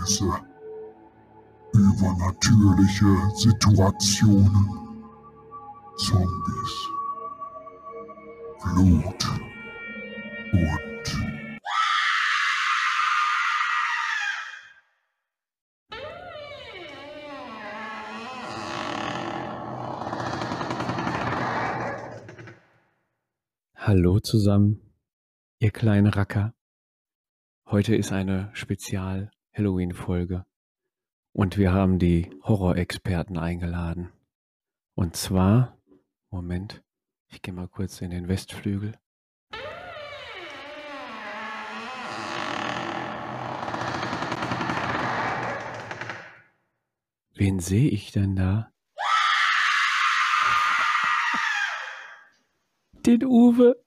Erlebnisse, 0.00 0.32
übernatürliche 1.74 3.36
Situationen, 3.36 5.04
Zombies, 5.98 6.88
Blut 8.62 9.24
und 10.52 10.80
Hallo 23.76 24.20
zusammen, 24.20 24.80
ihr 25.58 25.70
kleinen 25.70 26.06
Racker. 26.06 26.54
Heute 27.66 27.96
ist 27.96 28.12
eine 28.12 28.50
Spezial-Halloween-Folge 29.50 30.44
und 31.32 31.58
wir 31.58 31.72
haben 31.72 31.98
die 31.98 32.30
Horrorexperten 32.42 33.36
eingeladen. 33.38 34.12
Und 34.94 35.16
zwar, 35.16 35.76
Moment, 36.30 36.82
ich 37.28 37.42
gehe 37.42 37.54
mal 37.54 37.68
kurz 37.68 38.00
in 38.00 38.10
den 38.10 38.28
Westflügel. 38.28 38.94
Wen 47.34 47.58
sehe 47.60 47.88
ich 47.88 48.12
denn 48.12 48.36
da? 48.36 48.70
Den 53.06 53.24
Uwe. 53.24 53.82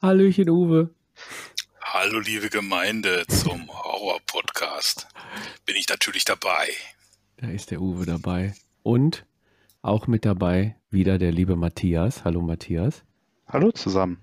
Hallöchen, 0.00 0.48
Uwe. 0.48 0.94
Hallo 1.80 2.20
liebe 2.20 2.50
Gemeinde 2.50 3.24
zum 3.28 3.68
Horror-Podcast. 4.04 5.08
Bin 5.64 5.76
ich 5.76 5.88
natürlich 5.88 6.26
dabei. 6.26 6.68
Da 7.38 7.48
ist 7.48 7.70
der 7.70 7.80
Uwe 7.80 8.04
dabei. 8.04 8.52
Und 8.82 9.24
auch 9.80 10.06
mit 10.06 10.26
dabei 10.26 10.76
wieder 10.90 11.16
der 11.16 11.32
liebe 11.32 11.56
Matthias. 11.56 12.22
Hallo 12.22 12.42
Matthias. 12.42 13.02
Hallo 13.48 13.72
zusammen. 13.72 14.18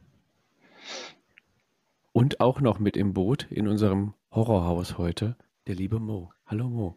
Und 2.11 2.41
auch 2.41 2.61
noch 2.61 2.77
mit 2.77 2.95
im 2.95 3.13
Boot 3.13 3.47
in 3.49 3.67
unserem 3.67 4.13
Horrorhaus 4.31 4.99
heute 4.99 5.35
der 5.65 5.73
liebe 5.73 5.99
Mo. 5.99 6.31
Hallo 6.45 6.69
Mo. 6.69 6.95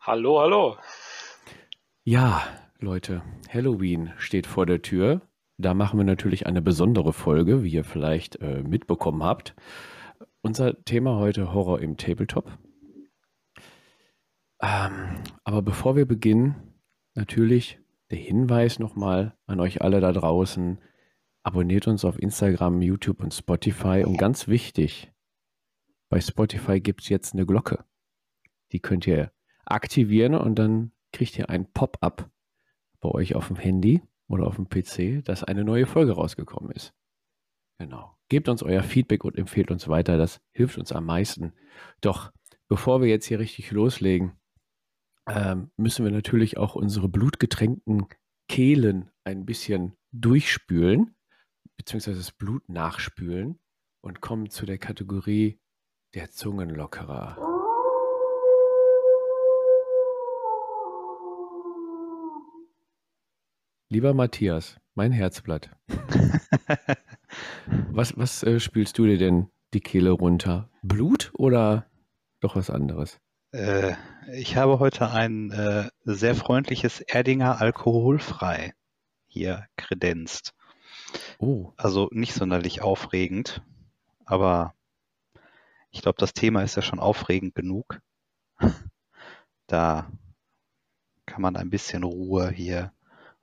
Hallo, 0.00 0.40
hallo. 0.40 0.78
Ja, 2.02 2.42
Leute, 2.80 3.22
Halloween 3.48 4.12
steht 4.18 4.48
vor 4.48 4.66
der 4.66 4.82
Tür. 4.82 5.20
Da 5.58 5.74
machen 5.74 6.00
wir 6.00 6.04
natürlich 6.04 6.46
eine 6.46 6.62
besondere 6.62 7.12
Folge, 7.12 7.62
wie 7.62 7.70
ihr 7.70 7.84
vielleicht 7.84 8.40
äh, 8.40 8.64
mitbekommen 8.64 9.22
habt. 9.22 9.54
Unser 10.42 10.82
Thema 10.84 11.18
heute 11.18 11.52
Horror 11.52 11.80
im 11.80 11.98
Tabletop. 11.98 12.50
Ähm, 14.62 15.22
aber 15.44 15.60
bevor 15.60 15.96
wir 15.96 16.06
beginnen, 16.06 16.80
natürlich 17.14 17.78
der 18.10 18.18
Hinweis 18.18 18.78
nochmal 18.78 19.36
an 19.46 19.60
euch 19.60 19.82
alle 19.82 20.00
da 20.00 20.12
draußen. 20.12 20.80
Abonniert 21.42 21.88
uns 21.88 22.06
auf 22.06 22.18
Instagram, 22.18 22.80
YouTube 22.80 23.22
und 23.22 23.34
Spotify. 23.34 24.02
Und 24.06 24.16
ganz 24.16 24.48
wichtig, 24.48 25.12
bei 26.08 26.22
Spotify 26.22 26.80
gibt 26.80 27.02
es 27.02 27.10
jetzt 27.10 27.34
eine 27.34 27.44
Glocke. 27.44 27.84
Die 28.72 28.80
könnt 28.80 29.06
ihr 29.06 29.32
aktivieren 29.66 30.34
und 30.34 30.58
dann 30.58 30.92
kriegt 31.12 31.38
ihr 31.38 31.50
ein 31.50 31.70
Pop-up 31.70 32.30
bei 33.00 33.10
euch 33.10 33.34
auf 33.34 33.48
dem 33.48 33.56
Handy 33.56 34.02
oder 34.26 34.46
auf 34.46 34.56
dem 34.56 34.70
PC, 34.70 35.22
dass 35.22 35.44
eine 35.44 35.64
neue 35.64 35.84
Folge 35.84 36.12
rausgekommen 36.12 36.70
ist. 36.72 36.94
Genau. 37.78 38.16
Gebt 38.30 38.48
uns 38.48 38.62
euer 38.62 38.84
Feedback 38.84 39.24
und 39.24 39.36
empfehlt 39.36 39.72
uns 39.72 39.88
weiter. 39.88 40.16
Das 40.16 40.40
hilft 40.52 40.78
uns 40.78 40.92
am 40.92 41.04
meisten. 41.04 41.52
Doch 42.00 42.32
bevor 42.68 43.02
wir 43.02 43.08
jetzt 43.08 43.26
hier 43.26 43.40
richtig 43.40 43.72
loslegen, 43.72 44.38
ähm, 45.28 45.72
müssen 45.76 46.04
wir 46.04 46.12
natürlich 46.12 46.56
auch 46.56 46.76
unsere 46.76 47.08
blutgetränkten 47.08 48.06
Kehlen 48.48 49.10
ein 49.24 49.46
bisschen 49.46 49.96
durchspülen, 50.12 51.16
beziehungsweise 51.76 52.18
das 52.18 52.30
Blut 52.30 52.68
nachspülen 52.68 53.58
und 54.00 54.20
kommen 54.20 54.48
zu 54.48 54.64
der 54.64 54.78
Kategorie 54.78 55.60
der 56.14 56.30
Zungenlockerer. 56.30 57.36
Lieber 63.88 64.14
Matthias, 64.14 64.78
mein 64.94 65.10
Herzblatt. 65.10 65.76
was 67.90 68.16
was 68.16 68.42
äh, 68.42 68.60
spülst 68.60 68.98
du 68.98 69.06
dir 69.06 69.18
denn 69.18 69.48
die 69.74 69.80
Kehle 69.80 70.10
runter? 70.10 70.68
Blut 70.82 71.30
oder 71.34 71.86
doch 72.40 72.56
was 72.56 72.70
anderes? 72.70 73.18
Äh, 73.52 73.94
ich 74.32 74.56
habe 74.56 74.78
heute 74.78 75.10
ein 75.10 75.50
äh, 75.50 75.90
sehr 76.04 76.34
freundliches 76.34 77.00
Erdinger 77.00 77.60
alkoholfrei 77.60 78.72
hier 79.26 79.66
kredenzt. 79.76 80.54
Oh, 81.38 81.72
Also 81.76 82.08
nicht 82.12 82.34
sonderlich 82.34 82.82
aufregend, 82.82 83.62
aber 84.24 84.74
ich 85.90 86.02
glaube, 86.02 86.18
das 86.18 86.32
Thema 86.32 86.62
ist 86.62 86.76
ja 86.76 86.82
schon 86.82 87.00
aufregend 87.00 87.54
genug. 87.54 88.00
Da 89.66 90.10
kann 91.26 91.42
man 91.42 91.54
ein 91.54 91.70
bisschen 91.70 92.02
Ruhe 92.02 92.50
hier. 92.50 92.92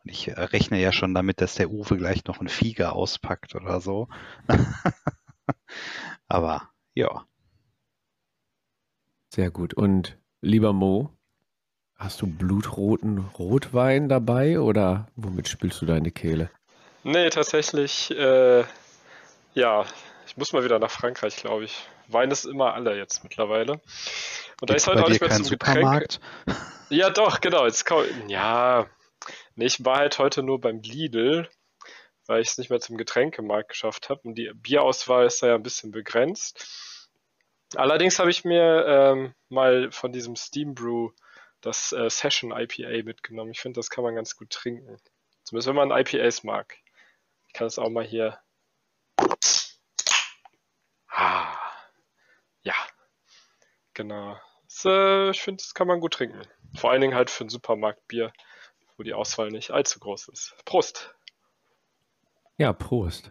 Ich 0.10 0.28
äh, 0.30 0.40
rechne 0.40 0.80
ja 0.80 0.92
schon 0.92 1.14
damit, 1.14 1.42
dass 1.42 1.56
der 1.56 1.70
Uwe 1.70 1.98
gleich 1.98 2.26
noch 2.26 2.42
ein 2.42 2.50
Fieger 2.50 2.94
auspackt 2.94 3.56
oder 3.56 3.82
so. 3.82 4.08
Aber 6.28 6.70
ja, 6.94 7.26
sehr 9.38 9.52
gut. 9.52 9.76
Und 9.76 10.18
lieber 10.42 10.74
Mo, 10.74 11.12
hast 11.96 12.22
du 12.22 12.28
blutroten 12.28 13.20
Rotwein 13.20 14.10
dabei 14.10 14.60
oder 14.60 15.08
womit 15.16 15.48
spülst 15.48 15.82
du 15.82 15.86
deine 15.86 16.12
Kehle? 16.12 16.50
Nee, 17.04 17.30
tatsächlich, 17.30 18.10
äh, 18.18 18.64
ja, 19.54 19.86
ich 20.26 20.38
muss 20.38 20.54
mal 20.54 20.64
wieder 20.64 20.80
nach 20.80 20.90
Frankreich, 20.92 21.36
glaube 21.36 21.66
ich. 21.66 21.88
Wein 22.08 22.32
ist 22.32 22.46
immer 22.46 22.74
alle 22.74 22.98
jetzt 22.98 23.24
mittlerweile. 23.24 23.74
Und 23.74 23.82
da 24.62 24.74
gibt's 24.74 24.84
ist 24.84 24.88
heute 24.88 25.04
auch 25.04 25.10
nicht 25.10 25.22
mehr 25.22 25.30
zum 25.30 25.46
Getränk. 25.46 25.76
Supermarkt? 25.78 26.20
Ja, 26.90 27.10
doch, 27.10 27.42
genau. 27.42 27.66
Jetzt 27.66 27.86
kau 27.86 28.02
ja, 28.28 28.88
nee, 29.58 29.66
ich 29.66 29.84
war 29.84 29.98
halt 29.98 30.20
heute 30.20 30.44
nur 30.44 30.62
beim 30.62 30.82
Lidl, 30.82 31.50
weil 32.28 32.42
ich 32.42 32.50
es 32.50 32.58
nicht 32.58 32.70
mehr 32.70 32.80
zum 32.80 32.98
Getränkemarkt 32.98 33.70
geschafft 33.70 34.10
habe. 34.10 34.22
Und 34.24 34.36
die 34.36 34.52
Bierauswahl 34.54 35.26
ist 35.26 35.42
da 35.44 35.48
ja 35.48 35.56
ein 35.56 35.64
bisschen 35.64 35.92
begrenzt. 35.92 37.10
Allerdings 37.76 38.20
habe 38.20 38.30
ich 38.30 38.46
mir 38.46 38.86
ähm, 38.88 39.34
mal 39.50 39.92
von 39.92 40.12
diesem 40.14 40.36
Steam 40.36 40.74
Brew 40.74 41.12
das 41.62 41.92
äh, 41.92 42.10
Session 42.10 42.52
IPA 42.52 43.04
mitgenommen. 43.04 43.52
Ich 43.52 43.60
finde, 43.60 43.80
das 43.80 43.90
kann 43.90 44.04
man 44.04 44.16
ganz 44.16 44.38
gut 44.38 44.52
trinken. 44.52 44.98
Zumindest 45.44 45.68
wenn 45.68 45.76
man 45.76 45.92
IPAs 45.92 46.44
mag. 46.44 46.78
Ich 47.48 47.54
kann 47.54 47.68
es 47.68 47.80
auch 47.80 47.90
mal 47.90 48.06
hier. 48.06 48.40
Ah, 51.10 51.58
ja, 52.62 52.76
genau. 53.94 54.40
Das, 54.66 54.86
ich 55.36 55.42
finde, 55.42 55.64
das 55.64 55.74
kann 55.74 55.88
man 55.88 56.00
gut 56.00 56.14
trinken. 56.14 56.42
Vor 56.76 56.92
allen 56.92 57.02
Dingen 57.02 57.16
halt 57.16 57.32
für 57.32 57.46
ein 57.46 57.50
Supermarktbier, 57.50 58.32
wo 58.98 59.04
die 59.04 59.14
Auswahl 59.14 59.50
nicht 59.52 59.72
allzu 59.72 60.00
groß 60.00 60.30
ist. 60.30 60.56
Prost! 60.66 61.14
Ja, 62.58 62.74
Prost. 62.74 63.30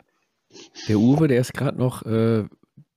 Der 0.88 0.98
Uwe, 0.98 1.28
der 1.28 1.40
ist 1.40 1.52
gerade 1.52 1.76
noch 1.78 2.02
äh, 2.04 2.44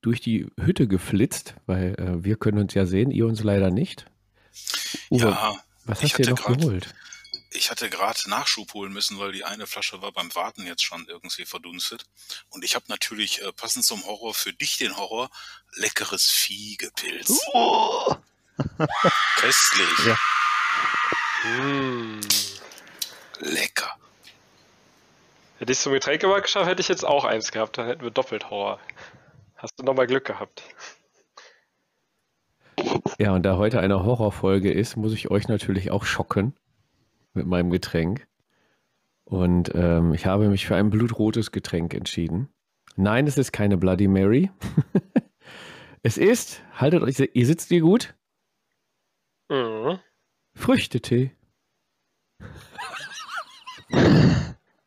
durch 0.00 0.20
die 0.20 0.46
Hütte 0.58 0.86
geflitzt, 0.88 1.54
weil 1.66 1.94
äh, 1.98 2.24
wir 2.24 2.36
können 2.36 2.58
uns 2.58 2.74
ja 2.74 2.86
sehen, 2.86 3.10
ihr 3.10 3.26
uns 3.26 3.42
leider 3.42 3.70
nicht. 3.70 4.06
Uwe, 5.10 5.30
ja, 5.30 5.56
was 5.84 6.02
ich 6.02 6.12
hast 6.14 6.18
du 6.18 6.22
dir 6.22 6.30
hatte 6.30 6.40
noch 6.42 6.46
grad- 6.48 6.60
geholt? 6.60 6.94
ich 7.52 7.68
hatte 7.72 7.90
gerade 7.90 8.30
Nachschub 8.30 8.72
holen 8.74 8.92
müssen, 8.92 9.18
weil 9.18 9.32
die 9.32 9.42
eine 9.44 9.66
Flasche 9.66 10.00
war 10.00 10.12
beim 10.12 10.32
Warten 10.36 10.64
jetzt 10.66 10.84
schon 10.84 11.04
irgendwie 11.08 11.44
verdunstet. 11.46 12.04
Und 12.50 12.64
ich 12.64 12.76
habe 12.76 12.84
natürlich 12.88 13.42
äh, 13.42 13.52
passend 13.52 13.84
zum 13.84 14.04
Horror 14.06 14.34
für 14.34 14.52
dich 14.52 14.78
den 14.78 14.96
Horror 14.96 15.28
leckeres 15.74 16.30
Vieh 16.30 16.76
gepilzt. 16.76 17.42
Oh, 17.52 18.14
Köstlich. 19.36 20.06
Ja. 20.06 20.16
Mm. 21.60 22.20
Lecker. 23.40 23.90
Hätte 25.58 25.72
ich 25.72 25.78
zum 25.78 25.92
Getränkemarkt 25.92 26.44
geschafft, 26.44 26.66
hätte 26.66 26.80
ich 26.80 26.88
jetzt 26.88 27.04
auch 27.04 27.24
eins 27.24 27.52
gehabt. 27.52 27.76
Dann 27.78 27.86
hätten 27.86 28.02
wir 28.02 28.10
doppelt 28.10 28.50
Horror. 28.50 28.80
Hast 29.56 29.78
du 29.78 29.84
nochmal 29.84 30.06
Glück 30.06 30.24
gehabt. 30.24 30.62
Ja, 33.18 33.34
und 33.34 33.42
da 33.42 33.58
heute 33.58 33.80
eine 33.80 34.04
Horrorfolge 34.04 34.72
ist, 34.72 34.96
muss 34.96 35.12
ich 35.12 35.30
euch 35.30 35.48
natürlich 35.48 35.90
auch 35.90 36.04
schocken 36.04 36.54
mit 37.34 37.46
meinem 37.46 37.70
Getränk. 37.70 38.26
Und 39.24 39.70
ähm, 39.74 40.14
ich 40.14 40.26
habe 40.26 40.48
mich 40.48 40.66
für 40.66 40.76
ein 40.76 40.90
blutrotes 40.90 41.52
Getränk 41.52 41.94
entschieden. 41.94 42.48
Nein, 42.96 43.26
es 43.26 43.38
ist 43.38 43.52
keine 43.52 43.76
Bloody 43.76 44.08
Mary. 44.08 44.50
es 46.02 46.18
ist, 46.18 46.62
haltet 46.74 47.02
euch, 47.02 47.30
ihr 47.32 47.46
sitzt 47.46 47.68
hier 47.68 47.80
gut? 47.80 48.14
Mhm. 49.48 49.98
Früchtetee. 50.54 51.32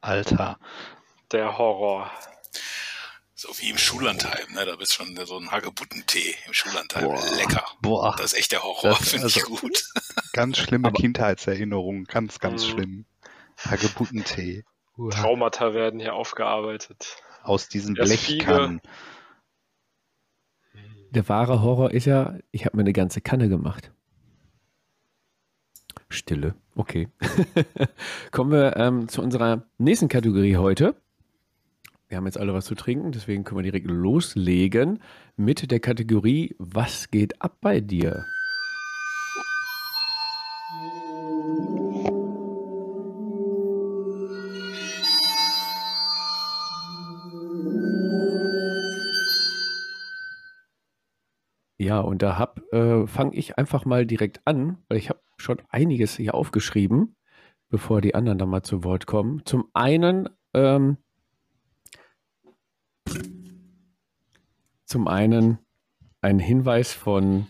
Alter. 0.02 0.60
Der 1.32 1.58
Horror. 1.58 2.12
So 3.36 3.50
wie 3.60 3.70
im 3.70 3.78
Schullandheim, 3.78 4.54
ne? 4.54 4.66
Da 4.66 4.76
bist 4.76 4.94
schon 4.94 5.16
so 5.26 5.38
ein 5.38 5.52
Hagebuttentee 5.52 6.36
im 6.48 6.54
Schullandheim. 6.54 7.06
Boah. 7.06 7.36
Lecker. 7.36 7.66
Boah, 7.82 8.16
Das 8.18 8.28
ist 8.34 8.40
echt 8.40 8.52
der 8.54 8.64
Horror, 8.64 8.96
finde 8.96 9.28
ich 9.28 9.36
also- 9.44 9.56
gut. 9.56 9.84
ganz 10.34 10.58
schlimme 10.58 10.88
Aber- 10.90 11.00
Kindheitserinnerungen. 11.00 12.06
Ganz, 12.06 12.40
ganz 12.40 12.66
Mhm. 12.66 12.70
schlimm. 12.72 13.06
Hagebuttentee. 13.66 14.64
Uah. 14.98 15.10
Traumata 15.12 15.74
werden 15.74 16.00
hier 16.00 16.14
aufgearbeitet. 16.14 17.18
Aus 17.44 17.68
diesen 17.68 17.96
Erst 17.98 18.14
Fiege. 18.18 18.46
Blechkannen. 18.46 18.82
Der 21.10 21.28
wahre 21.30 21.62
Horror 21.62 21.92
ist 21.92 22.06
ja, 22.06 22.38
ich 22.52 22.66
habe 22.66 22.78
mir 22.78 22.82
eine 22.84 22.94
ganze 22.94 23.22
Kanne 23.22 23.50
gemacht. 23.50 23.92
Stille, 26.10 26.56
okay. 26.76 27.08
Kommen 28.32 28.52
wir 28.52 28.78
ähm, 28.78 29.08
zu 29.08 29.22
unserer 29.22 29.64
nächsten 29.78 30.08
Kategorie 30.08 30.58
heute. 30.58 30.96
Wir 32.08 32.18
haben 32.18 32.26
jetzt 32.26 32.38
alle 32.38 32.54
was 32.54 32.66
zu 32.66 32.76
trinken, 32.76 33.12
deswegen 33.12 33.44
können 33.44 33.60
wir 33.60 33.64
direkt 33.64 33.88
loslegen 33.88 35.00
mit 35.36 35.72
der 35.72 35.80
Kategorie 35.80 36.56
Was 36.60 37.10
geht 37.10 37.42
ab 37.42 37.58
bei 37.62 37.80
dir? 37.80 38.24
Ja, 51.84 52.00
und 52.00 52.22
da 52.22 52.54
äh, 52.72 53.08
fange 53.08 53.36
ich 53.36 53.58
einfach 53.58 53.84
mal 53.84 54.06
direkt 54.06 54.42
an, 54.46 54.78
weil 54.88 54.98
ich 55.00 55.10
habe 55.10 55.20
schon 55.44 55.62
einiges 55.70 56.18
hier 56.18 56.34
aufgeschrieben, 56.36 57.16
bevor 57.70 58.02
die 58.02 58.16
anderen 58.16 58.38
dann 58.38 58.50
mal 58.50 58.64
zu 58.64 58.84
Wort 58.84 59.06
kommen. 59.06 59.46
Zum 59.46 59.70
einen, 59.74 60.30
ähm, 60.54 60.98
zum 64.86 65.08
einen 65.08 65.60
ein 66.22 66.40
Hinweis 66.40 66.94
von 66.94 67.48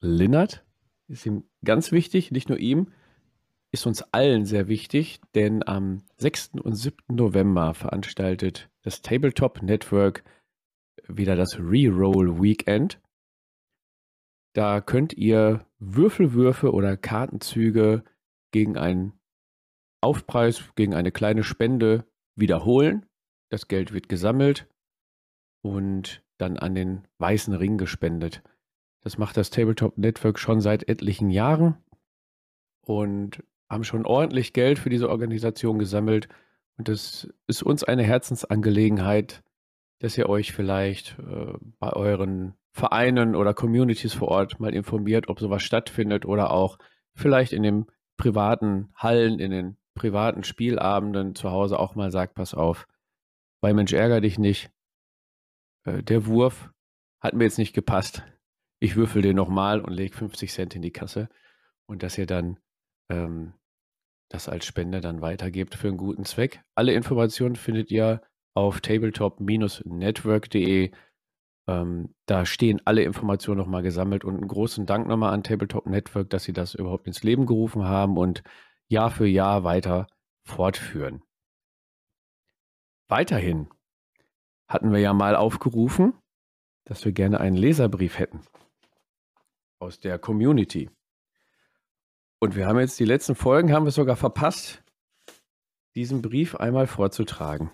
Linnert, 0.00 0.64
ist 1.08 1.26
ihm 1.26 1.44
ganz 1.64 1.92
wichtig, 1.92 2.30
nicht 2.30 2.48
nur 2.48 2.58
ihm, 2.58 2.88
ist 3.72 3.86
uns 3.86 4.02
allen 4.12 4.46
sehr 4.46 4.68
wichtig, 4.68 5.20
denn 5.34 5.66
am 5.66 6.02
6. 6.18 6.52
und 6.62 6.74
7. 6.74 6.96
November 7.08 7.74
veranstaltet 7.74 8.68
das 8.82 9.02
Tabletop 9.02 9.62
Network 9.62 10.24
wieder 11.06 11.36
das 11.36 11.58
Reroll 11.58 12.40
Weekend. 12.40 13.00
Da 14.52 14.80
könnt 14.80 15.12
ihr 15.12 15.64
Würfelwürfe 15.78 16.72
oder 16.72 16.96
Kartenzüge 16.96 18.04
gegen 18.50 18.76
einen 18.76 19.12
Aufpreis, 20.00 20.70
gegen 20.74 20.94
eine 20.94 21.12
kleine 21.12 21.44
Spende 21.44 22.04
wiederholen. 22.34 23.06
Das 23.50 23.68
Geld 23.68 23.92
wird 23.92 24.08
gesammelt 24.08 24.68
und 25.62 26.22
dann 26.38 26.56
an 26.56 26.74
den 26.74 27.06
Weißen 27.18 27.54
Ring 27.54 27.78
gespendet. 27.78 28.42
Das 29.02 29.18
macht 29.18 29.36
das 29.36 29.50
Tabletop 29.50 29.98
Network 29.98 30.38
schon 30.38 30.60
seit 30.60 30.88
etlichen 30.88 31.30
Jahren 31.30 31.76
und 32.82 33.42
haben 33.68 33.84
schon 33.84 34.04
ordentlich 34.04 34.52
Geld 34.52 34.78
für 34.78 34.90
diese 34.90 35.08
Organisation 35.08 35.78
gesammelt. 35.78 36.28
Und 36.76 36.88
das 36.88 37.28
ist 37.46 37.62
uns 37.62 37.84
eine 37.84 38.02
Herzensangelegenheit, 38.02 39.42
dass 40.00 40.18
ihr 40.18 40.28
euch 40.28 40.52
vielleicht 40.52 41.18
äh, 41.18 41.52
bei 41.78 41.92
euren 41.92 42.54
Vereinen 42.72 43.34
oder 43.34 43.54
Communities 43.54 44.14
vor 44.14 44.28
Ort 44.28 44.60
mal 44.60 44.74
informiert, 44.74 45.28
ob 45.28 45.40
sowas 45.40 45.62
stattfindet 45.62 46.24
oder 46.24 46.50
auch 46.50 46.78
vielleicht 47.14 47.52
in 47.52 47.62
den 47.62 47.86
privaten 48.16 48.90
Hallen, 48.94 49.38
in 49.38 49.50
den 49.50 49.76
privaten 49.94 50.44
Spielabenden 50.44 51.34
zu 51.34 51.50
Hause 51.50 51.78
auch 51.78 51.94
mal 51.94 52.10
sagt, 52.10 52.34
pass 52.34 52.54
auf, 52.54 52.86
bei 53.60 53.74
Mensch 53.74 53.92
ärger 53.92 54.20
dich 54.20 54.38
nicht. 54.38 54.70
Äh, 55.84 56.02
der 56.02 56.26
Wurf 56.26 56.70
hat 57.20 57.34
mir 57.34 57.44
jetzt 57.44 57.58
nicht 57.58 57.74
gepasst. 57.74 58.22
Ich 58.78 58.96
würfel 58.96 59.22
den 59.22 59.36
nochmal 59.36 59.80
und 59.80 59.92
lege 59.92 60.16
50 60.16 60.52
Cent 60.52 60.74
in 60.74 60.82
die 60.82 60.92
Kasse 60.92 61.28
und 61.86 62.02
dass 62.02 62.16
ihr 62.16 62.26
dann 62.26 62.58
ähm, 63.10 63.52
das 64.30 64.48
als 64.48 64.64
Spende 64.64 65.00
dann 65.00 65.20
weitergebt 65.20 65.74
für 65.74 65.88
einen 65.88 65.98
guten 65.98 66.24
Zweck. 66.24 66.62
Alle 66.74 66.94
Informationen 66.94 67.56
findet 67.56 67.90
ihr 67.90 68.22
auf 68.54 68.80
tabletop-network.de. 68.80 70.92
Ähm, 71.70 72.14
da 72.26 72.46
stehen 72.46 72.80
alle 72.84 73.04
Informationen 73.04 73.58
nochmal 73.58 73.82
gesammelt 73.82 74.24
und 74.24 74.36
einen 74.36 74.48
großen 74.48 74.86
Dank 74.86 75.06
nochmal 75.06 75.32
an 75.32 75.44
Tabletop 75.44 75.86
Network, 75.86 76.28
dass 76.30 76.42
sie 76.42 76.52
das 76.52 76.74
überhaupt 76.74 77.06
ins 77.06 77.22
Leben 77.22 77.46
gerufen 77.46 77.84
haben 77.84 78.16
und 78.16 78.42
Jahr 78.88 79.12
für 79.12 79.26
Jahr 79.26 79.62
weiter 79.62 80.08
fortführen. 80.44 81.22
Weiterhin 83.08 83.68
hatten 84.68 84.92
wir 84.92 84.98
ja 84.98 85.12
mal 85.12 85.36
aufgerufen, 85.36 86.14
dass 86.86 87.04
wir 87.04 87.12
gerne 87.12 87.38
einen 87.38 87.56
Leserbrief 87.56 88.18
hätten 88.18 88.40
aus 89.78 90.00
der 90.00 90.18
Community. 90.18 90.90
Und 92.40 92.56
wir 92.56 92.66
haben 92.66 92.80
jetzt 92.80 92.98
die 92.98 93.04
letzten 93.04 93.36
Folgen, 93.36 93.72
haben 93.72 93.84
wir 93.84 93.92
sogar 93.92 94.16
verpasst, 94.16 94.82
diesen 95.94 96.20
Brief 96.20 96.56
einmal 96.56 96.88
vorzutragen. 96.88 97.70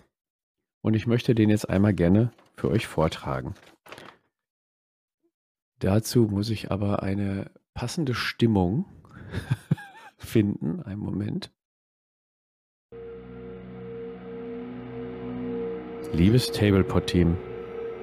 Und 0.83 0.95
ich 0.95 1.07
möchte 1.07 1.35
den 1.35 1.49
jetzt 1.49 1.71
einmal 1.71 1.95
gerne 1.95 2.31
für 2.57 2.71
euch 2.71 2.87
vortragen. 2.87 3.55
Dazu 5.79 6.23
muss 6.31 6.51
ich 6.51 6.71
aber 6.71 7.03
eine 7.03 7.51
passende 7.75 8.15
Stimmung 8.15 8.87
finden. 10.17 10.83
Einen 10.83 11.01
Moment. 11.01 11.53
Liebes 16.13 16.51
Tablepot-Team, 16.53 17.37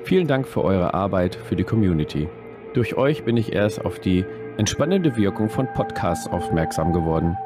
vielen 0.04 0.28
Dank 0.28 0.48
für 0.48 0.64
eure 0.64 0.94
Arbeit 0.94 1.36
für 1.36 1.56
die 1.56 1.64
Community. 1.64 2.30
Durch 2.74 2.96
euch 2.96 3.24
bin 3.24 3.38
ich 3.38 3.54
erst 3.54 3.84
auf 3.84 4.00
die 4.00 4.24
entspannende 4.58 5.16
Wirkung 5.16 5.50
von 5.50 5.68
Podcasts 5.74 6.28
aufmerksam 6.28 6.94
geworden. 6.94 7.38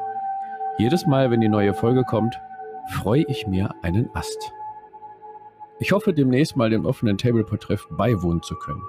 Jedes 0.76 1.06
Mal, 1.06 1.30
wenn 1.30 1.40
die 1.40 1.48
neue 1.48 1.72
Folge 1.72 2.04
kommt, 2.04 2.38
freue 2.90 3.24
ich 3.28 3.46
mir 3.46 3.74
einen 3.82 4.10
Ast. 4.14 4.52
Ich 5.80 5.92
hoffe, 5.92 6.12
demnächst 6.12 6.56
mal 6.56 6.70
dem 6.70 6.84
offenen 6.84 7.18
Tableport-Treff 7.18 7.86
beiwohnen 7.90 8.42
zu 8.42 8.56
können. 8.56 8.82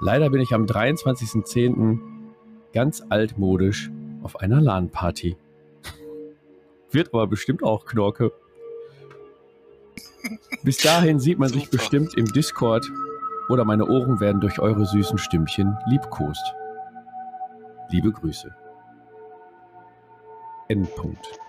Leider 0.00 0.30
bin 0.30 0.40
ich 0.40 0.52
am 0.54 0.64
23.10. 0.64 1.98
ganz 2.72 3.02
altmodisch 3.08 3.90
auf 4.22 4.40
einer 4.40 4.60
LAN-Party. 4.60 5.36
Wird 6.90 7.08
aber 7.12 7.26
bestimmt 7.26 7.64
auch 7.64 7.84
Knorke. 7.84 8.32
Bis 10.62 10.78
dahin 10.78 11.18
sieht 11.18 11.40
man 11.40 11.48
sich 11.48 11.68
bestimmt 11.68 12.16
im 12.16 12.26
Discord 12.26 12.88
oder 13.48 13.64
meine 13.64 13.86
Ohren 13.88 14.20
werden 14.20 14.40
durch 14.40 14.60
eure 14.60 14.86
süßen 14.86 15.18
Stimmchen 15.18 15.76
liebkost. 15.88 16.54
Liebe 17.90 18.12
Grüße. 18.12 18.54
Endpunkt. 20.68 21.41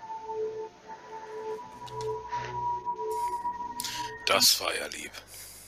Das 4.26 4.60
war 4.60 4.74
ja 4.74 4.86
lieb. 4.86 5.10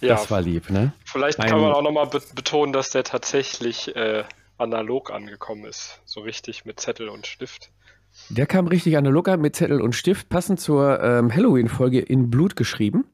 Ja, 0.01 0.09
Das 0.15 0.31
war 0.31 0.41
lieb, 0.43 0.69
ne? 0.71 0.93
vielleicht 1.05 1.41
ein- 1.41 1.49
kann 1.49 1.61
man 1.61 1.73
auch 1.73 1.83
nochmal 1.83 2.07
be 2.07 2.23
betonen, 2.35 2.73
dass 2.73 2.91
der 2.91 3.05
tatsächlich 3.05 3.95
äh, 3.97 4.25
analog 4.59 5.11
angekommen 5.11 5.65
ist. 5.65 6.01
So 6.05 6.21
richtig 6.21 6.65
mit 6.65 6.81
Zettel 6.81 7.09
und 7.09 7.27
Stift. 7.27 7.71
Der 8.31 8.47
kam 8.47 8.67
richtig 8.67 8.97
analog 8.97 9.29
an 9.29 9.41
mit 9.41 9.57
Zettel 9.57 9.81
und 9.81 9.95
Stift, 9.95 10.29
passend 10.29 10.61
zur 10.61 11.03
ähm, 11.03 11.33
Halloween-Folge 11.35 12.01
in 12.01 12.31
Blut 12.31 12.57
geschrieben. 12.57 13.05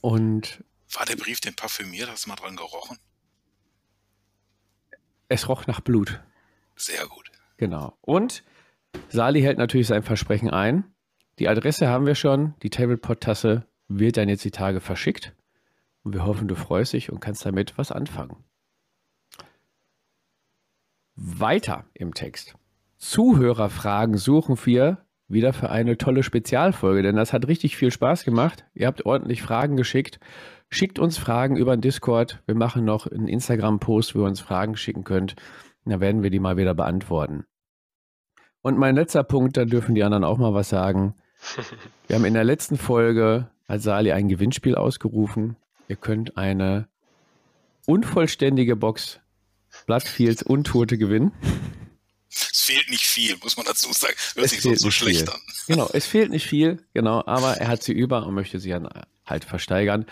Und 0.00 0.64
War 0.92 1.04
der 1.06 1.16
Brief 1.16 1.40
denn 1.40 1.54
parfümiert? 1.54 2.10
Hast 2.10 2.24
du 2.26 2.30
mal 2.30 2.36
dran 2.36 2.56
gerochen? 2.56 2.98
es 5.28 5.48
roch 5.48 5.66
nach 5.66 5.80
Blut. 5.80 6.20
Sehr 6.76 7.06
gut. 7.06 7.30
Genau. 7.56 7.96
Und 8.00 8.42
Sali 9.10 9.40
hält 9.42 9.58
natürlich 9.58 9.86
sein 9.86 10.02
Versprechen 10.02 10.50
ein. 10.50 10.92
Die 11.38 11.48
Adresse 11.48 11.86
haben 11.88 12.04
wir 12.06 12.14
schon. 12.16 12.54
Die 12.62 12.70
Tablepot-Tasse 12.70 13.64
wird 13.98 14.16
dann 14.16 14.28
jetzt 14.28 14.44
die 14.44 14.50
Tage 14.50 14.80
verschickt. 14.80 15.34
Und 16.02 16.14
wir 16.14 16.24
hoffen, 16.24 16.48
du 16.48 16.54
freust 16.54 16.94
dich 16.94 17.12
und 17.12 17.20
kannst 17.20 17.44
damit 17.44 17.76
was 17.76 17.92
anfangen. 17.92 18.36
Weiter 21.14 21.84
im 21.92 22.14
Text. 22.14 22.54
Zuhörerfragen 22.96 24.16
suchen 24.16 24.56
wir 24.64 25.04
wieder 25.28 25.52
für 25.52 25.70
eine 25.70 25.98
tolle 25.98 26.22
Spezialfolge, 26.22 27.02
denn 27.02 27.16
das 27.16 27.34
hat 27.34 27.46
richtig 27.46 27.76
viel 27.76 27.90
Spaß 27.90 28.24
gemacht. 28.24 28.64
Ihr 28.74 28.86
habt 28.86 29.04
ordentlich 29.04 29.42
Fragen 29.42 29.76
geschickt 29.76 30.18
Schickt 30.72 31.00
uns 31.00 31.18
Fragen 31.18 31.56
über 31.56 31.76
den 31.76 31.80
Discord. 31.80 32.40
Wir 32.46 32.54
machen 32.54 32.84
noch 32.84 33.08
einen 33.08 33.26
Instagram-Post, 33.26 34.14
wo 34.14 34.20
ihr 34.20 34.26
uns 34.26 34.40
Fragen 34.40 34.76
schicken 34.76 35.02
könnt. 35.02 35.34
Da 35.84 35.98
werden 35.98 36.22
wir 36.22 36.30
die 36.30 36.38
mal 36.38 36.56
wieder 36.56 36.74
beantworten. 36.74 37.44
Und 38.62 38.78
mein 38.78 38.94
letzter 38.94 39.24
Punkt, 39.24 39.56
da 39.56 39.64
dürfen 39.64 39.96
die 39.96 40.04
anderen 40.04 40.22
auch 40.22 40.38
mal 40.38 40.54
was 40.54 40.68
sagen. 40.68 41.14
Wir 42.06 42.16
haben 42.16 42.24
in 42.24 42.34
der 42.34 42.44
letzten 42.44 42.76
Folge 42.76 43.48
als 43.70 43.84
Sali 43.84 44.10
ein 44.10 44.28
Gewinnspiel 44.28 44.74
ausgerufen. 44.74 45.54
Ihr 45.86 45.94
könnt 45.94 46.36
eine 46.36 46.88
unvollständige 47.86 48.74
Box 48.74 49.20
Bloodfields 49.86 50.42
Untote 50.42 50.98
gewinnen. 50.98 51.30
Es 52.28 52.62
fehlt 52.62 52.90
nicht 52.90 53.04
viel, 53.04 53.36
muss 53.42 53.56
man 53.56 53.66
dazu 53.66 53.92
sagen. 53.92 54.14
Hört 54.34 54.46
es 54.46 54.50
sich 54.50 54.62
sonst 54.62 54.80
so 54.80 54.90
schlecht 54.90 55.20
viel. 55.20 55.30
an. 55.30 55.40
Genau, 55.68 55.88
es 55.92 56.06
fehlt 56.08 56.30
nicht 56.30 56.48
viel, 56.48 56.84
genau, 56.94 57.22
aber 57.26 57.58
er 57.58 57.68
hat 57.68 57.84
sie 57.84 57.92
über 57.92 58.26
und 58.26 58.34
möchte 58.34 58.58
sie 58.58 58.70
dann 58.70 58.88
halt 59.24 59.44
versteigern. 59.44 60.06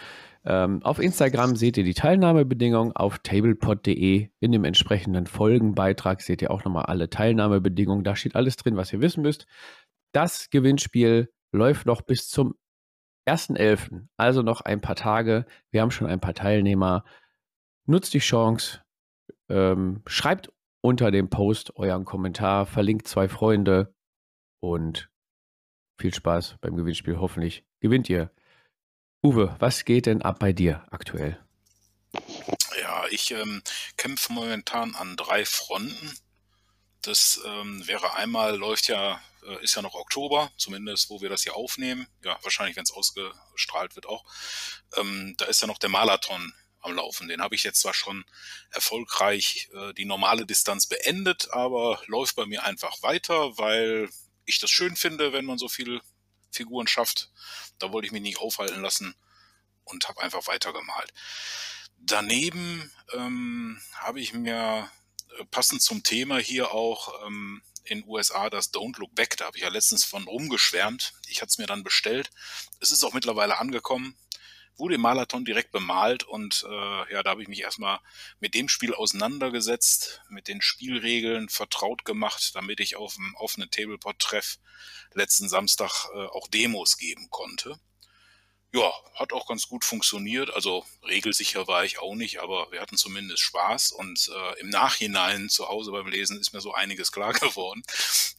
Ähm, 0.44 0.80
auf 0.84 1.00
Instagram 1.00 1.56
seht 1.56 1.76
ihr 1.78 1.84
die 1.84 1.94
Teilnahmebedingungen, 1.94 2.94
auf 2.94 3.18
tablepod.de 3.18 4.28
in 4.38 4.52
dem 4.52 4.64
entsprechenden 4.64 5.26
Folgenbeitrag 5.26 6.22
seht 6.22 6.42
ihr 6.42 6.52
auch 6.52 6.64
nochmal 6.64 6.86
alle 6.86 7.10
Teilnahmebedingungen. 7.10 8.04
Da 8.04 8.14
steht 8.14 8.36
alles 8.36 8.54
drin, 8.54 8.76
was 8.76 8.92
ihr 8.92 9.00
wissen 9.00 9.22
müsst. 9.22 9.46
Das 10.12 10.48
Gewinnspiel 10.50 11.32
läuft 11.50 11.86
noch 11.86 12.02
bis 12.02 12.28
zum 12.28 12.54
1.11., 13.30 14.08
also 14.16 14.42
noch 14.42 14.60
ein 14.60 14.80
paar 14.80 14.96
Tage. 14.96 15.46
Wir 15.70 15.82
haben 15.82 15.90
schon 15.90 16.06
ein 16.06 16.20
paar 16.20 16.34
Teilnehmer. 16.34 17.04
Nutzt 17.86 18.14
die 18.14 18.18
Chance, 18.18 18.80
ähm, 19.48 20.02
schreibt 20.06 20.52
unter 20.80 21.10
dem 21.10 21.30
Post 21.30 21.76
euren 21.76 22.04
Kommentar, 22.04 22.66
verlinkt 22.66 23.08
zwei 23.08 23.28
Freunde 23.28 23.94
und 24.60 25.10
viel 25.98 26.14
Spaß 26.14 26.56
beim 26.60 26.76
Gewinnspiel. 26.76 27.18
Hoffentlich 27.18 27.64
gewinnt 27.80 28.08
ihr. 28.08 28.30
Uwe, 29.22 29.56
was 29.58 29.84
geht 29.84 30.06
denn 30.06 30.22
ab 30.22 30.38
bei 30.38 30.52
dir 30.52 30.84
aktuell? 30.90 31.38
Ja, 32.80 33.04
ich 33.10 33.32
ähm, 33.32 33.62
kämpfe 33.96 34.32
momentan 34.32 34.94
an 34.94 35.16
drei 35.16 35.44
Fronten. 35.44 36.12
Das 37.02 37.40
ähm, 37.44 37.86
wäre 37.86 38.14
einmal, 38.14 38.56
läuft 38.56 38.88
ja, 38.88 39.22
äh, 39.46 39.62
ist 39.62 39.76
ja 39.76 39.82
noch 39.82 39.94
Oktober, 39.94 40.50
zumindest 40.56 41.10
wo 41.10 41.20
wir 41.20 41.28
das 41.28 41.42
hier 41.42 41.54
aufnehmen. 41.54 42.08
Ja, 42.24 42.38
wahrscheinlich, 42.42 42.76
wenn 42.76 42.84
es 42.84 42.92
ausgestrahlt 42.92 43.94
wird 43.94 44.06
auch. 44.06 44.24
Ähm, 44.96 45.34
da 45.38 45.46
ist 45.46 45.60
ja 45.60 45.66
noch 45.66 45.78
der 45.78 45.90
Marathon 45.90 46.52
am 46.80 46.94
Laufen. 46.94 47.28
Den 47.28 47.42
habe 47.42 47.54
ich 47.54 47.64
jetzt 47.64 47.80
zwar 47.80 47.94
schon 47.94 48.24
erfolgreich 48.70 49.68
äh, 49.74 49.92
die 49.94 50.04
normale 50.04 50.46
Distanz 50.46 50.86
beendet, 50.86 51.50
aber 51.52 52.00
läuft 52.06 52.36
bei 52.36 52.46
mir 52.46 52.64
einfach 52.64 53.02
weiter, 53.02 53.56
weil 53.58 54.08
ich 54.44 54.58
das 54.58 54.70
schön 54.70 54.96
finde, 54.96 55.32
wenn 55.32 55.44
man 55.44 55.58
so 55.58 55.68
viele 55.68 56.00
Figuren 56.50 56.86
schafft. 56.86 57.30
Da 57.78 57.92
wollte 57.92 58.06
ich 58.06 58.12
mich 58.12 58.22
nicht 58.22 58.38
aufhalten 58.38 58.82
lassen 58.82 59.14
und 59.84 60.08
habe 60.08 60.20
einfach 60.20 60.46
weitergemalt. 60.46 61.12
Daneben 61.98 62.92
ähm, 63.12 63.80
habe 63.94 64.20
ich 64.20 64.32
mir 64.32 64.90
passend 65.50 65.82
zum 65.82 66.02
Thema 66.02 66.38
hier 66.38 66.72
auch 66.72 67.26
ähm, 67.26 67.62
in 67.84 68.04
USA 68.06 68.50
das 68.50 68.72
Don't 68.72 68.98
Look 68.98 69.14
Back, 69.14 69.36
da 69.36 69.46
habe 69.46 69.56
ich 69.56 69.62
ja 69.62 69.70
letztens 69.70 70.04
von 70.04 70.24
rumgeschwärmt. 70.24 71.14
Ich 71.28 71.40
hatte 71.40 71.50
es 71.50 71.58
mir 71.58 71.66
dann 71.66 71.84
bestellt. 71.84 72.30
Es 72.80 72.92
ist 72.92 73.02
auch 73.04 73.14
mittlerweile 73.14 73.58
angekommen 73.58 74.14
wurde 74.78 74.94
im 74.94 75.00
Marathon 75.00 75.44
direkt 75.44 75.72
bemalt 75.72 76.22
und 76.22 76.64
äh, 76.68 77.12
ja, 77.12 77.22
da 77.22 77.30
habe 77.30 77.42
ich 77.42 77.48
mich 77.48 77.60
erstmal 77.60 77.98
mit 78.38 78.54
dem 78.54 78.68
Spiel 78.68 78.94
auseinandergesetzt, 78.94 80.22
mit 80.28 80.48
den 80.48 80.62
Spielregeln 80.62 81.48
vertraut 81.48 82.04
gemacht, 82.04 82.52
damit 82.54 82.80
ich 82.80 82.96
auf 82.96 83.14
dem 83.14 83.34
offenen 83.34 83.70
Tableport-Treff 83.70 84.58
letzten 85.14 85.48
Samstag 85.48 86.06
äh, 86.14 86.26
auch 86.26 86.46
Demos 86.48 86.96
geben 86.96 87.28
konnte. 87.30 87.80
Ja, 88.72 88.92
hat 89.14 89.32
auch 89.32 89.46
ganz 89.46 89.66
gut 89.66 89.84
funktioniert. 89.84 90.50
Also 90.50 90.84
regelsicher 91.02 91.66
war 91.66 91.84
ich 91.84 92.00
auch 92.00 92.14
nicht, 92.14 92.40
aber 92.40 92.70
wir 92.70 92.80
hatten 92.80 92.98
zumindest 92.98 93.42
Spaß. 93.42 93.92
Und 93.92 94.30
äh, 94.34 94.60
im 94.60 94.68
Nachhinein 94.68 95.48
zu 95.48 95.68
Hause 95.68 95.90
beim 95.90 96.06
Lesen 96.06 96.38
ist 96.38 96.52
mir 96.52 96.60
so 96.60 96.74
einiges 96.74 97.10
klar 97.10 97.32
geworden, 97.34 97.82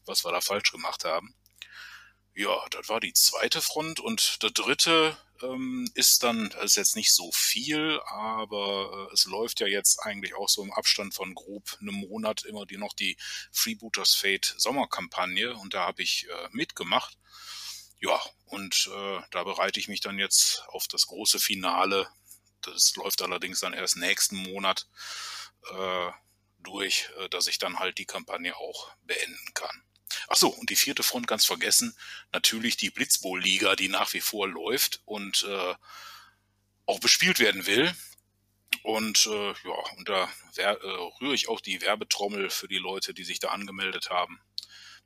was 0.05 0.23
wir 0.23 0.31
da 0.31 0.41
falsch 0.41 0.71
gemacht 0.71 1.03
haben. 1.03 1.33
Ja, 2.35 2.63
das 2.69 2.89
war 2.89 2.99
die 2.99 3.13
zweite 3.13 3.61
Front. 3.61 3.99
Und 3.99 4.43
der 4.43 4.51
dritte 4.51 5.17
ähm, 5.41 5.89
ist 5.95 6.21
dann, 6.21 6.49
das 6.51 6.65
ist 6.65 6.75
jetzt 6.75 6.95
nicht 6.95 7.11
so 7.11 7.31
viel, 7.33 7.99
aber 8.05 9.09
äh, 9.09 9.13
es 9.13 9.25
läuft 9.25 9.59
ja 9.61 9.67
jetzt 9.67 9.99
eigentlich 9.99 10.35
auch 10.35 10.47
so 10.47 10.63
im 10.63 10.71
Abstand 10.71 11.13
von 11.15 11.33
grob 11.33 11.77
einem 11.81 11.95
Monat 11.95 12.45
immer 12.45 12.65
die 12.65 12.77
noch 12.77 12.93
die 12.93 13.17
Freebooters 13.51 14.13
Fate 14.13 14.53
Sommerkampagne 14.57 15.55
und 15.55 15.73
da 15.73 15.87
habe 15.87 16.03
ich 16.03 16.27
äh, 16.29 16.49
mitgemacht. 16.51 17.17
Ja, 17.99 18.21
und 18.49 18.89
äh, 18.93 19.21
da 19.31 19.43
bereite 19.43 19.79
ich 19.79 19.87
mich 19.87 20.01
dann 20.01 20.17
jetzt 20.17 20.63
auf 20.67 20.87
das 20.87 21.07
große 21.07 21.39
Finale. 21.39 22.07
Das 22.61 22.95
läuft 22.95 23.21
allerdings 23.21 23.59
dann 23.59 23.73
erst 23.73 23.97
nächsten 23.97 24.35
Monat 24.35 24.87
äh, 25.71 26.11
durch, 26.59 27.09
äh, 27.17 27.29
dass 27.29 27.47
ich 27.47 27.59
dann 27.59 27.79
halt 27.79 27.97
die 27.97 28.05
Kampagne 28.05 28.55
auch 28.55 28.91
beenden 29.03 29.53
kann. 29.53 29.83
Ach 30.27 30.35
so, 30.35 30.49
und 30.49 30.69
die 30.69 30.75
vierte 30.75 31.03
Front 31.03 31.27
ganz 31.27 31.45
vergessen, 31.45 31.95
natürlich 32.31 32.77
die 32.77 32.89
Blitzbowl-Liga, 32.89 33.75
die 33.75 33.89
nach 33.89 34.13
wie 34.13 34.21
vor 34.21 34.47
läuft 34.47 35.01
und 35.05 35.43
äh, 35.43 35.75
auch 36.85 36.99
bespielt 36.99 37.39
werden 37.39 37.67
will. 37.67 37.93
Und 38.83 39.27
äh, 39.27 39.49
ja, 39.49 39.95
und 39.97 40.09
da 40.09 40.29
äh, 40.55 40.75
rühre 41.21 41.35
ich 41.35 41.49
auch 41.49 41.61
die 41.61 41.81
Werbetrommel 41.81 42.49
für 42.49 42.67
die 42.67 42.77
Leute, 42.77 43.13
die 43.13 43.23
sich 43.23 43.39
da 43.39 43.49
angemeldet 43.49 44.09
haben. 44.09 44.41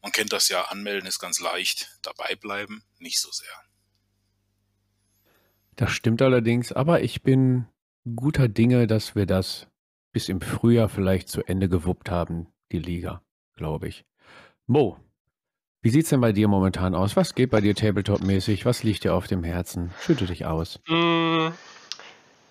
Man 0.04 0.12
kennt 0.12 0.34
das 0.34 0.50
ja, 0.50 0.64
anmelden 0.66 1.08
ist 1.08 1.20
ganz 1.20 1.40
leicht, 1.40 1.98
dabei 2.02 2.36
bleiben 2.36 2.84
nicht 3.00 3.20
so 3.20 3.32
sehr. 3.32 3.48
Das 5.78 5.92
stimmt 5.92 6.22
allerdings, 6.22 6.74
aber 6.74 7.02
ich 7.02 7.24
bin 7.24 7.68
guter 8.16 8.50
Dinge, 8.50 8.86
dass 8.86 9.16
wir 9.16 9.26
das 9.26 9.68
bis 10.12 10.28
im 10.28 10.42
Frühjahr 10.42 10.90
vielleicht 10.90 11.30
zu 11.30 11.42
Ende 11.44 11.70
gewuppt 11.70 12.12
haben, 12.12 12.48
die 12.72 12.80
Liga, 12.80 13.24
glaube 13.56 13.88
ich. 13.88 14.06
Mo, 14.68 15.00
wie 15.82 15.90
sieht's 15.90 16.10
denn 16.10 16.22
bei 16.22 16.34
dir 16.34 16.50
momentan 16.50 16.96
aus? 16.96 17.16
Was 17.16 17.34
geht 17.34 17.50
bei 17.50 17.62
dir 17.62 17.74
Tabletop-mäßig? 17.74 18.66
Was 18.66 18.84
liegt 18.84 19.06
dir 19.06 19.14
auf 19.14 19.28
dem 19.28 19.44
Herzen? 19.44 19.94
Schütte 20.02 20.26
dich 20.26 20.46
aus. 20.46 20.80
Mm, 20.88 21.48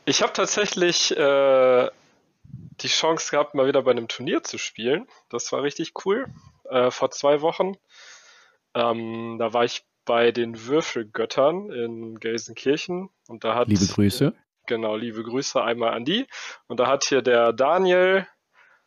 ich 0.07 0.23
habe 0.23 0.33
tatsächlich 0.33 1.15
äh, 1.17 1.91
die 2.81 2.89
Chance 2.89 3.31
gehabt, 3.31 3.55
mal 3.55 3.67
wieder 3.67 3.83
bei 3.83 3.91
einem 3.91 4.09
Turnier 4.09 4.43
zu 4.43 4.59
spielen. 4.59 5.07
Das 5.29 5.53
war 5.53 5.63
richtig 5.63 5.93
cool. 6.05 6.27
Äh, 6.73 6.91
vor 6.91 7.11
zwei 7.11 7.43
Wochen. 7.43 7.77
Ähm, 8.75 9.37
da 9.39 9.53
war 9.53 9.65
ich 9.65 9.85
bei 10.07 10.33
den 10.33 10.67
Würfelgöttern 10.67 11.71
in 11.71 12.19
Gelsenkirchen 12.19 13.11
und 13.29 13.45
da 13.45 13.55
hat 13.55 13.69
liebe 13.69 13.87
Grüße. 13.87 14.33
Genau, 14.67 14.97
liebe 14.97 15.23
Grüße 15.23 15.63
einmal 15.63 15.93
an 15.93 16.07
die. 16.07 16.27
Und 16.69 16.81
da 16.81 16.87
hat 16.87 17.05
hier 17.05 17.21
der 17.21 17.53
Daniel 17.53 18.27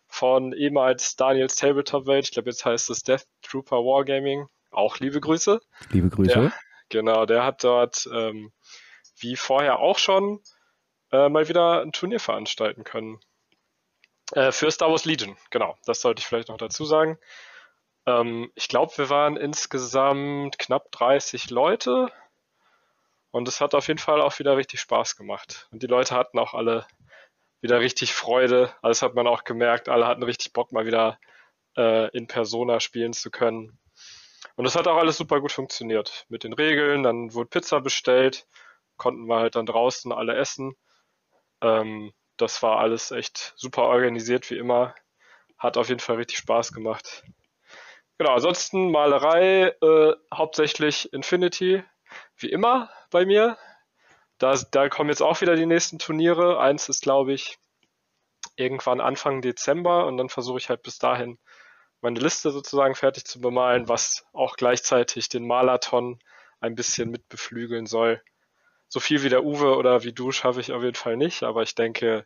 von 0.07 0.51
ehemals 0.53 1.15
Daniels 1.15 1.57
Tabletop-Welt, 1.57 2.25
ich 2.25 2.31
glaube 2.31 2.49
jetzt 2.49 2.65
heißt 2.65 2.89
es 2.89 3.03
Death 3.03 3.27
Trooper 3.43 3.77
Wargaming, 3.77 4.47
auch 4.71 4.97
liebe 4.97 5.21
Grüße. 5.21 5.61
Liebe 5.91 6.09
Grüße. 6.09 6.33
Der, 6.33 6.53
genau, 6.89 7.27
der 7.27 7.43
hat 7.43 7.63
dort 7.63 8.09
ähm, 8.11 8.51
wie 9.19 9.35
vorher 9.35 9.77
auch 9.77 9.99
schon 9.99 10.41
äh, 11.11 11.29
mal 11.29 11.47
wieder 11.49 11.81
ein 11.81 11.91
Turnier 11.91 12.19
veranstalten 12.19 12.83
können. 12.83 13.19
Äh, 14.31 14.51
für 14.51 14.71
Star 14.71 14.89
Wars 14.89 15.05
Legion, 15.05 15.37
genau, 15.51 15.77
das 15.85 16.01
sollte 16.01 16.21
ich 16.21 16.25
vielleicht 16.25 16.49
noch 16.49 16.57
dazu 16.57 16.83
sagen. 16.83 17.19
Ähm, 18.05 18.51
ich 18.55 18.67
glaube, 18.67 18.97
wir 18.97 19.09
waren 19.09 19.37
insgesamt 19.37 20.59
knapp 20.59 20.91
30 20.91 21.49
Leute 21.49 22.11
und 23.31 23.47
es 23.47 23.61
hat 23.61 23.75
auf 23.75 23.87
jeden 23.87 23.99
Fall 23.99 24.21
auch 24.21 24.39
wieder 24.39 24.57
richtig 24.57 24.79
Spaß 24.79 25.15
gemacht. 25.15 25.67
Und 25.71 25.83
die 25.83 25.87
Leute 25.87 26.15
hatten 26.15 26.39
auch 26.39 26.53
alle 26.53 26.87
wieder 27.61 27.79
richtig 27.79 28.13
Freude. 28.13 28.73
Also 28.81 28.89
das 28.89 29.01
hat 29.01 29.15
man 29.15 29.27
auch 29.27 29.43
gemerkt. 29.43 29.89
Alle 29.89 30.07
hatten 30.07 30.23
richtig 30.23 30.53
Bock, 30.53 30.71
mal 30.71 30.85
wieder 30.85 31.19
äh, 31.75 32.09
in 32.15 32.27
Persona 32.27 32.79
spielen 32.79 33.13
zu 33.13 33.31
können. 33.31 33.79
Und 34.55 34.63
das 34.65 34.75
hat 34.75 34.87
auch 34.87 34.97
alles 34.97 35.17
super 35.17 35.41
gut 35.41 35.51
funktioniert. 35.51 36.25
Mit 36.29 36.43
den 36.43 36.53
Regeln, 36.53 37.03
dann 37.03 37.33
wurde 37.33 37.49
Pizza 37.49 37.81
bestellt, 37.81 38.47
konnten 38.97 39.27
wir 39.27 39.39
halt 39.39 39.55
dann 39.55 39.65
draußen 39.65 40.11
alle 40.11 40.35
essen. 40.35 40.75
Ähm, 41.61 42.13
das 42.37 42.61
war 42.63 42.79
alles 42.79 43.11
echt 43.11 43.53
super 43.57 43.83
organisiert 43.83 44.49
wie 44.51 44.57
immer. 44.57 44.95
Hat 45.57 45.77
auf 45.77 45.89
jeden 45.89 45.99
Fall 45.99 46.17
richtig 46.17 46.37
Spaß 46.37 46.71
gemacht. 46.71 47.23
Genau, 48.17 48.33
ansonsten 48.33 48.91
Malerei, 48.91 49.73
äh, 49.81 50.13
hauptsächlich 50.33 51.11
Infinity, 51.11 51.83
wie 52.37 52.49
immer 52.49 52.89
bei 53.11 53.25
mir. 53.25 53.57
Da, 54.37 54.55
da 54.71 54.89
kommen 54.89 55.09
jetzt 55.09 55.21
auch 55.21 55.41
wieder 55.41 55.55
die 55.55 55.65
nächsten 55.65 55.99
Turniere. 55.99 56.59
Eins 56.59 56.87
ist, 56.87 57.03
glaube 57.03 57.33
ich, 57.33 57.57
irgendwann 58.55 59.01
Anfang 59.01 59.41
Dezember 59.41 60.05
und 60.05 60.17
dann 60.17 60.29
versuche 60.29 60.57
ich 60.59 60.69
halt 60.69 60.81
bis 60.81 60.97
dahin 60.97 61.37
meine 62.01 62.19
Liste 62.19 62.51
sozusagen 62.51 62.95
fertig 62.95 63.25
zu 63.25 63.41
bemalen, 63.41 63.89
was 63.89 64.25
auch 64.31 64.55
gleichzeitig 64.55 65.27
den 65.27 65.45
Marathon 65.45 66.19
ein 66.59 66.75
bisschen 66.75 67.09
mit 67.09 67.27
beflügeln 67.29 67.85
soll. 67.85 68.21
So 68.87 68.99
viel 68.99 69.23
wie 69.23 69.29
der 69.29 69.43
Uwe 69.43 69.75
oder 69.75 70.03
wie 70.03 70.13
du 70.13 70.31
schaffe 70.31 70.61
ich 70.61 70.71
auf 70.71 70.83
jeden 70.83 70.95
Fall 70.95 71.17
nicht, 71.17 71.43
aber 71.43 71.63
ich 71.63 71.75
denke, 71.75 72.25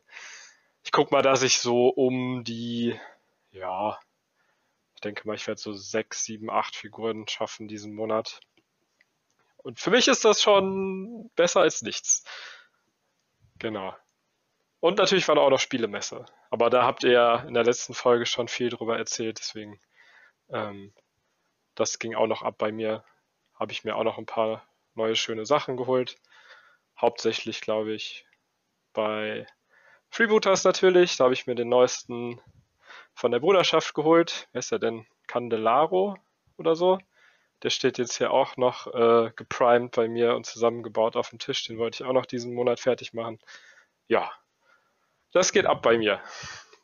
ich 0.83 0.91
gucke 0.91 1.13
mal, 1.13 1.21
dass 1.21 1.41
ich 1.41 1.59
so 1.59 1.87
um 1.87 2.43
die, 2.43 2.99
ja, 3.51 3.97
ich 4.99 5.01
denke 5.01 5.25
mal, 5.25 5.35
ich 5.35 5.47
werde 5.47 5.61
so 5.61 5.71
sechs, 5.71 6.25
sieben, 6.25 6.49
acht 6.49 6.75
Figuren 6.75 7.25
schaffen 7.25 7.69
diesen 7.69 7.95
Monat. 7.95 8.41
Und 9.55 9.79
für 9.79 9.91
mich 9.91 10.09
ist 10.09 10.25
das 10.25 10.41
schon 10.41 11.31
besser 11.37 11.61
als 11.61 11.81
nichts. 11.81 12.25
Genau. 13.59 13.95
Und 14.81 14.97
natürlich 14.97 15.25
war 15.29 15.35
da 15.35 15.41
auch 15.41 15.51
noch 15.51 15.59
Spielemesse. 15.61 16.25
Aber 16.49 16.69
da 16.69 16.83
habt 16.83 17.05
ihr 17.05 17.13
ja 17.13 17.35
in 17.43 17.53
der 17.53 17.63
letzten 17.63 17.93
Folge 17.93 18.25
schon 18.25 18.49
viel 18.49 18.67
drüber 18.67 18.97
erzählt, 18.97 19.39
deswegen 19.39 19.79
ähm, 20.49 20.93
das 21.75 21.97
ging 21.99 22.13
auch 22.13 22.27
noch 22.27 22.41
ab 22.41 22.55
bei 22.57 22.73
mir. 22.73 23.05
Habe 23.53 23.71
ich 23.71 23.85
mir 23.85 23.95
auch 23.95 24.03
noch 24.03 24.17
ein 24.17 24.25
paar 24.25 24.67
neue 24.95 25.15
schöne 25.15 25.45
Sachen 25.45 25.77
geholt. 25.77 26.17
Hauptsächlich, 26.99 27.61
glaube 27.61 27.93
ich, 27.93 28.25
bei 28.91 29.47
Freebooters 30.09 30.65
natürlich. 30.65 31.15
Da 31.15 31.23
habe 31.23 31.33
ich 31.33 31.47
mir 31.47 31.55
den 31.55 31.69
neuesten 31.69 32.41
von 33.19 33.31
der 33.31 33.39
Bruderschaft 33.39 33.93
geholt. 33.93 34.47
Wer 34.53 34.59
ist 34.59 34.71
der 34.71 34.79
denn? 34.79 35.05
Candelaro 35.27 36.17
oder 36.57 36.75
so. 36.75 36.99
Der 37.61 37.69
steht 37.69 37.97
jetzt 37.97 38.17
hier 38.17 38.31
auch 38.31 38.55
noch 38.55 38.87
äh, 38.87 39.31
geprimed 39.35 39.91
bei 39.91 40.07
mir 40.07 40.35
und 40.35 40.45
zusammengebaut 40.45 41.17
auf 41.17 41.29
dem 41.29 41.39
Tisch. 41.39 41.65
Den 41.65 41.77
wollte 41.77 42.01
ich 42.01 42.09
auch 42.09 42.13
noch 42.13 42.25
diesen 42.25 42.53
Monat 42.53 42.79
fertig 42.79 43.13
machen. 43.13 43.37
Ja, 44.07 44.31
das 45.33 45.51
geht 45.51 45.65
ab 45.65 45.81
bei 45.81 45.97
mir. 45.97 46.21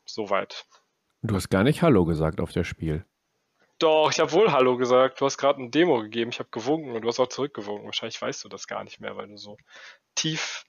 Soweit. 0.04 0.66
Du 1.22 1.34
hast 1.34 1.48
gar 1.48 1.64
nicht 1.64 1.80
Hallo 1.80 2.04
gesagt 2.04 2.40
auf 2.40 2.52
das 2.52 2.66
Spiel. 2.66 3.06
Doch, 3.78 4.10
ich 4.12 4.20
habe 4.20 4.30
wohl 4.32 4.52
Hallo 4.52 4.76
gesagt. 4.76 5.20
Du 5.20 5.24
hast 5.24 5.38
gerade 5.38 5.62
ein 5.62 5.70
Demo 5.70 6.02
gegeben. 6.02 6.30
Ich 6.30 6.38
habe 6.38 6.50
gewunken 6.50 6.92
und 6.92 7.02
du 7.02 7.08
hast 7.08 7.18
auch 7.18 7.28
zurückgewunken. 7.28 7.86
Wahrscheinlich 7.86 8.20
weißt 8.20 8.44
du 8.44 8.48
das 8.50 8.66
gar 8.66 8.84
nicht 8.84 9.00
mehr, 9.00 9.16
weil 9.16 9.28
du 9.28 9.38
so 9.38 9.56
tief 10.14 10.64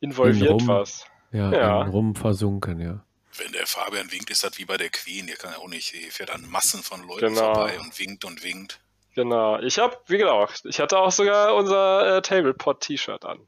involviert 0.00 0.50
Rum, 0.50 0.66
warst. 0.66 1.06
Ja, 1.30 1.52
Ja. 1.52 1.82
rum 1.82 2.14
versunken, 2.14 2.80
ja. 2.80 3.04
Wenn 3.36 3.52
der 3.52 3.66
Fabian 3.66 4.10
winkt, 4.12 4.30
ist 4.30 4.44
das 4.44 4.58
wie 4.58 4.64
bei 4.64 4.76
der 4.76 4.90
Queen. 4.90 5.26
Der 5.26 5.36
kann 5.36 5.52
ja 5.52 5.58
auch 5.58 5.68
nicht, 5.68 5.88
hier 5.88 6.10
fährt 6.12 6.30
an 6.30 6.48
Massen 6.48 6.82
von 6.82 7.06
Leuten 7.06 7.34
Genau. 7.34 7.54
vorbei 7.54 7.78
und 7.80 7.98
winkt 7.98 8.24
und 8.24 8.42
winkt. 8.44 8.80
Genau. 9.14 9.58
Ich 9.60 9.78
habe, 9.78 9.96
wie 10.06 10.18
gesagt, 10.18 10.62
ich 10.64 10.80
hatte 10.80 10.98
auch 10.98 11.10
sogar 11.12 11.54
unser 11.54 12.16
äh, 12.16 12.22
Tablepot-T-Shirt 12.22 13.24
an. 13.24 13.46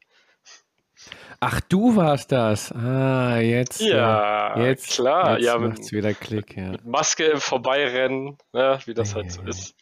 Ach, 1.41 1.61
du 1.61 1.95
warst 1.97 2.33
das. 2.33 2.73
Ah, 2.73 3.39
jetzt. 3.39 3.81
Ja, 3.81 4.55
äh, 4.57 4.69
jetzt, 4.69 4.93
klar. 4.95 5.35
Jetzt 5.39 5.45
ja, 5.47 5.59
macht's 5.59 5.81
mit, 5.81 5.93
wieder 5.93 6.15
Klick, 6.15 6.57
ja. 6.57 6.71
mit 6.71 6.85
Maske 6.87 7.25
im 7.27 7.41
Vorbeirennen, 7.41 8.39
ne, 8.53 8.79
wie 8.87 8.95
das 8.95 9.11
Ja, 9.11 9.17
halt 9.17 9.33
so 9.33 9.43
ja. 9.43 9.49
ist. 9.49 9.75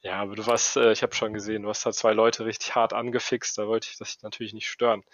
Ja, 0.00 0.20
aber 0.22 0.34
du 0.34 0.46
warst, 0.46 0.76
äh, 0.76 0.90
ich 0.92 1.02
habe 1.02 1.14
schon 1.14 1.32
gesehen, 1.32 1.62
du 1.62 1.68
hast 1.68 1.84
da 1.86 1.92
zwei 1.92 2.12
Leute 2.12 2.44
richtig 2.46 2.74
hart 2.74 2.92
angefixt. 2.92 3.56
Da 3.58 3.66
wollte 3.68 3.88
ich 3.90 3.98
das 3.98 4.18
natürlich 4.22 4.52
nicht 4.54 4.68
stören. 4.68 5.04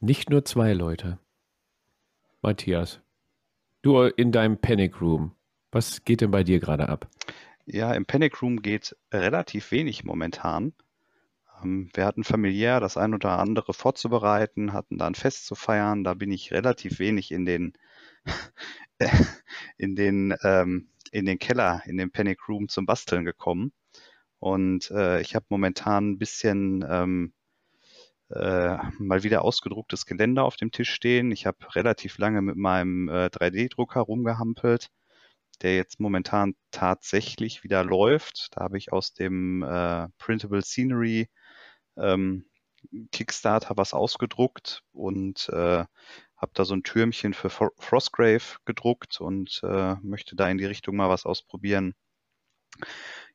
Nicht 0.00 0.30
nur 0.30 0.44
zwei 0.44 0.72
Leute. 0.72 1.18
Matthias, 2.44 3.00
du 3.80 4.02
in 4.02 4.30
deinem 4.30 4.58
Panic 4.58 5.00
Room. 5.00 5.34
Was 5.72 6.04
geht 6.04 6.20
denn 6.20 6.30
bei 6.30 6.44
dir 6.44 6.60
gerade 6.60 6.90
ab? 6.90 7.08
Ja, 7.64 7.94
im 7.94 8.04
Panic 8.04 8.42
Room 8.42 8.60
geht 8.60 8.94
relativ 9.10 9.70
wenig 9.70 10.04
momentan. 10.04 10.74
Ähm, 11.62 11.88
wir 11.94 12.04
hatten 12.04 12.22
familiär 12.22 12.80
das 12.80 12.98
ein 12.98 13.14
oder 13.14 13.38
andere 13.38 13.72
vorzubereiten, 13.72 14.74
hatten 14.74 14.98
da 14.98 15.06
ein 15.06 15.14
Fest 15.14 15.46
zu 15.46 15.54
feiern. 15.54 16.04
Da 16.04 16.12
bin 16.12 16.30
ich 16.30 16.52
relativ 16.52 16.98
wenig 16.98 17.32
in 17.32 17.46
den, 17.46 17.72
in 19.78 19.96
den, 19.96 20.34
ähm, 20.42 20.88
in 21.12 21.24
den 21.24 21.38
Keller, 21.38 21.80
in 21.86 21.96
den 21.96 22.10
Panic 22.10 22.46
Room 22.46 22.68
zum 22.68 22.84
Basteln 22.84 23.24
gekommen. 23.24 23.72
Und 24.38 24.90
äh, 24.90 25.22
ich 25.22 25.34
habe 25.34 25.46
momentan 25.48 26.10
ein 26.10 26.18
bisschen 26.18 26.84
ähm, 26.86 27.32
äh, 28.34 28.76
mal 28.98 29.22
wieder 29.22 29.42
ausgedrucktes 29.42 30.06
Geländer 30.06 30.44
auf 30.44 30.56
dem 30.56 30.72
Tisch 30.72 30.90
stehen. 30.90 31.32
Ich 31.32 31.46
habe 31.46 31.74
relativ 31.74 32.18
lange 32.18 32.42
mit 32.42 32.56
meinem 32.56 33.08
äh, 33.08 33.30
3D-Drucker 33.30 34.00
rumgehampelt 34.00 34.90
der 35.62 35.76
jetzt 35.76 36.00
momentan 36.00 36.54
tatsächlich 36.70 37.64
wieder 37.64 37.84
läuft. 37.84 38.48
Da 38.52 38.62
habe 38.62 38.78
ich 38.78 38.92
aus 38.92 39.12
dem 39.14 39.62
äh, 39.62 40.08
Printable 40.18 40.62
Scenery 40.62 41.28
ähm, 41.96 42.46
Kickstarter 43.12 43.76
was 43.76 43.94
ausgedruckt 43.94 44.82
und 44.92 45.48
äh, 45.50 45.84
habe 46.36 46.52
da 46.54 46.64
so 46.64 46.74
ein 46.74 46.82
Türmchen 46.82 47.34
für 47.34 47.48
Fro- 47.50 47.72
Frostgrave 47.78 48.58
gedruckt 48.66 49.20
und 49.20 49.60
äh, 49.64 49.96
möchte 50.02 50.36
da 50.36 50.48
in 50.50 50.58
die 50.58 50.66
Richtung 50.66 50.96
mal 50.96 51.08
was 51.08 51.26
ausprobieren. 51.26 51.94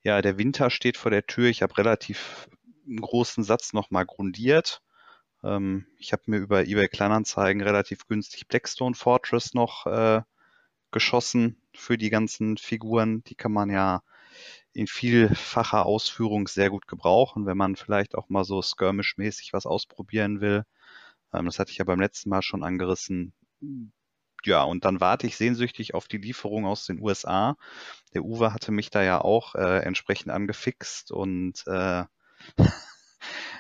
Ja, 0.04 0.22
der 0.22 0.38
Winter 0.38 0.70
steht 0.70 0.98
vor 0.98 1.12
der 1.12 1.26
Tür. 1.26 1.48
Ich 1.50 1.62
habe 1.62 1.78
relativ 1.78 2.50
einen 2.86 3.02
großen 3.02 3.44
Satz 3.44 3.74
nochmal 3.74 4.06
grundiert. 4.06 4.82
Ähm, 5.44 5.86
ich 5.98 6.14
habe 6.14 6.24
mir 6.28 6.38
über 6.38 6.66
eBay 6.66 6.88
Kleinanzeigen 6.88 7.62
relativ 7.62 8.08
günstig 8.08 8.48
Blackstone 8.48 8.96
Fortress 8.96 9.54
noch 9.54 9.86
äh, 9.86 10.22
geschossen 10.92 11.62
für 11.74 11.98
die 11.98 12.10
ganzen 12.10 12.58
Figuren. 12.58 13.24
Die 13.26 13.36
kann 13.36 13.52
man 13.52 13.70
ja 13.70 14.02
in 14.74 14.88
vielfacher 14.88 15.86
Ausführung 15.86 16.48
sehr 16.48 16.70
gut 16.70 16.88
gebrauchen, 16.88 17.46
wenn 17.46 17.58
man 17.58 17.76
vielleicht 17.76 18.16
auch 18.16 18.30
mal 18.30 18.44
so 18.44 18.62
skirmish-mäßig 18.62 19.54
was 19.54 19.66
ausprobieren 19.66 20.42
will. 20.42 20.66
Ähm, 21.34 21.46
das 21.46 21.60
hatte 21.60 21.72
ich 21.72 21.78
ja 21.78 21.86
beim 21.86 22.00
letzten 22.00 22.30
Mal 22.30 22.42
schon 22.42 22.64
angerissen. 22.64 23.34
Ja, 24.46 24.64
und 24.64 24.86
dann 24.86 25.02
warte 25.02 25.28
ich 25.28 25.36
sehnsüchtig 25.36 25.94
auf 25.94 26.08
die 26.08 26.18
Lieferung 26.18 26.66
aus 26.66 26.86
den 26.86 27.02
USA. 27.02 27.58
Der 28.14 28.24
Uwe 28.24 28.54
hatte 28.54 28.72
mich 28.72 28.90
da 28.90 29.04
ja 29.04 29.20
auch 29.20 29.56
äh, 29.56 29.80
entsprechend 29.80 30.32
angefixt 30.32 31.12
und 31.12 31.64
äh, 31.68 32.06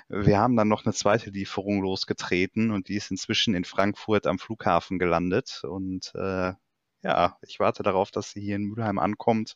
wir 0.09 0.39
haben 0.39 0.57
dann 0.57 0.67
noch 0.67 0.85
eine 0.85 0.93
zweite 0.93 1.29
Lieferung 1.29 1.81
losgetreten 1.81 2.71
und 2.71 2.89
die 2.89 2.95
ist 2.95 3.11
inzwischen 3.11 3.53
in 3.53 3.63
Frankfurt 3.63 4.25
am 4.25 4.39
Flughafen 4.39 4.97
gelandet 4.97 5.61
und 5.63 6.11
äh, 6.15 6.53
ja, 7.01 7.37
ich 7.41 7.59
warte 7.59 7.83
darauf, 7.83 8.11
dass 8.11 8.31
sie 8.31 8.41
hier 8.41 8.55
in 8.55 8.63
Mülheim 8.63 8.99
ankommt 8.99 9.55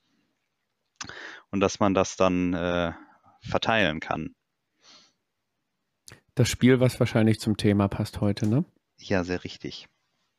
und 1.50 1.60
dass 1.60 1.80
man 1.80 1.94
das 1.94 2.16
dann 2.16 2.54
äh, 2.54 2.94
verteilen 3.42 4.00
kann. 4.00 4.36
Das 6.36 6.50
Spiel, 6.50 6.80
was 6.80 7.00
wahrscheinlich 7.00 7.40
zum 7.40 7.58
Thema 7.58 7.88
passt 7.88 8.22
heute, 8.22 8.48
ne? 8.48 8.64
Ja, 8.98 9.24
sehr 9.24 9.44
richtig. 9.44 9.88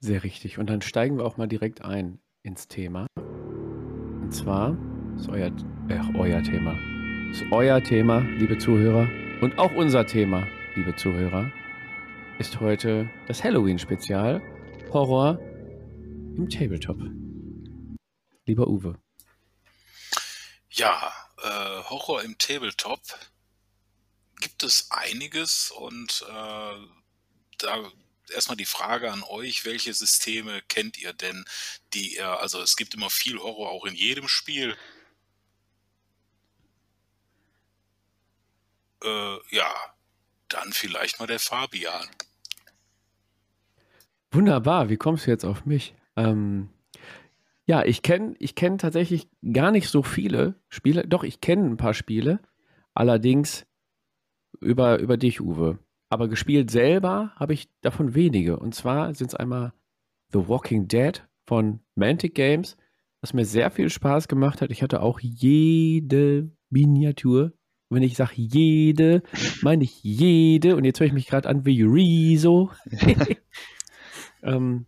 Sehr 0.01 0.25
richtig. 0.25 0.59
Und 0.59 0.71
dann 0.71 0.81
steigen 0.81 1.19
wir 1.19 1.25
auch 1.25 1.37
mal 1.37 1.47
direkt 1.47 1.83
ein 1.83 2.21
ins 2.43 2.69
Thema. 2.69 3.07
Und 3.17 4.33
zwar 4.33 4.77
ist 5.17 5.29
euer, 5.29 5.51
äh, 5.89 6.01
euer 6.15 6.43
Thema. 6.43 6.79
Ist 7.31 7.45
euer 7.51 7.83
Thema, 7.83 8.21
liebe 8.21 8.59
Zuhörer. 8.59 9.09
Und 9.45 9.59
auch 9.59 9.73
unser 9.73 10.07
Thema, 10.07 10.49
liebe 10.75 10.97
Zuhörer, 10.97 11.53
ist 12.39 12.61
heute 12.61 13.11
das 13.27 13.45
Halloween-Spezial 13.45 14.41
Horror 14.91 15.39
im 15.39 16.49
Tabletop. 16.49 16.97
Lieber 18.47 18.67
Uwe. 18.67 18.99
Ja, 20.71 21.13
äh, 21.43 21.83
Horror 21.91 22.23
im 22.23 22.39
Tabletop 22.39 23.03
gibt 24.41 24.63
es 24.63 24.91
einiges 24.91 25.71
und 25.73 26.25
äh, 26.27 26.87
da 27.59 27.93
erstmal 28.33 28.57
die 28.57 28.65
Frage 28.65 29.13
an 29.13 29.23
euch, 29.25 29.67
welche 29.67 29.93
Systeme 29.93 30.63
kennt 30.69 30.97
ihr 30.97 31.13
denn, 31.13 31.45
die 31.93 32.15
ihr, 32.15 32.41
also 32.41 32.63
es 32.63 32.77
gibt 32.77 32.95
immer 32.95 33.11
viel 33.11 33.37
Horror 33.37 33.73
auch 33.73 33.85
in 33.85 33.95
jedem 33.95 34.27
Spiel. 34.27 34.75
Äh, 39.05 39.37
ja, 39.51 39.73
dann 40.49 40.73
vielleicht 40.73 41.21
mal 41.21 41.27
der 41.27 41.39
Fabian. 41.39 42.09
Wunderbar, 44.33 44.89
wie 44.89 44.97
kommst 44.97 45.27
du 45.27 45.31
jetzt 45.31 45.45
auf 45.45 45.65
mich? 45.65 45.95
Ähm, 46.17 46.71
ja, 47.67 47.85
ich 47.85 48.03
kenne 48.03 48.35
ich 48.39 48.55
kenn 48.55 48.79
tatsächlich 48.79 49.29
gar 49.53 49.71
nicht 49.71 49.89
so 49.89 50.03
viele 50.03 50.57
Spiele. 50.69 51.07
Doch, 51.07 51.23
ich 51.23 51.41
kenne 51.41 51.67
ein 51.67 51.77
paar 51.77 51.95
Spiele. 51.95 52.41
Allerdings 52.95 53.67
über, 54.61 54.99
über 54.99 55.17
dich, 55.17 55.41
Uwe. 55.41 55.79
Aber 56.09 56.29
gespielt 56.29 56.71
selber 56.71 57.33
habe 57.37 57.55
ich 57.55 57.69
davon 57.81 58.15
wenige. 58.15 58.59
Und 58.59 58.75
zwar 58.75 59.15
sind 59.15 59.29
es 59.29 59.35
einmal 59.35 59.73
The 60.33 60.49
Walking 60.49 60.89
Dead 60.89 61.27
von 61.47 61.81
Mantic 61.95 62.35
Games, 62.35 62.77
was 63.21 63.33
mir 63.33 63.45
sehr 63.45 63.71
viel 63.71 63.91
Spaß 63.91 64.29
gemacht 64.29 64.61
hat. 64.61 64.71
Ich 64.71 64.83
hatte 64.83 65.01
auch 65.01 65.21
jede 65.21 66.51
Miniatur. 66.71 67.53
Wenn 67.95 68.03
ich 68.03 68.17
sage 68.17 68.33
jede, 68.37 69.23
meine 69.63 69.85
ich 69.85 70.03
jede. 70.03 70.77
Und 70.77 70.85
jetzt 70.85 71.01
höre 71.01 71.07
ich 71.07 71.13
mich 71.13 71.27
gerade 71.27 71.49
an 71.49 71.65
wie 71.65 71.83
Rezo. 71.83 72.71
ähm, 74.43 74.87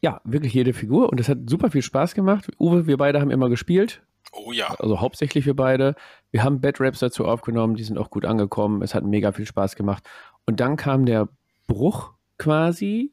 ja, 0.00 0.20
wirklich 0.24 0.54
jede 0.54 0.72
Figur. 0.72 1.10
Und 1.10 1.20
das 1.20 1.28
hat 1.28 1.38
super 1.48 1.70
viel 1.70 1.82
Spaß 1.82 2.14
gemacht. 2.14 2.50
Uwe, 2.58 2.86
wir 2.86 2.96
beide 2.96 3.20
haben 3.20 3.30
immer 3.30 3.48
gespielt. 3.48 4.02
Oh 4.32 4.52
ja, 4.52 4.74
Also 4.78 5.00
hauptsächlich 5.00 5.46
wir 5.46 5.56
beide. 5.56 5.96
Wir 6.30 6.44
haben 6.44 6.60
Bad 6.60 6.80
Raps 6.80 7.00
dazu 7.00 7.24
aufgenommen, 7.24 7.74
die 7.74 7.82
sind 7.82 7.98
auch 7.98 8.10
gut 8.10 8.24
angekommen. 8.24 8.82
Es 8.82 8.94
hat 8.94 9.04
mega 9.04 9.32
viel 9.32 9.46
Spaß 9.46 9.74
gemacht. 9.74 10.08
Und 10.46 10.60
dann 10.60 10.76
kam 10.76 11.04
der 11.04 11.28
Bruch 11.66 12.12
quasi, 12.38 13.12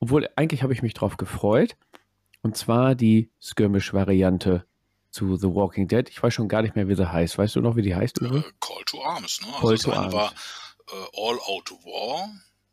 obwohl 0.00 0.28
eigentlich 0.36 0.62
habe 0.62 0.72
ich 0.72 0.82
mich 0.82 0.94
drauf 0.94 1.16
gefreut. 1.16 1.76
Und 2.42 2.56
zwar 2.56 2.94
die 2.94 3.30
Skirmish-Variante 3.40 4.64
zu 5.10 5.36
The 5.36 5.48
Walking 5.48 5.88
Dead. 5.88 6.08
Ich 6.08 6.22
weiß 6.22 6.34
schon 6.34 6.48
gar 6.48 6.62
nicht 6.62 6.76
mehr, 6.76 6.88
wie 6.88 6.94
sie 6.94 7.10
heißt. 7.10 7.38
Weißt 7.38 7.56
du 7.56 7.60
noch, 7.60 7.76
wie 7.76 7.82
die 7.82 7.94
heißt, 7.94 8.20
Uwe? 8.20 8.38
äh, 8.38 8.52
Call 8.60 8.84
to 8.86 9.02
Arms. 9.04 9.40
Ne? 9.40 9.48
Call 9.60 9.72
Also 9.72 9.76
to 9.76 9.92
Arms. 9.92 10.12
war 10.14 10.32
äh, 10.90 11.06
All 11.16 11.38
Out 11.40 11.70
War 11.84 12.28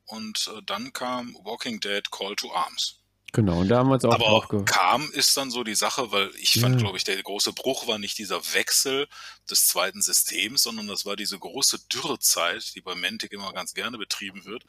und 0.05 0.51
äh, 0.55 0.61
dann 0.65 0.93
kam 0.93 1.35
Walking 1.43 1.79
Dead 1.79 2.09
Call 2.11 2.35
to 2.35 2.51
Arms. 2.53 2.99
Genau, 3.33 3.59
und 3.59 3.67
da 3.67 3.79
haben 3.79 3.89
wir 3.89 3.95
uns 3.95 4.05
auch 4.05 4.13
Aber 4.13 4.47
ge 4.47 4.63
kam 4.65 5.11
ist 5.11 5.35
dann 5.35 5.51
so 5.51 5.65
die 5.65 5.75
Sache, 5.75 6.09
weil 6.13 6.31
ich 6.37 6.57
fand, 6.61 6.75
Ja. 6.75 6.81
glaube 6.81 6.97
ich, 6.97 7.03
der 7.03 7.21
große 7.21 7.51
Bruch 7.51 7.85
war 7.85 7.97
nicht 7.99 8.17
dieser 8.17 8.39
Wechsel 8.53 9.09
des 9.49 9.67
zweiten 9.67 10.01
Systems, 10.01 10.63
sondern 10.63 10.87
das 10.87 11.05
war 11.05 11.17
diese 11.17 11.37
große 11.37 11.79
Dürrezeit, 11.91 12.73
die 12.75 12.81
bei 12.81 12.95
Mantic 12.95 13.33
immer 13.33 13.51
ganz 13.51 13.73
gerne 13.73 13.97
betrieben 13.97 14.45
wird, 14.45 14.63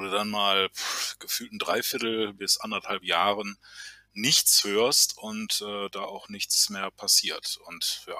du 0.00 0.08
dann 0.10 0.30
mal 0.30 0.70
pff, 0.70 1.18
gefühlt 1.18 1.52
ein 1.52 1.58
Dreiviertel 1.58 2.32
bis 2.32 2.58
anderthalb 2.58 3.02
Jahren 3.04 3.58
nichts 4.12 4.64
hörst 4.64 5.16
und 5.18 5.62
äh, 5.66 5.88
da 5.90 6.00
auch 6.00 6.28
nichts 6.28 6.70
mehr 6.70 6.90
passiert. 6.90 7.58
Und 7.66 8.04
ja, 8.06 8.18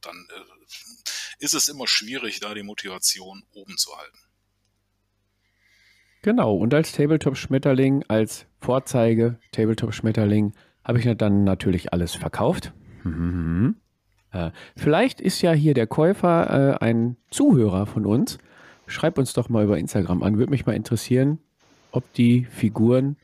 dann 0.00 0.28
äh, 0.34 1.44
ist 1.44 1.54
es 1.54 1.68
immer 1.68 1.86
schwierig, 1.86 2.40
da 2.40 2.54
die 2.54 2.62
Motivation 2.62 3.44
oben 3.52 3.76
zu 3.76 3.96
halten. 3.96 4.18
Genau, 6.22 6.56
und 6.56 6.74
als 6.74 6.92
Tabletop-Schmetterling, 6.92 8.04
als 8.08 8.46
Vorzeige 8.60 9.38
Tabletop-Schmetterling, 9.52 10.54
habe 10.82 10.98
ich 10.98 11.16
dann 11.16 11.44
natürlich 11.44 11.92
alles 11.92 12.14
verkauft. 12.14 12.72
Mhm. 13.04 13.76
Äh, 14.32 14.50
vielleicht 14.76 15.20
ist 15.20 15.42
ja 15.42 15.52
hier 15.52 15.74
der 15.74 15.86
Käufer 15.86 16.78
äh, 16.80 16.84
ein 16.84 17.16
Zuhörer 17.30 17.86
von 17.86 18.06
uns. 18.06 18.38
Schreibt 18.86 19.18
uns 19.18 19.32
doch 19.32 19.48
mal 19.48 19.64
über 19.64 19.78
Instagram 19.78 20.22
an. 20.22 20.38
Würde 20.38 20.50
mich 20.50 20.66
mal 20.66 20.74
interessieren, 20.74 21.38
ob 21.90 22.12
die 22.14 22.44
Figuren. 22.44 23.16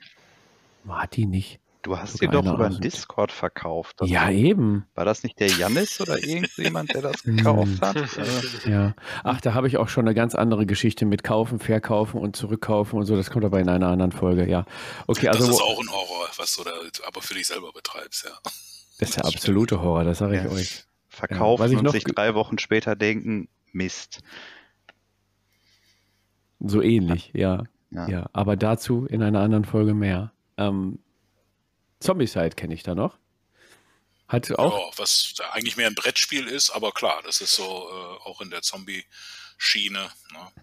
Hat 0.88 1.16
die 1.16 1.26
nicht? 1.26 1.62
Du 1.83 1.99
hast 1.99 2.21
die 2.23 2.29
doch 2.29 2.47
über 2.47 2.68
den 2.68 2.81
Discord 2.81 3.33
verkauft. 3.33 4.01
Das 4.01 4.09
Ja, 4.09 4.31
eben. 4.31 4.87
War 4.95 5.05
das 5.05 5.25
nicht 5.25 5.40
der 5.40 5.49
Jannis 5.49 6.01
oder 6.01 6.16
irgendjemand, 6.23 6.95
der 6.95 7.03
das 7.03 7.23
gekauft 7.25 7.81
hat? 7.83 7.97
Ja. 8.66 8.95
Ach, 9.25 9.40
da 9.40 9.55
habe 9.55 9.66
ich 9.66 9.77
auch 9.79 9.88
schon 9.88 10.07
eine 10.07 10.14
ganz 10.14 10.37
andere 10.37 10.64
Geschichte 10.66 11.05
mit 11.05 11.25
Kaufen, 11.25 11.59
Verkaufen 11.59 12.21
und 12.21 12.37
Zurückkaufen 12.37 12.99
und 13.01 13.07
so. 13.07 13.16
Das 13.16 13.31
kommt 13.31 13.45
aber 13.45 13.59
in 13.59 13.68
einer 13.68 13.88
anderen 13.88 14.12
Folge, 14.12 14.49
ja. 14.49 14.64
Okay, 15.09 15.29
also 15.29 15.47
das 15.47 15.57
ist 15.57 15.61
auch 15.62 15.81
ein 15.81 15.90
Horror, 15.90 16.29
was 16.37 16.55
du 16.55 16.62
da 16.62 16.71
aber 17.07 17.21
für 17.21 17.35
dich 17.35 17.49
selber 17.49 17.73
betreibst, 17.73 18.25
ja. 18.25 18.31
das 19.01 19.09
ist 19.11 19.16
der 19.16 19.25
absolute 19.25 19.83
Horror, 19.83 20.05
das 20.05 20.18
sage 20.18 20.37
ich 20.37 20.45
Ja. 20.45 20.51
euch. 20.51 20.85
verkaufen 21.09 21.64
was 21.64 21.71
ich 21.73 21.79
und 21.79 21.85
noch 21.85 21.92
sich 21.92 22.05
drei 22.05 22.35
Wochen 22.35 22.59
später 22.59 22.95
denken, 22.95 23.49
Mist. 23.73 24.21
So 26.61 26.81
ähnlich, 26.81 27.33
ja. 27.35 27.64
Ja. 27.90 28.09
Ja, 28.09 28.27
aber 28.33 28.57
dazu 28.57 29.05
in 29.07 29.23
einer 29.23 29.40
anderen 29.40 29.64
Folge 29.64 29.92
mehr. 29.95 30.33
Ähm, 30.57 30.99
Zombicide 32.03 32.51
kenne 32.51 32.75
ich 32.75 32.83
da 32.83 32.95
noch. 32.95 33.19
Hat 34.29 34.51
auch, 34.59 34.79
Ja, 34.79 34.99
was 34.99 35.35
eigentlich 35.53 35.77
mehr 35.77 35.87
ein 35.87 35.95
Brettspiel 35.95 36.47
ist, 36.47 36.71
aber 36.71 36.93
klar, 36.93 37.21
das 37.25 37.41
ist 37.41 37.55
so 37.55 37.62
äh, 37.65 38.29
auch 38.29 38.41
in 38.41 38.49
der 38.49 38.62
Zombie-Schiene. 38.62 39.99
Ne? 39.99 40.09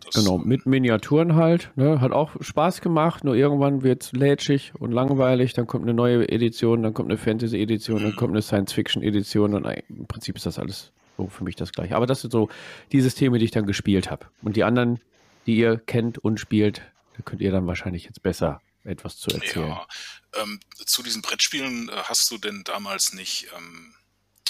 Das, 0.03 0.15
genau, 0.15 0.39
mit 0.39 0.65
Miniaturen 0.65 1.35
halt. 1.35 1.71
Ne? 1.75 2.01
Hat 2.01 2.11
auch 2.11 2.31
Spaß 2.39 2.81
gemacht, 2.81 3.23
nur 3.23 3.35
irgendwann 3.35 3.83
wird 3.83 4.03
es 4.03 4.11
lätschig 4.11 4.73
und 4.79 4.91
langweilig. 4.91 5.53
Dann 5.53 5.67
kommt 5.67 5.83
eine 5.83 5.93
neue 5.93 6.27
Edition, 6.29 6.81
dann 6.81 6.95
kommt 6.95 7.09
eine 7.09 7.19
Fantasy-Edition, 7.19 8.01
dann 8.01 8.15
kommt 8.15 8.31
eine 8.31 8.41
Science-Fiction-Edition 8.41 9.53
und 9.53 9.65
im 9.65 10.07
Prinzip 10.07 10.35
ist 10.35 10.47
das 10.47 10.57
alles 10.57 10.91
so 11.17 11.27
für 11.27 11.43
mich 11.43 11.55
das 11.55 11.71
gleiche. 11.71 11.95
Aber 11.95 12.07
das 12.07 12.21
sind 12.21 12.31
so 12.31 12.49
die 12.91 13.01
Systeme, 13.01 13.37
die 13.37 13.45
ich 13.45 13.51
dann 13.51 13.67
gespielt 13.67 14.09
habe. 14.09 14.25
Und 14.41 14.55
die 14.55 14.63
anderen, 14.63 14.99
die 15.45 15.57
ihr 15.57 15.77
kennt 15.77 16.17
und 16.17 16.39
spielt, 16.39 16.81
da 17.17 17.21
könnt 17.23 17.41
ihr 17.41 17.51
dann 17.51 17.67
wahrscheinlich 17.67 18.05
jetzt 18.05 18.23
besser 18.23 18.61
etwas 18.83 19.17
zu 19.17 19.29
erzählen. 19.29 19.67
Ja, 19.67 19.87
ähm, 20.35 20.59
zu 20.85 21.03
diesen 21.03 21.21
Brettspielen 21.21 21.89
äh, 21.89 22.03
hast 22.03 22.29
du 22.31 22.37
denn 22.37 22.63
damals 22.63 23.13
nicht 23.13 23.47
ähm, 23.55 23.95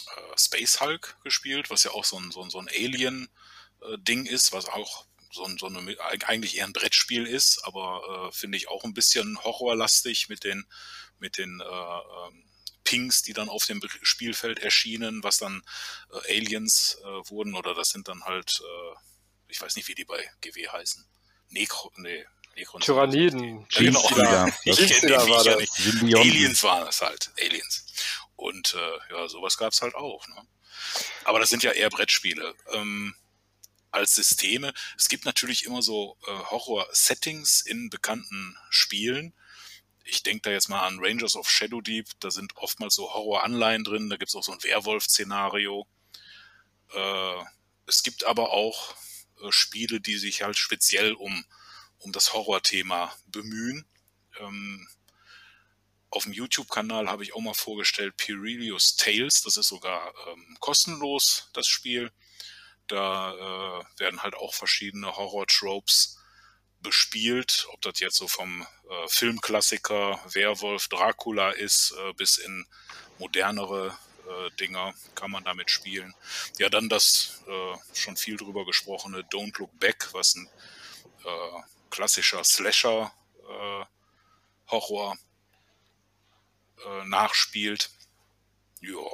äh, 0.07 0.37
Space 0.37 0.81
Hulk 0.81 1.17
gespielt, 1.23 1.69
was 1.69 1.83
ja 1.83 1.91
auch 1.91 2.05
so 2.05 2.17
ein, 2.19 2.31
so 2.31 2.41
ein, 2.41 2.49
so 2.49 2.59
ein 2.59 2.67
Alien-Ding 2.67 4.25
ist, 4.25 4.51
was 4.51 4.65
auch 4.65 5.05
so, 5.31 5.45
ein, 5.45 5.57
so 5.57 5.67
eine, 5.67 5.95
eigentlich 6.27 6.57
eher 6.57 6.65
ein 6.65 6.73
Brettspiel 6.73 7.25
ist, 7.25 7.63
aber 7.63 8.29
äh, 8.29 8.35
finde 8.35 8.57
ich 8.57 8.67
auch 8.67 8.83
ein 8.83 8.93
bisschen 8.93 9.41
horrorlastig 9.43 10.29
mit 10.29 10.43
den, 10.43 10.65
mit 11.19 11.37
den 11.37 11.61
äh, 11.61 11.63
ähm, 11.63 12.49
Pings, 12.83 13.21
die 13.21 13.33
dann 13.33 13.49
auf 13.49 13.65
dem 13.65 13.81
Spielfeld 14.01 14.59
erschienen, 14.59 15.23
was 15.23 15.37
dann 15.37 15.61
äh, 16.11 16.37
Aliens 16.37 16.97
äh, 17.03 17.29
wurden, 17.29 17.53
oder 17.53 17.75
das 17.75 17.89
sind 17.89 18.07
dann 18.07 18.23
halt, 18.23 18.61
äh, 18.61 18.95
ich 19.47 19.61
weiß 19.61 19.75
nicht, 19.75 19.87
wie 19.87 19.95
die 19.95 20.05
bei 20.05 20.27
GW 20.41 20.67
heißen. 20.69 21.05
Necro, 21.49 21.91
nee, 21.97 22.25
Necron. 22.59 22.81
Tyranniden. 22.81 23.65
Ja, 23.71 23.79
genau. 23.81 23.99
Jeans-Dealer. 24.01 24.47
Ich 24.65 24.75
Das- 24.77 24.87
kenne 24.87 25.23
die 25.23 25.29
war 25.31 25.43
das. 25.43 25.57
nicht. 26.01 26.15
Aliens 26.17 26.63
waren 26.63 26.87
es 26.87 27.01
halt, 27.01 27.31
Aliens. 27.39 27.85
Und 28.35 28.73
äh, 28.75 29.13
ja, 29.13 29.27
sowas 29.27 29.57
gab 29.57 29.73
es 29.73 29.81
halt 29.81 29.95
auch. 29.95 30.27
Ne? 30.27 30.47
Aber 31.25 31.39
das 31.39 31.49
sind 31.49 31.63
ja 31.63 31.71
eher 31.71 31.89
Brettspiele. 31.89 32.53
Ähm, 32.73 33.15
als 33.91 34.13
Systeme. 34.13 34.71
Es 34.99 35.09
gibt 35.09 35.25
natürlich 35.25 35.65
immer 35.65 35.81
so 35.81 36.15
äh, 36.27 36.31
Horror-Settings 36.31 37.61
in 37.61 37.89
bekannten 37.89 38.55
Spielen. 38.69 39.33
Ich 40.03 40.21
denke 40.21 40.41
da 40.43 40.51
jetzt 40.51 40.69
mal 40.69 40.85
an 40.85 40.99
Rangers 41.01 41.35
of 41.35 41.49
Shadow 41.49 41.81
Deep. 41.81 42.07
Da 42.19 42.29
sind 42.29 42.55
oftmals 42.55 42.93
so 42.93 43.11
Horror-Anleihen 43.13 43.83
drin. 43.83 44.09
Da 44.09 44.17
gibt 44.17 44.29
es 44.29 44.35
auch 44.35 44.43
so 44.43 44.51
ein 44.51 44.61
Werwolf-Szenario. 44.63 45.87
Äh, 46.93 47.43
es 47.87 48.03
gibt 48.03 48.25
aber 48.25 48.51
auch 48.51 48.93
äh, 49.43 49.51
Spiele, 49.51 49.99
die 49.99 50.17
sich 50.17 50.43
halt 50.43 50.57
speziell 50.59 51.13
um, 51.13 51.43
um 51.99 52.11
das 52.11 52.33
Horror-Thema 52.33 53.13
bemühen. 53.27 53.85
Ähm, 54.39 54.87
auf 56.11 56.23
dem 56.23 56.33
YouTube-Kanal 56.33 57.07
habe 57.07 57.23
ich 57.23 57.35
auch 57.35 57.41
mal 57.41 57.53
vorgestellt 57.53 58.17
Pirelius 58.17 58.95
Tales. 58.95 59.43
Das 59.43 59.57
ist 59.57 59.67
sogar 59.67 60.13
ähm, 60.27 60.57
kostenlos, 60.59 61.49
das 61.53 61.67
Spiel. 61.67 62.11
Da 62.87 63.33
äh, 63.33 63.99
werden 63.99 64.23
halt 64.23 64.35
auch 64.35 64.53
verschiedene 64.53 65.15
Horror-Tropes 65.15 66.17
bespielt. 66.81 67.67
Ob 67.71 67.81
das 67.81 67.99
jetzt 67.99 68.15
so 68.15 68.27
vom 68.27 68.61
äh, 68.61 69.07
Filmklassiker 69.07 70.19
Werwolf 70.33 70.87
Dracula 70.87 71.51
ist, 71.51 71.91
äh, 71.91 72.13
bis 72.13 72.37
in 72.37 72.65
modernere 73.19 73.97
äh, 74.27 74.49
Dinger 74.59 74.93
kann 75.13 75.31
man 75.31 75.43
damit 75.43 75.69
spielen. 75.69 76.15
Ja, 76.57 76.69
dann 76.69 76.89
das 76.89 77.43
äh, 77.47 77.77
schon 77.93 78.17
viel 78.17 78.37
drüber 78.37 78.65
gesprochene 78.65 79.21
Don't 79.21 79.59
Look 79.59 79.77
Back, 79.79 80.09
was 80.13 80.35
ein 80.35 80.49
äh, 81.25 81.61
klassischer 81.89 82.43
Slasher 82.43 83.13
äh, 83.47 83.85
Horror 84.67 85.17
äh, 86.85 87.05
nachspielt. 87.05 87.89
Ja. 88.81 89.05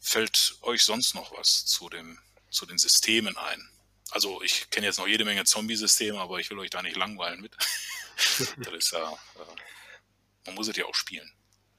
Fällt 0.00 0.56
euch 0.62 0.84
sonst 0.84 1.14
noch 1.14 1.32
was 1.38 1.64
zu, 1.64 1.88
dem, 1.88 2.18
zu 2.50 2.66
den 2.66 2.78
Systemen 2.78 3.36
ein? 3.36 3.68
Also 4.10 4.42
ich 4.42 4.68
kenne 4.68 4.86
jetzt 4.86 4.98
noch 4.98 5.08
jede 5.08 5.24
Menge 5.24 5.44
Zombie-Systeme, 5.44 6.20
aber 6.20 6.38
ich 6.38 6.50
will 6.50 6.58
euch 6.58 6.70
da 6.70 6.82
nicht 6.82 6.96
langweilen 6.96 7.40
mit. 7.40 7.56
das 8.16 8.74
ist 8.74 8.92
ja, 8.92 9.10
äh, 9.10 10.46
man 10.46 10.54
muss 10.54 10.68
es 10.68 10.76
ja 10.76 10.84
auch 10.84 10.94
spielen. 10.94 11.32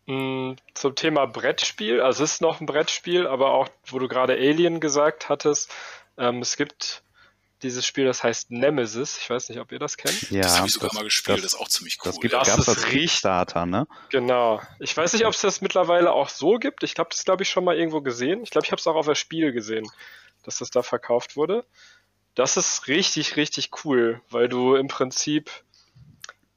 Mm, 0.05 0.55
Zum 0.73 0.95
Thema 0.95 1.27
Brettspiel, 1.27 2.01
also 2.01 2.23
es 2.23 2.33
ist 2.33 2.41
noch 2.41 2.59
ein 2.59 2.65
Brettspiel, 2.65 3.27
aber 3.27 3.51
auch, 3.51 3.69
wo 3.85 3.99
du 3.99 4.07
gerade 4.07 4.33
Alien 4.33 4.79
gesagt 4.79 5.29
hattest, 5.29 5.71
ähm, 6.17 6.41
es 6.41 6.57
gibt 6.57 7.02
dieses 7.63 7.85
Spiel, 7.85 8.05
das 8.05 8.23
heißt 8.23 8.51
Nemesis. 8.51 9.17
Ich 9.17 9.29
weiß 9.29 9.49
nicht, 9.49 9.59
ob 9.59 9.71
ihr 9.71 9.79
das 9.79 9.97
kennt. 9.97 10.29
Ja, 10.29 10.41
das 10.41 10.57
habe 10.57 10.67
ich 10.67 10.73
sogar 10.73 10.89
das, 10.89 10.95
mal 10.95 11.03
gespielt, 11.03 11.37
das, 11.37 11.43
das, 11.43 11.53
ist 11.53 11.59
auch 11.59 11.67
ziemlich 11.67 11.97
cool. 11.99 12.11
das 12.11 12.19
gibt, 12.19 12.33
Das 12.33 12.47
gab's 12.47 12.59
ist 12.59 12.69
als 12.69 12.85
Kickstarter, 12.85 13.65
ne? 13.65 13.87
Genau. 14.09 14.61
Ich 14.79 14.95
weiß 14.95 15.13
nicht, 15.13 15.25
ob 15.25 15.33
es 15.33 15.41
das 15.41 15.61
mittlerweile 15.61 16.11
auch 16.11 16.29
so 16.29 16.57
gibt. 16.59 16.83
Ich 16.83 16.95
glaube, 16.95 17.09
das 17.11 17.25
glaube 17.25 17.43
ich 17.43 17.49
schon 17.49 17.63
mal 17.63 17.77
irgendwo 17.77 18.01
gesehen. 18.01 18.43
Ich 18.43 18.51
glaube, 18.51 18.65
ich 18.65 18.71
habe 18.71 18.79
es 18.79 18.87
auch 18.87 18.95
auf 18.95 19.05
der 19.05 19.15
Spiel 19.15 19.51
gesehen, 19.51 19.89
dass 20.43 20.59
das 20.59 20.69
da 20.69 20.83
verkauft 20.83 21.35
wurde. 21.35 21.65
Das 22.35 22.57
ist 22.57 22.87
richtig, 22.87 23.35
richtig 23.35 23.71
cool, 23.83 24.21
weil 24.29 24.49
du 24.49 24.75
im 24.75 24.87
Prinzip 24.87 25.51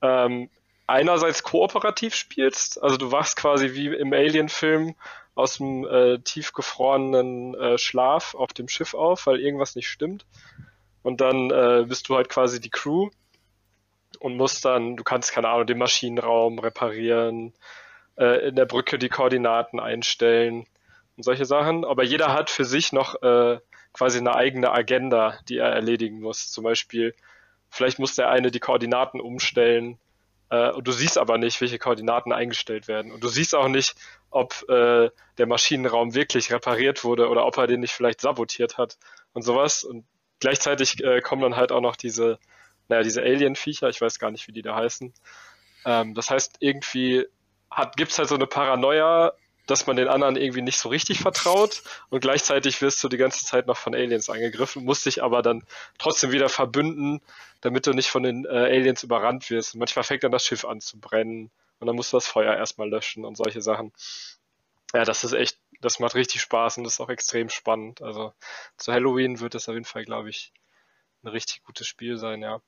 ähm, 0.03 0.51
einerseits 0.87 1.43
kooperativ 1.43 2.15
spielst. 2.15 2.83
Also 2.83 2.97
du 2.97 3.13
wachst 3.13 3.37
quasi 3.37 3.75
wie 3.75 3.89
im 3.89 4.13
Alien-Film 4.13 4.95
aus 5.35 5.59
dem 5.59 5.87
äh, 5.87 6.19
tiefgefrorenen 6.19 7.55
äh, 7.55 7.79
Schlaf 7.79 8.35
auf 8.35 8.53
dem 8.55 8.69
Schiff 8.69 8.95
auf, 8.95 9.27
weil 9.27 9.39
irgendwas 9.39 9.77
nicht 9.77 9.89
stimmt. 9.89 10.25
Und 11.07 11.21
dann 11.21 11.53
äh, 11.53 11.85
bist 11.87 12.09
du 12.09 12.17
halt 12.17 12.29
quasi 12.29 12.61
die 12.61 12.69
Crew 12.69 13.11
und 14.19 14.37
musst 14.37 14.65
dann, 14.65 14.97
du 14.97 15.05
kannst, 15.05 15.31
keine 15.31 15.49
Ahnung, 15.51 15.65
den 15.65 15.79
Maschinenraum 15.79 16.59
reparieren, 16.59 17.55
äh, 18.19 18.49
in 18.49 18.57
der 18.57 18.65
Brücke 18.65 18.99
die 18.99 19.09
Koordinaten 19.09 19.79
einstellen 19.79 20.67
und 21.17 21.23
solche 21.23 21.45
Sachen. 21.45 21.85
Aber 21.85 22.03
jeder 22.03 22.33
hat 22.33 22.51
für 22.51 22.65
sich 22.65 22.93
noch 22.93 23.23
äh, 23.23 23.61
quasi 23.93 24.19
eine 24.19 24.35
eigene 24.35 24.73
Agenda, 24.73 25.39
die 25.49 25.59
er 25.59 25.69
erledigen 25.69 26.21
muss. 26.21 26.51
Zum 26.51 26.65
Beispiel, 26.65 27.15
vielleicht 27.71 28.01
muss 28.01 28.17
der 28.17 28.31
eine 28.31 28.51
die 28.51 28.59
Koordinaten 28.59 29.21
umstellen 29.21 30.01
äh, 30.51 30.73
und 30.73 30.89
du 30.89 30.91
siehst 30.91 31.19
aber 31.19 31.39
nicht, 31.39 31.61
welche 31.61 31.79
Koordinaten 31.79 32.33
eingestellt 32.33 32.89
werden. 32.89 33.13
Und 33.13 33.23
du 33.23 33.29
siehst 33.29 33.55
auch 33.55 33.69
nicht, 33.69 33.95
ob 34.31 34.69
äh, 34.69 35.11
der 35.39 35.47
Maschinenraum 35.47 36.17
wirklich 36.17 36.53
repariert 36.53 37.05
wurde 37.05 37.29
oder 37.29 37.47
ob 37.47 37.59
er 37.59 37.69
den 37.69 37.79
nicht 37.79 37.93
vielleicht 37.93 38.21
sabotiert 38.21 38.77
hat 38.77 38.99
und 39.35 39.43
sowas. 39.43 39.85
Und 39.85 40.05
gleichzeitig 40.41 41.03
äh, 41.03 41.21
kommen 41.21 41.43
dann 41.43 41.57
halt 41.57 41.73
auch 41.73 41.81
noch 41.81 41.97
diese, 41.97 42.39
naja, 42.89 43.03
diese 43.03 43.23
Alien-Viecher, 43.23 43.89
ich 43.89 44.01
weiß 44.01 44.19
gar 44.19 44.31
nicht, 44.31 44.47
wie 44.49 44.53
die 44.53 44.63
da 44.63 44.77
heißen. 44.77 45.13
Ähm, 45.85 46.15
das 46.15 46.31
heißt, 46.31 46.57
irgendwie 46.61 47.27
hat, 47.71 47.97
gibt's 47.97 48.19
halt 48.19 48.29
so 48.29 48.35
eine 48.35 48.47
Paranoia 48.47 49.33
dass 49.67 49.87
man 49.87 49.97
den 49.97 50.09
anderen 50.09 50.37
irgendwie 50.37 50.63
nicht 50.63 50.79
so 50.79 50.89
richtig 50.89 51.19
vertraut 51.21 51.83
und 52.09 52.21
gleichzeitig 52.21 52.81
wirst 52.81 53.03
du 53.03 53.09
die 53.09 53.17
ganze 53.17 53.45
Zeit 53.45 53.67
noch 53.67 53.77
von 53.77 53.95
Aliens 53.95 54.31
angegriffen, 54.31 54.85
musst 54.85 55.07
dich 55.07 55.23
aber 55.23 55.43
dann 55.43 55.65
trotzdem 55.99 56.33
wieder 56.33 56.49
verbünden, 56.49 57.21
damit 57.61 57.87
du 57.87 57.93
nicht 57.93 58.09
von 58.09 58.23
den 58.23 58.45
äh, 58.45 58.49
Aliens 58.49 59.03
überrannt 59.03 59.51
wirst. 59.51 59.75
Und 59.75 59.81
manchmal 59.81 60.05
fängt 60.05 60.25
dann 60.25 60.33
das 60.33 60.45
Schiff 60.45 60.65
an 60.65 60.81
zu 60.81 60.99
brennen 60.99 61.51
und 61.81 61.87
dann 61.87 61.97
musst 61.97 62.13
du 62.13 62.17
das 62.17 62.27
Feuer 62.27 62.55
erstmal 62.55 62.89
löschen 62.89 63.25
und 63.25 63.37
solche 63.37 63.61
Sachen. 63.61 63.93
Ja, 64.95 65.05
das 65.05 65.25
ist 65.25 65.33
echt, 65.33 65.59
das 65.81 65.99
macht 65.99 66.15
richtig 66.15 66.41
Spaß 66.41 66.79
und 66.79 66.85
das 66.85 66.95
ist 66.95 67.01
auch 67.01 67.09
extrem 67.09 67.49
spannend. 67.49 68.03
Also 68.03 68.33
zu 68.77 68.93
Halloween 68.93 69.41
wird 69.41 69.55
das 69.55 69.69
auf 69.69 69.75
jeden 69.75 69.85
Fall, 69.85 70.05
glaube 70.05 70.31
ich, 70.31 70.53
ein 71.23 71.29
richtig 71.29 71.63
gutes 71.65 71.87
Spiel 71.87 72.17
sein, 72.17 72.43
ja. 72.43 72.61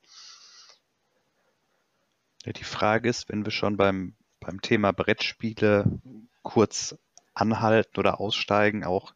Ja, 2.45 2.53
die 2.53 2.65
Frage 2.65 3.09
ist, 3.09 3.29
wenn 3.29 3.45
wir 3.45 3.53
schon 3.53 3.77
beim, 3.77 4.17
beim 4.41 4.63
Thema 4.63 4.93
Brettspiele 4.93 6.01
kurz 6.43 6.97
anhalten 7.35 7.99
oder 7.99 8.21
aussteigen, 8.21 8.85
auch 8.85 9.15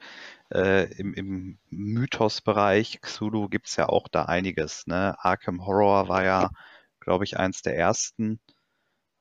äh, 0.50 0.92
im, 0.94 1.14
im 1.14 1.58
Mythos-Bereich, 1.70 3.00
Xulu 3.00 3.48
gibt 3.48 3.68
es 3.68 3.76
ja 3.76 3.88
auch 3.88 4.08
da 4.08 4.24
einiges. 4.26 4.86
Ne? 4.86 5.16
Arkham 5.18 5.64
Horror 5.64 6.08
war 6.08 6.24
ja, 6.24 6.50
glaube 7.00 7.24
ich, 7.24 7.38
eins 7.38 7.62
der 7.62 7.76
ersten, 7.76 8.40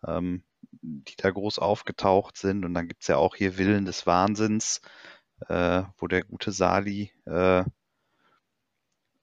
ähm, 0.05 0.43
die 0.81 1.15
da 1.17 1.29
groß 1.31 1.59
aufgetaucht 1.59 2.37
sind. 2.37 2.65
Und 2.65 2.73
dann 2.73 2.87
gibt 2.87 3.01
es 3.01 3.07
ja 3.07 3.17
auch 3.17 3.35
hier 3.35 3.57
Willen 3.57 3.85
des 3.85 4.05
Wahnsinns, 4.07 4.81
äh, 5.47 5.83
wo 5.97 6.07
der 6.07 6.23
gute 6.23 6.51
Sali 6.51 7.11
äh, 7.25 7.63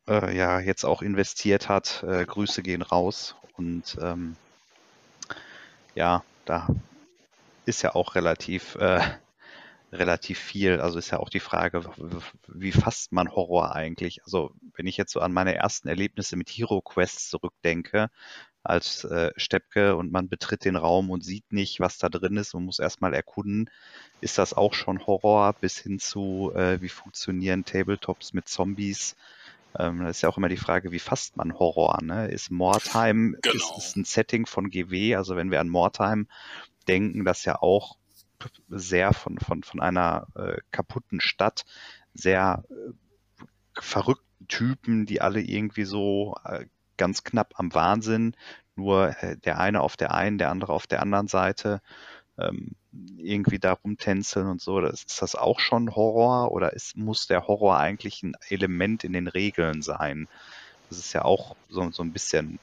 äh, 0.08 0.36
ja 0.36 0.60
jetzt 0.60 0.84
auch 0.84 1.02
investiert 1.02 1.68
hat. 1.68 2.02
Äh, 2.02 2.24
Grüße 2.24 2.62
gehen 2.62 2.82
raus. 2.82 3.36
Und 3.56 3.98
ähm, 4.00 4.36
ja, 5.94 6.24
da 6.44 6.68
ist 7.66 7.82
ja 7.82 7.94
auch 7.94 8.14
relativ, 8.14 8.76
äh, 8.76 9.00
relativ 9.92 10.38
viel. 10.38 10.80
Also 10.80 10.98
ist 10.98 11.10
ja 11.10 11.18
auch 11.18 11.28
die 11.28 11.40
Frage, 11.40 11.82
wie 12.46 12.72
fasst 12.72 13.12
man 13.12 13.30
Horror 13.30 13.74
eigentlich? 13.74 14.22
Also 14.24 14.52
wenn 14.74 14.86
ich 14.86 14.96
jetzt 14.96 15.12
so 15.12 15.20
an 15.20 15.32
meine 15.32 15.54
ersten 15.54 15.88
Erlebnisse 15.88 16.36
mit 16.36 16.48
Hero 16.48 16.80
Quest 16.80 17.30
zurückdenke, 17.30 18.10
als 18.68 19.04
äh, 19.04 19.32
Steppke 19.36 19.96
und 19.96 20.12
man 20.12 20.28
betritt 20.28 20.64
den 20.64 20.76
Raum 20.76 21.10
und 21.10 21.24
sieht 21.24 21.52
nicht, 21.52 21.80
was 21.80 21.98
da 21.98 22.08
drin 22.08 22.36
ist 22.36 22.54
und 22.54 22.64
muss 22.64 22.78
erstmal 22.78 23.14
erkunden, 23.14 23.70
ist 24.20 24.38
das 24.38 24.52
auch 24.54 24.74
schon 24.74 25.06
Horror 25.06 25.54
bis 25.54 25.78
hin 25.78 25.98
zu, 25.98 26.52
äh, 26.54 26.80
wie 26.82 26.88
funktionieren 26.88 27.64
Tabletops 27.64 28.34
mit 28.34 28.48
Zombies. 28.48 29.16
Ähm, 29.78 30.00
das 30.00 30.18
ist 30.18 30.22
ja 30.22 30.28
auch 30.28 30.36
immer 30.36 30.48
die 30.50 30.56
Frage, 30.56 30.92
wie 30.92 30.98
fasst 30.98 31.36
man 31.36 31.58
Horror? 31.58 32.02
Ne? 32.02 32.28
Ist 32.28 32.50
Mordheim 32.50 33.36
genau. 33.40 33.54
ist, 33.54 33.78
ist 33.78 33.96
ein 33.96 34.04
Setting 34.04 34.44
von 34.46 34.70
GW? 34.70 35.14
Also 35.16 35.36
wenn 35.36 35.50
wir 35.50 35.60
an 35.60 35.68
Mordheim 35.68 36.28
denken, 36.86 37.24
das 37.24 37.44
ja 37.44 37.60
auch 37.62 37.96
sehr 38.68 39.14
von, 39.14 39.38
von, 39.38 39.62
von 39.62 39.80
einer 39.80 40.26
äh, 40.34 40.58
kaputten 40.70 41.20
Stadt, 41.20 41.64
sehr 42.12 42.64
äh, 42.70 43.42
verrückten 43.80 44.46
Typen, 44.48 45.06
die 45.06 45.20
alle 45.20 45.40
irgendwie 45.40 45.84
so 45.84 46.36
äh, 46.44 46.66
ganz 46.98 47.24
knapp 47.24 47.54
am 47.56 47.74
Wahnsinn, 47.74 48.34
nur 48.76 49.16
äh, 49.22 49.36
der 49.38 49.58
eine 49.58 49.80
auf 49.80 49.96
der 49.96 50.14
einen, 50.14 50.38
der 50.38 50.50
andere 50.50 50.72
auf 50.72 50.86
der 50.86 51.00
anderen 51.00 51.28
Seite 51.28 51.80
ähm, 52.38 52.72
irgendwie 53.18 53.58
da 53.58 53.72
rumtänzeln 53.72 54.46
und 54.46 54.60
so. 54.60 54.80
Das, 54.80 55.02
ist 55.02 55.22
das 55.22 55.34
auch 55.34 55.60
schon 55.60 55.94
Horror 55.94 56.52
oder 56.52 56.72
ist, 56.72 56.96
muss 56.96 57.26
der 57.26 57.46
Horror 57.46 57.78
eigentlich 57.78 58.22
ein 58.22 58.34
Element 58.48 59.04
in 59.04 59.12
den 59.12 59.28
Regeln 59.28 59.82
sein? 59.82 60.28
Das 60.88 60.98
ist 60.98 61.12
ja 61.12 61.24
auch 61.24 61.56
so, 61.68 61.90
so 61.90 62.02
ein 62.02 62.12
bisschen 62.12 62.58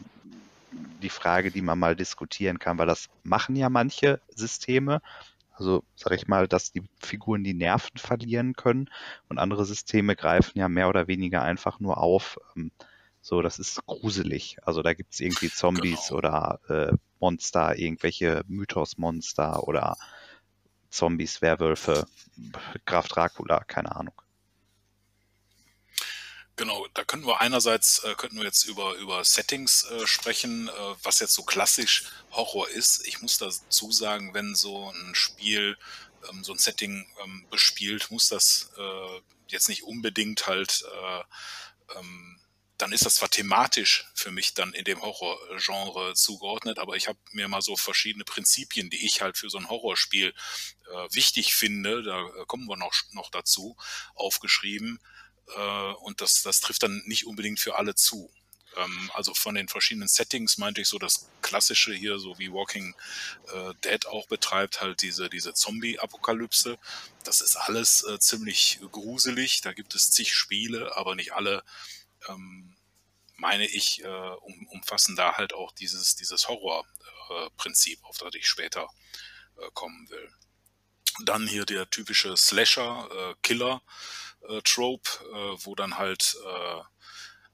die 1.02 1.10
Frage, 1.10 1.52
die 1.52 1.62
man 1.62 1.80
mal 1.80 1.95
diskutieren 1.95 2.60
kann, 2.60 2.78
weil 2.78 2.88
das 2.88 3.08
machen 3.24 3.56
ja 3.56 3.69
manche 3.69 4.19
Systeme. 4.36 5.02
Also 5.54 5.84
sage 5.95 6.15
ich 6.15 6.28
mal, 6.28 6.48
dass 6.48 6.71
die 6.71 6.84
Figuren 7.00 7.43
die 7.43 7.54
Nerven 7.54 7.98
verlieren 7.98 8.56
können 8.56 8.89
und 9.30 9.38
andere 9.38 9.65
Systeme 9.65 10.15
greifen 10.15 10.60
ja 10.60 10.67
mehr 10.67 10.89
oder 10.89 11.08
weniger 11.08 11.43
einfach 11.43 11.80
nur 11.80 11.98
auf. 11.98 12.38
So, 13.28 13.42
das 13.42 13.58
ist 13.58 13.84
gruselig. 13.88 14.58
Also 14.62 14.84
da 14.84 14.94
gibt 14.94 15.16
es 15.16 15.20
irgendwie 15.20 15.50
Zombies 15.50 16.10
genau. 16.10 16.18
oder 16.20 16.60
äh, 16.70 16.94
Monster, 17.20 17.76
irgendwelche 17.76 18.44
Mythos-Monster 18.48 19.68
oder 19.68 19.98
Zombies, 20.92 21.42
Werwölfe, 21.42 22.06
Graf 22.86 23.08
Dracula, 23.08 23.64
keine 23.64 23.96
Ahnung. 23.96 24.14
Genau, 26.56 26.86
da 26.94 27.04
könnten 27.04 27.26
wir 27.26 27.42
einerseits 27.42 28.04
äh, 28.04 28.14
könnten 28.14 28.38
wir 28.38 28.44
jetzt 28.44 28.66
über 28.66 28.94
über 28.98 29.26
Settings 29.26 29.86
äh, 29.86 30.06
sprechen, 30.06 30.68
äh, 30.68 30.72
was 31.02 31.20
jetzt 31.20 31.34
so 31.34 31.42
klassisch 31.42 32.04
Horror 32.30 32.70
ist. 32.70 33.08
Ich 33.08 33.24
muss 33.24 33.40
dazu 33.40 33.92
sagen, 33.92 34.36
wenn 34.36 34.54
so 34.54 34.92
ein 34.92 35.16
Spiel 35.16 35.80
ähm, 36.30 36.44
so 36.44 36.54
ein 36.54 36.60
Setting 36.60 37.08
ähm, 37.24 37.48
bespielt, 37.50 38.12
muss 38.12 38.30
das 38.30 38.70
äh, 38.78 39.22
jetzt 39.48 39.68
nicht 39.68 39.82
unbedingt 39.82 40.46
halt 40.46 40.84
äh, 40.84 41.98
ähm, 41.98 42.40
dann 42.78 42.92
ist 42.92 43.06
das 43.06 43.16
zwar 43.16 43.30
thematisch 43.30 44.06
für 44.14 44.32
mich 44.32 44.54
dann 44.54 44.74
in 44.74 44.84
dem 44.84 45.02
Horrorgenre 45.02 46.14
zugeordnet, 46.14 46.80
aber 46.80 46.96
ich 46.96 47.08
habe 47.08 47.20
mir 47.32 47.48
mal 47.48 47.62
so 47.62 47.78
verschiedene 47.78 48.26
Prinzipien, 48.26 48.90
die 48.90 49.06
ich 49.06 49.22
halt 49.22 49.38
für 49.38 49.50
so 49.50 49.58
ein 49.58 49.70
Horrorspiel 49.70 50.34
äh, 50.92 51.08
wichtig 51.14 51.56
finde, 51.56 52.04
da 52.04 52.22
äh, 52.22 52.46
kommen 52.48 52.68
wir 52.68 52.78
noch, 52.78 52.94
noch 53.12 53.30
dazu, 53.30 53.78
aufgeschrieben. 54.16 55.00
Äh, 55.56 55.94
und 56.02 56.22
das, 56.22 56.42
das 56.42 56.60
trifft 56.60 56.84
dann 56.84 57.02
nicht 57.06 57.26
unbedingt 57.26 57.60
für 57.60 57.78
alle 57.78 57.96
zu. 57.96 58.32
Ähm, 58.76 59.12
also 59.14 59.34
von 59.34 59.56
den 59.56 59.68
verschiedenen 59.68 60.08
Settings 60.08 60.58
meinte 60.58 60.82
ich 60.82 60.90
so 60.90 61.00
das 61.00 61.30
klassische 61.42 61.94
hier, 61.94 62.20
so 62.20 62.38
wie 62.40 62.52
Walking 62.52 62.94
äh, 63.54 63.74
Dead 63.84 64.06
auch 64.08 64.28
betreibt, 64.28 64.82
halt 64.82 65.02
diese, 65.02 65.30
diese 65.30 65.54
Zombie-Apokalypse. 65.54 66.78
Das 67.24 67.42
ist 67.42 67.56
alles 67.56 68.04
äh, 68.04 68.20
ziemlich 68.20 68.80
gruselig. 68.92 69.62
Da 69.62 69.74
gibt 69.74 69.96
es 69.96 70.12
zig 70.12 70.34
Spiele, 70.34 70.96
aber 70.96 71.16
nicht 71.16 71.34
alle 71.34 71.64
ähm, 72.30 72.76
meine 73.38 73.66
ich, 73.66 74.04
äh, 74.04 74.08
um, 74.08 74.68
umfassen 74.68 75.16
da 75.16 75.38
halt 75.38 75.54
auch 75.54 75.72
dieses, 75.74 76.16
dieses 76.16 76.48
Horror-Prinzip, 76.48 78.04
auf 78.04 78.18
das 78.18 78.34
ich 78.36 78.48
später 78.48 78.88
äh, 79.58 79.70
kommen 79.74 80.10
will. 80.10 80.32
Dann 81.24 81.48
hier 81.48 81.66
der 81.66 81.90
typische 81.90 82.36
Slasher-Killer-Trope, 82.36 85.10
äh, 85.22 85.54
äh, 85.54 85.58
wo 85.64 85.76
dann 85.76 85.98
halt 85.98 86.36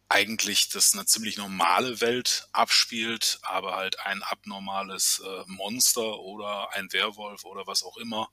eigentlich 0.09 0.67
das 0.67 0.93
eine 0.93 1.05
ziemlich 1.05 1.37
normale 1.37 2.01
Welt 2.01 2.49
abspielt, 2.51 3.39
aber 3.43 3.77
halt 3.77 3.97
ein 4.01 4.23
abnormales 4.23 5.23
Monster 5.45 6.19
oder 6.19 6.73
ein 6.73 6.91
Werwolf 6.91 7.45
oder 7.45 7.65
was 7.65 7.83
auch 7.83 7.95
immer 7.95 8.29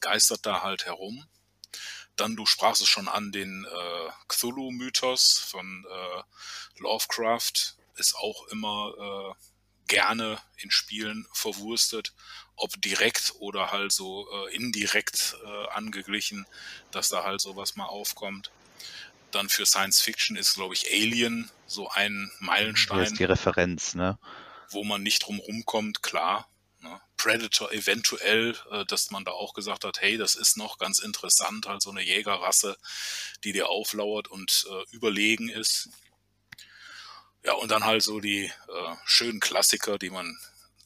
geistert 0.00 0.46
da 0.46 0.62
halt 0.62 0.86
herum. 0.86 1.28
Dann, 2.18 2.36
du 2.36 2.46
sprachst 2.46 2.82
es 2.82 2.88
schon 2.88 3.08
an, 3.08 3.32
den 3.32 3.64
äh, 3.64 4.10
Cthulhu-Mythos 4.28 5.38
von 5.38 5.86
äh, 5.88 6.22
Lovecraft 6.80 7.76
ist 7.96 8.14
auch 8.16 8.46
immer 8.48 8.92
äh, 8.98 9.34
gerne 9.88 10.38
in 10.58 10.70
Spielen 10.70 11.26
verwurstet, 11.32 12.12
ob 12.56 12.80
direkt 12.82 13.34
oder 13.38 13.72
halt 13.72 13.92
so 13.92 14.28
äh, 14.30 14.54
indirekt 14.54 15.36
äh, 15.44 15.68
angeglichen, 15.70 16.46
dass 16.90 17.08
da 17.08 17.24
halt 17.24 17.40
sowas 17.40 17.76
mal 17.76 17.86
aufkommt. 17.86 18.50
Dann 19.30 19.48
für 19.48 19.66
Science 19.66 20.00
Fiction 20.00 20.36
ist, 20.36 20.54
glaube 20.54 20.74
ich, 20.74 20.90
Alien 20.92 21.50
so 21.66 21.88
ein 21.90 22.30
Meilenstein. 22.40 22.98
Das 23.00 23.12
ist 23.12 23.18
die 23.18 23.24
Referenz, 23.24 23.94
ne? 23.94 24.18
Wo 24.70 24.84
man 24.84 25.02
nicht 25.02 25.20
drum 25.20 25.38
rumkommt, 25.38 26.02
klar. 26.02 26.48
Predator 27.18 27.70
eventuell, 27.72 28.56
äh, 28.70 28.86
dass 28.86 29.10
man 29.10 29.24
da 29.24 29.32
auch 29.32 29.52
gesagt 29.52 29.84
hat, 29.84 30.00
hey, 30.00 30.16
das 30.16 30.34
ist 30.34 30.56
noch 30.56 30.78
ganz 30.78 31.00
interessant, 31.00 31.66
halt 31.66 31.82
so 31.82 31.90
eine 31.90 32.02
Jägerrasse, 32.02 32.78
die 33.44 33.52
dir 33.52 33.68
auflauert 33.68 34.28
und 34.28 34.66
äh, 34.70 34.94
überlegen 34.94 35.50
ist. 35.50 35.90
Ja, 37.44 37.52
und 37.52 37.70
dann 37.70 37.84
halt 37.84 38.02
so 38.02 38.20
die 38.20 38.46
äh, 38.46 38.96
schönen 39.04 39.40
Klassiker, 39.40 39.98
die 39.98 40.10
man 40.10 40.38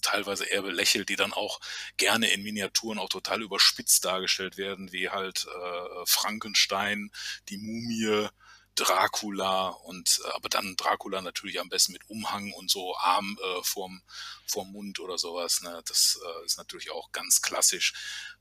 teilweise 0.03 0.45
eher 0.45 0.63
belächelt, 0.63 1.09
die 1.09 1.17
dann 1.17 1.33
auch 1.33 1.61
gerne 1.97 2.31
in 2.31 2.43
Miniaturen 2.43 2.99
auch 2.99 3.09
total 3.09 3.41
überspitzt 3.43 4.05
dargestellt 4.05 4.57
werden, 4.57 4.93
wie 4.93 5.11
halt 5.11 5.47
äh, 5.47 6.07
Frankenstein, 6.07 7.11
die 7.49 7.59
Mumie, 7.59 8.29
Dracula 8.75 9.69
und 9.69 10.21
äh, 10.25 10.31
aber 10.31 10.49
dann 10.49 10.77
Dracula 10.77 11.21
natürlich 11.21 11.61
am 11.61 11.69
besten 11.69 11.93
mit 11.93 12.09
Umhang 12.09 12.53
und 12.53 12.71
so 12.71 12.97
Arm 12.97 13.39
äh, 13.43 13.63
vorm, 13.63 14.03
vorm 14.47 14.73
Mund 14.73 15.01
oder 15.01 15.19
sowas. 15.19 15.61
Ne? 15.63 15.83
Das 15.87 16.19
äh, 16.25 16.47
ist 16.47 16.59
natürlich 16.59 16.91
auch 16.91 17.13
ganz 17.13 17.43
klassisch, 17.43 17.93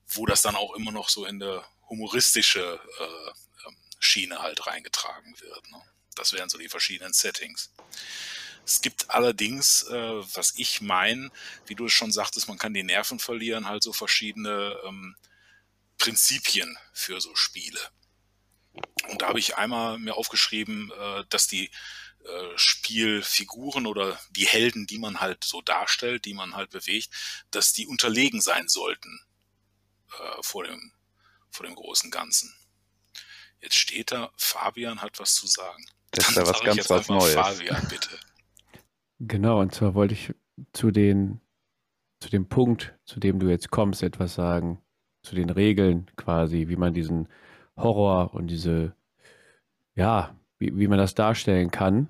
wo 0.06 0.26
das 0.26 0.42
dann 0.42 0.56
auch 0.56 0.74
immer 0.74 0.92
noch 0.92 1.08
so 1.08 1.26
in 1.26 1.38
der 1.38 1.64
humoristische 1.88 2.80
äh, 2.98 3.68
ähm, 3.68 3.76
Schiene 3.98 4.40
halt 4.40 4.66
reingetragen 4.66 5.34
wird. 5.40 5.70
Ne? 5.70 5.82
Das 6.14 6.32
wären 6.32 6.48
so 6.48 6.58
die 6.58 6.68
verschiedenen 6.68 7.12
Settings. 7.12 7.70
Es 8.64 8.80
gibt 8.80 9.10
allerdings, 9.10 9.82
äh, 9.84 10.34
was 10.34 10.54
ich 10.56 10.80
meine, 10.80 11.30
wie 11.66 11.74
du 11.74 11.86
es 11.86 11.92
schon 11.92 12.12
sagtest, 12.12 12.48
man 12.48 12.58
kann 12.58 12.74
die 12.74 12.84
Nerven 12.84 13.18
verlieren, 13.18 13.66
halt 13.66 13.82
so 13.82 13.92
verschiedene 13.92 14.78
ähm, 14.84 15.16
Prinzipien 15.98 16.78
für 16.92 17.20
so 17.20 17.34
Spiele. 17.34 17.80
Und 19.10 19.22
da 19.22 19.28
habe 19.28 19.38
ich 19.38 19.56
einmal 19.56 19.98
mir 19.98 20.16
aufgeschrieben, 20.16 20.90
äh, 20.90 21.24
dass 21.28 21.46
die 21.46 21.70
äh, 22.24 22.56
Spielfiguren 22.56 23.86
oder 23.86 24.18
die 24.30 24.46
Helden, 24.46 24.86
die 24.86 24.98
man 24.98 25.20
halt 25.20 25.44
so 25.44 25.60
darstellt, 25.60 26.24
die 26.24 26.34
man 26.34 26.54
halt 26.54 26.70
bewegt, 26.70 27.10
dass 27.50 27.72
die 27.72 27.86
unterlegen 27.86 28.40
sein 28.40 28.68
sollten 28.68 29.20
äh, 30.12 30.42
vor 30.42 30.64
dem 30.64 30.92
vor 31.50 31.66
dem 31.66 31.74
großen 31.74 32.10
Ganzen. 32.10 32.54
Jetzt 33.60 33.76
steht 33.76 34.10
da, 34.10 34.32
Fabian 34.36 35.02
hat 35.02 35.18
was 35.18 35.34
zu 35.34 35.46
sagen. 35.46 35.84
Das 36.12 36.30
ist 36.30 36.36
ja 36.36 36.46
was 36.46 36.60
ganz 36.60 36.88
was 36.88 37.08
Neues. 37.08 37.34
Fabian, 37.34 37.86
bitte. 37.88 38.18
Genau, 39.18 39.60
und 39.60 39.74
zwar 39.74 39.94
wollte 39.94 40.14
ich 40.14 40.32
zu 40.72 40.90
den 40.90 41.40
zu 42.20 42.30
dem 42.30 42.48
Punkt, 42.48 42.94
zu 43.04 43.18
dem 43.18 43.40
du 43.40 43.48
jetzt 43.48 43.70
kommst, 43.70 44.02
etwas 44.02 44.34
sagen, 44.34 44.80
zu 45.22 45.34
den 45.34 45.50
Regeln 45.50 46.10
quasi, 46.16 46.68
wie 46.68 46.76
man 46.76 46.94
diesen 46.94 47.28
Horror 47.76 48.34
und 48.34 48.48
diese, 48.48 48.94
ja, 49.94 50.36
wie, 50.58 50.76
wie 50.76 50.88
man 50.88 50.98
das 50.98 51.14
darstellen 51.14 51.70
kann, 51.70 52.08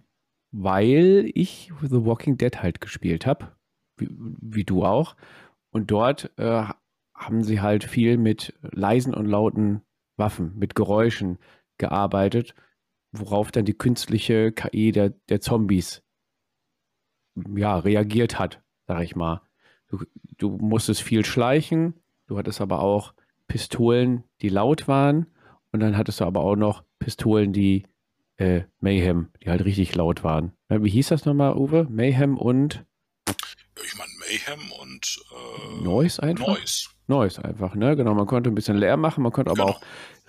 weil 0.50 1.30
ich 1.34 1.72
The 1.80 2.04
Walking 2.04 2.36
Dead 2.36 2.62
halt 2.62 2.80
gespielt 2.80 3.26
habe, 3.26 3.52
wie, 3.96 4.08
wie, 4.10 4.64
du 4.64 4.84
auch. 4.84 5.16
Und 5.70 5.90
dort 5.90 6.30
äh, 6.38 6.64
haben 7.14 7.42
sie 7.42 7.60
halt 7.60 7.84
viel 7.84 8.18
mit 8.18 8.54
leisen 8.62 9.14
und 9.14 9.26
lauten 9.26 9.82
Waffen, 10.16 10.52
mit 10.58 10.74
Geräuschen 10.74 11.38
gearbeitet, 11.78 12.54
worauf 13.12 13.50
dann 13.50 13.64
die 13.64 13.76
künstliche 13.76 14.52
KI 14.52 14.92
der, 14.92 15.10
der 15.28 15.40
Zombies 15.40 16.02
ja, 17.56 17.78
reagiert 17.78 18.38
hat, 18.38 18.62
sag 18.86 19.02
ich 19.02 19.16
mal. 19.16 19.42
Du, 19.88 20.04
du 20.38 20.50
musstest 20.50 21.02
viel 21.02 21.24
schleichen, 21.24 21.94
du 22.26 22.36
hattest 22.38 22.60
aber 22.60 22.80
auch 22.80 23.14
Pistolen, 23.46 24.24
die 24.40 24.48
laut 24.48 24.88
waren 24.88 25.26
und 25.72 25.80
dann 25.80 25.96
hattest 25.96 26.20
du 26.20 26.24
aber 26.24 26.40
auch 26.40 26.56
noch 26.56 26.84
Pistolen, 26.98 27.52
die 27.52 27.84
äh, 28.36 28.62
Mayhem, 28.80 29.28
die 29.42 29.50
halt 29.50 29.64
richtig 29.64 29.94
laut 29.94 30.24
waren. 30.24 30.52
Wie 30.68 30.90
hieß 30.90 31.08
das 31.08 31.24
nochmal, 31.24 31.56
Uwe? 31.56 31.86
Mayhem 31.90 32.36
und 32.38 32.84
ich 33.82 33.96
meine 33.96 34.10
Mayhem 34.20 34.72
und 34.80 35.18
äh, 35.32 35.84
Noise 35.84 36.22
einfach. 36.22 36.46
Noise. 36.46 36.88
Noise 37.08 37.44
einfach, 37.44 37.74
ne? 37.74 37.96
Genau, 37.96 38.14
man 38.14 38.26
konnte 38.26 38.50
ein 38.50 38.54
bisschen 38.54 38.76
Lärm 38.76 39.00
machen, 39.00 39.22
man 39.22 39.32
konnte 39.32 39.50
aber 39.50 39.64
genau. 39.64 39.76
auch 39.76 39.80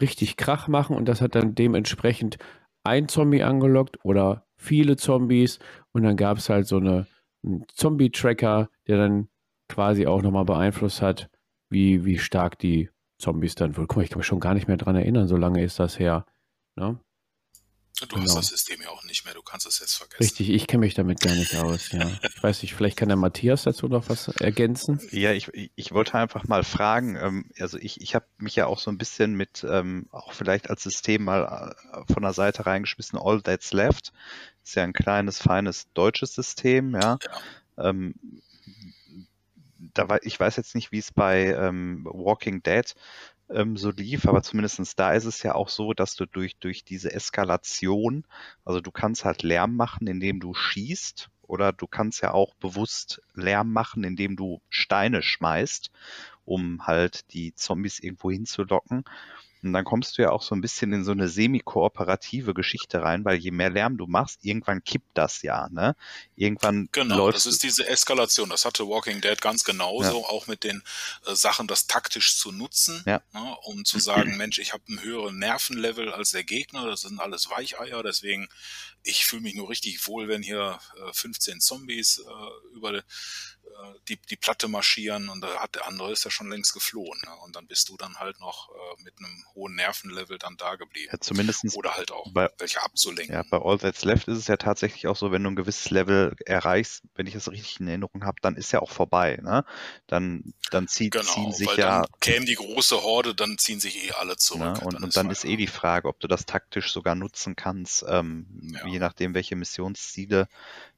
richtig 0.02 0.38
Krach 0.38 0.68
machen 0.68 0.96
und 0.96 1.06
das 1.06 1.22
hat 1.22 1.36
dann 1.36 1.56
dementsprechend 1.56 2.38
ein 2.84 3.08
Zombie 3.08 3.44
angelockt 3.44 4.04
oder 4.04 4.46
viele 4.58 4.98
Zombies 4.98 5.60
und 5.92 6.04
dann 6.04 6.18
gab 6.18 6.38
es 6.38 6.50
halt 6.50 6.68
so 6.68 6.78
eine, 6.78 7.08
einen 7.46 7.66
Zombie-Tracker, 7.74 8.70
der 8.88 8.98
dann 8.98 9.30
quasi 9.70 10.08
auch 10.08 10.22
nochmal 10.22 10.46
beeinflusst 10.46 11.02
hat, 11.02 11.30
wie, 11.70 12.06
wie 12.06 12.18
stark 12.18 12.60
die 12.60 12.90
Zombies 13.24 13.56
dann 13.56 13.78
wohl. 13.78 13.88
Guck 13.88 13.98
mal, 13.98 14.04
ich 14.04 14.10
kann 14.10 14.20
mich 14.20 14.28
schon 14.28 14.40
gar 14.40 14.54
nicht 14.54 14.68
mehr 14.68 14.78
dran 14.78 14.96
erinnern, 14.96 15.28
so 15.28 15.38
lange 15.38 15.64
ist 15.64 15.80
das 15.80 15.98
her. 15.98 16.26
Ne? 16.76 17.00
Du 18.02 18.08
genau. 18.08 18.22
hast 18.24 18.36
das 18.36 18.48
System 18.48 18.82
ja 18.82 18.90
auch 18.90 19.04
nicht 19.04 19.24
mehr, 19.24 19.36
du 19.36 19.44
kannst 19.44 19.68
es 19.68 19.80
jetzt 19.80 19.96
vergessen. 19.96 20.24
Richtig, 20.24 20.50
ich 20.50 20.68
kenne 20.68 20.82
mich 20.82 20.96
damit 20.96 21.22
gar 21.22 21.36
nicht 21.36 21.56
aus, 21.56 21.92
ja. 21.92 22.02
Ich 22.24 22.44
weiß 22.44 22.64
nicht, 22.64 22.74
vielleicht 22.74 22.98
kann 22.98 23.08
der 23.08 23.18
Matthias 23.18 23.64
dazu 23.64 23.88
noch 23.88 24.10
was 24.10 24.30
ergänzen. 24.30 25.00
Ja, 25.12 25.32
ich, 25.32 25.52
ich 25.76 25.92
wollte 25.92 26.16
einfach 26.16 26.46
mal 26.48 26.64
fragen, 26.64 27.16
ähm, 27.16 27.52
also 27.60 27.78
ich, 27.78 28.02
ich 28.02 28.16
habe 28.16 28.26
mich 28.40 28.56
ja 28.56 28.66
auch 28.66 28.80
so 28.80 28.90
ein 28.90 28.98
bisschen 28.98 29.36
mit, 29.36 29.66
ähm, 29.70 30.08
auch 30.12 30.34
vielleicht 30.34 30.70
als 30.70 30.84
System 30.84 31.24
mal 31.24 31.76
äh, 31.94 32.12
von 32.12 32.24
der 32.24 32.34
Seite 32.34 32.66
reingeschmissen, 32.66 33.20
All 33.20 33.42
That's 33.42 33.72
Left. 33.74 34.12
Ist 34.64 34.76
ja 34.76 34.84
ein 34.84 34.94
kleines, 34.94 35.40
feines 35.40 35.88
deutsches 35.94 36.34
System, 36.34 36.96
ja. 36.96 37.20
ja. 37.24 37.90
Ähm, 37.90 38.16
da 39.94 40.10
war, 40.10 40.24
ich 40.24 40.40
weiß 40.40 40.56
jetzt 40.58 40.76
nicht, 40.76 40.92
wie 40.92 41.00
es 41.00 41.12
bei 41.12 41.48
ähm, 41.48 42.06
Walking 42.06 42.64
Dead 42.64 42.94
ähm, 43.50 43.78
so 43.78 43.92
lief, 43.92 44.28
aber 44.28 44.42
zumindestens 44.44 44.96
da 44.96 45.14
ist 45.14 45.26
es 45.26 45.44
ja 45.44 45.56
auch 45.56 45.70
so, 45.70 45.94
dass 45.94 46.16
du 46.16 46.26
durch, 46.26 46.58
durch 46.58 46.84
diese 46.84 47.12
Eskalation, 47.12 48.26
also 48.66 48.82
du 48.82 48.92
kannst 48.92 49.26
halt 49.26 49.44
Lärm 49.44 49.76
machen, 49.76 50.08
indem 50.08 50.40
du 50.40 50.54
schießt, 50.54 51.30
oder 51.48 51.74
du 51.74 51.88
kannst 51.88 52.22
ja 52.22 52.32
auch 52.32 52.56
bewusst 52.56 53.22
Lärm 53.36 53.72
machen, 53.72 54.04
indem 54.04 54.36
du 54.36 54.62
Steine 54.70 55.22
schmeißt, 55.22 55.92
um 56.46 56.88
halt 56.88 57.32
die 57.34 57.54
Zombies 57.54 58.00
irgendwo 58.00 58.32
hinzulocken. 58.32 59.04
Und 59.64 59.74
dann 59.74 59.86
kommst 59.86 60.18
du 60.18 60.22
ja 60.22 60.32
auch 60.32 60.42
so 60.42 60.56
ein 60.56 60.62
bisschen 60.62 60.92
in 60.94 61.04
so 61.04 61.12
eine 61.12 61.30
semi-kooperative 61.30 62.54
Geschichte 62.54 63.02
rein, 63.02 63.24
weil 63.26 63.38
je 63.38 63.52
mehr 63.52 63.70
Lärm 63.70 63.98
du 63.98 64.08
machst, 64.08 64.40
irgendwann 64.44 64.84
kippt 64.84 65.10
das 65.14 65.42
ja, 65.42 65.70
ne? 65.70 65.96
Irgendwann 66.36 66.90
Genau, 66.92 67.18
läuft 67.18 67.38
das 67.38 67.46
ist 67.46 67.64
diese 67.64 67.88
Eskalation. 67.88 68.50
Das 68.50 68.66
hatte 68.66 68.88
Walking 68.88 69.22
Dead 69.22 69.40
ganz 69.42 69.64
genauso, 69.64 70.22
ja. 70.22 70.28
auch 70.28 70.48
mit 70.48 70.64
den 70.64 70.84
äh, 71.26 71.36
Sachen, 71.36 71.68
das 71.68 71.88
taktisch 71.88 72.38
zu 72.38 72.52
nutzen, 72.52 73.04
ja. 73.06 73.22
ne? 73.34 73.56
um 73.64 73.86
zu 73.86 74.00
sagen, 74.00 74.36
Mensch, 74.38 74.60
ich 74.60 74.74
habe 74.74 74.84
einen 74.88 75.02
höheren 75.02 75.38
Nervenlevel 75.38 76.12
als 76.12 76.32
der 76.32 76.44
Gegner, 76.44 76.86
das 76.86 77.02
sind 77.02 77.20
alles 77.20 77.50
Weicheier, 77.50 78.04
deswegen 78.04 78.50
ich 79.04 79.26
fühle 79.26 79.42
mich 79.42 79.56
nur 79.56 79.70
richtig 79.70 80.08
wohl, 80.08 80.28
wenn 80.28 80.42
hier 80.42 80.80
äh, 80.98 81.14
15 81.14 81.60
Zombies 81.60 82.20
äh, 82.20 82.76
über 82.76 82.94
äh, 83.74 83.94
die, 84.08 84.18
die 84.18 84.36
Platte 84.36 84.68
marschieren 84.68 85.30
und 85.30 85.42
da 85.42 85.48
hat 85.60 85.76
der 85.76 85.88
andere 85.88 86.12
ist 86.12 86.26
ja 86.26 86.32
schon 86.32 86.50
längst 86.50 86.74
geflohen. 86.74 87.20
Ne? 87.26 87.32
Und 87.44 87.56
dann 87.56 87.68
bist 87.68 87.90
du 87.90 87.98
dann 87.98 88.16
halt 88.18 88.40
noch 88.40 88.70
äh, 88.70 89.04
mit 89.04 89.14
einem 89.20 89.46
hohen 89.56 89.76
Nervenlevel 89.76 90.38
dann 90.38 90.58
da 90.58 90.76
geblieben. 90.76 91.10
Ja, 91.12 91.20
zumindestens 91.20 91.76
Oder 91.76 91.96
halt 91.96 92.12
auch 92.12 92.32
bei, 92.32 92.50
welche 92.58 92.82
abzulenken. 92.82 93.34
Ja, 93.34 93.44
bei 93.50 93.58
All 93.58 93.78
That's 93.78 94.04
Left 94.04 94.28
ist 94.28 94.38
es 94.38 94.48
ja 94.48 94.58
tatsächlich 94.58 95.08
auch 95.08 95.16
so, 95.16 95.32
wenn 95.32 95.44
du 95.44 95.52
ein 95.52 95.56
gewisses 95.56 95.90
Level 95.90 96.36
erreichst, 96.46 97.04
wenn 97.16 97.28
ich 97.28 97.34
das 97.34 97.50
richtig 97.50 97.80
in 97.80 97.88
Erinnerung 97.88 98.26
habe, 98.26 98.38
dann 98.42 98.56
ist 98.56 98.72
ja 98.72 98.82
auch 98.82 98.92
vorbei. 98.92 99.40
Ne? 99.42 99.66
Dann, 100.08 100.54
dann 100.72 100.88
zieht, 100.88 101.14
genau, 101.14 101.34
ziehen 101.34 101.54
sich 101.54 101.68
weil 101.68 101.80
ja. 101.80 102.02
Dann 102.02 102.20
käme 102.20 102.46
die 102.46 102.56
große 102.56 103.02
Horde, 103.02 103.34
dann 103.36 103.58
ziehen 103.58 103.80
sich 103.80 104.04
eh 104.06 104.12
alle 104.12 104.38
zurück. 104.38 104.62
Ne? 104.62 104.80
Und 104.82 104.94
dann, 104.94 105.04
und 105.04 105.16
dann 105.16 105.30
ist, 105.30 105.44
ist 105.44 105.50
eh 105.50 105.58
die 105.58 105.68
Frage, 105.68 106.08
ob 106.08 106.20
du 106.20 106.28
das 106.28 106.46
taktisch 106.46 106.92
sogar 106.92 107.16
nutzen 107.16 107.56
kannst, 107.56 108.06
ähm, 108.08 108.72
ja. 108.74 108.93
Je 108.94 109.00
nachdem, 109.00 109.34
welche 109.34 109.56
Missionsziele 109.56 110.48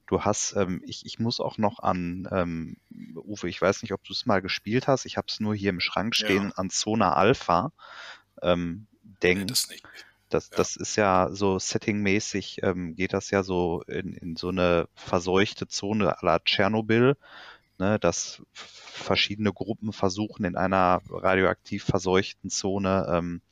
Du 0.06 0.22
hast, 0.22 0.54
ähm, 0.54 0.80
ich, 0.84 1.04
ich 1.04 1.18
muss 1.18 1.40
auch 1.40 1.58
noch 1.58 1.80
an, 1.80 2.28
ähm, 2.30 2.76
Uwe, 3.16 3.48
ich 3.48 3.60
weiß 3.60 3.82
nicht, 3.82 3.92
ob 3.92 4.04
du 4.04 4.12
es 4.12 4.24
mal 4.24 4.40
gespielt 4.40 4.86
hast, 4.86 5.04
ich 5.04 5.16
habe 5.16 5.26
es 5.28 5.40
nur 5.40 5.54
hier 5.54 5.70
im 5.70 5.80
Schrank 5.80 6.14
stehen, 6.14 6.50
ja. 6.50 6.52
an 6.54 6.70
Zona 6.70 7.14
Alpha 7.14 7.72
ähm, 8.40 8.86
denken. 9.20 9.46
Nee, 9.46 9.80
das, 10.28 10.48
das, 10.48 10.50
ja. 10.50 10.56
das 10.56 10.76
ist 10.76 10.96
ja 10.96 11.28
so 11.32 11.58
settingmäßig, 11.58 12.60
ähm, 12.62 12.94
geht 12.94 13.14
das 13.14 13.30
ja 13.30 13.42
so 13.42 13.82
in, 13.88 14.14
in 14.14 14.36
so 14.36 14.50
eine 14.50 14.88
verseuchte 14.94 15.66
Zone 15.66 16.16
à 16.16 16.24
la 16.24 16.38
Tschernobyl, 16.38 17.16
ne, 17.78 17.98
dass 17.98 18.42
verschiedene 18.52 19.52
Gruppen 19.52 19.92
versuchen 19.92 20.44
in 20.44 20.56
einer 20.56 21.02
radioaktiv 21.10 21.82
verseuchten 21.82 22.48
Zone 22.48 23.08
ähm, 23.10 23.42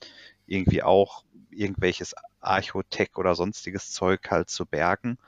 irgendwie 0.46 0.84
auch 0.84 1.24
irgendwelches 1.50 2.14
Archotech 2.44 3.16
oder 3.16 3.34
sonstiges 3.34 3.90
Zeug 3.92 4.30
halt 4.30 4.50
zu 4.50 4.66
bergen 4.66 5.18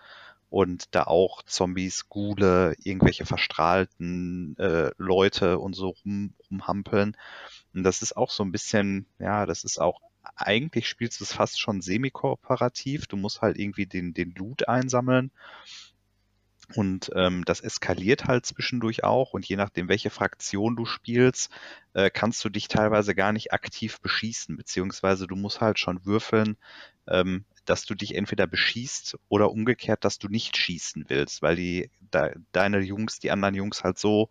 und 0.50 0.94
da 0.94 1.04
auch 1.04 1.42
Zombies, 1.42 2.08
Gule, 2.08 2.74
irgendwelche 2.82 3.26
verstrahlten 3.26 4.56
äh, 4.58 4.90
Leute 4.96 5.58
und 5.58 5.74
so 5.74 5.90
rum, 5.90 6.34
rumhampeln. 6.50 7.16
Und 7.74 7.82
das 7.82 8.02
ist 8.02 8.16
auch 8.16 8.30
so 8.30 8.44
ein 8.44 8.52
bisschen, 8.52 9.06
ja, 9.18 9.44
das 9.46 9.64
ist 9.64 9.80
auch, 9.80 10.00
eigentlich 10.34 10.88
spielst 10.88 11.20
du 11.20 11.24
es 11.24 11.32
fast 11.32 11.60
schon 11.60 11.80
semi-kooperativ. 11.80 13.06
Du 13.06 13.16
musst 13.16 13.42
halt 13.42 13.58
irgendwie 13.58 13.86
den, 13.86 14.14
den 14.14 14.34
Loot 14.34 14.68
einsammeln. 14.68 15.30
Und 16.74 17.10
ähm, 17.14 17.44
das 17.44 17.60
eskaliert 17.60 18.24
halt 18.24 18.44
zwischendurch 18.44 19.04
auch. 19.04 19.32
Und 19.34 19.46
je 19.46 19.56
nachdem, 19.56 19.88
welche 19.88 20.10
Fraktion 20.10 20.74
du 20.74 20.84
spielst, 20.84 21.50
äh, 21.94 22.10
kannst 22.10 22.44
du 22.44 22.48
dich 22.48 22.68
teilweise 22.68 23.14
gar 23.14 23.32
nicht 23.32 23.52
aktiv 23.52 24.00
beschießen, 24.00 24.56
beziehungsweise 24.56 25.26
du 25.26 25.36
musst 25.36 25.60
halt 25.60 25.78
schon 25.78 26.04
würfeln, 26.04 26.56
ähm, 27.06 27.44
dass 27.66 27.84
du 27.84 27.94
dich 27.94 28.14
entweder 28.16 28.46
beschießt 28.46 29.16
oder 29.28 29.50
umgekehrt, 29.50 30.04
dass 30.04 30.18
du 30.18 30.28
nicht 30.28 30.56
schießen 30.56 31.04
willst, 31.08 31.42
weil 31.42 31.56
die 31.56 31.90
de, 32.00 32.34
deine 32.52 32.80
Jungs, 32.80 33.20
die 33.20 33.30
anderen 33.30 33.54
Jungs 33.54 33.84
halt 33.84 33.98
so 33.98 34.28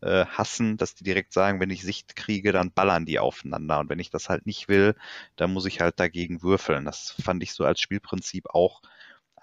äh, 0.00 0.26
hassen, 0.26 0.76
dass 0.76 0.94
die 0.94 1.04
direkt 1.04 1.32
sagen, 1.32 1.60
wenn 1.60 1.70
ich 1.70 1.82
Sicht 1.82 2.16
kriege, 2.16 2.52
dann 2.52 2.72
ballern 2.72 3.06
die 3.06 3.18
aufeinander. 3.18 3.80
Und 3.80 3.88
wenn 3.88 3.98
ich 3.98 4.10
das 4.10 4.28
halt 4.28 4.46
nicht 4.46 4.68
will, 4.68 4.94
dann 5.36 5.52
muss 5.52 5.66
ich 5.66 5.80
halt 5.80 5.98
dagegen 6.00 6.42
würfeln. 6.42 6.84
Das 6.84 7.14
fand 7.22 7.42
ich 7.42 7.52
so 7.52 7.64
als 7.64 7.80
Spielprinzip 7.80 8.50
auch 8.50 8.82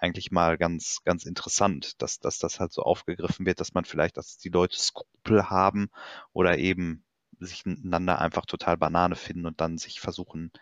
eigentlich 0.00 0.30
mal 0.30 0.58
ganz, 0.58 1.00
ganz 1.04 1.24
interessant, 1.24 2.00
dass, 2.02 2.18
dass 2.18 2.38
das 2.38 2.60
halt 2.60 2.72
so 2.72 2.82
aufgegriffen 2.82 3.46
wird, 3.46 3.60
dass 3.60 3.74
man 3.74 3.84
vielleicht, 3.84 4.16
dass 4.16 4.38
die 4.38 4.48
Leute 4.48 4.78
Skrupel 4.78 5.50
haben 5.50 5.90
oder 6.32 6.58
eben 6.58 7.04
sich 7.38 7.66
einander 7.66 8.20
einfach 8.20 8.46
total 8.46 8.76
Banane 8.76 9.16
finden 9.16 9.46
und 9.46 9.60
dann 9.60 9.78
sich 9.78 10.00
versuchen 10.00 10.52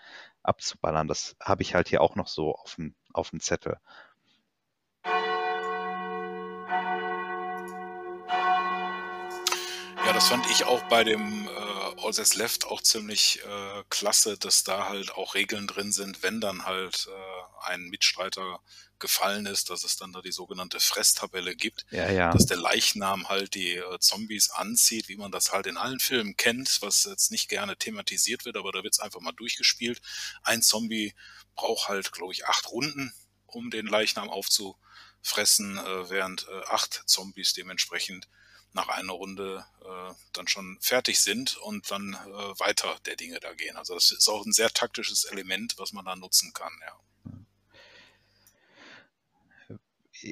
abzuballern. 0.43 1.09
Das 1.09 1.37
habe 1.41 1.63
ich 1.63 1.75
halt 1.75 1.89
hier 1.89 2.01
auch 2.01 2.17
noch 2.17 2.29
so 2.29 2.55
auf 2.55 2.75
dem, 2.77 2.95
auf 3.13 3.31
dem 3.31 3.41
Zettel. 3.41 3.79
Ja, 10.07 10.13
das 10.13 10.29
fand 10.29 10.45
ich 10.51 10.65
auch 10.67 10.83
bei 10.89 11.03
dem 11.05 11.49
äh, 11.49 11.64
All 11.99 12.13
That's 12.13 12.35
Left 12.35 12.67
auch 12.67 12.83
ziemlich 12.83 13.41
äh, 13.45 13.85
klasse, 13.91 14.37
dass 14.39 14.65
da 14.65 14.89
halt 14.89 15.13
auch 15.13 15.35
Regeln 15.35 15.67
drin 15.67 15.93
sind, 15.93 16.23
wenn 16.23 16.41
dann 16.41 16.65
halt 16.65 17.09
äh, 17.09 17.67
ein 17.67 17.83
Mitstreiter 17.89 18.61
gefallen 18.99 19.47
ist, 19.47 19.71
dass 19.71 19.85
es 19.85 19.97
dann 19.97 20.13
da 20.13 20.23
die 20.23 20.33
sogenannte 20.33 20.81
Fresstabelle 20.81 21.55
gibt, 21.57 21.85
ja, 21.91 22.11
ja. 22.11 22.33
dass 22.33 22.47
der 22.47 22.57
Leichnam 22.57 23.29
halt 23.29 23.55
die 23.55 23.77
äh, 23.77 23.99
Zombies 23.99 24.51
anzieht, 24.51 25.09
wie 25.09 25.17
man 25.17 25.31
das 25.31 25.53
halt 25.53 25.67
in 25.67 25.77
allen 25.77 26.01
Filmen 26.01 26.37
kennt, 26.37 26.81
was 26.81 27.05
jetzt 27.05 27.31
nicht 27.31 27.49
gerne 27.49 27.77
thematisiert 27.77 28.45
wird, 28.45 28.57
aber 28.57 28.73
da 28.73 28.83
wird 28.83 28.95
es 28.95 29.01
einfach 29.01 29.21
mal 29.21 29.33
durchgespielt. 29.33 30.01
Ein 30.43 30.63
Zombie 30.63 31.15
braucht 31.55 31.89
halt, 31.89 32.13
glaube 32.13 32.33
ich, 32.33 32.47
acht 32.47 32.71
Runden, 32.71 33.13
um 33.47 33.71
den 33.71 33.87
Leichnam 33.87 34.31
aufzufressen, 34.31 35.79
äh, 35.79 36.11
während 36.11 36.47
äh, 36.49 36.63
acht 36.69 37.03
Zombies 37.07 37.53
dementsprechend 37.53 38.29
nach 38.75 38.89
einer 38.89 39.12
Runde 39.12 39.64
äh, 39.83 40.14
dann 40.33 40.49
schon 40.49 40.79
fertig 40.81 41.20
sind 41.20 41.57
und 41.59 41.91
dann 41.91 42.14
äh, 42.14 42.61
weiter 42.61 42.97
der 43.07 43.16
Dinge 43.16 43.41
da 43.41 43.55
gehen. 43.55 43.77
Also 43.77 43.95
das 43.95 44.11
ist 44.11 44.29
auch 44.29 44.45
ein 44.45 44.53
sehr 44.53 44.70
taktisches 44.70 45.25
Element, 45.25 45.75
was 45.79 45.93
man 45.93 46.05
da 46.05 46.16
nutzen 46.16 46.53
kann, 46.53 46.72
ja 46.87 46.99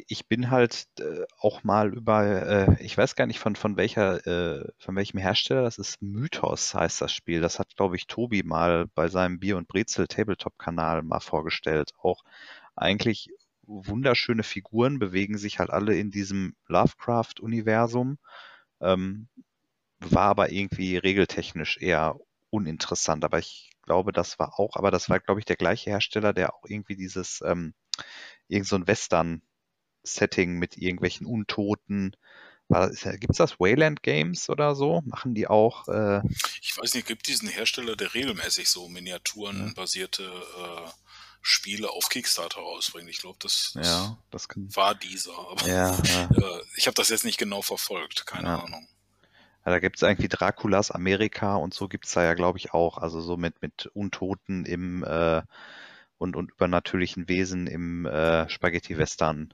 ich 0.08 0.26
bin 0.26 0.50
halt 0.50 0.86
äh, 0.98 1.24
auch 1.38 1.64
mal 1.64 1.92
über, 1.94 2.24
äh, 2.24 2.82
ich 2.82 2.96
weiß 2.96 3.14
gar 3.16 3.26
nicht 3.26 3.38
von, 3.38 3.56
von 3.56 3.76
welcher, 3.76 4.26
äh, 4.26 4.68
von 4.78 4.96
welchem 4.96 5.18
Hersteller, 5.18 5.62
das 5.62 5.78
ist 5.78 6.00
Mythos 6.00 6.74
heißt 6.74 7.00
das 7.00 7.12
Spiel. 7.12 7.40
Das 7.40 7.58
hat, 7.58 7.76
glaube 7.76 7.96
ich, 7.96 8.06
Tobi 8.06 8.42
mal 8.42 8.86
bei 8.94 9.08
seinem 9.08 9.38
Bier 9.38 9.56
und 9.56 9.68
Brezel 9.68 10.06
Tabletop-Kanal 10.06 11.02
mal 11.02 11.20
vorgestellt. 11.20 11.92
Auch 11.98 12.22
eigentlich 12.76 13.30
wunderschöne 13.62 14.42
Figuren, 14.42 14.98
bewegen 14.98 15.38
sich 15.38 15.58
halt 15.58 15.70
alle 15.70 15.96
in 15.96 16.10
diesem 16.10 16.54
Lovecraft-Universum, 16.66 18.18
ähm, 18.80 19.28
war 20.00 20.24
aber 20.24 20.50
irgendwie 20.50 20.96
regeltechnisch 20.96 21.78
eher 21.78 22.18
uninteressant. 22.50 23.24
Aber 23.24 23.38
ich 23.38 23.70
glaube, 23.82 24.12
das 24.12 24.38
war 24.38 24.58
auch, 24.58 24.76
aber 24.76 24.90
das 24.90 25.08
war, 25.08 25.20
glaube 25.20 25.40
ich, 25.40 25.46
der 25.46 25.56
gleiche 25.56 25.90
Hersteller, 25.90 26.32
der 26.32 26.54
auch 26.54 26.64
irgendwie 26.66 26.96
dieses, 26.96 27.40
ähm, 27.44 27.74
irgend 28.48 28.68
so 28.68 28.76
ein 28.76 28.86
Western 28.86 29.42
Setting 30.02 30.58
mit 30.58 30.76
irgendwelchen 30.76 31.26
Untoten. 31.26 32.16
Gibt 32.68 33.32
es 33.32 33.36
das 33.36 33.60
Wayland 33.60 34.02
Games 34.02 34.48
oder 34.48 34.74
so? 34.74 35.02
Machen 35.04 35.34
die 35.34 35.46
auch? 35.46 35.88
Äh 35.88 36.22
ich 36.60 36.76
weiß 36.78 36.94
nicht, 36.94 37.06
gibt 37.06 37.28
diesen 37.28 37.48
Hersteller, 37.48 37.96
der 37.96 38.14
regelmäßig 38.14 38.68
so 38.68 38.88
miniaturenbasierte 38.88 40.24
äh, 40.24 40.90
Spiele 41.42 41.90
auf 41.90 42.08
Kickstarter 42.08 42.60
rausbringt. 42.60 43.10
Ich 43.10 43.18
glaube, 43.18 43.38
das, 43.40 43.76
ja, 43.82 44.16
das 44.30 44.48
kann... 44.48 44.68
war 44.74 44.94
dieser. 44.94 45.36
Aber 45.36 45.66
ja, 45.66 45.98
ja. 46.04 46.28
Äh, 46.30 46.62
ich 46.76 46.86
habe 46.86 46.94
das 46.94 47.08
jetzt 47.08 47.24
nicht 47.24 47.38
genau 47.38 47.62
verfolgt, 47.62 48.26
keine 48.26 48.62
Ahnung. 48.62 48.88
Da 49.64 49.78
gibt 49.78 49.96
es 49.96 50.02
irgendwie 50.02 50.28
Draculas 50.28 50.90
Amerika 50.90 51.54
und 51.56 51.72
so 51.72 51.88
gibt 51.88 52.06
es 52.06 52.12
da 52.12 52.24
ja, 52.24 52.34
glaube 52.34 52.58
ich, 52.58 52.72
auch. 52.72 52.98
Also 52.98 53.20
so 53.20 53.36
mit, 53.36 53.62
mit 53.62 53.86
Untoten 53.94 54.64
im 54.64 55.04
äh, 55.04 55.42
und, 56.18 56.36
und 56.36 56.52
übernatürlichen 56.52 57.28
Wesen 57.28 57.66
im 57.66 58.06
äh, 58.06 58.48
Spaghetti-Western 58.48 59.52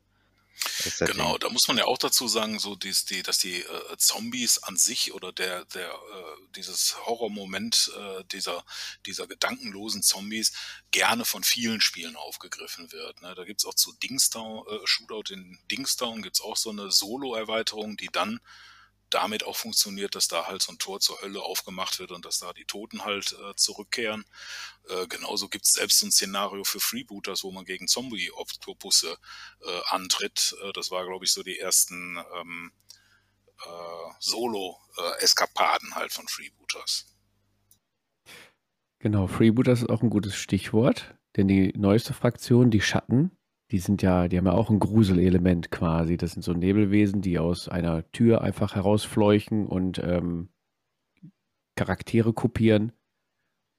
Genau, 1.00 1.38
da 1.38 1.48
muss 1.50 1.68
man 1.68 1.78
ja 1.78 1.84
auch 1.84 1.98
dazu 1.98 2.28
sagen, 2.28 2.58
so 2.58 2.74
dies, 2.74 3.04
die, 3.04 3.22
dass 3.22 3.38
die 3.38 3.62
äh, 3.62 3.96
Zombies 3.96 4.58
an 4.58 4.76
sich 4.76 5.12
oder 5.12 5.32
der, 5.32 5.64
der, 5.66 5.88
äh, 5.88 6.52
dieses 6.56 6.96
Horrormoment 7.06 7.92
äh, 7.96 8.24
dieser, 8.32 8.64
dieser 9.06 9.26
gedankenlosen 9.26 10.02
Zombies 10.02 10.52
gerne 10.90 11.24
von 11.24 11.44
vielen 11.44 11.80
Spielen 11.80 12.16
aufgegriffen 12.16 12.90
wird. 12.92 13.22
Ne? 13.22 13.34
Da 13.34 13.44
gibt's 13.44 13.64
auch 13.64 13.74
zu 13.74 13.92
Dingstown, 13.92 14.66
äh, 14.68 14.86
Shootout 14.86 15.32
in 15.32 15.58
Dingstown 15.70 16.22
gibt's 16.22 16.40
auch 16.40 16.56
so 16.56 16.70
eine 16.70 16.90
Solo-Erweiterung, 16.90 17.96
die 17.96 18.08
dann 18.10 18.40
damit 19.10 19.44
auch 19.44 19.56
funktioniert, 19.56 20.14
dass 20.14 20.28
da 20.28 20.46
halt 20.46 20.62
so 20.62 20.72
ein 20.72 20.78
Tor 20.78 21.00
zur 21.00 21.20
Hölle 21.20 21.42
aufgemacht 21.42 21.98
wird 21.98 22.12
und 22.12 22.24
dass 22.24 22.38
da 22.38 22.52
die 22.52 22.64
Toten 22.64 23.04
halt 23.04 23.32
äh, 23.32 23.54
zurückkehren. 23.56 24.24
Äh, 24.88 25.06
genauso 25.06 25.48
gibt 25.48 25.64
es 25.64 25.72
selbst 25.72 26.02
ein 26.02 26.12
Szenario 26.12 26.64
für 26.64 26.80
Freebooters, 26.80 27.44
wo 27.44 27.50
man 27.50 27.64
gegen 27.64 27.88
Zombie-Oktopusse 27.88 29.16
äh, 29.62 29.80
antritt. 29.86 30.56
Äh, 30.62 30.72
das 30.72 30.90
war, 30.90 31.04
glaube 31.06 31.24
ich, 31.24 31.32
so 31.32 31.42
die 31.42 31.58
ersten 31.58 32.18
ähm, 32.38 32.72
äh, 33.64 34.12
Solo-Eskapaden 34.20 35.94
halt 35.94 36.12
von 36.12 36.28
Freebooters. 36.28 37.14
Genau, 39.00 39.28
Freebooters 39.28 39.82
ist 39.82 39.90
auch 39.90 40.02
ein 40.02 40.10
gutes 40.10 40.34
Stichwort, 40.34 41.14
denn 41.36 41.46
die 41.46 41.72
neueste 41.76 42.14
Fraktion, 42.14 42.70
die 42.70 42.80
Schatten, 42.80 43.37
die 43.70 43.78
sind 43.78 44.02
ja, 44.02 44.28
die 44.28 44.38
haben 44.38 44.46
ja 44.46 44.52
auch 44.52 44.70
ein 44.70 44.78
Gruselelement 44.78 45.70
quasi. 45.70 46.16
Das 46.16 46.32
sind 46.32 46.42
so 46.42 46.52
Nebelwesen, 46.52 47.20
die 47.20 47.38
aus 47.38 47.68
einer 47.68 48.10
Tür 48.12 48.40
einfach 48.40 48.74
herausfleuchen 48.74 49.66
und 49.66 49.98
ähm, 50.02 50.48
Charaktere 51.76 52.32
kopieren. 52.32 52.92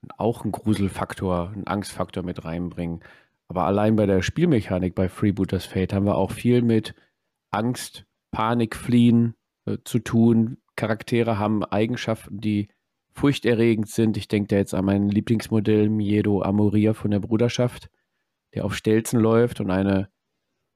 Und 0.02 0.18
auch 0.18 0.42
einen 0.42 0.52
Gruselfaktor, 0.52 1.50
einen 1.50 1.66
Angstfaktor 1.66 2.22
mit 2.22 2.44
reinbringen. 2.44 3.00
Aber 3.48 3.64
allein 3.64 3.96
bei 3.96 4.06
der 4.06 4.22
Spielmechanik 4.22 4.94
bei 4.94 5.08
Freebooters 5.08 5.66
Fate 5.66 5.92
haben 5.92 6.06
wir 6.06 6.16
auch 6.16 6.30
viel 6.30 6.62
mit 6.62 6.94
Angst, 7.50 8.06
Panik, 8.30 8.76
Fliehen 8.76 9.34
äh, 9.66 9.78
zu 9.84 9.98
tun. 9.98 10.58
Charaktere 10.76 11.38
haben 11.38 11.64
Eigenschaften, 11.64 12.40
die 12.40 12.68
furchterregend 13.12 13.88
sind. 13.88 14.16
Ich 14.16 14.28
denke 14.28 14.48
da 14.48 14.56
jetzt 14.56 14.72
an 14.72 14.84
mein 14.84 15.08
Lieblingsmodell 15.08 15.88
Miedo 15.90 16.42
Amoria 16.42 16.94
von 16.94 17.10
der 17.10 17.18
Bruderschaft 17.18 17.90
der 18.54 18.64
auf 18.64 18.74
Stelzen 18.74 19.20
läuft 19.20 19.60
und 19.60 19.70
eine 19.70 20.10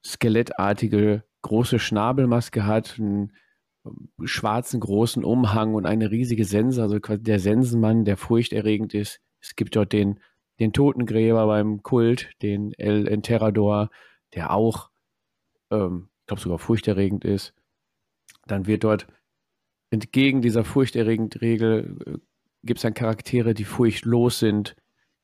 skelettartige 0.04 1.24
große 1.42 1.78
Schnabelmaske 1.78 2.66
hat, 2.66 2.98
einen 2.98 3.32
schwarzen 4.24 4.80
großen 4.80 5.24
Umhang 5.24 5.74
und 5.74 5.86
eine 5.86 6.10
riesige 6.10 6.44
Sense, 6.44 6.80
also 6.80 7.00
quasi 7.00 7.22
der 7.22 7.38
Sensenmann, 7.38 8.04
der 8.04 8.16
furchterregend 8.16 8.94
ist. 8.94 9.20
Es 9.40 9.56
gibt 9.56 9.76
dort 9.76 9.92
den, 9.92 10.20
den 10.58 10.72
Totengräber 10.72 11.46
beim 11.46 11.82
Kult, 11.82 12.30
den 12.40 12.72
El 12.74 13.06
Enterrador, 13.06 13.90
der 14.34 14.52
auch, 14.52 14.90
ähm, 15.70 16.08
ich 16.20 16.26
glaube 16.26 16.40
sogar 16.40 16.58
furchterregend 16.58 17.24
ist. 17.24 17.54
Dann 18.46 18.66
wird 18.66 18.84
dort 18.84 19.06
entgegen 19.90 20.40
dieser 20.40 20.64
furchterregend 20.64 21.40
Regel 21.40 21.98
äh, 22.06 22.18
gibt 22.64 22.78
es 22.78 22.82
dann 22.82 22.94
Charaktere, 22.94 23.52
die 23.52 23.64
furchtlos 23.64 24.38
sind, 24.38 24.76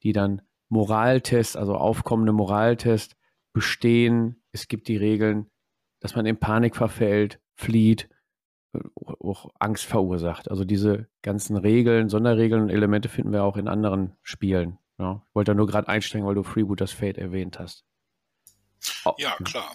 die 0.02 0.12
dann 0.12 0.42
Moraltest, 0.70 1.56
also 1.56 1.74
aufkommende 1.74 2.32
Moraltest 2.32 3.16
bestehen. 3.52 4.42
Es 4.52 4.68
gibt 4.68 4.88
die 4.88 4.96
Regeln, 4.96 5.50
dass 6.00 6.16
man 6.16 6.26
in 6.26 6.38
Panik 6.38 6.76
verfällt, 6.76 7.40
flieht, 7.56 8.08
äh, 8.72 8.80
auch 9.20 9.50
Angst 9.58 9.84
verursacht. 9.84 10.50
Also 10.50 10.64
diese 10.64 11.08
ganzen 11.22 11.56
Regeln, 11.56 12.08
Sonderregeln 12.08 12.62
und 12.62 12.70
Elemente 12.70 13.08
finden 13.08 13.32
wir 13.32 13.44
auch 13.44 13.56
in 13.56 13.68
anderen 13.68 14.16
Spielen. 14.22 14.78
Ja, 14.98 15.22
ich 15.28 15.34
wollte 15.34 15.52
da 15.52 15.54
nur 15.54 15.66
gerade 15.66 15.88
einsteigen, 15.88 16.26
weil 16.26 16.34
du 16.34 16.42
Freebooters 16.42 16.92
Fate 16.92 17.18
erwähnt 17.18 17.58
hast. 17.58 17.84
Oh, 19.04 19.14
ja, 19.18 19.36
klar. 19.44 19.74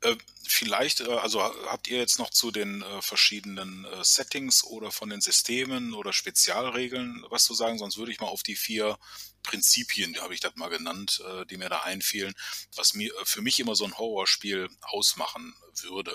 Äh, 0.00 0.16
vielleicht, 0.46 1.00
äh, 1.00 1.12
also 1.18 1.42
habt 1.42 1.88
ihr 1.88 1.98
jetzt 1.98 2.18
noch 2.18 2.30
zu 2.30 2.50
den 2.50 2.82
äh, 2.82 3.02
verschiedenen 3.02 3.84
äh, 3.84 4.02
Settings 4.02 4.64
oder 4.64 4.90
von 4.90 5.10
den 5.10 5.20
Systemen 5.20 5.94
oder 5.94 6.12
Spezialregeln 6.12 7.24
was 7.30 7.44
zu 7.44 7.54
sagen? 7.54 7.78
Sonst 7.78 7.98
würde 7.98 8.10
ich 8.10 8.20
mal 8.20 8.26
auf 8.26 8.42
die 8.42 8.56
vier 8.56 8.98
Prinzipien, 9.42 10.16
habe 10.20 10.34
ich 10.34 10.40
das 10.40 10.54
mal 10.56 10.68
genannt, 10.68 11.22
äh, 11.26 11.46
die 11.46 11.56
mir 11.56 11.68
da 11.68 11.80
einfielen, 11.80 12.34
was 12.76 12.94
mir 12.94 13.12
äh, 13.12 13.24
für 13.24 13.42
mich 13.42 13.60
immer 13.60 13.74
so 13.74 13.84
ein 13.84 13.96
Horrorspiel 13.96 14.68
ausmachen 14.82 15.54
würde, 15.82 16.14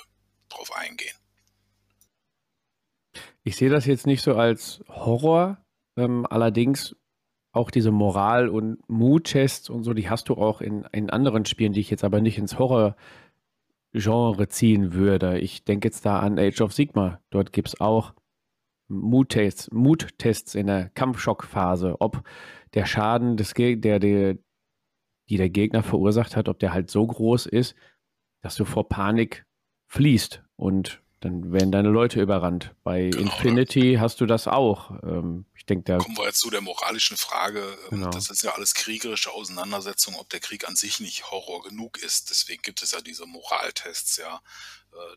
drauf 0.50 0.76
eingehen. 0.76 1.16
Ich 3.44 3.56
sehe 3.56 3.70
das 3.70 3.86
jetzt 3.86 4.08
nicht 4.08 4.22
so 4.22 4.36
als 4.36 4.82
Horror, 4.88 5.64
ähm, 5.96 6.26
allerdings 6.30 6.96
auch 7.54 7.72
diese 7.72 7.92
Moral- 7.92 8.50
und 8.50 8.88
Mut-Tests 8.88 9.70
und 9.70 9.84
so, 9.84 9.94
die 9.94 10.10
hast 10.10 10.30
du 10.30 10.36
auch 10.36 10.62
in, 10.62 10.84
in 10.92 11.10
anderen 11.10 11.46
Spielen, 11.46 11.74
die 11.74 11.80
ich 11.80 11.90
jetzt 11.90 12.04
aber 12.04 12.22
nicht 12.22 12.38
ins 12.38 12.60
Horror 12.60 12.96
Genre 13.94 14.48
ziehen 14.48 14.94
würde. 14.94 15.40
Ich 15.40 15.64
denke 15.64 15.88
jetzt 15.88 16.06
da 16.06 16.20
an 16.20 16.38
Age 16.38 16.62
of 16.62 16.74
Sigma. 16.74 17.20
Dort 17.30 17.54
gibt 17.54 17.70
es 17.70 17.82
auch 17.82 18.14
Muttests, 18.88 19.70
Muttests 19.72 20.56
in 20.56 20.68
der 20.68 20.90
Kampfschockphase, 20.90 21.96
ob 22.00 22.24
der 22.74 22.86
Schaden, 22.86 23.38
des 23.38 23.54
Geg 23.54 23.82
der, 23.82 24.00
der, 24.00 24.38
die 25.30 25.38
der 25.38 25.50
Gegner 25.50 25.84
verursacht 25.84 26.36
hat, 26.36 26.50
ob 26.50 26.60
der 26.60 26.74
halt 26.74 26.90
so 26.90 27.06
groß 27.06 27.46
ist, 27.48 27.76
dass 28.42 28.56
du 28.56 28.66
vor 28.66 28.88
Panik 28.88 29.46
fließt 29.88 30.44
und 30.56 31.02
dann 31.20 31.52
werden 31.52 31.72
deine 31.72 31.90
Leute 31.90 32.22
überrannt. 32.22 32.76
Bei 32.84 33.10
genau, 33.10 33.24
Infinity 33.24 33.94
oder? 33.94 34.02
hast 34.02 34.22
du 34.22 34.28
das 34.28 34.48
auch. 34.48 34.92
Ähm, 35.04 35.46
ich 35.56 35.66
denke, 35.66 35.84
da 35.86 35.98
kommen 35.98 36.16
wir 36.16 36.26
jetzt 36.26 36.40
zu 36.40 36.52
der 36.52 36.62
moralischen 36.62 37.18
Frage. 37.18 37.62
Ähm, 37.92 38.00
genau. 38.00 38.10
Das 38.12 38.30
ist 38.30 38.44
ja 38.44 38.52
alles 38.54 38.76
kriegerische 38.76 39.32
Auseinandersetzungen, 39.32 40.20
ob 40.20 40.30
der 40.30 40.40
Krieg 40.40 40.68
an 40.68 40.76
sich 40.76 41.00
nicht 41.00 41.32
Horror 41.32 41.64
genug 41.64 41.98
ist. 41.98 42.30
Deswegen 42.30 42.62
gibt 42.62 42.84
es 42.84 42.92
ja 42.92 43.02
diese 43.02 43.26
Moraltests, 43.26 44.18
ja, 44.18 44.42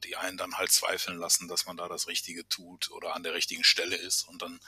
die 0.05 0.17
einen 0.17 0.37
dann 0.37 0.55
halt 0.55 0.71
zweifeln 0.71 1.19
lassen, 1.19 1.49
dass 1.49 1.67
man 1.67 1.77
da 1.77 1.89
das 1.89 2.09
Richtige 2.09 2.49
tut 2.49 2.91
oder 2.91 3.15
an 3.15 3.23
der 3.23 3.35
richtigen 3.35 3.65
Stelle 3.65 3.97
ist 3.97 4.29
und 4.29 4.43
dann 4.43 4.61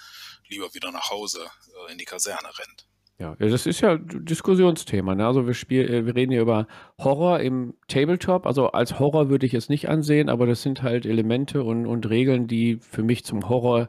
lieber 0.48 0.74
wieder 0.74 0.92
nach 0.92 1.10
Hause 1.10 1.50
äh, 1.88 1.92
in 1.92 1.98
die 1.98 2.04
Kaserne 2.04 2.48
rennt. 2.58 2.86
Ja, 3.18 3.36
das 3.36 3.66
ist 3.66 3.80
ja 3.80 3.98
Diskussionsthema. 3.98 5.14
Ne? 5.14 5.24
Also 5.24 5.46
wir, 5.46 5.54
spiel, 5.54 5.88
äh, 5.88 6.06
wir 6.06 6.16
reden 6.16 6.32
hier 6.32 6.40
über 6.40 6.66
Horror 6.98 7.40
im 7.40 7.74
Tabletop. 7.86 8.46
Also 8.46 8.72
als 8.72 8.98
Horror 8.98 9.28
würde 9.28 9.46
ich 9.46 9.54
es 9.54 9.68
nicht 9.68 9.88
ansehen, 9.88 10.28
aber 10.28 10.46
das 10.46 10.62
sind 10.62 10.82
halt 10.82 11.06
Elemente 11.06 11.62
und, 11.62 11.86
und 11.86 12.08
Regeln, 12.08 12.48
die 12.48 12.78
für 12.80 13.02
mich 13.02 13.24
zum 13.24 13.48
Horror 13.48 13.88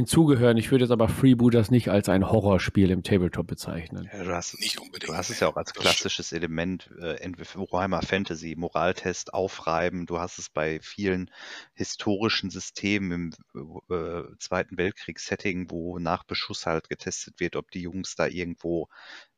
hinzugehören. 0.00 0.56
Ich 0.56 0.70
würde 0.70 0.84
jetzt 0.84 0.92
aber 0.92 1.08
Freebooters 1.08 1.70
nicht 1.70 1.88
als 1.88 2.08
ein 2.08 2.30
Horrorspiel 2.30 2.90
im 2.90 3.02
Tabletop 3.02 3.46
bezeichnen. 3.46 4.08
Ja, 4.12 4.24
du 4.24 4.34
hast, 4.34 4.58
nicht 4.58 4.78
unbedingt. 4.78 5.10
Du 5.10 5.16
hast 5.16 5.30
es 5.30 5.40
ja 5.40 5.48
auch 5.48 5.56
als 5.56 5.74
klassisches 5.74 6.32
Element, 6.32 6.90
äh, 7.00 7.16
entweder 7.20 7.48
Warhammer 7.70 8.02
Fantasy, 8.02 8.54
Moraltest, 8.56 9.34
Aufreiben. 9.34 10.06
Du 10.06 10.18
hast 10.18 10.38
es 10.38 10.48
bei 10.48 10.80
vielen 10.80 11.30
historischen 11.74 12.50
Systemen 12.50 13.34
im 13.54 13.80
äh, 13.90 14.22
Zweiten 14.38 14.78
Weltkriegs-Setting, 14.78 15.70
wo 15.70 15.98
nach 15.98 16.24
Beschuss 16.24 16.66
halt 16.66 16.88
getestet 16.88 17.38
wird, 17.38 17.56
ob 17.56 17.70
die 17.70 17.82
Jungs 17.82 18.14
da 18.16 18.26
irgendwo 18.26 18.88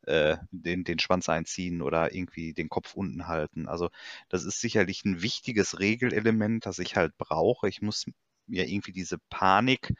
äh, 0.06 0.36
den, 0.50 0.84
den 0.84 0.98
Schwanz 1.00 1.28
einziehen 1.28 1.82
oder 1.82 2.14
irgendwie 2.14 2.54
den 2.54 2.68
Kopf 2.68 2.94
unten 2.94 3.26
halten. 3.26 3.66
Also 3.66 3.90
das 4.28 4.44
ist 4.44 4.60
sicherlich 4.60 5.04
ein 5.04 5.22
wichtiges 5.22 5.80
Regelelement, 5.80 6.66
das 6.66 6.78
ich 6.78 6.96
halt 6.96 7.16
brauche. 7.18 7.68
Ich 7.68 7.82
muss 7.82 8.06
ja 8.46 8.64
irgendwie 8.64 8.92
diese 8.92 9.18
Panik, 9.30 9.92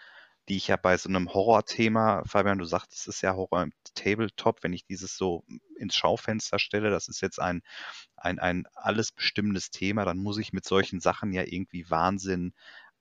die 0.49 0.57
ich 0.57 0.69
ja 0.69 0.77
bei 0.77 0.97
so 0.97 1.09
einem 1.09 1.33
Horror-Thema, 1.33 2.25
Fabian, 2.27 2.59
du 2.59 2.65
sagtest, 2.65 3.03
es 3.03 3.17
ist 3.17 3.21
ja 3.23 3.35
Horror 3.35 3.63
im 3.63 3.73
Tabletop, 3.95 4.63
wenn 4.63 4.73
ich 4.73 4.85
dieses 4.85 5.17
so 5.17 5.45
ins 5.77 5.95
Schaufenster 5.95 6.59
stelle, 6.59 6.91
das 6.91 7.09
ist 7.09 7.21
jetzt 7.21 7.41
ein, 7.41 7.63
ein, 8.17 8.39
ein 8.39 8.65
alles 8.75 9.13
bestimmendes 9.13 9.71
Thema, 9.71 10.05
dann 10.05 10.19
muss 10.19 10.39
ich 10.39 10.53
mit 10.53 10.65
solchen 10.65 11.01
Sachen 11.01 11.33
ja 11.33 11.45
irgendwie 11.47 11.89
Wahnsinn, 11.91 12.55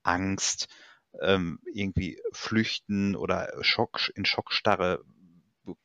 Angst, 0.04 0.68
ähm, 1.20 1.60
irgendwie 1.74 2.22
flüchten 2.32 3.16
oder 3.16 3.52
Schock, 3.62 4.12
in 4.16 4.26
Schockstarre 4.26 5.04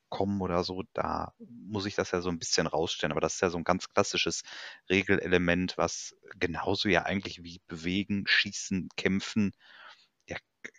kommen 0.09 0.41
oder 0.41 0.63
so, 0.65 0.85
da 0.93 1.33
muss 1.39 1.87
ich 1.87 1.95
das 1.95 2.11
ja 2.13 2.21
so 2.21 2.29
ein 2.31 2.39
bisschen 2.39 2.67
rausstellen. 2.67 3.13
Aber 3.13 3.21
das 3.21 3.35
ist 3.35 3.41
ja 3.41 3.51
so 3.51 3.59
ein 3.59 3.65
ganz 3.65 3.89
klassisches 3.89 4.43
Regelelement, 4.89 5.77
was 5.77 6.17
genauso 6.39 6.89
ja 6.89 7.03
eigentlich 7.03 7.43
wie 7.43 7.61
bewegen, 7.67 8.25
schießen, 8.27 8.89
kämpfen, 8.97 9.53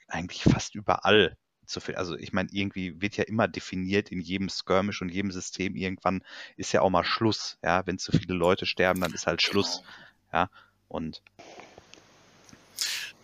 eigentlich 0.08 0.43
fast 0.43 0.76
überall 0.76 1.38
zu 1.66 1.80
viel. 1.82 1.95
Also 1.95 2.16
ich 2.18 2.34
meine, 2.34 2.49
irgendwie 2.51 3.01
wird 3.01 3.18
ja 3.18 3.26
immer 3.26 3.47
definiert 3.47 4.10
in 4.10 4.22
jedem 4.22 4.49
Skirmish 4.49 5.01
und 5.01 5.10
jedem 5.10 5.32
System. 5.32 5.76
Irgendwann 5.76 6.24
ist 6.55 6.72
ja 6.72 6.82
auch 6.82 6.89
mal 6.89 7.03
Schluss. 7.03 7.58
Ja, 7.64 7.86
wenn 7.86 7.99
zu 7.99 8.12
viele 8.12 8.34
Leute 8.34 8.66
sterben, 8.66 9.01
dann 9.01 9.14
ist 9.14 9.28
halt 9.28 9.41
Schluss. 9.41 9.78
Genau. 9.78 9.88
Ja, 10.34 10.49
und 10.88 11.22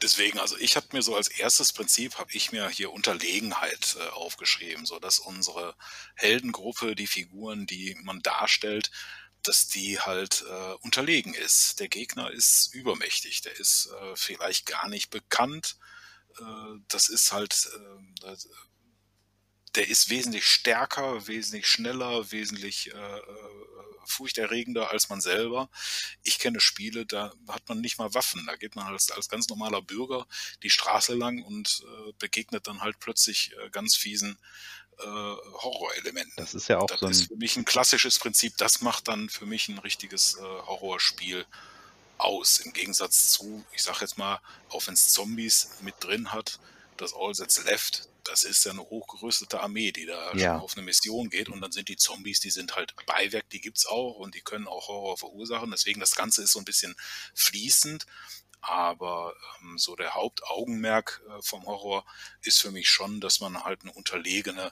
deswegen, 0.01 0.39
also 0.39 0.57
ich 0.57 0.75
habe 0.75 0.87
mir 0.91 1.01
so 1.01 1.15
als 1.15 1.29
erstes 1.29 1.73
Prinzip, 1.73 2.17
habe 2.17 2.31
ich 2.33 2.51
mir 2.51 2.67
hier 2.69 2.91
Unterlegenheit 2.91 3.95
äh, 3.99 4.09
aufgeschrieben, 4.09 4.85
so 4.85 4.99
dass 4.99 5.19
unsere 5.19 5.75
Heldengruppe, 6.15 6.95
die 6.95 7.07
Figuren, 7.07 7.65
die 7.65 7.95
man 8.03 8.21
darstellt, 8.21 8.91
dass 9.41 9.67
die 9.67 9.99
halt 9.99 10.45
äh, 10.49 10.73
unterlegen 10.81 11.33
ist. 11.33 11.79
Der 11.79 11.87
Gegner 11.87 12.31
ist 12.31 12.73
übermächtig, 12.73 13.41
der 13.41 13.57
ist 13.59 13.89
äh, 14.01 14.15
vielleicht 14.15 14.65
gar 14.65 14.87
nicht 14.87 15.09
bekannt. 15.09 15.77
Äh, 16.39 16.79
das 16.87 17.09
ist 17.09 17.31
halt, 17.31 17.69
äh, 18.23 18.35
der 19.75 19.87
ist 19.87 20.09
wesentlich 20.09 20.45
stärker, 20.45 21.27
wesentlich 21.27 21.67
schneller, 21.67 22.31
wesentlich 22.31 22.93
äh, 22.93 23.21
furchterregender 24.05 24.91
als 24.91 25.09
man 25.09 25.21
selber. 25.21 25.69
Ich 26.23 26.39
kenne 26.39 26.59
Spiele, 26.59 27.05
da 27.05 27.33
hat 27.47 27.67
man 27.69 27.81
nicht 27.81 27.97
mal 27.97 28.13
Waffen. 28.13 28.45
Da 28.45 28.55
geht 28.55 28.75
man 28.75 28.87
als, 28.87 29.11
als 29.11 29.29
ganz 29.29 29.47
normaler 29.49 29.81
Bürger 29.81 30.27
die 30.61 30.69
Straße 30.69 31.15
lang 31.15 31.41
und 31.43 31.83
äh, 31.83 32.13
begegnet 32.19 32.67
dann 32.67 32.81
halt 32.81 32.99
plötzlich 32.99 33.53
äh, 33.57 33.69
ganz 33.69 33.95
fiesen 33.95 34.37
äh, 34.99 35.05
Horrorelementen. 35.05 36.33
Das 36.35 36.53
ist 36.53 36.67
ja 36.67 36.79
auch 36.79 36.87
das 36.87 36.99
so 36.99 37.05
ein... 37.07 37.11
ist 37.11 37.27
für 37.27 37.35
mich 37.37 37.57
ein 37.57 37.65
klassisches 37.65 38.19
Prinzip. 38.19 38.57
Das 38.57 38.81
macht 38.81 39.07
dann 39.07 39.29
für 39.29 39.45
mich 39.45 39.69
ein 39.69 39.79
richtiges 39.79 40.37
Horrorspiel 40.39 41.45
aus. 42.23 42.59
Im 42.59 42.73
Gegensatz 42.73 43.29
zu, 43.29 43.65
ich 43.73 43.83
sag 43.83 44.01
jetzt 44.01 44.17
mal, 44.17 44.41
auch 44.69 44.87
wenn 44.87 44.93
es 44.93 45.11
Zombies 45.11 45.69
mit 45.81 45.95
drin 45.99 46.31
hat, 46.31 46.59
das 46.97 47.13
All 47.13 47.33
That's 47.33 47.63
Left, 47.63 48.07
das 48.23 48.43
ist 48.43 48.63
ja 48.65 48.71
eine 48.71 48.81
hochgerüstete 48.81 49.59
Armee, 49.59 49.91
die 49.91 50.05
da 50.05 50.33
ja. 50.33 50.57
auf 50.57 50.77
eine 50.77 50.85
Mission 50.85 51.29
geht 51.29 51.49
und 51.49 51.61
dann 51.61 51.71
sind 51.71 51.89
die 51.89 51.97
Zombies, 51.97 52.39
die 52.39 52.51
sind 52.51 52.75
halt 52.75 52.95
Beiwerk, 53.05 53.49
die 53.49 53.59
gibt's 53.59 53.85
auch 53.85 54.17
und 54.17 54.35
die 54.35 54.41
können 54.41 54.67
auch 54.67 54.87
Horror 54.87 55.17
verursachen. 55.17 55.71
Deswegen 55.71 55.99
das 55.99 56.15
Ganze 56.15 56.43
ist 56.43 56.53
so 56.53 56.59
ein 56.59 56.65
bisschen 56.65 56.95
fließend. 57.33 58.05
Aber 58.61 59.35
ähm, 59.61 59.77
so 59.77 59.97
der 59.97 60.13
Hauptaugenmerk 60.13 61.21
äh, 61.27 61.41
vom 61.41 61.65
Horror 61.65 62.05
ist 62.43 62.61
für 62.61 62.71
mich 62.71 62.89
schon, 62.89 63.19
dass 63.19 63.41
man 63.41 63.65
halt 63.65 63.81
eine 63.81 63.91
unterlegene 63.91 64.71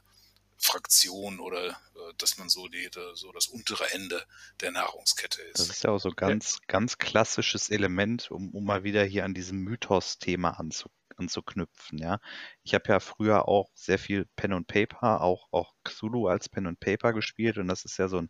Fraktion 0.61 1.39
oder 1.39 1.69
äh, 1.69 2.13
dass 2.17 2.37
man 2.37 2.49
so, 2.49 2.67
die, 2.67 2.89
so 3.13 3.31
das 3.31 3.47
untere 3.47 3.91
Ende 3.91 4.23
der 4.61 4.71
Nahrungskette 4.71 5.41
ist. 5.41 5.59
Das 5.59 5.69
ist 5.69 5.83
ja 5.83 5.91
auch 5.91 5.99
so 5.99 6.11
ganz, 6.11 6.59
ganz 6.67 6.97
klassisches 6.97 7.69
Element, 7.69 8.31
um, 8.31 8.49
um 8.51 8.63
mal 8.63 8.83
wieder 8.83 9.03
hier 9.03 9.25
an 9.25 9.33
diesem 9.33 9.59
Mythos-Thema 9.59 10.59
anzukommen 10.59 11.01
anzuknüpfen, 11.21 11.97
ja. 11.97 12.19
Ich 12.63 12.73
habe 12.73 12.89
ja 12.89 12.99
früher 12.99 13.47
auch 13.47 13.69
sehr 13.73 13.99
viel 13.99 14.25
Pen 14.35 14.53
und 14.53 14.67
Paper, 14.67 15.21
auch, 15.21 15.47
auch 15.51 15.73
Cthulhu 15.83 16.27
als 16.27 16.49
Pen 16.49 16.67
und 16.67 16.79
Paper 16.79 17.13
gespielt 17.13 17.57
und 17.57 17.67
das 17.67 17.85
ist 17.85 17.97
ja 17.97 18.07
so 18.07 18.17
ein, 18.17 18.29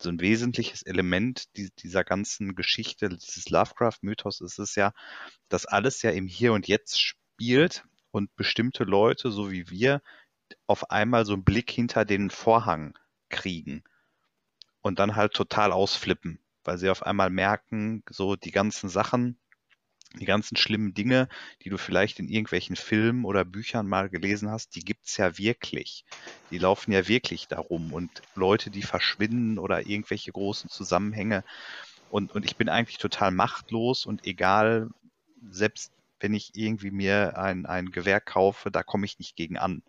so 0.00 0.08
ein 0.08 0.20
wesentliches 0.20 0.82
Element 0.82 1.44
die, 1.56 1.70
dieser 1.78 2.04
ganzen 2.04 2.54
Geschichte, 2.54 3.08
dieses 3.08 3.48
Lovecraft-Mythos 3.50 4.40
ist 4.40 4.58
es 4.58 4.74
ja, 4.74 4.92
dass 5.48 5.66
alles 5.66 6.02
ja 6.02 6.10
im 6.10 6.26
Hier 6.26 6.52
und 6.52 6.66
Jetzt 6.66 7.00
spielt 7.00 7.84
und 8.10 8.34
bestimmte 8.36 8.84
Leute, 8.84 9.30
so 9.30 9.50
wie 9.50 9.70
wir, 9.70 10.02
auf 10.66 10.90
einmal 10.90 11.24
so 11.24 11.34
einen 11.34 11.44
Blick 11.44 11.70
hinter 11.70 12.04
den 12.04 12.30
Vorhang 12.30 12.98
kriegen 13.28 13.82
und 14.82 14.98
dann 14.98 15.16
halt 15.16 15.32
total 15.34 15.72
ausflippen, 15.72 16.38
weil 16.64 16.78
sie 16.78 16.90
auf 16.90 17.04
einmal 17.04 17.30
merken, 17.30 18.02
so 18.10 18.36
die 18.36 18.50
ganzen 18.50 18.88
Sachen, 18.88 19.38
die 20.18 20.24
ganzen 20.24 20.56
schlimmen 20.56 20.92
Dinge, 20.92 21.28
die 21.62 21.70
du 21.70 21.78
vielleicht 21.78 22.18
in 22.18 22.28
irgendwelchen 22.28 22.76
Filmen 22.76 23.24
oder 23.24 23.44
Büchern 23.44 23.86
mal 23.86 24.08
gelesen 24.08 24.50
hast, 24.50 24.74
die 24.74 24.84
gibt's 24.84 25.16
ja 25.16 25.38
wirklich. 25.38 26.04
Die 26.50 26.58
laufen 26.58 26.90
ja 26.90 27.06
wirklich 27.06 27.46
darum 27.46 27.92
und 27.92 28.24
Leute, 28.34 28.70
die 28.70 28.82
verschwinden 28.82 29.58
oder 29.58 29.86
irgendwelche 29.86 30.32
großen 30.32 30.68
Zusammenhänge. 30.68 31.44
Und, 32.08 32.32
und 32.32 32.44
ich 32.44 32.56
bin 32.56 32.68
eigentlich 32.68 32.98
total 32.98 33.30
machtlos 33.30 34.04
und 34.04 34.26
egal, 34.26 34.90
selbst 35.48 35.92
wenn 36.18 36.34
ich 36.34 36.56
irgendwie 36.56 36.90
mir 36.90 37.38
ein, 37.38 37.66
ein 37.66 37.92
Gewehr 37.92 38.20
kaufe, 38.20 38.70
da 38.70 38.82
komme 38.82 39.06
ich 39.06 39.18
nicht 39.20 39.36
gegen 39.36 39.56
an. 39.58 39.82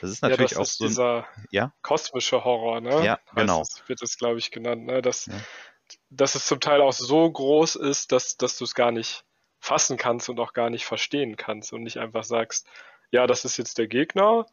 Das 0.00 0.10
ist 0.10 0.22
natürlich 0.22 0.52
ja, 0.52 0.58
das 0.58 0.58
auch 0.58 0.62
ist 0.62 0.78
so 0.78 0.84
ein, 0.84 0.88
dieser 0.88 1.28
ja? 1.50 1.72
kosmische 1.82 2.44
Horror, 2.44 2.80
ne? 2.80 3.04
Ja, 3.04 3.20
genau. 3.34 3.58
Das 3.60 3.82
wird 3.86 4.02
es, 4.02 4.16
glaube 4.16 4.38
ich, 4.38 4.50
genannt, 4.50 4.86
ne? 4.86 5.02
Dass, 5.02 5.26
ja. 5.26 5.34
dass 6.08 6.34
es 6.34 6.46
zum 6.46 6.60
Teil 6.60 6.80
auch 6.80 6.92
so 6.92 7.30
groß 7.30 7.76
ist, 7.76 8.12
dass, 8.12 8.36
dass 8.36 8.56
du 8.56 8.64
es 8.64 8.74
gar 8.74 8.92
nicht 8.92 9.24
fassen 9.60 9.98
kannst 9.98 10.28
und 10.28 10.40
auch 10.40 10.54
gar 10.54 10.70
nicht 10.70 10.86
verstehen 10.86 11.36
kannst 11.36 11.72
und 11.72 11.82
nicht 11.82 11.98
einfach 11.98 12.24
sagst, 12.24 12.66
ja, 13.10 13.26
das 13.26 13.44
ist 13.44 13.58
jetzt 13.58 13.76
der 13.78 13.88
Gegner 13.88 14.46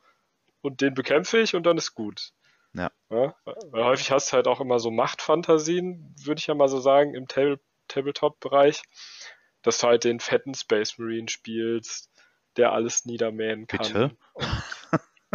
und 0.62 0.82
den 0.82 0.93
bekämpfe 0.93 1.39
ich 1.39 1.56
und 1.56 1.64
dann 1.64 1.78
ist 1.78 1.93
gut. 1.93 2.34
Ja. 2.74 2.91
ja 3.10 3.36
weil 3.72 3.86
häufig 3.86 4.12
hast 4.12 4.32
du 4.32 4.34
halt 4.34 4.48
auch 4.48 4.60
immer 4.60 4.80
so 4.80 4.91
Machtfantasien, 4.91 6.14
würde 6.24 6.39
ich 6.39 6.48
ja 6.48 6.56
mal 6.56 6.68
so 6.68 6.80
sagen, 6.80 7.14
im 7.16 7.28
Table 7.28 7.60
Tabletop-Bereich, 7.88 8.82
dass 9.62 9.80
du 9.80 9.88
halt 9.88 10.04
den 10.04 10.20
fetten 10.20 10.54
Space 10.54 10.98
Marine 10.98 11.30
spielst, 11.30 12.12
der 12.58 12.74
alles 12.74 13.06
niedermähen 13.06 13.68
kann. 13.68 13.80
Bitte? 13.80 14.18
Und, 14.34 14.45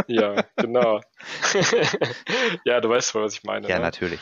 ja, 0.07 0.45
genau. 0.57 1.01
ja, 2.65 2.81
du 2.81 2.89
weißt 2.89 3.15
wohl, 3.15 3.23
was 3.23 3.35
ich 3.35 3.45
meine. 3.45 3.69
Ja, 3.69 3.77
ne? 3.77 3.83
natürlich. 3.83 4.21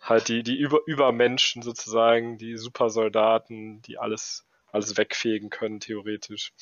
Halt 0.00 0.28
die, 0.28 0.42
die 0.42 0.56
Über 0.56 0.80
Übermenschen 0.86 1.62
sozusagen, 1.62 2.38
die 2.38 2.56
Supersoldaten, 2.56 3.82
die 3.82 3.98
alles 3.98 4.48
alles 4.72 4.96
wegfegen 4.96 5.50
können, 5.50 5.80
theoretisch. 5.80 6.52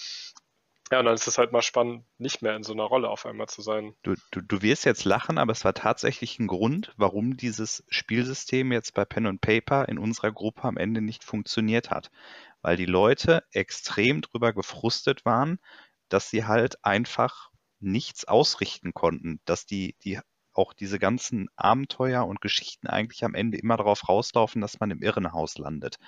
Ja, 0.92 1.00
und 1.00 1.06
dann 1.06 1.14
ist 1.14 1.26
es 1.26 1.36
halt 1.36 1.50
mal 1.50 1.62
spannend, 1.62 2.04
nicht 2.16 2.42
mehr 2.42 2.54
in 2.54 2.62
so 2.62 2.72
einer 2.72 2.84
Rolle 2.84 3.08
auf 3.08 3.26
einmal 3.26 3.48
zu 3.48 3.60
sein. 3.60 3.96
Du, 4.04 4.14
du, 4.30 4.40
du 4.40 4.62
wirst 4.62 4.84
jetzt 4.84 5.04
lachen, 5.04 5.36
aber 5.36 5.50
es 5.50 5.64
war 5.64 5.74
tatsächlich 5.74 6.38
ein 6.38 6.46
Grund, 6.46 6.94
warum 6.96 7.36
dieses 7.36 7.84
Spielsystem 7.88 8.70
jetzt 8.70 8.94
bei 8.94 9.04
Pen 9.04 9.26
und 9.26 9.40
Paper 9.40 9.88
in 9.88 9.98
unserer 9.98 10.30
Gruppe 10.30 10.62
am 10.62 10.76
Ende 10.76 11.00
nicht 11.00 11.24
funktioniert 11.24 11.90
hat. 11.90 12.12
Weil 12.62 12.76
die 12.76 12.86
Leute 12.86 13.42
extrem 13.50 14.20
drüber 14.20 14.52
gefrustet 14.52 15.24
waren, 15.24 15.58
dass 16.08 16.30
sie 16.30 16.44
halt 16.44 16.84
einfach 16.84 17.50
nichts 17.80 18.26
ausrichten 18.26 18.94
konnten, 18.94 19.40
dass 19.44 19.66
die, 19.66 19.96
die 20.04 20.18
auch 20.56 20.72
diese 20.72 20.98
ganzen 20.98 21.48
Abenteuer 21.56 22.26
und 22.26 22.40
Geschichten 22.40 22.86
eigentlich 22.86 23.24
am 23.24 23.34
Ende 23.34 23.58
immer 23.58 23.76
darauf 23.76 24.08
rauslaufen, 24.08 24.60
dass 24.60 24.80
man 24.80 24.90
im 24.90 25.02
Irrenhaus 25.02 25.58
landet. 25.58 25.98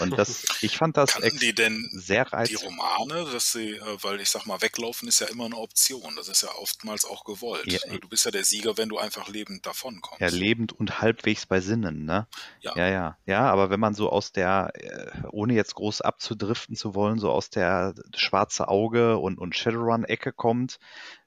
Und 0.00 0.18
das, 0.18 0.44
ich 0.62 0.76
fand 0.76 0.96
das 0.96 1.16
die 1.40 1.54
denn 1.54 1.88
sehr 1.92 2.32
reizvoll. 2.32 2.58
Die 2.58 2.64
Romane, 2.64 3.30
dass 3.30 3.52
sie, 3.52 3.72
äh, 3.72 3.98
weil 4.02 4.20
ich 4.20 4.28
sag 4.30 4.46
mal, 4.46 4.60
weglaufen 4.60 5.08
ist 5.08 5.20
ja 5.20 5.28
immer 5.28 5.44
eine 5.44 5.56
Option. 5.56 6.16
Das 6.16 6.28
ist 6.28 6.42
ja 6.42 6.48
oftmals 6.60 7.04
auch 7.04 7.24
gewollt. 7.24 7.70
Ja, 7.70 7.78
du 7.98 8.08
bist 8.08 8.24
ja 8.24 8.30
der 8.30 8.44
Sieger, 8.44 8.76
wenn 8.76 8.88
du 8.88 8.98
einfach 8.98 9.28
lebend 9.28 9.66
davon 9.66 10.00
kommst. 10.00 10.20
Ja, 10.20 10.28
lebend 10.28 10.72
und 10.72 11.00
halbwegs 11.00 11.46
bei 11.46 11.60
Sinnen, 11.60 12.04
ne? 12.04 12.26
Ja. 12.60 12.76
Ja, 12.76 12.88
ja. 12.88 13.18
Ja, 13.26 13.50
aber 13.50 13.70
wenn 13.70 13.80
man 13.80 13.94
so 13.94 14.10
aus 14.10 14.32
der, 14.32 14.72
äh, 14.74 15.28
ohne 15.30 15.54
jetzt 15.54 15.76
groß 15.76 16.00
abzudriften 16.00 16.74
zu 16.74 16.94
wollen, 16.94 17.18
so 17.18 17.30
aus 17.30 17.50
der 17.50 17.94
schwarze 18.14 18.68
Auge 18.68 19.18
und, 19.18 19.38
und 19.38 19.54
Shadowrun-Ecke 19.54 20.32
kommt, 20.32 20.78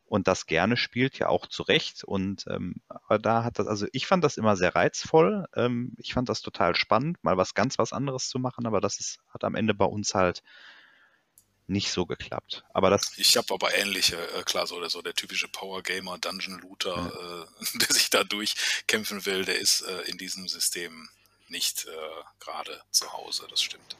und 0.08 0.28
das 0.28 0.46
gerne 0.46 0.78
spielt, 0.78 1.20
ja 1.20 1.30
auch 1.30 1.48
zu 1.48 1.64
Recht. 1.64 2.04
Und 2.04 2.46
ähm, 2.48 2.76
aber 2.88 3.20
da 3.20 3.44
hat 3.44 3.60
das, 3.60 3.68
also 3.68 3.88
ich 3.92 4.08
fand 4.08 4.24
das 4.24 4.38
immer 4.38 4.56
sehr 4.56 4.76
reizvoll. 4.76 5.46
Ähm, 5.56 5.94
ich 5.98 6.14
fand 6.14 6.30
das 6.30 6.42
total 6.42 6.76
spannend, 6.76 7.24
mal 7.24 7.38
was 7.38 7.54
ganz 7.54 7.78
was 7.78 7.94
anderes 7.94 8.30
zu 8.30 8.40
machen, 8.40 8.66
aber 8.66 8.82
das 8.82 9.00
ist, 9.00 9.20
hat 9.30 9.44
am 9.44 9.56
Ende 9.56 9.74
bei 9.74 9.86
uns 9.86 10.16
halt 10.16 10.44
nicht 11.68 11.92
so 11.92 12.06
geklappt. 12.06 12.64
Aber 12.74 12.90
das. 12.90 13.18
Ich 13.18 13.36
habe 13.36 13.54
aber 13.54 13.76
ähnliche, 13.76 14.16
äh, 14.16 14.44
klar, 14.44 14.66
so 14.68 14.80
der, 14.80 14.90
so 14.90 15.02
der 15.02 15.14
typische 15.14 15.50
Power 15.50 15.84
Gamer, 15.84 16.18
Dungeon 16.18 16.60
Looter, 16.60 16.96
ja. 16.96 17.44
äh, 17.44 17.78
der 17.80 17.94
sich 17.94 18.10
da 18.10 18.24
durchkämpfen 18.24 19.26
will, 19.26 19.46
der 19.46 19.60
ist 19.60 19.82
äh, 19.82 20.02
in 20.04 20.18
diesem 20.18 20.48
System 20.48 21.10
nicht 21.50 21.86
äh, 21.86 22.24
gerade 22.40 22.82
zu 22.92 23.12
Hause, 23.12 23.48
das 23.50 23.62
stimmt. 23.62 23.98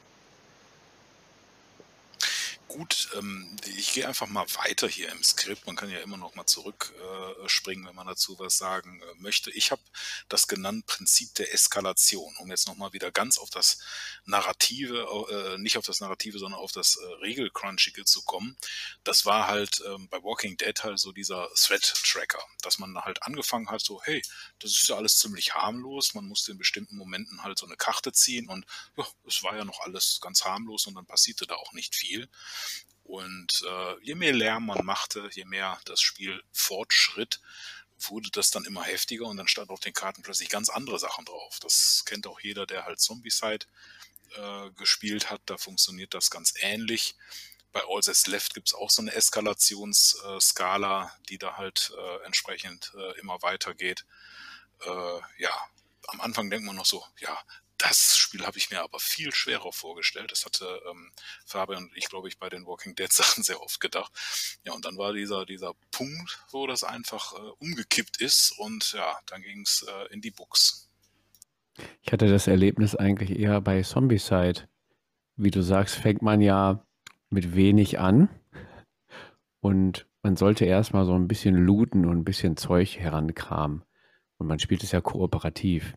Gut, 2.68 3.08
ähm, 3.16 3.56
ich 3.64 3.94
gehe 3.94 4.06
einfach 4.06 4.26
mal 4.26 4.44
weiter 4.56 4.86
hier 4.86 5.10
im 5.10 5.22
Skript. 5.22 5.66
Man 5.66 5.74
kann 5.74 5.88
ja 5.88 6.00
immer 6.00 6.18
noch 6.18 6.34
mal 6.34 6.44
zurückspringen, 6.44 7.84
äh, 7.84 7.88
wenn 7.88 7.96
man 7.96 8.06
dazu 8.06 8.38
was 8.38 8.58
sagen 8.58 9.00
äh, 9.00 9.14
möchte. 9.16 9.50
Ich 9.52 9.70
habe 9.70 9.80
das 10.28 10.48
genannt 10.48 10.84
Prinzip 10.84 11.34
der 11.36 11.54
Eskalation, 11.54 12.36
um 12.36 12.50
jetzt 12.50 12.68
noch 12.68 12.76
mal 12.76 12.92
wieder 12.92 13.10
ganz 13.10 13.38
auf 13.38 13.48
das 13.48 13.78
Narrative, 14.26 15.06
äh, 15.30 15.58
nicht 15.58 15.78
auf 15.78 15.86
das 15.86 16.00
Narrative, 16.00 16.38
sondern 16.38 16.60
auf 16.60 16.70
das 16.72 16.96
äh, 16.96 17.06
Regelcrunchige 17.22 18.04
zu 18.04 18.22
kommen. 18.24 18.54
Das 19.02 19.24
war 19.24 19.46
halt 19.46 19.82
ähm, 19.86 20.08
bei 20.10 20.22
Walking 20.22 20.58
Dead 20.58 20.78
halt 20.84 20.98
so 20.98 21.12
dieser 21.12 21.48
Thread-Tracker, 21.54 22.44
dass 22.60 22.78
man 22.78 22.94
halt 22.98 23.22
angefangen 23.22 23.70
hat, 23.70 23.80
so, 23.80 24.02
hey, 24.02 24.20
das 24.58 24.72
ist 24.72 24.88
ja 24.88 24.96
alles 24.96 25.18
ziemlich 25.18 25.54
harmlos. 25.54 26.12
Man 26.12 26.26
musste 26.26 26.52
in 26.52 26.58
bestimmten 26.58 26.98
Momenten 26.98 27.42
halt 27.42 27.58
so 27.58 27.64
eine 27.64 27.76
Karte 27.76 28.12
ziehen 28.12 28.46
und 28.46 28.66
ja, 28.98 29.06
es 29.26 29.42
war 29.42 29.56
ja 29.56 29.64
noch 29.64 29.80
alles 29.80 30.20
ganz 30.20 30.44
harmlos 30.44 30.86
und 30.86 30.96
dann 30.96 31.06
passierte 31.06 31.46
da 31.46 31.54
auch 31.54 31.72
nicht 31.72 31.94
viel. 31.94 32.28
Und 33.04 33.64
äh, 33.66 33.94
je 34.02 34.14
mehr 34.14 34.34
Lärm 34.34 34.66
man 34.66 34.84
machte, 34.84 35.30
je 35.32 35.46
mehr 35.46 35.80
das 35.86 36.00
Spiel 36.00 36.42
fortschritt, 36.52 37.40
wurde 37.98 38.30
das 38.30 38.50
dann 38.50 38.64
immer 38.64 38.84
heftiger 38.84 39.26
und 39.26 39.38
dann 39.38 39.48
stand 39.48 39.70
auf 39.70 39.80
den 39.80 39.94
Karten 39.94 40.22
plötzlich 40.22 40.50
ganz 40.50 40.68
andere 40.68 40.98
Sachen 40.98 41.24
drauf. 41.24 41.58
Das 41.60 42.04
kennt 42.06 42.26
auch 42.26 42.40
jeder, 42.40 42.66
der 42.66 42.84
halt 42.84 43.00
Zombicide 43.00 43.66
äh, 44.36 44.70
gespielt 44.72 45.30
hat. 45.30 45.40
Da 45.46 45.56
funktioniert 45.56 46.14
das 46.14 46.30
ganz 46.30 46.54
ähnlich. 46.60 47.16
Bei 47.72 47.82
All 47.88 48.00
That's 48.00 48.26
Left 48.26 48.54
gibt 48.54 48.68
es 48.68 48.74
auch 48.74 48.90
so 48.90 49.02
eine 49.02 49.12
Eskalationsskala, 49.12 51.12
die 51.28 51.38
da 51.38 51.56
halt 51.56 51.92
äh, 51.96 52.24
entsprechend 52.24 52.92
äh, 52.96 53.18
immer 53.20 53.42
weitergeht. 53.42 54.04
Äh, 54.80 55.20
ja, 55.38 55.50
am 56.08 56.20
Anfang 56.20 56.50
denkt 56.50 56.66
man 56.66 56.76
noch 56.76 56.86
so, 56.86 57.04
ja, 57.18 57.38
das 57.78 58.16
Spiel 58.18 58.44
habe 58.44 58.58
ich 58.58 58.70
mir 58.70 58.82
aber 58.82 58.98
viel 58.98 59.32
schwerer 59.32 59.72
vorgestellt. 59.72 60.32
Das 60.32 60.44
hatte 60.44 60.80
ähm, 60.90 61.10
Fabian 61.46 61.84
und 61.84 61.96
ich, 61.96 62.08
glaube 62.08 62.28
ich, 62.28 62.38
bei 62.38 62.48
den 62.48 62.66
Walking 62.66 62.94
Dead 62.94 63.12
Sachen 63.12 63.42
sehr 63.42 63.62
oft 63.62 63.80
gedacht. 63.80 64.12
Ja, 64.64 64.72
und 64.72 64.84
dann 64.84 64.98
war 64.98 65.12
dieser, 65.12 65.46
dieser 65.46 65.74
Punkt, 65.90 66.44
wo 66.50 66.66
das 66.66 66.84
einfach 66.84 67.32
äh, 67.34 67.50
umgekippt 67.58 68.20
ist 68.20 68.52
und 68.58 68.92
ja, 68.92 69.18
dann 69.26 69.42
ging 69.42 69.62
es 69.62 69.86
äh, 69.88 70.12
in 70.12 70.20
die 70.20 70.30
Buchs. 70.32 70.90
Ich 72.02 72.12
hatte 72.12 72.28
das 72.28 72.48
Erlebnis 72.48 72.96
eigentlich 72.96 73.38
eher 73.38 73.60
bei 73.60 73.82
Zombicide. 73.82 74.68
Wie 75.36 75.52
du 75.52 75.62
sagst, 75.62 75.94
fängt 75.94 76.22
man 76.22 76.40
ja 76.40 76.84
mit 77.30 77.54
wenig 77.54 78.00
an 78.00 78.28
und 79.60 80.06
man 80.22 80.36
sollte 80.36 80.64
erstmal 80.64 81.06
so 81.06 81.14
ein 81.14 81.28
bisschen 81.28 81.54
looten 81.54 82.04
und 82.04 82.18
ein 82.18 82.24
bisschen 82.24 82.56
Zeug 82.56 82.98
herankramen. 82.98 83.84
Und 84.38 84.46
man 84.46 84.58
spielt 84.58 84.82
es 84.82 84.92
ja 84.92 85.00
kooperativ. 85.00 85.94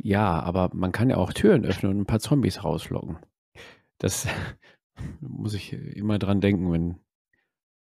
Ja, 0.00 0.40
aber 0.40 0.70
man 0.74 0.92
kann 0.92 1.10
ja 1.10 1.16
auch 1.16 1.32
Türen 1.32 1.64
öffnen 1.64 1.92
und 1.92 2.00
ein 2.00 2.06
paar 2.06 2.20
Zombies 2.20 2.64
rauslocken. 2.64 3.18
Das 3.98 4.26
muss 5.20 5.54
ich 5.54 5.72
immer 5.72 6.18
dran 6.18 6.40
denken, 6.40 6.72
wenn 6.72 7.00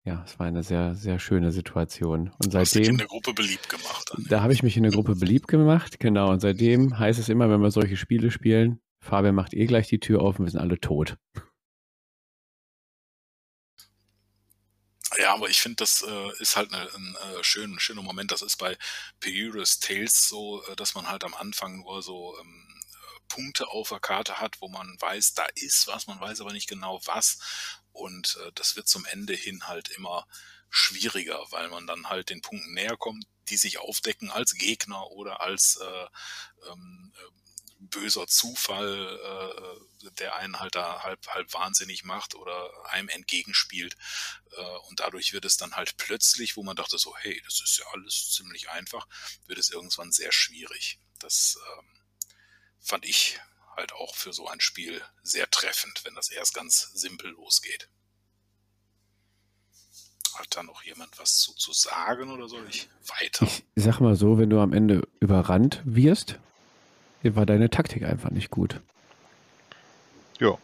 ja, 0.06 0.24
es 0.26 0.39
war 0.39 0.47
eine 0.47 0.64
sehr, 0.64 0.95
sehr 0.95 1.20
schöne 1.20 1.52
Situation. 1.52 2.32
Und 2.43 2.56
Hast 2.56 2.74
dich 2.74 2.82
in 2.82 2.86
seitdem, 2.86 2.97
der 2.97 3.08
Gruppe 3.08 3.34
beliebt 3.34 3.70
gemacht. 3.70 4.12
Dann. 4.12 4.26
da 4.30 4.41
habe 4.41 4.54
ich 4.54 4.64
mich 4.64 4.78
in 4.78 4.84
der 4.84 4.91
Gruppe 4.91 5.16
beliebt 5.16 5.47
gemacht, 5.47 6.00
genau. 6.00 6.32
Und 6.32 6.39
seitdem 6.39 6.97
heißt 6.97 7.20
es 7.20 7.30
immer, 7.30 7.50
wenn 7.50 7.62
wir 7.62 7.70
solche 7.70 7.97
Spiele 7.97 8.32
spielen, 8.32 8.80
Fabian 9.04 9.36
macht 9.36 9.54
eh 9.54 9.66
gleich 9.66 9.88
die 9.88 10.00
Tür 10.00 10.22
auf 10.22 10.39
und 10.39 10.45
wir 10.45 10.52
sind 10.52 10.62
alle 10.62 10.80
tot. 10.80 11.18
Ja, 15.18 15.34
aber 15.34 15.49
ich 15.49 15.60
finde, 15.62 15.78
das 15.78 16.01
äh, 16.03 16.32
ist 16.39 16.55
halt 16.55 16.72
ne, 16.72 16.88
ein 16.95 17.16
äh, 17.16 17.43
schön, 17.43 17.80
schöner 17.80 18.03
Moment. 18.03 18.32
Das 18.32 18.41
ist 18.41 18.57
bei 18.57 18.78
Pyrrhus 19.20 19.80
Tales 19.80 20.28
so, 20.30 20.64
äh, 20.68 20.76
dass 20.76 20.93
man 20.93 21.07
halt 21.10 21.24
am 21.24 21.34
Anfang 21.34 21.78
nur 21.80 22.03
so 22.03 22.38
ähm, 22.39 22.68
äh, 22.93 23.20
Punkte 23.28 23.68
auf 23.70 23.89
der 23.89 23.99
Karte 23.99 24.39
hat, 24.39 24.62
wo 24.62 24.68
man 24.70 24.95
weiß, 24.99 25.34
da 25.34 25.45
ist 25.55 25.88
was, 25.88 26.05
man 26.07 26.20
weiß 26.22 26.41
aber 26.41 26.53
nicht 26.53 26.70
genau 26.70 27.01
was. 27.05 27.39
Und 27.91 28.38
äh, 28.45 28.51
das 28.53 28.76
wird 28.76 28.88
zum 28.88 29.05
Ende 29.05 29.34
hin 29.34 29.68
halt 29.68 29.89
immer 29.89 30.28
schwieriger, 30.70 31.43
weil 31.49 31.70
man 31.70 31.88
dann 31.88 32.10
halt 32.10 32.30
den 32.30 32.41
Punkten 32.41 32.74
näher 32.76 32.95
kommt, 32.97 33.26
die 33.49 33.57
sich 33.57 33.80
aufdecken 33.80 34.30
als 34.30 34.53
Gegner 34.53 35.07
oder 35.10 35.41
als 35.41 35.78
äh, 35.78 36.07
ähm, 36.72 37.12
äh, 37.16 37.49
böser 37.80 38.27
Zufall, 38.27 39.19
äh, 40.03 40.11
der 40.11 40.36
einen 40.36 40.59
halt 40.59 40.75
da 40.75 41.03
halb, 41.03 41.25
halb 41.27 41.53
wahnsinnig 41.53 42.03
macht 42.03 42.36
oder 42.36 42.69
einem 42.89 43.09
entgegenspielt. 43.09 43.95
Äh, 44.55 44.77
und 44.89 44.99
dadurch 44.99 45.34
wird 45.34 45.45
es 45.45 45.57
dann 45.57 45.75
halt 45.75 45.97
plötzlich, 45.97 46.57
wo 46.57 46.63
man 46.63 46.75
dachte 46.75 46.97
so, 46.97 47.15
hey, 47.17 47.41
das 47.45 47.61
ist 47.61 47.80
ja 47.80 47.86
alles 47.93 48.32
ziemlich 48.32 48.69
einfach, 48.69 49.07
wird 49.47 49.59
es 49.59 49.69
irgendwann 49.69 50.11
sehr 50.11 50.32
schwierig. 50.32 50.99
Das 51.19 51.57
ähm, 51.77 52.01
fand 52.80 53.05
ich 53.05 53.39
halt 53.75 53.93
auch 53.93 54.15
für 54.15 54.34
so 54.34 54.47
ein 54.47 54.59
Spiel 54.59 55.01
sehr 55.23 55.49
treffend, 55.49 56.01
wenn 56.03 56.15
das 56.15 56.30
erst 56.30 56.53
ganz 56.53 56.91
simpel 56.93 57.32
losgeht. 57.32 57.89
Hat 60.36 60.55
da 60.55 60.63
noch 60.63 60.84
jemand 60.84 61.17
was 61.17 61.39
zu, 61.39 61.53
zu 61.53 61.73
sagen 61.73 62.32
oder 62.32 62.47
soll 62.47 62.67
ich 62.69 62.89
weiter? 63.19 63.47
Ich 63.75 63.84
sag 63.84 63.99
mal 63.99 64.15
so, 64.15 64.38
wenn 64.38 64.49
du 64.49 64.59
am 64.59 64.73
Ende 64.73 65.07
überrannt 65.19 65.82
wirst, 65.86 66.39
war 67.24 67.45
deine 67.45 67.70
Taktik 67.70 68.03
einfach 68.03 68.30
nicht 68.30 68.49
gut. 68.49 68.82
Ja. 70.39 70.57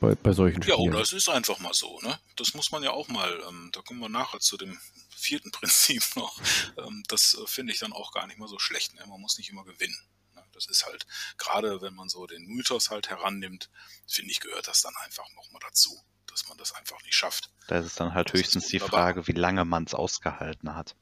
Bei, 0.00 0.14
bei 0.16 0.32
solchen 0.32 0.60
Ja, 0.62 0.74
Spielen. 0.74 0.90
oder 0.92 1.00
es 1.00 1.12
ist 1.12 1.28
einfach 1.28 1.58
mal 1.60 1.72
so, 1.72 2.00
ne? 2.02 2.18
Das 2.36 2.54
muss 2.54 2.72
man 2.72 2.82
ja 2.82 2.90
auch 2.90 3.08
mal, 3.08 3.40
ähm, 3.48 3.70
da 3.72 3.80
kommen 3.80 4.00
wir 4.00 4.08
nachher 4.08 4.40
zu 4.40 4.56
dem 4.56 4.78
vierten 5.10 5.50
Prinzip 5.52 6.04
noch. 6.16 6.38
Ähm, 6.76 7.02
das 7.08 7.34
äh, 7.34 7.46
finde 7.46 7.72
ich 7.72 7.78
dann 7.78 7.92
auch 7.92 8.12
gar 8.12 8.26
nicht 8.26 8.38
mal 8.38 8.48
so 8.48 8.58
schlecht, 8.58 8.94
ne? 8.94 9.06
Man 9.06 9.20
muss 9.20 9.38
nicht 9.38 9.50
immer 9.50 9.64
gewinnen. 9.64 9.96
Ne? 10.34 10.42
Das 10.52 10.66
ist 10.66 10.84
halt, 10.84 11.06
gerade 11.38 11.80
wenn 11.80 11.94
man 11.94 12.08
so 12.08 12.26
den 12.26 12.44
Mythos 12.46 12.90
halt 12.90 13.08
herannimmt, 13.08 13.70
finde 14.06 14.30
ich, 14.32 14.40
gehört 14.40 14.68
das 14.68 14.82
dann 14.82 14.94
einfach 15.04 15.30
nochmal 15.36 15.60
dazu, 15.64 16.02
dass 16.26 16.48
man 16.48 16.58
das 16.58 16.72
einfach 16.72 17.00
nicht 17.04 17.14
schafft. 17.14 17.48
Da 17.68 17.78
ist 17.78 17.86
es 17.86 17.94
dann 17.94 18.12
halt 18.14 18.28
Das 18.32 18.40
höchstens 18.40 18.66
die. 18.66 18.80
Frage, 18.80 19.26
wie 19.26 19.32
lange 19.32 19.64
man 19.64 19.84
es 19.84 19.94
ausgehalten 19.94 20.74
hat. 20.74 20.96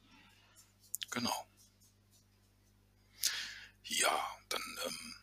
Genau. 1.11 1.45
Ja, 3.85 4.32
dann 4.53 4.77
ähm, 4.85 5.15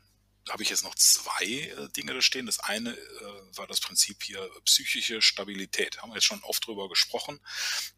habe 0.50 0.62
ich 0.62 0.70
jetzt 0.70 0.84
noch 0.84 0.94
zwei 0.94 1.44
äh, 1.44 1.88
Dinge 1.90 2.14
da 2.14 2.22
stehen. 2.22 2.46
Das 2.46 2.60
eine 2.60 2.96
äh, 2.96 3.56
war 3.56 3.66
das 3.66 3.80
Prinzip 3.80 4.22
hier 4.22 4.42
äh, 4.42 4.60
psychische 4.64 5.22
Stabilität. 5.22 6.00
Haben 6.00 6.10
wir 6.10 6.16
jetzt 6.16 6.24
schon 6.24 6.42
oft 6.42 6.66
drüber 6.66 6.88
gesprochen. 6.88 7.40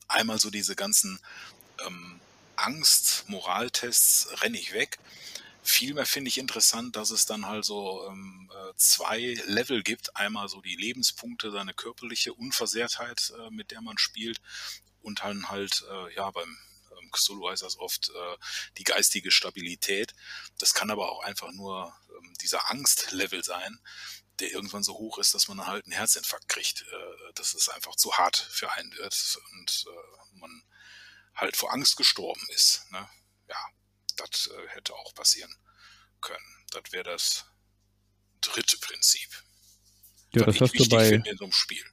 Einmal 0.09 0.39
so 0.39 0.51
diese 0.51 0.76
ganzen 0.76 1.20
ähm, 1.87 2.20
Angst, 2.57 3.24
Moraltests, 3.28 4.43
renne 4.43 4.59
ich 4.59 4.72
weg. 4.72 4.99
Vielmehr 5.64 6.07
finde 6.07 6.28
ich 6.28 6.39
interessant, 6.39 6.97
dass 6.97 7.11
es 7.11 7.24
dann 7.24 7.47
halt 7.47 7.64
so 7.64 8.07
ähm, 8.09 8.51
äh, 8.53 8.72
zwei 8.76 9.37
Level 9.47 9.83
gibt. 9.83 10.16
Einmal 10.16 10.49
so 10.49 10.61
die 10.61 10.76
Lebenspunkte, 10.76 11.53
seine 11.53 11.72
körperliche 11.72 12.35
Unversehrtheit, 12.35 13.33
äh, 13.39 13.51
mit 13.51 13.70
der 13.70 13.80
man 13.80 13.99
spielt. 13.99 14.41
Und 15.01 15.20
dann 15.20 15.49
halt, 15.49 15.85
äh, 15.91 16.14
ja, 16.14 16.30
beim 16.30 16.59
Cthulhu 17.13 17.49
heißt 17.49 17.63
das 17.63 17.79
oft 17.79 18.11
äh, 18.11 18.37
die 18.79 18.85
geistige 18.85 19.31
Stabilität. 19.31 20.15
Das 20.59 20.75
kann 20.75 20.91
aber 20.91 21.13
auch 21.13 21.23
einfach 21.23 21.53
nur 21.53 21.95
ähm, 22.19 22.35
dieser 22.41 22.71
Angstlevel 22.71 23.45
sein, 23.45 23.81
der 24.41 24.51
irgendwann 24.51 24.83
so 24.83 24.95
hoch 24.95 25.19
ist, 25.19 25.35
dass 25.35 25.49
man 25.49 25.67
halt 25.67 25.85
einen 25.85 25.93
Herzinfarkt 25.93 26.49
kriegt. 26.49 26.83
Äh, 26.83 27.23
dass 27.35 27.55
es 27.55 27.69
einfach 27.69 27.97
zu 27.97 28.13
hart 28.17 28.37
für 28.37 28.71
einen 28.73 28.93
wird 28.93 29.39
und 29.53 29.85
äh, 29.89 30.39
man 30.39 30.63
halt 31.35 31.57
vor 31.57 31.73
Angst 31.73 31.97
gestorben 31.97 32.47
ist. 32.55 32.91
Ne? 32.91 33.09
Ja, 33.49 33.57
das 34.17 34.49
äh, 34.49 34.69
hätte 34.69 34.95
auch 34.95 35.15
passieren 35.15 35.53
können. 36.21 36.67
Das 36.71 36.93
wäre 36.93 37.05
das 37.05 37.47
dritte 38.41 38.77
Prinzip. 38.79 39.29
ja, 40.35 40.45
das 40.45 40.57
ich 40.57 40.61
hast 40.61 40.79
du 40.79 40.89
bei, 40.89 41.23
so 41.37 41.45
einem 41.45 41.53
Spiel. 41.53 41.85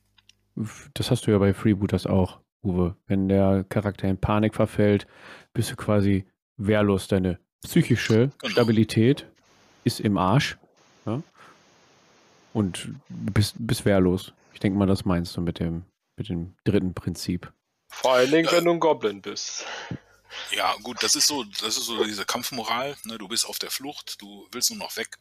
das 0.93 1.11
hast 1.11 1.26
du 1.26 1.32
ja 1.32 1.38
bei 1.38 1.53
Freebooters 1.53 2.05
auch, 2.05 2.41
Uwe. 2.64 2.95
Wenn 3.07 3.30
der 3.30 3.66
Charakter 3.70 4.07
in 4.07 4.20
Panik 4.20 4.55
verfällt, 4.55 5.07
bist 5.53 5.72
du 5.72 5.76
quasi 5.76 6.26
wehrlos. 6.57 7.07
Deine 7.07 7.39
psychische 7.64 8.32
Genau. 8.39 8.51
Stabilität 8.51 9.26
ist 9.84 9.99
im 9.99 10.18
Arsch. 10.18 10.57
Ja? 11.05 11.22
Und 12.53 12.89
du 13.10 13.32
bist, 13.34 13.55
bist 13.57 13.86
wehrlos. 13.86 14.34
Ich 14.53 14.60
denke 14.60 14.78
mal, 14.78 14.88
das 14.88 15.05
meinst 15.05 15.36
du 15.38 15.41
mit 15.41 15.60
dem, 15.60 15.84
mit 16.18 16.30
dem 16.30 16.55
dritten 16.64 16.93
Prinzip. 16.93 17.51
Vor 17.88 18.14
allen 18.14 18.32
Dingen, 18.32 18.51
wenn 18.51 18.66
du 18.66 18.72
ein 18.72 18.80
Goblin 18.80 19.22
bist. 19.22 19.66
Ja, 20.51 20.76
gut, 20.84 21.01
das 21.01 21.16
ist 21.16 21.26
so, 21.26 21.43
das 21.43 21.78
ist 21.78 21.86
so 21.86 22.03
diese 22.03 22.24
Kampfmoral. 22.24 22.95
Ne? 23.03 23.18
Du 23.18 23.28
bist 23.28 23.47
auf 23.47 23.57
der 23.57 23.72
Flucht, 23.72 24.22
du 24.22 24.47
willst 24.51 24.70
nur 24.70 24.78
noch 24.78 24.95
weg. 24.95 25.18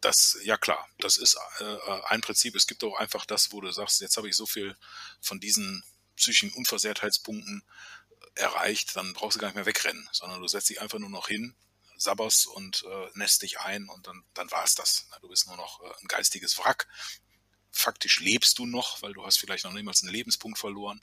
Das, 0.00 0.38
ja 0.42 0.56
klar, 0.56 0.88
das 0.98 1.18
ist 1.18 1.38
äh, 1.60 1.76
ein 2.08 2.20
Prinzip. 2.20 2.56
Es 2.56 2.66
gibt 2.66 2.82
auch 2.82 2.98
einfach 2.98 3.26
das, 3.26 3.52
wo 3.52 3.60
du 3.60 3.70
sagst, 3.70 4.00
jetzt 4.00 4.16
habe 4.16 4.28
ich 4.28 4.34
so 4.34 4.46
viel 4.46 4.74
von 5.20 5.38
diesen 5.38 5.84
psychischen 6.20 6.52
Unversehrtheitspunkten 6.52 7.62
erreicht, 8.34 8.94
dann 8.96 9.12
brauchst 9.12 9.36
du 9.36 9.40
gar 9.40 9.48
nicht 9.48 9.56
mehr 9.56 9.66
wegrennen, 9.66 10.08
sondern 10.12 10.40
du 10.40 10.48
setzt 10.48 10.70
dich 10.70 10.80
einfach 10.80 10.98
nur 10.98 11.10
noch 11.10 11.28
hin, 11.28 11.54
sabberst 11.96 12.46
und 12.46 12.84
äh, 12.84 13.06
nässt 13.14 13.42
dich 13.42 13.60
ein 13.60 13.88
und 13.88 14.06
dann, 14.06 14.22
dann 14.34 14.50
war 14.50 14.64
es 14.64 14.74
das. 14.74 15.08
Du 15.20 15.28
bist 15.28 15.46
nur 15.46 15.56
noch 15.56 15.80
äh, 15.82 15.92
ein 16.00 16.08
geistiges 16.08 16.58
Wrack. 16.58 16.86
Faktisch 17.72 18.20
lebst 18.20 18.58
du 18.58 18.66
noch, 18.66 19.02
weil 19.02 19.12
du 19.12 19.24
hast 19.24 19.38
vielleicht 19.38 19.64
noch 19.64 19.72
niemals 19.72 20.02
einen 20.02 20.12
Lebenspunkt 20.12 20.58
verloren, 20.58 21.02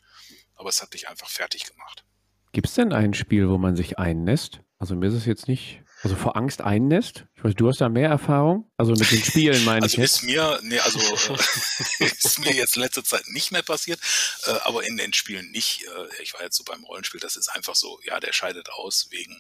aber 0.56 0.70
es 0.70 0.82
hat 0.82 0.94
dich 0.94 1.08
einfach 1.08 1.30
fertig 1.30 1.66
gemacht. 1.66 2.04
Gibt 2.52 2.68
es 2.68 2.74
denn 2.74 2.94
ein 2.94 3.14
Spiel, 3.14 3.50
wo 3.50 3.58
man 3.58 3.76
sich 3.76 4.00
einnässt? 4.00 4.62
Also 4.80 4.96
mir 4.96 5.08
ist 5.08 5.14
es 5.14 5.26
jetzt 5.26 5.48
nicht, 5.48 5.84
Also 6.08 6.22
vor 6.22 6.38
Angst 6.38 6.62
einnässt? 6.62 7.26
Ich 7.36 7.44
weiß, 7.44 7.54
du 7.56 7.68
hast 7.68 7.82
da 7.82 7.90
mehr 7.90 8.08
Erfahrung? 8.08 8.72
Also 8.78 8.94
mit 8.94 9.12
den 9.12 9.22
Spielen 9.22 9.66
meine 9.66 9.84
also 9.84 9.98
ich 9.98 10.04
ist 10.06 10.24
mir, 10.24 10.58
nee, 10.64 10.80
also 10.80 11.00
äh, 11.00 12.06
ist 12.06 12.40
mir 12.40 12.54
jetzt 12.54 12.78
letzte 12.78 13.04
Zeit 13.04 13.28
nicht 13.28 13.52
mehr 13.52 13.62
passiert, 13.62 14.00
äh, 14.46 14.52
aber 14.62 14.88
in 14.88 14.96
den 14.96 15.12
Spielen 15.12 15.52
nicht. 15.52 15.84
Äh, 15.84 16.24
ich 16.24 16.34
war 16.34 16.44
jetzt 16.44 16.56
so 16.56 16.64
beim 16.64 16.86
Rollenspiel, 16.86 17.20
das 17.20 17.36
ist 17.36 17.50
einfach 17.50 17.76
so, 17.76 18.00
ja, 18.06 18.22
der 18.22 18.32
scheidet 18.32 18.70
aus 18.70 19.08
wegen 19.10 19.38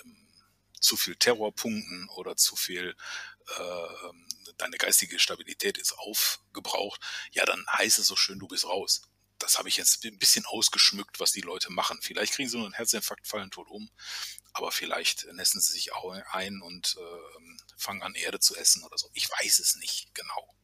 ähm, 0.00 0.16
zu 0.78 0.96
viel 0.96 1.16
Terrorpunkten 1.16 2.08
oder 2.14 2.36
zu 2.36 2.54
viel 2.54 2.94
äh, 3.58 4.52
deine 4.58 4.76
geistige 4.76 5.18
Stabilität 5.18 5.76
ist 5.76 5.98
aufgebraucht, 5.98 7.00
ja, 7.32 7.44
dann 7.44 7.66
heißt 7.72 7.98
es 7.98 8.06
so 8.06 8.14
schön, 8.14 8.38
du 8.38 8.46
bist 8.46 8.64
raus. 8.64 9.02
Das 9.38 9.58
habe 9.58 9.68
ich 9.68 9.76
jetzt 9.76 10.04
ein 10.04 10.18
bisschen 10.18 10.46
ausgeschmückt, 10.46 11.20
was 11.20 11.32
die 11.32 11.42
Leute 11.42 11.70
machen. 11.70 11.98
Vielleicht 12.00 12.32
kriegen 12.34 12.48
sie 12.48 12.56
nur 12.56 12.66
einen 12.66 12.74
Herzinfarkt, 12.74 13.26
fallen 13.26 13.50
tot 13.50 13.68
um, 13.68 13.90
aber 14.52 14.72
vielleicht 14.72 15.26
nässen 15.32 15.60
sie 15.60 15.72
sich 15.72 15.92
auch 15.92 16.10
ein 16.32 16.62
und 16.62 16.96
äh, 16.98 17.56
fangen 17.76 18.02
an, 18.02 18.14
Erde 18.14 18.40
zu 18.40 18.56
essen 18.56 18.82
oder 18.84 18.96
so. 18.96 19.10
Ich 19.12 19.28
weiß 19.30 19.58
es 19.58 19.76
nicht 19.76 20.14
genau. 20.14 20.54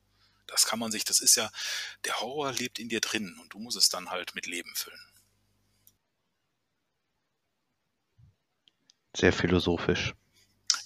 Das 0.47 0.67
kann 0.67 0.79
man 0.79 0.91
sich, 0.93 1.05
das 1.05 1.21
ist 1.21 1.37
ja, 1.37 1.51
der 2.05 2.21
Horror 2.21 2.53
lebt 2.53 2.79
in 2.79 2.89
dir 2.89 3.01
drin 3.01 3.39
und 3.41 3.51
du 3.55 3.59
musst 3.59 3.77
es 3.77 3.89
dann 3.89 4.11
halt 4.11 4.35
mit 4.35 4.47
Leben 4.47 4.75
füllen. 4.75 5.07
Sehr 9.15 9.33
philosophisch. 9.33 10.15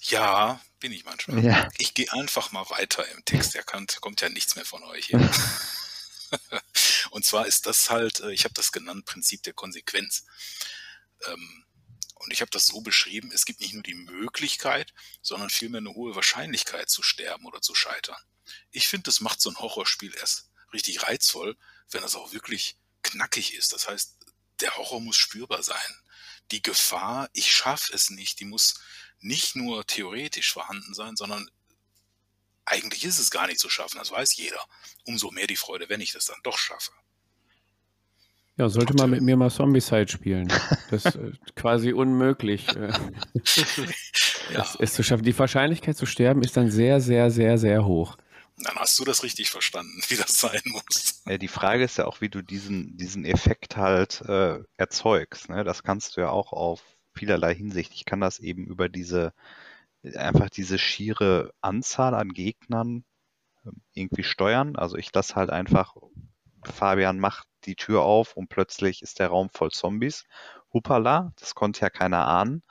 Ja, 0.01 0.61
bin 0.79 0.91
ich 0.91 1.05
manchmal. 1.05 1.43
Ja. 1.43 1.69
Ich 1.77 1.93
gehe 1.93 2.11
einfach 2.13 2.51
mal 2.51 2.69
weiter 2.69 3.07
im 3.09 3.23
Text. 3.25 3.55
Da 3.55 3.61
kommt 3.63 4.21
ja 4.21 4.29
nichts 4.29 4.55
mehr 4.55 4.65
von 4.65 4.83
euch 4.83 5.07
hier. 5.07 5.19
und 7.17 7.25
zwar 7.25 7.47
ist 7.47 7.65
das 7.65 7.89
halt, 7.89 8.19
äh, 8.19 8.31
ich 8.31 8.43
habe 8.43 8.53
das 8.53 8.71
genannt, 8.71 9.05
Prinzip 9.05 9.41
der 9.41 9.53
Konsequenz. 9.53 10.23
Ähm, 11.25 11.65
und 12.13 12.31
ich 12.31 12.41
habe 12.41 12.51
das 12.51 12.67
so 12.67 12.81
beschrieben, 12.81 13.31
es 13.33 13.43
gibt 13.43 13.59
nicht 13.59 13.73
nur 13.73 13.81
die 13.81 13.95
Möglichkeit, 13.95 14.93
sondern 15.23 15.49
vielmehr 15.49 15.79
eine 15.79 15.95
hohe 15.95 16.13
Wahrscheinlichkeit 16.13 16.91
zu 16.91 17.01
sterben 17.01 17.47
oder 17.47 17.59
zu 17.59 17.73
scheitern. 17.73 18.21
Ich 18.69 18.87
finde, 18.87 19.05
das 19.05 19.19
macht 19.19 19.41
so 19.41 19.49
ein 19.49 19.57
Horrorspiel 19.57 20.13
erst 20.13 20.51
richtig 20.71 21.01
reizvoll, 21.01 21.57
wenn 21.89 22.03
es 22.03 22.13
auch 22.13 22.33
wirklich 22.33 22.77
knackig 23.01 23.55
ist. 23.55 23.73
Das 23.73 23.87
heißt, 23.89 24.17
der 24.59 24.77
Horror 24.77 25.01
muss 25.01 25.17
spürbar 25.17 25.63
sein. 25.63 25.99
Die 26.51 26.61
Gefahr, 26.61 27.31
ich 27.33 27.51
schaffe 27.51 27.93
es 27.95 28.11
nicht, 28.11 28.39
die 28.39 28.45
muss 28.45 28.79
nicht 29.21 29.55
nur 29.55 29.87
theoretisch 29.87 30.53
vorhanden 30.53 30.93
sein, 30.93 31.15
sondern 31.15 31.49
eigentlich 32.63 33.05
ist 33.05 33.17
es 33.17 33.31
gar 33.31 33.47
nicht 33.47 33.59
zu 33.59 33.71
schaffen, 33.71 33.97
das 33.97 34.11
weiß 34.11 34.35
jeder. 34.35 34.63
Umso 35.05 35.31
mehr 35.31 35.47
die 35.47 35.55
Freude, 35.55 35.89
wenn 35.89 36.01
ich 36.01 36.11
das 36.11 36.25
dann 36.25 36.39
doch 36.43 36.59
schaffe. 36.59 36.91
Ja, 38.57 38.69
sollte 38.69 38.95
man 38.95 39.11
mit 39.11 39.21
mir 39.21 39.37
mal 39.37 39.51
Zombie-Side 39.51 40.07
spielen. 40.07 40.51
Das 40.89 41.05
ist 41.05 41.15
äh, 41.15 41.31
quasi 41.55 41.93
unmöglich, 41.93 42.67
äh, 42.75 42.91
Ja, 44.53 44.61
es, 44.61 44.75
es 44.79 44.93
zu 44.93 45.03
schaffen. 45.03 45.23
Die 45.23 45.37
Wahrscheinlichkeit 45.37 45.97
zu 45.97 46.05
sterben 46.05 46.41
ist 46.41 46.57
dann 46.57 46.71
sehr, 46.71 47.01
sehr, 47.01 47.29
sehr, 47.31 47.57
sehr 47.57 47.85
hoch. 47.85 48.17
dann 48.57 48.75
hast 48.75 48.97
du 48.99 49.03
das 49.03 49.23
richtig 49.23 49.49
verstanden, 49.49 50.01
wie 50.07 50.15
das 50.15 50.39
sein 50.39 50.61
muss. 50.65 51.21
Ja, 51.27 51.37
die 51.37 51.47
Frage 51.47 51.83
ist 51.83 51.97
ja 51.97 52.05
auch, 52.05 52.21
wie 52.21 52.29
du 52.29 52.41
diesen, 52.41 52.97
diesen 52.97 53.25
Effekt 53.25 53.77
halt 53.77 54.21
äh, 54.21 54.59
erzeugst. 54.77 55.49
Ne? 55.49 55.63
Das 55.63 55.83
kannst 55.83 56.17
du 56.17 56.21
ja 56.21 56.29
auch 56.29 56.53
auf 56.53 56.81
vielerlei 57.13 57.53
Hinsicht. 57.55 57.93
Ich 57.93 58.05
kann 58.05 58.21
das 58.21 58.39
eben 58.39 58.65
über 58.65 58.89
diese, 58.89 59.33
einfach 60.15 60.49
diese 60.49 60.77
schiere 60.79 61.53
Anzahl 61.61 62.13
an 62.13 62.29
Gegnern 62.29 63.03
ähm, 63.65 63.81
irgendwie 63.93 64.23
steuern. 64.23 64.75
Also 64.75 64.97
ich 64.97 65.13
lasse 65.13 65.35
halt 65.35 65.49
einfach, 65.49 65.95
Fabian 66.63 67.19
macht 67.19 67.47
die 67.65 67.75
Tür 67.75 68.03
auf 68.03 68.35
und 68.35 68.49
plötzlich 68.49 69.01
ist 69.01 69.19
der 69.19 69.27
Raum 69.29 69.49
voll 69.49 69.71
Zombies. 69.71 70.25
Hupala, 70.73 71.31
das 71.39 71.55
konnte 71.55 71.81
ja 71.81 71.89
keiner 71.89 72.27
ahnen. 72.27 72.61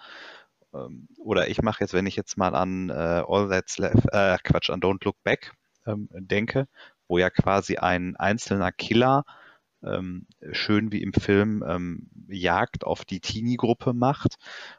Ähm, 0.75 1.09
Oder 1.19 1.49
ich 1.49 1.63
mache 1.63 1.83
jetzt, 1.83 1.95
wenn 1.95 2.07
ich 2.07 2.17
jetzt 2.17 2.37
mal 2.37 2.55
an 2.55 2.91
äh, 2.91 2.93
All 3.27 3.49
That's 3.49 3.79
Left, 3.79 4.07
äh, 4.13 4.39
Quatsch, 4.43 4.71
an 4.71 4.81
Don't 4.81 5.05
Look 5.05 5.23
Back 5.23 5.55
ähm, 5.87 6.09
denke, 6.13 6.69
wo 7.09 7.19
ja 7.19 7.31
quasi 7.31 7.77
ein 7.77 8.17
einzelner 8.17 8.73
Killer 8.73 9.25
ähm, 9.83 10.27
schön 10.53 10.93
wie 10.93 11.03
im 11.03 11.13
Film 11.13 11.65
ähm, 11.67 12.09
Jagd 12.29 12.85
auf 12.85 13.05
die 13.05 13.21
Teenie-Gruppe 13.21 13.93
macht 13.93 14.37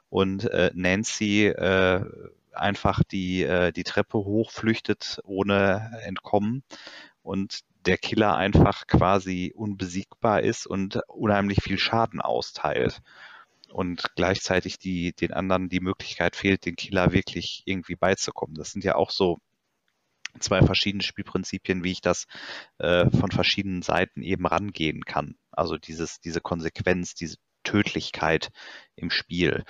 und 0.09 0.45
äh, 0.51 0.71
Nancy 0.73 1.47
äh, 1.47 2.03
einfach 2.51 3.03
die, 3.03 3.43
äh, 3.43 3.71
die 3.71 3.83
Treppe 3.83 4.17
hochflüchtet 4.17 5.19
ohne 5.23 5.91
Entkommen 6.03 6.63
und 7.27 7.59
der 7.85 7.97
Killer 7.97 8.37
einfach 8.37 8.87
quasi 8.87 9.53
unbesiegbar 9.53 10.41
ist 10.41 10.65
und 10.65 11.01
unheimlich 11.07 11.61
viel 11.61 11.77
Schaden 11.77 12.21
austeilt. 12.21 13.01
Und 13.69 14.15
gleichzeitig 14.15 14.79
die, 14.79 15.11
den 15.11 15.33
anderen 15.33 15.67
die 15.67 15.81
Möglichkeit 15.81 16.37
fehlt, 16.37 16.65
den 16.65 16.77
Killer 16.77 17.11
wirklich 17.11 17.63
irgendwie 17.65 17.95
beizukommen. 17.95 18.55
Das 18.55 18.71
sind 18.71 18.85
ja 18.85 18.95
auch 18.95 19.11
so 19.11 19.39
zwei 20.39 20.61
verschiedene 20.61 21.03
Spielprinzipien, 21.03 21.83
wie 21.83 21.91
ich 21.91 22.01
das 22.01 22.27
äh, 22.77 23.09
von 23.09 23.31
verschiedenen 23.31 23.81
Seiten 23.81 24.21
eben 24.21 24.47
rangehen 24.47 25.03
kann. 25.03 25.35
Also 25.51 25.77
dieses, 25.77 26.21
diese 26.21 26.39
Konsequenz, 26.39 27.13
diese 27.13 27.35
Tödlichkeit 27.63 28.51
im 28.95 29.09
Spiel. 29.09 29.65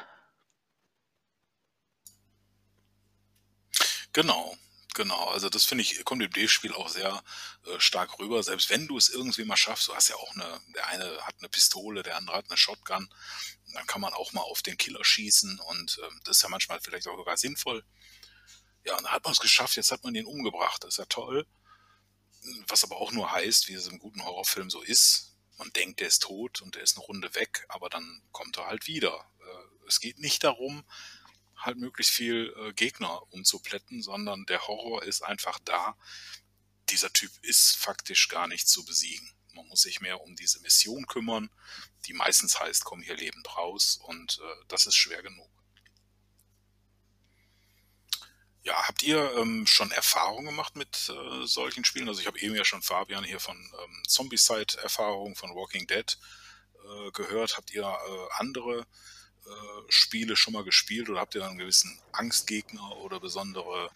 Genau, 4.14 4.56
genau. 4.98 5.30
Also 5.30 5.50
das 5.50 5.64
finde 5.64 5.84
ich, 5.84 6.04
kommt 6.04 6.22
im 6.22 6.32
D-Spiel 6.32 6.74
auch 6.74 6.90
sehr 6.90 7.24
äh, 7.66 7.80
stark 7.80 8.20
rüber. 8.20 8.44
Selbst 8.44 8.70
wenn 8.70 8.88
du 8.88 8.98
es 8.98 9.08
irgendwie 9.08 9.46
mal 9.46 9.56
schaffst, 9.56 9.88
du 9.88 9.96
hast 9.96 10.10
ja 10.10 10.16
auch 10.18 10.34
eine, 10.36 10.60
der 10.76 10.88
eine 10.88 11.22
hat 11.22 11.36
eine 11.40 11.48
Pistole, 11.48 12.04
der 12.04 12.18
andere 12.18 12.36
hat 12.36 12.50
eine 12.50 12.58
Shotgun, 12.58 13.08
dann 13.74 13.88
kann 13.88 14.02
man 14.02 14.14
auch 14.14 14.34
mal 14.34 14.42
auf 14.42 14.62
den 14.62 14.78
Killer 14.78 15.06
schießen 15.06 15.60
und 15.60 16.00
ähm, 16.04 16.22
das 16.26 16.38
ist 16.38 16.44
ja 16.44 16.50
manchmal 16.50 16.82
vielleicht 16.82 17.08
auch 17.08 17.16
sogar 17.16 17.38
sinnvoll. 17.38 17.86
Ja, 18.84 18.98
und 18.98 19.04
dann 19.04 19.14
hat 19.14 19.24
man 19.24 19.34
es 19.34 19.40
geschafft, 19.40 19.76
jetzt 19.76 19.92
hat 19.92 20.04
man 20.04 20.16
ihn 20.16 20.26
umgebracht. 20.26 20.84
Das 20.84 20.96
ist 20.96 20.98
ja 20.98 21.06
toll. 21.06 21.46
Was 22.68 22.84
aber 22.84 22.98
auch 22.98 23.12
nur 23.12 23.32
heißt, 23.32 23.68
wie 23.68 23.74
es 23.74 23.88
im 23.88 24.00
guten 24.00 24.24
Horrorfilm 24.24 24.70
so 24.70 24.82
ist, 24.82 25.36
man 25.58 25.72
denkt, 25.74 26.00
der 26.00 26.08
ist 26.08 26.24
tot 26.24 26.62
und 26.62 26.76
der 26.76 26.84
ist 26.84 26.98
eine 26.98 27.06
Runde 27.06 27.34
weg, 27.36 27.66
aber 27.70 27.90
dann 27.90 28.22
kommt 28.32 28.58
er 28.58 28.68
halt 28.68 28.88
wieder. 28.88 29.30
Äh, 29.42 29.88
es 29.88 30.00
geht 30.00 30.20
nicht 30.20 30.44
darum, 30.44 30.84
halt 31.58 31.78
möglichst 31.78 32.14
viel 32.14 32.54
äh, 32.58 32.74
Gegner 32.74 33.22
umzuplätten, 33.32 34.02
sondern 34.02 34.46
der 34.46 34.68
Horror 34.68 35.04
ist 35.04 35.22
einfach 35.22 35.60
da. 35.66 35.98
Dieser 36.90 37.12
Typ 37.12 37.32
ist 37.42 37.76
faktisch 37.76 38.30
gar 38.30 38.48
nicht 38.48 38.68
zu 38.68 38.86
besiegen. 38.86 39.30
Man 39.54 39.68
muss 39.68 39.82
sich 39.82 40.02
mehr 40.02 40.22
um 40.22 40.36
diese 40.36 40.62
Mission 40.62 41.08
kümmern, 41.08 41.50
die 42.06 42.14
meistens 42.14 42.60
heißt, 42.60 42.86
komm 42.86 43.02
hier 43.02 43.16
lebend 43.16 43.58
raus 43.58 44.00
und 44.04 44.40
äh, 44.40 44.66
das 44.68 44.86
ist 44.86 44.96
schwer 44.96 45.24
genug. 45.24 45.50
Ja, 48.68 48.86
habt 48.86 49.02
ihr 49.02 49.32
ähm, 49.38 49.66
schon 49.66 49.92
Erfahrungen 49.92 50.48
gemacht 50.48 50.76
mit 50.76 51.10
äh, 51.10 51.48
solchen 51.48 51.86
Spielen? 51.86 52.10
Also 52.10 52.20
ich 52.20 52.28
habe 52.28 52.40
eben 52.40 52.54
ja 52.54 52.66
schon 52.66 52.82
Fabian 52.82 53.24
hier 53.24 53.40
von 53.40 53.56
ähm, 53.58 54.04
Zombie-Side-Erfahrungen 54.06 55.36
von 55.36 55.56
Walking 55.56 55.88
Dead 55.88 56.18
äh, 56.84 57.12
gehört. 57.12 57.56
Habt 57.56 57.72
ihr 57.72 57.84
äh, 57.84 58.28
andere 58.38 58.86
Spiele 59.90 60.36
schon 60.36 60.54
mal 60.54 60.64
gespielt 60.64 61.10
oder 61.10 61.20
habt 61.20 61.36
ihr 61.36 61.46
einen 61.46 61.58
gewissen 61.58 62.00
Angstgegner 62.12 62.98
oder 62.98 63.20
besondere 63.20 63.90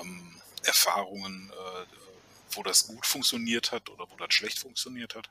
ähm, 0.00 0.40
Erfahrungen, 0.62 1.50
äh, 1.52 1.86
wo 2.50 2.62
das 2.62 2.86
gut 2.86 3.06
funktioniert 3.06 3.72
hat 3.72 3.90
oder 3.90 4.06
wo 4.10 4.16
das 4.16 4.34
schlecht 4.34 4.58
funktioniert 4.58 5.14
hat? 5.14 5.30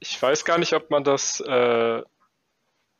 Ich 0.00 0.20
weiß 0.20 0.44
gar 0.44 0.58
nicht, 0.58 0.72
ob 0.72 0.90
man 0.90 1.04
das 1.04 1.40
äh, 1.40 2.02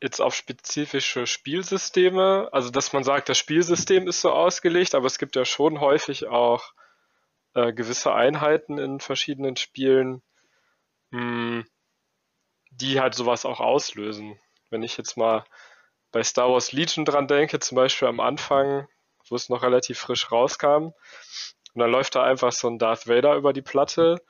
jetzt 0.01 0.21
auf 0.21 0.35
spezifische 0.35 1.27
Spielsysteme, 1.27 2.49
also 2.51 2.69
dass 2.69 2.93
man 2.93 3.03
sagt, 3.03 3.27
das 3.29 3.37
Spielsystem 3.37 4.07
ist 4.07 4.21
so 4.21 4.31
ausgelegt, 4.31 4.95
aber 4.95 5.07
es 5.07 5.17
gibt 5.17 5.35
ja 5.35 5.43
schon 5.43 5.79
häufig 5.81 6.27
auch 6.27 6.73
äh, 7.53 7.73
gewisse 7.73 8.13
Einheiten 8.13 8.77
in 8.77 8.99
verschiedenen 8.99 9.55
Spielen, 9.55 10.21
mh, 11.11 11.63
die 12.71 12.99
halt 12.99 13.15
sowas 13.15 13.45
auch 13.45 13.59
auslösen. 13.59 14.39
Wenn 14.69 14.83
ich 14.83 14.97
jetzt 14.97 15.17
mal 15.17 15.45
bei 16.11 16.23
Star 16.23 16.49
Wars 16.51 16.71
Legion 16.71 17.05
dran 17.05 17.27
denke, 17.27 17.59
zum 17.59 17.75
Beispiel 17.75 18.07
am 18.07 18.19
Anfang, 18.19 18.87
wo 19.29 19.35
es 19.35 19.49
noch 19.49 19.63
relativ 19.63 19.99
frisch 19.99 20.31
rauskam, 20.31 20.91
und 21.73 21.79
dann 21.79 21.91
läuft 21.91 22.15
da 22.15 22.23
einfach 22.23 22.51
so 22.51 22.67
ein 22.67 22.77
Darth 22.77 23.07
Vader 23.07 23.35
über 23.35 23.51
die 23.51 23.63
Platte. 23.63 24.21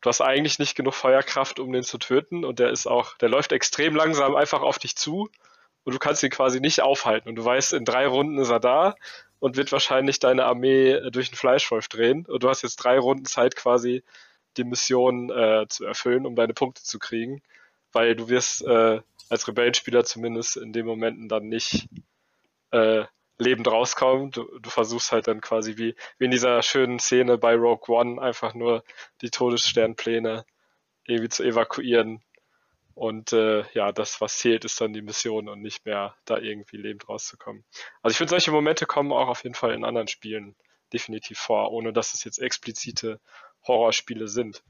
Du 0.00 0.08
hast 0.08 0.20
eigentlich 0.20 0.58
nicht 0.58 0.74
genug 0.74 0.94
Feuerkraft, 0.94 1.60
um 1.60 1.72
den 1.72 1.84
zu 1.84 1.98
töten, 1.98 2.44
und 2.44 2.58
der 2.58 2.70
ist 2.70 2.86
auch, 2.86 3.16
der 3.18 3.28
läuft 3.28 3.52
extrem 3.52 3.94
langsam 3.94 4.34
einfach 4.34 4.62
auf 4.62 4.78
dich 4.78 4.96
zu 4.96 5.28
und 5.84 5.94
du 5.94 5.98
kannst 5.98 6.22
ihn 6.22 6.30
quasi 6.30 6.60
nicht 6.60 6.82
aufhalten. 6.82 7.28
Und 7.28 7.36
du 7.36 7.44
weißt, 7.44 7.72
in 7.74 7.84
drei 7.84 8.06
Runden 8.06 8.38
ist 8.38 8.50
er 8.50 8.60
da 8.60 8.96
und 9.40 9.56
wird 9.56 9.72
wahrscheinlich 9.72 10.20
deine 10.20 10.44
Armee 10.44 10.92
äh, 10.92 11.10
durch 11.10 11.30
den 11.30 11.36
Fleischwolf 11.36 11.88
drehen. 11.88 12.26
Und 12.26 12.42
du 12.42 12.48
hast 12.48 12.62
jetzt 12.62 12.76
drei 12.76 12.98
Runden 12.98 13.24
Zeit, 13.24 13.56
quasi 13.56 14.04
die 14.56 14.64
Mission 14.64 15.30
äh, 15.30 15.66
zu 15.68 15.84
erfüllen, 15.84 16.26
um 16.26 16.36
deine 16.36 16.54
Punkte 16.54 16.82
zu 16.82 16.98
kriegen. 16.98 17.42
Weil 17.92 18.14
du 18.14 18.28
wirst 18.28 18.62
äh, 18.62 19.00
als 19.28 19.48
Rebellenspieler 19.48 20.04
zumindest 20.04 20.56
in 20.56 20.72
den 20.72 20.86
Momenten 20.86 21.28
dann 21.28 21.48
nicht 21.48 21.88
äh, 22.70 23.04
lebend 23.38 23.68
rauskommen. 23.68 24.30
Du, 24.30 24.58
du 24.58 24.70
versuchst 24.70 25.10
halt 25.12 25.26
dann 25.26 25.40
quasi 25.40 25.76
wie, 25.76 25.96
wie 26.18 26.24
in 26.26 26.30
dieser 26.30 26.62
schönen 26.62 26.98
Szene 26.98 27.38
bei 27.38 27.54
Rogue 27.54 27.94
One 27.94 28.20
einfach 28.20 28.54
nur 28.54 28.84
die 29.22 29.30
Todessternpläne 29.30 30.44
irgendwie 31.06 31.30
zu 31.30 31.42
evakuieren 31.42 32.22
Und 33.00 33.32
äh, 33.32 33.64
ja, 33.72 33.92
das, 33.92 34.20
was 34.20 34.36
zählt, 34.36 34.66
ist 34.66 34.78
dann 34.78 34.92
die 34.92 35.00
Mission 35.00 35.48
und 35.48 35.62
nicht 35.62 35.86
mehr 35.86 36.14
da 36.26 36.36
irgendwie 36.36 36.76
lebend 36.76 37.08
rauszukommen. 37.08 37.64
Also 38.02 38.12
ich 38.12 38.18
finde, 38.18 38.28
solche 38.32 38.50
Momente 38.50 38.84
kommen 38.84 39.10
auch 39.10 39.28
auf 39.28 39.42
jeden 39.42 39.54
Fall 39.54 39.72
in 39.72 39.86
anderen 39.86 40.06
Spielen 40.06 40.54
definitiv 40.92 41.38
vor, 41.38 41.72
ohne 41.72 41.94
dass 41.94 42.12
es 42.12 42.24
jetzt 42.24 42.38
explizite 42.38 43.18
Horrorspiele 43.66 44.28
sind. 44.28 44.62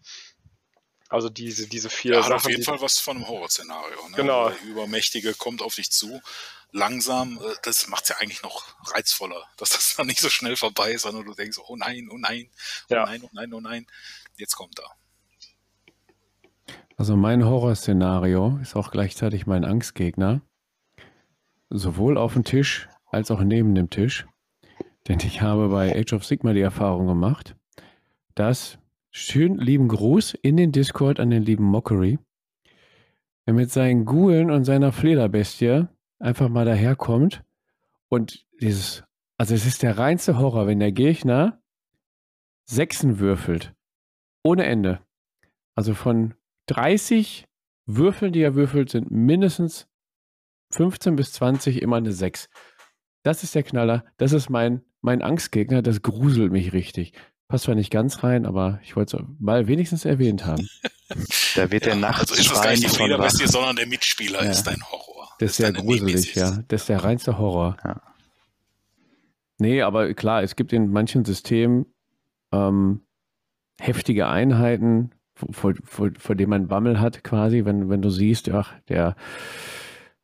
Also 1.09 1.29
diese, 1.29 1.67
diese 1.67 1.91
vier 1.91 2.13
Ja, 2.13 2.19
hat 2.19 2.27
Sachen. 2.27 2.37
auf 2.37 2.49
jeden 2.49 2.63
Fall 2.63 2.81
was 2.81 3.01
von 3.01 3.17
einem 3.17 3.27
Horrorszenario. 3.27 4.09
Ne? 4.11 4.17
Genau. 4.17 4.51
Der 4.51 4.63
Übermächtige 4.63 5.35
kommt 5.35 5.61
auf 5.61 5.75
dich 5.75 5.91
zu, 5.91 6.23
langsam. 6.71 7.41
äh, 7.43 7.57
Das 7.65 7.89
macht 7.89 8.05
es 8.05 8.11
ja 8.11 8.17
eigentlich 8.19 8.43
noch 8.45 8.63
reizvoller, 8.93 9.45
dass 9.57 9.71
das 9.71 9.97
dann 9.97 10.07
nicht 10.07 10.21
so 10.21 10.29
schnell 10.31 10.55
vorbei 10.55 10.93
ist, 10.93 11.03
sondern 11.03 11.25
du 11.25 11.35
denkst, 11.35 11.59
oh 11.67 11.75
nein, 11.75 12.09
oh 12.13 12.17
nein, 12.17 12.49
oh 12.91 12.95
Ja. 12.95 13.07
nein, 13.07 13.23
oh 13.25 13.31
nein, 13.33 13.53
oh 13.55 13.61
nein. 13.61 13.87
Jetzt 14.37 14.55
kommt 14.55 14.79
er. 14.79 14.89
Also 17.01 17.17
mein 17.17 17.47
Horrorszenario 17.47 18.59
ist 18.61 18.77
auch 18.77 18.91
gleichzeitig 18.91 19.47
mein 19.47 19.65
Angstgegner. 19.65 20.43
Sowohl 21.71 22.19
auf 22.19 22.35
dem 22.35 22.45
Tisch 22.45 22.91
als 23.07 23.31
auch 23.31 23.43
neben 23.43 23.75
dem 23.75 23.89
Tisch. 23.89 24.27
Denn 25.09 25.19
ich 25.21 25.41
habe 25.41 25.71
bei 25.71 25.99
Age 25.99 26.13
of 26.13 26.27
Sigma 26.27 26.53
die 26.53 26.61
Erfahrung 26.61 27.07
gemacht, 27.07 27.57
dass, 28.35 28.79
schön 29.11 29.57
lieben 29.57 29.89
Gruß 29.89 30.35
in 30.43 30.59
den 30.59 30.73
Discord 30.73 31.21
an 31.21 31.31
den 31.31 31.43
lieben 31.43 31.65
Mockery, 31.65 32.19
er 33.47 33.55
mit 33.55 33.71
seinen 33.71 34.05
Gulen 34.05 34.51
und 34.51 34.65
seiner 34.65 34.93
Flederbestie 34.93 35.87
einfach 36.19 36.51
mal 36.51 36.67
daherkommt 36.67 37.43
und 38.11 38.45
dieses, 38.61 39.05
also 39.39 39.55
es 39.55 39.65
ist 39.65 39.83
der 39.83 39.97
reinste 39.97 40.37
Horror, 40.37 40.67
wenn 40.67 40.81
der 40.81 40.93
Gegner 40.93 41.63
Sechsen 42.67 43.21
würfelt. 43.21 43.73
Ohne 44.43 44.67
Ende. 44.67 45.01
Also 45.75 45.95
von 45.95 46.35
30 46.71 47.47
Würfeln, 47.87 48.33
die 48.33 48.43
er 48.43 48.55
würfelt, 48.55 48.91
sind 48.91 49.11
mindestens 49.11 49.89
15 50.73 51.17
bis 51.17 51.33
20 51.33 51.83
immer 51.83 51.97
eine 51.97 52.13
6. 52.13 52.49
Das 53.23 53.43
ist 53.43 53.55
der 53.55 53.65
Knaller. 53.65 54.05
Das 54.19 54.33
ist 54.33 54.49
mein, 54.51 54.83
mein 55.01 55.23
Angstgegner. 55.23 55.83
Das 55.83 56.03
gruselt 56.03 56.53
mich 56.53 56.73
richtig. 56.73 57.13
Passt 57.49 57.65
zwar 57.65 57.75
nicht 57.75 57.91
ganz 57.91 58.23
rein, 58.23 58.47
aber 58.47 58.79
ich 58.85 58.95
wollte 58.95 59.17
es 59.17 59.23
mal 59.41 59.67
wenigstens 59.67 60.05
erwähnt 60.05 60.47
haben. 60.47 60.69
Da 61.57 61.69
wird 61.73 61.87
der 61.87 61.97
nachts 61.97 62.31
also 62.31 62.41
ist 62.41 62.53
das 62.53 62.63
gar 62.63 62.71
nicht 62.71 62.85
wach. 62.89 62.95
Flederbestie, 62.95 63.49
sondern 63.49 63.75
der 63.75 63.89
Mitspieler 63.89 64.45
Ja. 64.45 64.51
ist 64.53 64.63
dein 64.63 64.81
Horror. 64.93 65.29
Das 65.41 65.51
ist 65.51 65.57
sehr 65.57 65.73
deine 65.73 65.85
gruselig, 65.85 66.37
ja. 66.37 66.63
Das 66.69 66.83
ist 66.83 66.89
der 66.89 67.03
reinste 67.03 67.37
Horror. 67.37 67.77
Ja. 67.83 68.01
Nee, 69.59 69.83
aber 69.83 70.15
klar, 70.15 70.45
es 70.45 70.55
gibt 70.55 70.73
in 70.73 70.93
manchen 70.93 71.25
Systemen 71.25 71.87
ähm, 72.53 73.01
heftige 73.81 74.29
Einheiten, 74.29 75.11
vor, 75.51 75.75
vor, 75.83 76.11
vor 76.19 76.35
denen 76.35 76.51
man 76.51 76.69
Bammel 76.69 77.01
hat, 77.01 77.25
quasi, 77.25 77.65
wenn, 77.65 77.89
wenn 77.89 78.03
du 78.03 78.11
siehst, 78.11 78.51
ach, 78.51 78.73
der 78.89 79.17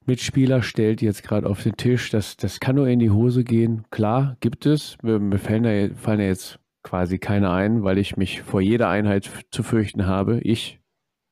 Mitspieler 0.05 0.63
stellt 0.63 1.03
jetzt 1.03 1.23
gerade 1.25 1.49
auf 1.49 1.63
den 1.63 1.77
Tisch, 1.77 2.11
das, 2.11 2.37
das 2.37 2.61
kann 2.61 2.77
nur 2.77 2.89
in 2.89 2.99
die 2.99 3.11
Hose 3.11 3.45
gehen. 3.45 3.85
Klar, 3.91 4.37
gibt 4.41 4.67
es. 4.67 4.97
Mir, 5.03 5.39
fallen, 5.39 5.63
da, 5.65 5.95
fallen 5.97 6.21
ja 6.21 6.27
jetzt 6.27 6.61
quasi 6.83 7.19
keine 7.19 7.51
ein, 7.51 7.83
weil 7.83 7.99
ich 7.99 8.17
mich 8.17 8.43
vor 8.43 8.61
jeder 8.61 8.89
Einheit 8.89 9.29
zu 9.51 9.63
fürchten 9.63 10.07
habe. 10.07 10.41
Ich 10.41 10.79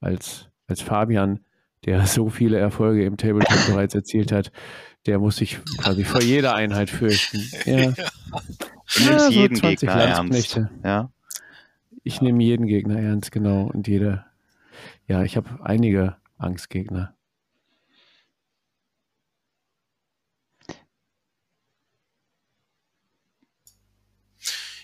als, 0.01 0.49
als 0.67 0.83
Fabian, 0.83 1.41
der 1.85 2.07
so 2.07 2.29
viele 2.29 2.59
Erfolge 2.59 3.05
im 3.05 3.17
Tabletop 3.17 3.67
bereits 3.69 3.95
erzielt 3.95 4.33
hat, 4.33 4.51
der 5.07 5.19
muss 5.19 5.37
sich 5.37 5.61
quasi 5.79 6.03
vor 6.03 6.23
jeder 6.23 6.55
Einheit 6.55 6.91
fürchten. 6.91 7.41
Ja, 7.67 7.93
Du 8.97 9.05
nimmst 9.05 9.27
so 9.27 9.33
jeden 9.33 9.57
20 9.57 9.89
Gegner 9.89 10.05
ernst. 10.05 10.61
Ja. 10.85 11.11
Ich 12.05 12.21
nehme 12.21 12.43
jeden 12.45 12.67
Gegner 12.67 13.01
ernst, 13.01 13.33
genau. 13.33 13.63
Und 13.65 13.89
jede, 13.89 14.25
ja, 15.09 15.23
ich 15.25 15.37
habe 15.37 15.65
einige 15.65 16.17
Angstgegner. 16.39 17.17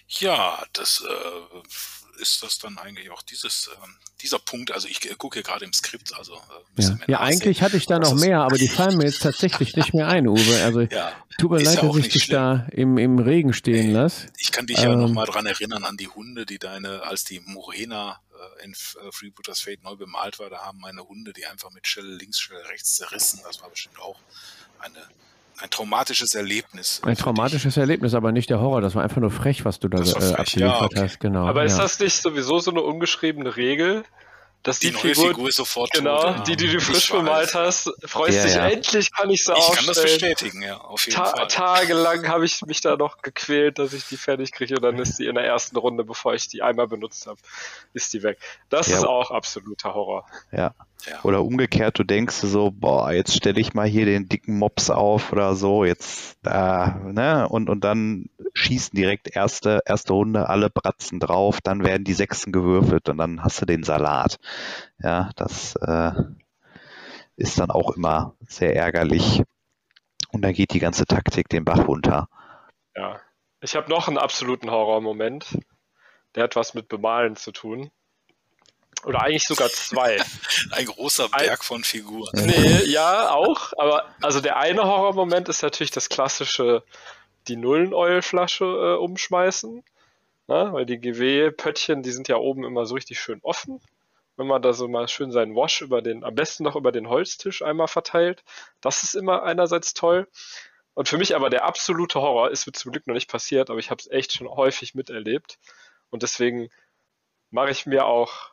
Ja, 0.08 0.64
das 0.72 1.02
äh, 1.08 1.62
ist 2.20 2.42
das 2.42 2.58
dann 2.58 2.78
eigentlich 2.78 3.10
auch 3.10 3.22
dieses, 3.22 3.70
ähm, 3.82 3.96
dieser 4.22 4.38
Punkt. 4.38 4.70
Also 4.72 4.86
ich 4.88 5.04
äh, 5.10 5.14
gucke 5.16 5.34
hier 5.38 5.42
gerade 5.42 5.64
im 5.64 5.72
Skript, 5.72 6.14
also 6.14 6.34
äh, 6.76 6.82
Ja, 6.82 6.98
ja 7.08 7.20
eigentlich 7.20 7.62
hatte 7.62 7.76
ich 7.76 7.86
da 7.86 7.98
Das 7.98 8.10
noch 8.12 8.20
mehr, 8.20 8.40
aber 8.40 8.58
die 8.58 8.68
fallen 8.76 8.96
mir 8.96 9.06
jetzt 9.06 9.22
tatsächlich 9.22 9.74
nicht 9.76 9.94
mehr 9.94 10.06
ein, 10.08 10.28
Uwe. 10.28 10.62
Also 10.62 10.80
Ja, 10.82 11.12
tut 11.38 11.50
mir 11.50 11.62
leid, 11.62 11.82
ja 11.82 11.88
dass 11.88 11.96
ich 11.96 12.08
dich 12.10 12.24
schlimm. 12.24 12.36
da 12.36 12.66
im, 12.72 12.98
im 12.98 13.18
Regen 13.18 13.52
stehen 13.52 13.88
Nee. 13.88 13.92
lasse. 13.94 14.28
ich 14.38 14.52
kann 14.52 14.66
dich 14.66 14.78
ja 14.78 14.94
noch 14.94 15.08
Ähm. 15.08 15.14
mal 15.14 15.26
dran 15.26 15.46
erinnern 15.46 15.84
an 15.84 15.96
die 15.96 16.08
Hunde, 16.08 16.46
die 16.46 16.58
deine, 16.58 17.02
als 17.04 17.24
die 17.24 17.40
Morena 17.40 18.20
äh, 18.60 18.64
in 18.64 18.72
äh, 18.72 18.76
Freebooters 19.12 19.60
Fate 19.60 19.82
neu 19.82 19.96
bemalt 19.96 20.38
war, 20.38 20.50
da 20.50 20.58
haben 20.60 20.78
meine 20.80 21.02
Hunde 21.02 21.32
die 21.32 21.46
einfach 21.46 21.70
mit 21.72 21.86
Schelle 21.86 22.14
links, 22.14 22.38
Schelle 22.40 22.64
rechts 22.68 22.94
zerrissen. 22.96 23.40
Das 23.44 23.60
war 23.62 23.70
bestimmt 23.70 23.98
auch 24.00 24.18
eine, 24.78 24.98
ein 25.62 25.70
traumatisches 25.70 26.34
Erlebnis. 26.34 27.00
Ein 27.04 27.16
traumatisches 27.16 27.76
Erlebnis, 27.76 28.14
aber 28.14 28.32
nicht 28.32 28.50
der 28.50 28.60
Horror. 28.60 28.80
Das 28.80 28.94
war 28.94 29.02
einfach 29.02 29.20
nur 29.20 29.30
frech, 29.30 29.64
was 29.64 29.78
du 29.78 29.88
da 29.88 29.98
Das 29.98 30.12
äh, 30.14 30.20
frech, 30.20 30.38
abgeliefert 30.38 30.80
ja, 30.80 30.84
okay. 30.84 31.00
hast. 31.00 31.20
Genau. 31.20 31.46
Aber 31.46 31.64
ist 31.64 31.76
ja. 31.76 31.82
das 31.82 31.98
nicht 31.98 32.14
sowieso 32.14 32.58
so 32.58 32.70
eine 32.70 32.82
ungeschriebene 32.82 33.56
Regel, 33.56 34.04
dass 34.62 34.78
Die 34.78 34.88
die, 34.88 34.92
neue 34.92 35.00
Figur, 35.14 35.28
Figur 35.28 35.48
ist 35.48 35.56
sofort 35.56 35.90
genau, 35.92 36.20
tot. 36.22 36.36
ja. 36.36 36.42
die, 36.42 36.56
die 36.56 36.66
du 36.66 36.76
Ich 36.76 36.84
frisch 36.84 37.10
bemalt 37.10 37.54
hast, 37.54 37.90
freust 38.04 38.36
Ja, 38.36 38.44
dich 38.44 38.54
ja. 38.56 38.68
endlich, 38.68 39.10
kann 39.10 39.30
ich 39.30 39.42
sie 39.42 39.52
Ich 39.56 39.66
kann 39.72 39.86
das 39.86 39.96
aufstellen. 39.98 40.18
bestätigen, 40.20 40.62
ja, 40.62 40.76
auf 40.76 41.06
jeden 41.06 41.16
Ta 41.16 41.24
Fall. 41.24 41.48
tagelang 41.48 42.28
habe 42.28 42.44
ich 42.44 42.60
mich 42.66 42.82
da 42.82 42.96
noch 42.98 43.22
gequält, 43.22 43.78
dass 43.78 43.94
ich 43.94 44.06
die 44.08 44.18
fertig 44.18 44.52
kriege 44.52 44.74
und 44.76 44.82
dann 44.82 44.98
ist 44.98 45.18
die 45.18 45.24
in 45.26 45.34
der 45.36 45.44
ersten 45.46 45.78
Runde, 45.78 46.04
bevor 46.04 46.34
ich 46.34 46.46
die 46.48 46.60
einmal 46.60 46.88
benutzt 46.88 47.26
habe, 47.26 47.38
ist 47.94 48.12
die 48.12 48.22
weg. 48.22 48.38
Das 48.68 48.88
Ja. 48.88 48.98
ist 48.98 49.04
auch 49.06 49.30
absoluter 49.30 49.94
Horror. 49.94 50.26
Ja. 50.52 50.74
Ja. 51.06 51.22
Oder 51.24 51.44
umgekehrt, 51.44 51.98
du 51.98 52.04
denkst 52.04 52.36
so, 52.36 52.70
boah, 52.70 53.12
jetzt 53.12 53.34
stelle 53.34 53.60
ich 53.60 53.74
mal 53.74 53.86
hier 53.86 54.04
den 54.06 54.28
dicken 54.28 54.58
Mops 54.58 54.90
auf 54.90 55.32
oder 55.32 55.54
so, 55.54 55.84
jetzt 55.84 56.38
da, 56.42 57.00
ne? 57.04 57.48
Und, 57.48 57.70
und 57.70 57.84
dann 57.84 58.28
schießen 58.54 58.96
direkt 58.96 59.34
erste, 59.34 59.80
erste 59.86 60.12
Runde 60.12 60.48
alle 60.48 60.70
Bratzen 60.70 61.20
drauf, 61.20 61.60
dann 61.60 61.84
werden 61.84 62.04
die 62.04 62.12
Sechsen 62.12 62.52
gewürfelt 62.52 63.08
und 63.08 63.18
dann 63.18 63.42
hast 63.42 63.60
du 63.62 63.66
den 63.66 63.82
Salat. 63.82 64.38
Ja, 65.02 65.30
das 65.36 65.76
äh, 65.76 66.12
ist 67.36 67.58
dann 67.58 67.70
auch 67.70 67.96
immer 67.96 68.34
sehr 68.46 68.76
ärgerlich. 68.76 69.42
Und 70.32 70.42
dann 70.42 70.52
geht 70.52 70.74
die 70.74 70.80
ganze 70.80 71.06
Taktik 71.06 71.48
den 71.48 71.64
Bach 71.64 71.88
runter. 71.88 72.28
Ja. 72.94 73.20
Ich 73.62 73.76
habe 73.76 73.90
noch 73.90 74.08
einen 74.08 74.18
absoluten 74.18 74.70
Horrormoment. 74.70 75.58
Der 76.34 76.44
hat 76.44 76.56
was 76.56 76.74
mit 76.74 76.88
Bemalen 76.88 77.36
zu 77.36 77.52
tun. 77.52 77.90
Oder 79.04 79.22
eigentlich 79.22 79.44
sogar 79.44 79.68
zwei. 79.70 80.18
Ein 80.72 80.86
großer 80.86 81.28
Berg 81.28 81.64
von 81.64 81.84
Figuren. 81.84 82.30
Nee, 82.34 82.84
ja, 82.86 83.30
auch. 83.30 83.72
Aber 83.78 84.04
also 84.20 84.40
der 84.40 84.56
eine 84.56 84.84
Horrormoment 84.84 85.48
ist 85.48 85.62
natürlich 85.62 85.90
das 85.90 86.08
klassische, 86.08 86.82
die 87.48 87.56
Nullen-Oil-Flasche 87.56 88.64
äh, 88.64 88.96
umschmeißen. 88.98 89.82
Na, 90.46 90.72
weil 90.72 90.84
die 90.84 90.98
GW-Pöttchen, 90.98 92.02
die 92.02 92.10
sind 92.10 92.28
ja 92.28 92.36
oben 92.36 92.64
immer 92.64 92.84
so 92.84 92.94
richtig 92.94 93.20
schön 93.20 93.38
offen. 93.42 93.80
Wenn 94.36 94.48
man 94.48 94.60
da 94.60 94.72
so 94.72 94.88
mal 94.88 95.06
schön 95.06 95.30
seinen 95.30 95.54
Wash 95.54 95.80
über 95.80 96.02
den, 96.02 96.24
am 96.24 96.34
besten 96.34 96.64
noch 96.64 96.76
über 96.76 96.92
den 96.92 97.08
Holztisch 97.08 97.62
einmal 97.62 97.88
verteilt. 97.88 98.42
Das 98.80 99.02
ist 99.02 99.14
immer 99.14 99.44
einerseits 99.44 99.94
toll. 99.94 100.26
Und 100.94 101.08
für 101.08 101.18
mich 101.18 101.36
aber 101.36 101.50
der 101.50 101.64
absolute 101.64 102.20
Horror, 102.20 102.50
ist 102.50 102.66
mir 102.66 102.72
zum 102.72 102.92
Glück 102.92 103.06
noch 103.06 103.14
nicht 103.14 103.30
passiert, 103.30 103.70
aber 103.70 103.78
ich 103.78 103.90
habe 103.90 104.00
es 104.00 104.10
echt 104.10 104.32
schon 104.32 104.48
häufig 104.48 104.94
miterlebt. 104.94 105.58
Und 106.10 106.22
deswegen 106.22 106.68
mache 107.50 107.70
ich 107.70 107.86
mir 107.86 108.06
auch 108.06 108.50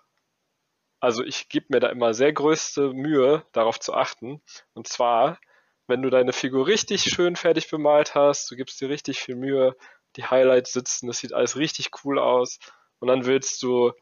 also 0.99 1.23
ich 1.23 1.49
gebe 1.49 1.67
mir 1.69 1.79
da 1.79 1.89
immer 1.89 2.13
sehr 2.13 2.33
größte 2.33 2.93
Mühe, 2.93 3.45
darauf 3.51 3.79
zu 3.79 3.93
achten. 3.93 4.41
Und 4.73 4.87
zwar, 4.87 5.39
wenn 5.87 6.01
du 6.01 6.09
deine 6.09 6.33
Figur 6.33 6.67
richtig 6.67 7.03
schön 7.03 7.35
fertig 7.35 7.69
bemalt 7.69 8.15
hast, 8.15 8.49
du 8.49 8.55
gibst 8.55 8.81
dir 8.81 8.89
richtig 8.89 9.19
viel 9.19 9.35
Mühe, 9.35 9.75
die 10.15 10.25
Highlights 10.25 10.73
sitzen, 10.73 11.07
das 11.07 11.19
sieht 11.19 11.33
alles 11.33 11.55
richtig 11.55 11.91
cool 12.03 12.19
aus. 12.19 12.59
Und 12.99 13.07
dann 13.07 13.25
willst 13.25 13.61
du 13.61 13.93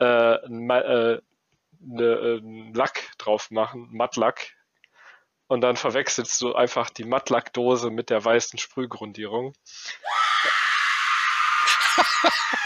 äh, 0.00 0.34
äh, 0.34 0.48
ne, 0.48 1.20
äh, 1.80 2.40
Lack 2.74 3.10
drauf 3.18 3.50
machen, 3.50 3.88
Mattlack. 3.92 4.54
Und 5.46 5.60
dann 5.60 5.76
verwechselst 5.76 6.40
du 6.40 6.54
einfach 6.54 6.90
die 6.90 7.04
Mattlackdose 7.04 7.90
mit 7.90 8.10
der 8.10 8.24
weißen 8.24 8.58
Sprühgrundierung. 8.58 9.54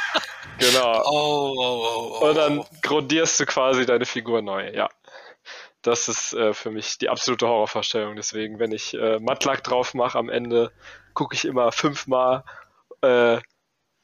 genau. 0.58 1.02
Oh, 1.04 1.54
oh, 1.56 1.58
oh, 1.58 2.18
oh. 2.20 2.28
Und 2.28 2.36
dann 2.36 2.64
grundierst 2.82 3.38
du 3.40 3.46
quasi 3.46 3.86
deine 3.86 4.06
Figur 4.06 4.42
neu, 4.42 4.70
ja. 4.72 4.88
Das 5.82 6.08
ist 6.08 6.32
äh, 6.32 6.54
für 6.54 6.70
mich 6.70 6.98
die 6.98 7.08
absolute 7.08 7.46
Horrorvorstellung. 7.46 8.16
Deswegen, 8.16 8.58
wenn 8.58 8.72
ich 8.72 8.94
äh, 8.94 9.18
Mattlack 9.20 9.62
drauf 9.62 9.94
mache 9.94 10.18
am 10.18 10.28
Ende, 10.28 10.72
gucke 11.14 11.34
ich 11.34 11.44
immer 11.44 11.72
fünfmal 11.72 12.44
äh, 13.02 13.38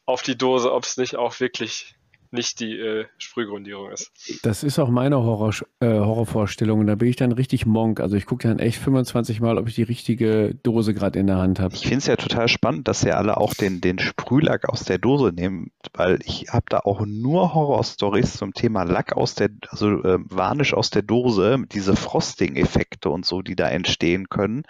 auf 0.07 0.23
die 0.23 0.39
Dose, 0.39 0.73
ob 0.73 0.85
es 0.85 0.97
nicht 0.97 1.17
auch 1.17 1.41
wirklich 1.41 1.97
nicht 2.35 2.61
die 2.61 2.79
äh, 2.79 3.07
Sprühgrundierung 3.17 3.91
ist. 3.91 4.13
Das 4.43 4.63
ist 4.63 4.79
auch 4.79 4.91
meine 4.91 5.17
Horror, 5.17 5.55
äh, 5.81 5.87
Horrorvorstellung. 5.87 6.87
Da 6.87 6.97
bin 6.97 7.09
ich 7.09 7.17
dann 7.17 7.33
richtig 7.33 7.65
Monk. 7.65 8.01
Also 8.01 8.17
ich 8.17 8.27
gucke 8.27 8.47
dann 8.47 8.59
echt 8.59 8.79
25 8.79 9.41
Mal, 9.41 9.57
ob 9.57 9.69
ich 9.69 9.75
die 9.75 9.83
richtige 9.83 10.55
Dose 10.63 10.93
gerade 10.93 11.19
in 11.19 11.27
der 11.27 11.39
Hand 11.39 11.61
habe. 11.61 11.75
Ich 11.75 11.83
finde 11.83 11.99
es 11.99 12.07
ja 12.07 12.17
total 12.17 12.49
spannend, 12.49 12.89
dass 12.89 13.05
ihr 13.05 13.17
alle 13.17 13.37
auch 13.39 13.55
den, 13.55 13.81
den 13.81 13.99
Sprühlack 13.99 14.69
aus 14.69 14.85
der 14.85 14.99
Dose 14.99 15.33
nehmt, 15.35 15.73
weil 15.95 16.19
ich 16.25 16.49
habe 16.51 16.67
da 16.69 16.81
auch 16.81 17.07
nur 17.07 17.55
Horror-Stories 17.55 18.37
zum 18.37 18.53
Thema 18.53 18.83
Lack 18.83 19.17
aus 19.17 19.35
der, 19.35 19.51
also 19.69 20.03
äh, 20.03 20.19
Varnish 20.25 20.75
aus 20.75 20.91
der 20.91 21.03
Dose, 21.03 21.65
diese 21.73 21.97
Frosting-Effekte 21.97 23.09
und 23.09 23.25
so, 23.25 23.41
die 23.41 23.57
da 23.57 23.69
entstehen 23.69 24.29
können. 24.29 24.65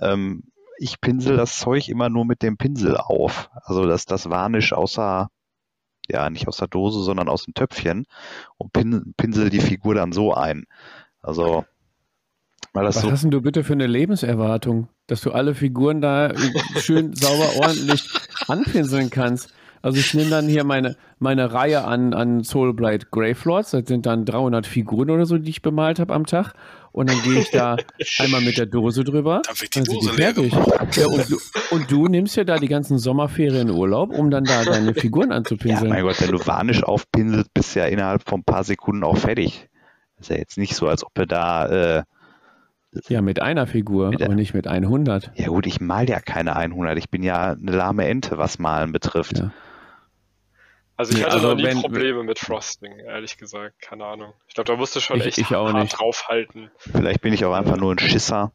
Ähm, 0.00 0.44
ich 0.78 1.00
pinsel 1.00 1.36
das 1.36 1.58
Zeug 1.58 1.88
immer 1.88 2.08
nur 2.08 2.24
mit 2.24 2.42
dem 2.42 2.56
Pinsel 2.56 2.96
auf. 2.96 3.50
Also 3.64 3.86
dass 3.86 4.06
das 4.06 4.30
Varnish 4.30 4.72
außer 4.72 5.28
ja 6.10 6.30
nicht 6.30 6.48
aus 6.48 6.58
der 6.58 6.68
Dose, 6.68 7.02
sondern 7.02 7.28
aus 7.28 7.44
dem 7.44 7.54
Töpfchen 7.54 8.06
und 8.56 8.72
pin, 8.72 9.14
pinsel 9.16 9.50
die 9.50 9.60
Figur 9.60 9.94
dann 9.94 10.12
so 10.12 10.34
ein. 10.34 10.64
Also 11.22 11.64
Was 12.72 13.00
so 13.00 13.10
hast 13.10 13.24
denn 13.24 13.30
du 13.30 13.40
bitte 13.40 13.64
für 13.64 13.72
eine 13.72 13.86
Lebenserwartung, 13.86 14.88
dass 15.06 15.20
du 15.20 15.32
alle 15.32 15.54
Figuren 15.54 16.00
da 16.00 16.32
schön 16.78 17.14
sauber 17.14 17.50
ordentlich 17.60 18.08
anpinseln 18.46 19.10
kannst? 19.10 19.52
Also 19.80 19.98
ich 19.98 20.12
nehme 20.14 20.30
dann 20.30 20.48
hier 20.48 20.64
meine, 20.64 20.96
meine 21.18 21.52
Reihe 21.52 21.84
an, 21.84 22.12
an 22.12 22.42
Soulblight 22.42 23.10
Gravelords, 23.10 23.70
das 23.70 23.86
sind 23.86 24.06
dann 24.06 24.24
300 24.24 24.66
Figuren 24.66 25.10
oder 25.10 25.24
so, 25.24 25.38
die 25.38 25.50
ich 25.50 25.62
bemalt 25.62 26.00
habe 26.00 26.14
am 26.14 26.26
Tag 26.26 26.54
und 26.92 27.10
dann 27.10 27.20
gehe 27.22 27.40
ich 27.40 27.50
da 27.50 27.76
einmal 28.18 28.40
mit 28.40 28.58
der 28.58 28.66
Dose 28.66 29.04
drüber. 29.04 29.42
Dann 29.46 29.60
wird 29.60 29.74
die 29.74 29.82
Dose 29.82 30.14
leer 30.16 30.34
ja, 30.92 31.06
und, 31.06 31.30
du, 31.30 31.38
und 31.70 31.90
du 31.90 32.06
nimmst 32.08 32.36
ja 32.36 32.44
da 32.44 32.58
die 32.58 32.68
ganzen 32.68 32.98
Sommerferien 32.98 33.68
in 33.68 33.74
Urlaub, 33.74 34.12
um 34.12 34.30
dann 34.30 34.44
da 34.44 34.64
deine 34.64 34.94
Figuren 34.94 35.32
anzupinseln. 35.32 35.88
Ja, 35.88 35.94
mein 35.94 36.02
Gott, 36.04 36.20
wenn 36.20 36.30
du 36.30 36.44
Varnisch 36.44 36.82
aufpinselst, 36.82 37.52
bist 37.54 37.74
du 37.74 37.80
ja 37.80 37.86
innerhalb 37.86 38.28
von 38.28 38.40
ein 38.40 38.44
paar 38.44 38.64
Sekunden 38.64 39.04
auch 39.04 39.16
fertig. 39.16 39.68
ist 40.20 40.30
ja 40.30 40.36
jetzt 40.36 40.58
nicht 40.58 40.74
so, 40.74 40.88
als 40.88 41.04
ob 41.04 41.14
du 41.14 41.26
da... 41.26 41.98
Äh, 41.98 42.02
ja, 43.08 43.20
mit 43.20 43.40
einer 43.40 43.66
Figur, 43.66 44.08
mit 44.10 44.22
aber 44.22 44.34
nicht 44.34 44.54
mit 44.54 44.66
100. 44.66 45.32
Ja 45.34 45.48
gut, 45.48 45.66
ich 45.66 45.80
mal 45.80 46.08
ja 46.08 46.20
keine 46.20 46.56
100. 46.56 46.96
Ich 46.96 47.10
bin 47.10 47.22
ja 47.22 47.52
eine 47.52 47.70
lahme 47.70 48.06
Ente, 48.06 48.38
was 48.38 48.58
Malen 48.58 48.92
betrifft. 48.92 49.38
Ja. 49.38 49.52
Also 50.98 51.16
ich 51.16 51.22
hatte 51.22 51.34
also 51.34 51.50
noch 51.50 51.54
nie 51.54 51.62
wenn, 51.62 51.80
Probleme 51.80 52.24
mit 52.24 52.40
Frosting, 52.40 52.98
ehrlich 52.98 53.38
gesagt. 53.38 53.80
Keine 53.80 54.04
Ahnung. 54.04 54.32
Ich 54.48 54.54
glaube, 54.54 54.66
da 54.66 54.76
musst 54.76 54.96
du 54.96 55.00
schon 55.00 55.20
ich, 55.20 55.26
echt 55.26 55.38
ich 55.38 55.50
hart 55.50 55.72
nicht. 55.74 55.96
draufhalten. 55.96 56.72
Vielleicht 56.76 57.20
bin 57.20 57.32
ich 57.32 57.44
auch 57.44 57.54
einfach 57.54 57.76
nur 57.76 57.94
ein 57.94 58.00
Schisser. 58.00 58.52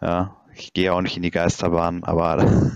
Ja, 0.00 0.42
ich 0.56 0.72
gehe 0.72 0.92
auch 0.92 1.00
nicht 1.02 1.16
in 1.16 1.22
die 1.22 1.30
Geisterbahn, 1.30 2.02
aber. 2.02 2.72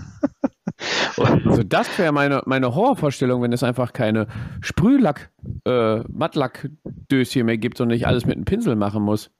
also 1.17 1.63
das 1.63 1.97
wäre 1.97 2.13
meine, 2.13 2.43
meine 2.45 2.73
Horrorvorstellung, 2.73 3.41
wenn 3.41 3.51
es 3.51 3.61
einfach 3.61 3.91
keine 3.91 4.27
Sprühlack, 4.61 5.31
äh, 5.65 5.97
Mattlack-Döschen 6.07 7.45
mehr 7.45 7.57
gibt 7.57 7.81
und 7.81 7.89
ich 7.89 8.07
alles 8.07 8.25
mit 8.25 8.37
einem 8.37 8.45
Pinsel 8.45 8.77
machen 8.77 9.03
muss. 9.03 9.31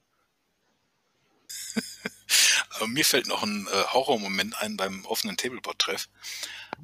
mir 2.87 3.05
fällt 3.05 3.29
noch 3.29 3.43
ein 3.43 3.65
äh, 3.71 3.93
Horrormoment 3.93 4.61
ein 4.61 4.75
beim 4.75 5.05
offenen 5.05 5.37
Tableport-Treff. 5.37 6.09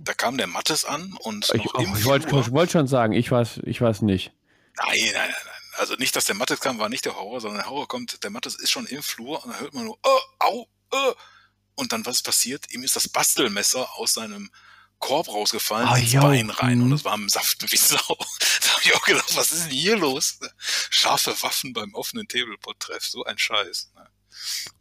Da 0.01 0.13
kam 0.13 0.37
der 0.37 0.47
Mattes 0.47 0.85
an 0.85 1.13
und 1.19 1.51
ich, 1.53 1.73
oh, 1.73 1.81
ich 1.81 2.05
wollte 2.05 2.31
wollt 2.51 2.71
schon 2.71 2.87
sagen, 2.87 3.13
ich 3.13 3.29
weiß, 3.29 3.61
ich 3.63 3.81
weiß 3.81 4.01
nicht. 4.01 4.31
Nein, 4.77 4.97
nein, 5.01 5.13
nein, 5.13 5.29
nein. 5.29 5.53
Also 5.77 5.95
nicht, 5.95 6.15
dass 6.15 6.25
der 6.25 6.35
Mattes 6.35 6.59
kam, 6.59 6.79
war 6.79 6.89
nicht 6.89 7.05
der 7.05 7.15
Horror, 7.15 7.41
sondern 7.41 7.61
der 7.61 7.69
Horror 7.69 7.87
kommt, 7.87 8.23
der 8.23 8.29
Mattes 8.29 8.55
ist 8.55 8.71
schon 8.71 8.85
im 8.85 9.01
Flur 9.03 9.43
und 9.43 9.51
dann 9.51 9.59
hört 9.59 9.73
man 9.73 9.85
nur, 9.85 9.97
oh, 10.03 10.19
au, 10.39 10.67
oh. 10.91 11.13
Und 11.75 11.93
dann 11.93 12.05
was 12.05 12.17
ist 12.17 12.23
passiert? 12.23 12.71
Ihm 12.73 12.83
ist 12.83 12.95
das 12.95 13.07
Bastelmesser 13.07 13.87
aus 13.95 14.13
seinem 14.13 14.49
Korb 14.99 15.29
rausgefallen 15.29 15.87
oh, 15.89 15.95
ins 15.95 16.13
Bein 16.13 16.49
rein 16.49 16.81
und 16.81 16.89
mhm. 16.89 16.93
es 16.93 17.05
war 17.05 17.15
im 17.15 17.29
Saft 17.29 17.71
wie 17.71 17.77
Sau. 17.77 17.97
Da 18.61 18.73
habe 18.73 18.83
ich 18.83 18.95
auch 18.95 19.05
gedacht, 19.05 19.35
was 19.35 19.51
ist 19.51 19.65
denn 19.65 19.71
hier 19.71 19.97
los? 19.97 20.39
Scharfe 20.89 21.31
Waffen 21.41 21.73
beim 21.73 21.93
offenen 21.93 22.27
Tableport-Treff, 22.27 23.05
so 23.05 23.23
ein 23.23 23.37
Scheiß. 23.37 23.91
Ne? 23.95 24.07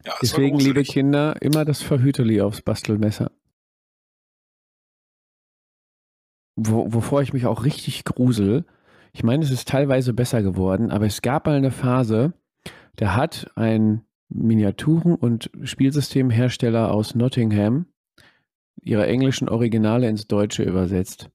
Ja, 0.04 0.16
Deswegen, 0.20 0.58
liebe 0.58 0.82
Kinder, 0.82 1.40
immer 1.40 1.64
das 1.64 1.82
Verhüterli 1.82 2.40
aufs 2.40 2.60
Bastelmesser. 2.60 3.30
Wo, 6.61 6.92
wovor 6.92 7.22
ich 7.22 7.32
mich 7.32 7.46
auch 7.46 7.64
richtig 7.64 8.04
grusel. 8.04 8.64
Ich 9.12 9.22
meine, 9.22 9.44
es 9.44 9.52
ist 9.52 9.68
teilweise 9.68 10.12
besser 10.12 10.42
geworden, 10.42 10.90
aber 10.90 11.06
es 11.06 11.22
gab 11.22 11.46
mal 11.46 11.56
eine 11.56 11.70
Phase, 11.70 12.32
da 12.96 13.14
hat 13.14 13.50
ein 13.54 14.02
Miniaturen- 14.28 15.14
und 15.14 15.50
Spielsystemhersteller 15.62 16.92
aus 16.92 17.14
Nottingham 17.14 17.86
ihre 18.82 19.06
englischen 19.06 19.48
Originale 19.48 20.09
ins 20.09 20.26
Deutsche 20.26 20.64
übersetzt. 20.64 21.30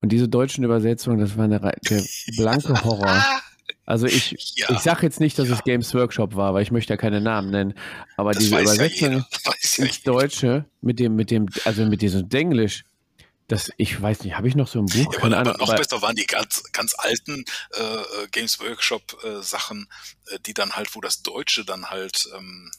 Und 0.00 0.10
diese 0.10 0.28
deutschen 0.28 0.64
Übersetzungen, 0.64 1.18
das 1.18 1.36
war 1.36 1.44
eine, 1.44 1.60
der 1.60 2.02
blanke 2.36 2.82
Horror. 2.82 3.22
Also 3.86 4.06
ich, 4.06 4.54
ja. 4.56 4.70
ich 4.70 4.78
sage 4.78 5.02
jetzt 5.02 5.20
nicht, 5.20 5.38
dass 5.38 5.48
ja. 5.48 5.54
es 5.54 5.62
Games 5.62 5.94
Workshop 5.94 6.34
war, 6.36 6.54
weil 6.54 6.62
ich 6.62 6.70
möchte 6.70 6.94
ja 6.94 6.96
keine 6.96 7.20
Namen 7.20 7.50
nennen. 7.50 7.74
Aber 8.16 8.32
das 8.32 8.42
diese 8.42 8.58
Übersetzung 8.58 9.24
ja 9.44 9.84
ins 9.84 10.02
Deutsche 10.02 10.64
mit 10.80 10.98
dem, 10.98 11.16
mit 11.16 11.30
dem, 11.30 11.48
also 11.64 11.84
mit 11.84 12.00
diesem 12.00 12.28
Denglisch, 12.28 12.84
das, 13.48 13.70
ich 13.76 14.00
weiß 14.00 14.24
nicht, 14.24 14.36
habe 14.36 14.48
ich 14.48 14.54
noch 14.54 14.68
so 14.68 14.78
ein 14.80 14.86
Buch? 14.86 15.12
Ja, 15.14 15.24
aber, 15.24 15.60
aber 15.60 15.76
besser 15.76 16.00
waren 16.02 16.16
die 16.16 16.26
ganz, 16.26 16.62
ganz 16.72 16.94
alten 16.96 17.44
äh, 17.74 17.82
äh 17.82 18.28
Games 18.30 18.60
Workshop 18.60 19.22
äh, 19.22 19.42
Sachen, 19.42 19.88
äh, 20.26 20.38
die 20.40 20.54
dann 20.54 20.76
halt, 20.76 20.94
wo 20.94 21.00
das 21.00 21.22
Deutsche 21.22 21.64
dann 21.64 21.90
halt 21.90 22.28
ähm, 22.34 22.70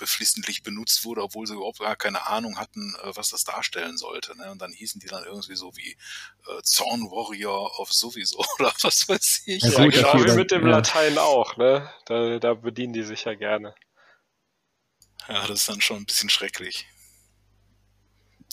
beflissentlich 0.00 0.62
benutzt 0.62 1.04
wurde, 1.04 1.22
obwohl 1.22 1.46
sie 1.46 1.54
überhaupt 1.54 1.78
gar 1.78 1.94
keine 1.94 2.26
Ahnung 2.26 2.58
hatten, 2.58 2.94
äh, 3.02 3.12
was 3.14 3.30
das 3.30 3.44
darstellen 3.44 3.96
sollte. 3.96 4.36
Ne? 4.36 4.50
Und 4.50 4.60
dann 4.60 4.72
hießen 4.72 5.00
die 5.00 5.06
dann 5.06 5.24
irgendwie 5.24 5.54
so 5.54 5.76
wie 5.76 5.92
äh, 5.92 6.62
Zorn 6.62 7.02
Warrior 7.10 7.78
of 7.78 7.92
sowieso 7.92 8.38
oder 8.58 8.72
was 8.82 9.08
weiß 9.08 9.42
ich. 9.46 9.62
Ja, 9.62 9.84
gut, 9.84 9.94
genau 9.94 10.14
wie 10.24 10.34
mit 10.34 10.50
dem 10.50 10.66
ja. 10.66 10.72
Latein 10.76 11.18
auch, 11.18 11.56
ne? 11.56 11.88
Da, 12.06 12.38
da 12.38 12.54
bedienen 12.54 12.92
die 12.92 13.04
sich 13.04 13.24
ja 13.24 13.34
gerne. 13.34 13.74
Ja, 15.28 15.46
das 15.46 15.60
ist 15.60 15.68
dann 15.68 15.80
schon 15.80 15.98
ein 15.98 16.06
bisschen 16.06 16.30
schrecklich. 16.30 16.86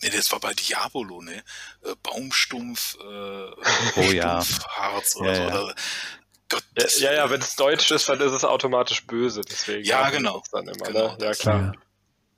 Nee, 0.03 0.09
das 0.09 0.31
war 0.31 0.39
bei 0.39 0.53
Diabolo, 0.53 1.21
ne? 1.21 1.43
Äh, 1.83 1.95
Baumstumpf, 2.03 2.97
äh, 2.99 3.03
oh, 3.95 4.11
ja. 4.11 4.43
Harz 4.69 5.15
oder 5.15 5.33
ja, 5.33 5.51
so. 5.51 5.67
Ja. 5.67 5.75
Gott, 6.49 6.63
ja, 6.99 7.13
ja, 7.13 7.29
wenn 7.29 7.41
es 7.41 7.55
deutsch 7.55 7.91
ist, 7.91 8.07
dann 8.07 8.21
ist 8.21 8.31
es 8.31 8.45
automatisch 8.45 9.05
böse. 9.05 9.41
Deswegen 9.41 9.83
ja, 9.83 10.09
genau. 10.09 10.43
Dann 10.51 10.67
immer, 10.67 10.85
genau 10.85 11.17
ne? 11.17 11.17
Ja, 11.19 11.31
klar. 11.33 11.59
Ja. 11.59 11.71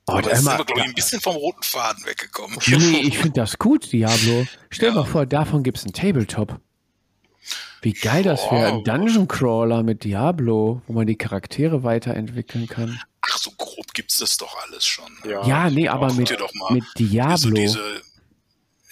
Oh, 0.07 0.14
Aber 0.14 0.30
jetzt 0.30 0.43
sind 0.43 0.57
wir, 0.57 0.66
glaube 0.66 0.82
ich, 0.82 0.88
ein 0.88 0.93
bisschen 0.95 1.22
vom 1.22 1.36
roten 1.36 1.62
Faden 1.62 2.03
weggekommen. 2.05 2.57
Nee, 2.66 2.99
ich 3.03 3.18
finde 3.18 3.41
das 3.41 3.60
gut, 3.60 3.91
Diablo. 3.91 4.47
Stell 4.72 4.89
dir 4.89 4.95
ja. 4.95 5.01
mal 5.01 5.07
vor, 5.07 5.26
davon 5.28 5.62
gibt 5.62 5.78
es 5.78 5.84
einen 5.84 5.93
Tabletop. 5.93 6.60
Wie 7.82 7.93
geil 7.93 8.24
das 8.24 8.41
wäre, 8.51 8.74
ein 8.74 8.84
Dungeon 8.84 9.28
Crawler 9.28 9.84
mit 9.84 10.03
Diablo, 10.03 10.82
wo 10.88 10.93
man 10.93 11.07
die 11.07 11.16
Charaktere 11.16 11.84
weiterentwickeln 11.84 12.68
kann. 12.68 12.99
Ach, 13.22 13.38
so 13.38 13.51
grob 13.51 13.89
gibt 14.00 14.12
es 14.12 14.18
das 14.20 14.38
doch 14.38 14.56
alles 14.64 14.86
schon. 14.86 15.12
Ne? 15.26 15.32
Ja, 15.32 15.45
ja 15.45 15.70
nee, 15.70 15.89
aber 15.89 16.14
mit, 16.14 16.30
mit 16.70 16.86
Diablo. 16.97 17.32
Also 17.32 17.52
diese, 17.52 18.02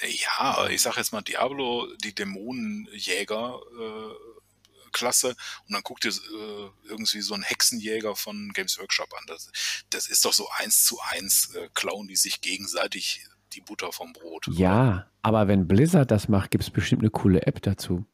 ja, 0.06 0.68
ich 0.68 0.82
sag 0.82 0.98
jetzt 0.98 1.14
mal 1.14 1.22
Diablo, 1.22 1.88
die 2.04 2.14
Dämonenjäger 2.14 3.58
äh, 3.80 4.90
klasse. 4.92 5.30
Und 5.30 5.74
dann 5.74 5.82
guckt 5.84 6.04
ihr 6.04 6.12
äh, 6.12 6.90
irgendwie 6.90 7.22
so 7.22 7.36
einen 7.36 7.44
Hexenjäger 7.44 8.18
von 8.18 8.52
Games 8.54 8.78
Workshop 8.80 9.14
an. 9.14 9.24
Das, 9.28 9.50
das 9.92 10.08
ist 10.08 10.26
doch 10.26 10.34
so 10.34 10.50
eins 10.58 10.84
zu 10.84 11.00
eins, 11.00 11.56
äh, 11.56 11.70
klauen 11.74 12.10
die 12.10 12.18
sich 12.18 12.42
gegenseitig 12.42 13.26
die 13.54 13.62
Butter 13.62 13.94
vom 13.94 14.12
Brot. 14.12 14.50
Ja, 14.52 14.88
oder? 14.88 15.12
aber 15.22 15.48
wenn 15.48 15.70
Blizzard 15.70 16.12
das 16.12 16.28
macht, 16.28 16.52
gibt 16.52 16.66
es 16.66 16.70
bestimmt 16.70 17.02
eine 17.02 17.12
coole 17.12 17.44
App 17.44 17.62
dazu. 17.62 18.06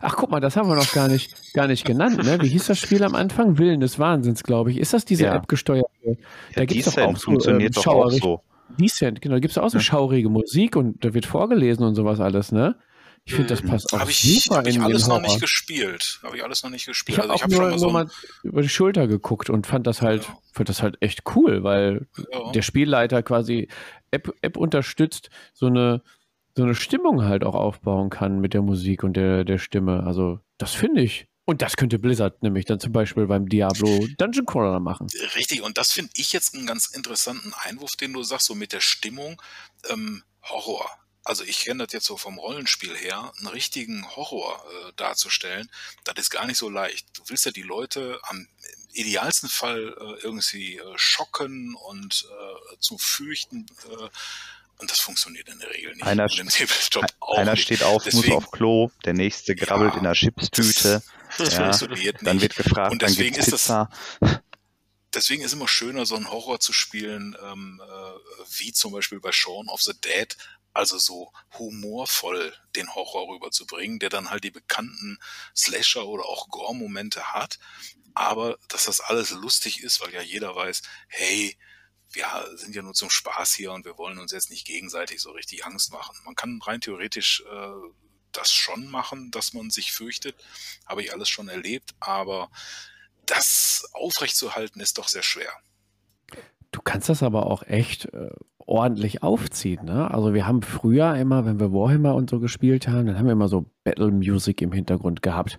Ach, 0.00 0.16
guck 0.16 0.30
mal, 0.30 0.40
das 0.40 0.56
haben 0.56 0.68
wir 0.68 0.76
noch 0.76 0.92
gar 0.92 1.08
nicht, 1.08 1.52
gar 1.54 1.66
nicht 1.66 1.84
genannt, 1.84 2.22
ne? 2.22 2.38
Wie 2.40 2.48
hieß 2.48 2.66
das 2.66 2.78
Spiel 2.78 3.02
am 3.02 3.14
Anfang? 3.14 3.58
Willen 3.58 3.80
des 3.80 3.98
Wahnsinns, 3.98 4.42
glaube 4.42 4.70
ich. 4.70 4.78
Ist 4.78 4.92
das 4.92 5.04
diese 5.04 5.24
ja. 5.24 5.34
App 5.34 5.48
gesteuerte? 5.48 5.88
Da 6.54 6.60
ja, 6.60 6.64
gibt 6.66 6.86
es 6.86 6.94
doch 6.94 7.02
auch 7.02 7.16
so, 7.16 7.32
funktioniert 7.32 7.76
ähm, 7.76 7.82
doch 7.82 7.86
auch 7.86 8.10
so. 8.10 8.42
Decent, 8.78 9.20
genau, 9.20 9.36
da 9.36 9.40
gibt 9.40 9.52
es 9.52 9.58
auch 9.58 9.70
so 9.70 9.78
ja. 9.78 9.82
schaurige 9.82 10.28
Musik 10.28 10.76
und 10.76 11.04
da 11.04 11.14
wird 11.14 11.26
vorgelesen 11.26 11.84
und 11.84 11.94
sowas 11.94 12.20
alles, 12.20 12.52
ne? 12.52 12.76
Ich 13.28 13.34
finde, 13.34 13.50
das 13.50 13.62
mhm. 13.62 13.68
passt 13.68 13.92
auch 13.92 14.00
hab 14.00 14.08
ich, 14.08 14.42
super 14.42 14.56
hab 14.56 14.66
in 14.66 14.72
ich 14.72 14.80
alles 14.80 15.06
noch 15.06 15.20
nicht 15.20 15.38
gespielt. 15.38 16.18
Habe 16.22 16.38
ich 16.38 16.44
alles 16.44 16.62
noch 16.62 16.70
nicht 16.70 16.86
gespielt. 16.86 17.18
Ich 17.18 17.22
habe 17.22 17.32
also 17.32 17.44
hab 17.44 17.50
nur, 17.50 17.76
nur 17.76 17.92
mal 17.92 18.06
über 18.42 18.62
die 18.62 18.70
Schulter 18.70 19.06
geguckt 19.06 19.50
und 19.50 19.66
fand 19.66 19.86
das 19.86 20.00
halt, 20.00 20.24
ja. 20.24 20.38
fand 20.52 20.70
das 20.70 20.82
halt 20.82 20.96
echt 21.00 21.24
cool, 21.34 21.62
weil 21.62 22.06
ja. 22.32 22.52
der 22.52 22.62
Spielleiter 22.62 23.22
quasi 23.22 23.68
App, 24.10 24.32
App 24.40 24.56
unterstützt, 24.56 25.28
so 25.52 25.66
eine, 25.66 26.02
so 26.58 26.64
eine 26.64 26.74
Stimmung 26.74 27.22
halt 27.22 27.44
auch 27.44 27.54
aufbauen 27.54 28.10
kann 28.10 28.40
mit 28.40 28.52
der 28.52 28.62
Musik 28.62 29.04
und 29.04 29.16
der, 29.16 29.44
der 29.44 29.58
Stimme. 29.58 30.02
Also, 30.04 30.40
das 30.58 30.74
finde 30.74 31.02
ich. 31.02 31.26
Und 31.44 31.62
das 31.62 31.76
könnte 31.76 31.98
Blizzard 31.98 32.42
nämlich 32.42 32.66
dann 32.66 32.80
zum 32.80 32.92
Beispiel 32.92 33.26
beim 33.26 33.48
Diablo 33.48 34.06
Dungeon 34.18 34.44
Crawler 34.44 34.80
machen. 34.80 35.06
Richtig, 35.36 35.62
und 35.62 35.78
das 35.78 35.92
finde 35.92 36.10
ich 36.14 36.32
jetzt 36.32 36.54
einen 36.54 36.66
ganz 36.66 36.88
interessanten 36.88 37.54
Einwurf, 37.54 37.92
den 37.92 38.12
du 38.12 38.22
sagst, 38.22 38.46
so 38.46 38.54
mit 38.54 38.72
der 38.72 38.80
Stimmung. 38.80 39.40
Ähm, 39.88 40.24
Horror 40.42 40.84
also 41.28 41.44
ich 41.44 41.60
kenne 41.60 41.84
das 41.84 41.92
jetzt 41.92 42.06
so 42.06 42.16
vom 42.16 42.38
Rollenspiel 42.38 42.96
her, 42.96 43.32
einen 43.36 43.48
richtigen 43.48 44.08
Horror 44.16 44.64
äh, 44.64 44.92
darzustellen, 44.96 45.70
das 46.04 46.14
ist 46.16 46.30
gar 46.30 46.46
nicht 46.46 46.56
so 46.56 46.70
leicht. 46.70 47.06
Du 47.18 47.22
willst 47.26 47.44
ja 47.44 47.52
die 47.52 47.62
Leute 47.62 48.18
am 48.22 48.48
idealsten 48.94 49.50
Fall 49.50 49.94
äh, 50.00 50.22
irgendwie 50.24 50.78
äh, 50.78 50.92
schocken 50.96 51.74
und 51.74 52.26
äh, 52.30 52.76
zum 52.80 52.98
Fürchten 52.98 53.66
äh, 53.90 54.08
Und 54.78 54.90
das 54.90 55.00
funktioniert 55.00 55.48
in 55.48 55.58
der 55.58 55.70
Regel 55.70 55.92
nicht. 55.94 56.04
Einer, 56.04 56.26
einer 56.28 57.52
nicht. 57.52 57.62
steht 57.62 57.82
auf, 57.82 58.04
muss 58.04 58.14
Deswegen- 58.14 58.32
auf 58.34 58.50
Klo, 58.50 58.90
der 59.04 59.14
nächste 59.14 59.54
grabbelt 59.56 59.92
Ja, 59.92 59.98
in 59.98 60.04
der 60.04 60.12
Chipstüte, 60.14 61.02
Das 61.38 61.52
Ja, 61.54 61.64
funktioniert 61.72 62.16
dann 62.22 62.36
nicht. 62.36 62.42
wird 62.42 62.56
gefragt, 62.56 62.92
Und 62.92 63.02
dann 63.02 63.08
deswegen 63.10 63.34
gibt's 63.34 63.48
ist 63.48 63.68
das- 63.68 63.88
Pizza. 64.20 64.42
deswegen 65.14 65.42
ist 65.42 65.52
immer 65.52 65.68
schöner, 65.68 66.06
so 66.06 66.16
einen 66.16 66.30
Horror 66.30 66.60
zu 66.60 66.72
spielen, 66.72 67.36
ähm, 67.42 67.82
äh, 67.84 68.48
wie 68.58 68.72
zum 68.72 68.92
Beispiel 68.92 69.20
bei 69.20 69.32
Shaun 69.32 69.68
of 69.68 69.82
the 69.82 69.92
Dead, 70.04 70.36
also 70.74 70.96
so 70.98 71.32
humorvoll 71.58 72.54
den 72.76 72.94
Horror 72.94 73.28
rüberzubringen, 73.34 73.98
der 73.98 74.10
dann 74.10 74.30
halt 74.30 74.44
die 74.44 74.50
bekannten 74.50 75.18
Slasher 75.56 76.06
oder 76.06 76.24
auch 76.24 76.48
Gore-Momente 76.50 77.32
hat, 77.32 77.58
aber 78.14 78.58
dass 78.68 78.84
das 78.84 79.00
alles 79.00 79.30
lustig 79.30 79.82
ist, 79.82 80.00
weil 80.00 80.12
ja 80.14 80.22
jeder 80.22 80.54
weiß, 80.54 80.82
hey, 81.08 81.56
wir 82.12 82.26
sind 82.56 82.74
ja 82.74 82.82
nur 82.82 82.94
zum 82.94 83.10
Spaß 83.10 83.54
hier 83.54 83.72
und 83.72 83.84
wir 83.84 83.98
wollen 83.98 84.18
uns 84.18 84.32
jetzt 84.32 84.50
nicht 84.50 84.66
gegenseitig 84.66 85.20
so 85.20 85.30
richtig 85.32 85.66
Angst 85.66 85.92
machen. 85.92 86.16
Man 86.24 86.34
kann 86.34 86.60
rein 86.62 86.80
theoretisch 86.80 87.42
äh, 87.50 87.90
das 88.32 88.52
schon 88.52 88.90
machen, 88.90 89.30
dass 89.30 89.52
man 89.52 89.70
sich 89.70 89.92
fürchtet, 89.92 90.36
habe 90.86 91.02
ich 91.02 91.12
alles 91.12 91.28
schon 91.28 91.48
erlebt, 91.48 91.94
aber 92.00 92.50
das 93.26 93.88
aufrechtzuerhalten 93.92 94.80
ist 94.80 94.98
doch 94.98 95.08
sehr 95.08 95.22
schwer. 95.22 95.50
Du 96.70 96.82
kannst 96.82 97.08
das 97.08 97.22
aber 97.22 97.46
auch 97.46 97.62
echt 97.62 98.06
äh, 98.12 98.30
ordentlich 98.58 99.22
aufziehen. 99.22 99.84
Ne? 99.84 100.10
Also 100.10 100.34
wir 100.34 100.46
haben 100.46 100.62
früher 100.62 101.14
immer, 101.16 101.46
wenn 101.46 101.58
wir 101.58 101.72
Warhammer 101.72 102.14
und 102.14 102.28
so 102.28 102.38
gespielt 102.38 102.88
haben, 102.88 103.06
dann 103.06 103.18
haben 103.18 103.26
wir 103.26 103.32
immer 103.32 103.48
so 103.48 103.70
Battle 103.84 104.10
Music 104.10 104.60
im 104.60 104.72
Hintergrund 104.72 105.22
gehabt. 105.22 105.58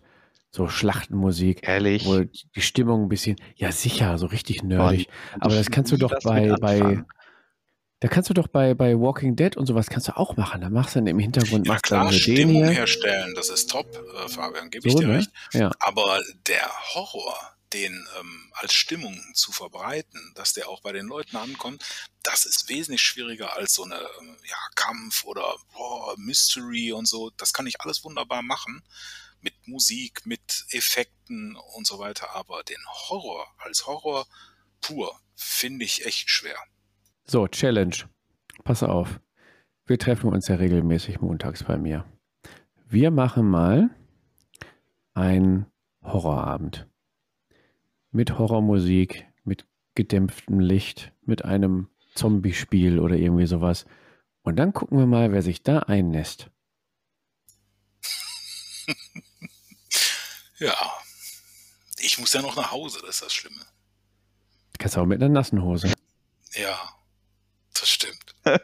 So 0.52 0.68
Schlachtenmusik, 0.68 1.68
Ehrlich. 1.68 2.06
wo 2.06 2.22
die 2.24 2.62
Stimmung 2.62 3.04
ein 3.04 3.10
bisschen, 3.10 3.36
ja 3.56 3.72
sicher, 3.72 4.18
so 4.18 4.26
richtig 4.26 4.64
nerdig. 4.64 5.08
Aber 5.39 5.54
ich 5.54 5.60
das 5.60 5.70
kannst 5.72 5.91
du 5.91 5.97
doch 5.97 6.14
bei, 6.24 6.56
bei, 6.60 7.04
da 8.00 8.08
kannst 8.08 8.30
du 8.32 8.34
doch 8.34 8.47
bei, 8.47 8.74
bei 8.74 8.95
Walking 9.00 9.36
Dead 9.36 9.56
und 9.58 9.68
sowas 9.68 9.88
kannst 9.89 10.08
du 10.08 10.18
auch 10.18 10.38
machen. 10.38 10.62
Da 10.62 10.70
machst 10.72 10.95
du 10.95 11.00
dann 11.00 11.08
im 11.08 11.20
Hintergrund, 11.20 11.68
Ja 11.68 11.74
machst 11.74 11.84
klar, 11.84 12.06
dann 12.06 12.14
Stimmung 12.14 12.64
hier. 12.64 12.74
herstellen, 12.74 13.36
das 13.36 13.50
ist 13.50 13.70
top, 13.70 13.86
äh, 13.95 14.28
Fabian, 14.28 14.72
gebe 14.72 14.88
ich 14.88 14.93
So, 14.93 15.00
dir 15.00 15.08
ne? 15.08 15.18
recht. 15.18 15.30
Ja. 15.54 15.70
Aber 15.80 16.20
der 16.47 16.68
Horror, 16.95 17.38
den 17.72 17.93
ähm, 18.20 18.52
als 18.54 18.74
Stimmung 18.74 19.22
zu 19.36 19.52
verbreiten, 19.52 20.34
dass 20.34 20.54
der 20.54 20.68
auch 20.70 20.82
bei 20.82 20.91
den 20.93 21.06
Leuten 21.06 21.38
ankommt, 21.38 21.84
das 22.24 22.45
ist 22.45 22.70
wesentlich 22.70 23.02
schwieriger 23.04 23.56
als 23.56 23.76
so 23.76 23.84
eine 23.84 24.00
ähm, 24.20 24.36
ja, 24.50 24.58
Kampf 24.74 25.26
oder 25.26 25.43
boah, 25.74 26.16
Mystery 26.18 26.91
und 26.91 27.08
so. 27.08 27.30
Das 27.38 27.54
kann 27.54 27.68
ich 27.68 27.80
alles 27.82 28.04
wunderbar 28.04 28.41
machen 28.41 28.82
mit 29.42 29.54
Musik, 29.68 30.26
mit 30.26 30.66
Effekten 30.72 31.56
und 31.76 31.88
so 31.88 32.00
weiter. 32.00 32.36
Aber 32.36 32.64
den 32.64 32.84
Horror 32.88 33.48
als 33.58 33.88
Horror 33.88 34.28
pur 34.82 35.20
finde 35.36 35.86
ich 35.86 36.06
echt 36.06 36.30
schwer. 36.30 36.58
So, 37.26 37.48
Challenge. 37.48 37.96
Pass 38.64 38.84
auf. 38.84 39.20
Wir 39.86 39.98
treffen 39.98 40.32
uns 40.32 40.48
ja 40.48 40.56
regelmäßig 40.56 41.22
montags 41.22 41.64
bei 41.64 41.78
mir. 41.78 42.06
Wir 42.88 43.12
machen 43.12 43.50
mal 43.50 43.90
einen 45.14 45.66
Horrorabend. 46.04 46.88
Mit 48.12 48.38
Horrormusik, 48.38 49.28
mit 49.44 49.66
gedämpftem 49.96 50.60
Licht, 50.60 51.12
mit 51.22 51.46
einem 51.46 51.90
Zombie-Spiel 52.16 53.00
oder 53.00 53.16
irgendwie 53.16 53.46
sowas. 53.46 53.86
Und 54.42 54.58
dann 54.58 54.74
gucken 54.74 54.98
wir 54.98 55.06
mal, 55.06 55.32
wer 55.32 55.42
sich 55.42 55.62
da 55.62 55.80
einnässt. 55.80 56.50
Ja. 60.60 60.76
Ich 61.99 62.18
muss 62.18 62.34
ja 62.34 62.41
noch 62.41 62.55
nach 62.55 62.72
Hause, 62.72 62.99
das 63.01 63.16
ist 63.16 63.22
das 63.24 63.34
Schlimme. 63.34 63.66
Kannst 64.78 64.95
du 64.95 65.01
auch 65.01 65.05
mit 65.05 65.22
einer 65.22 65.30
nassen 65.30 65.62
Hose. 65.62 65.93
Ja, 66.53 66.78
das 67.74 67.89
stimmt. 67.89 68.36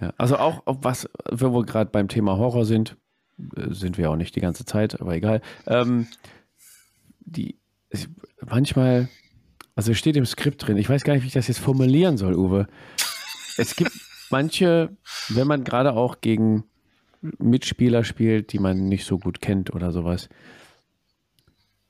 Ja, 0.00 0.14
also 0.16 0.38
auch, 0.38 0.62
was, 0.64 1.08
wenn 1.30 1.52
wir 1.52 1.64
gerade 1.64 1.90
beim 1.90 2.08
Thema 2.08 2.38
Horror 2.38 2.64
sind, 2.64 2.96
äh, 3.56 3.72
sind 3.72 3.98
wir 3.98 4.10
auch 4.10 4.16
nicht 4.16 4.34
die 4.34 4.40
ganze 4.40 4.64
Zeit, 4.64 5.00
aber 5.00 5.14
egal. 5.14 5.42
Ähm, 5.66 6.08
die, 7.20 7.58
manchmal, 8.40 9.08
also 9.74 9.92
es 9.92 9.98
steht 9.98 10.16
im 10.16 10.26
Skript 10.26 10.66
drin, 10.66 10.78
ich 10.78 10.88
weiß 10.88 11.04
gar 11.04 11.14
nicht, 11.14 11.22
wie 11.22 11.28
ich 11.28 11.34
das 11.34 11.48
jetzt 11.48 11.60
formulieren 11.60 12.16
soll, 12.16 12.34
Uwe. 12.34 12.66
Es 13.58 13.76
gibt 13.76 13.92
manche, 14.30 14.96
wenn 15.28 15.46
man 15.46 15.64
gerade 15.64 15.92
auch 15.92 16.20
gegen 16.22 16.64
Mitspieler 17.20 18.04
spielt, 18.04 18.52
die 18.52 18.58
man 18.58 18.88
nicht 18.88 19.04
so 19.04 19.18
gut 19.18 19.40
kennt 19.40 19.74
oder 19.74 19.92
sowas. 19.92 20.28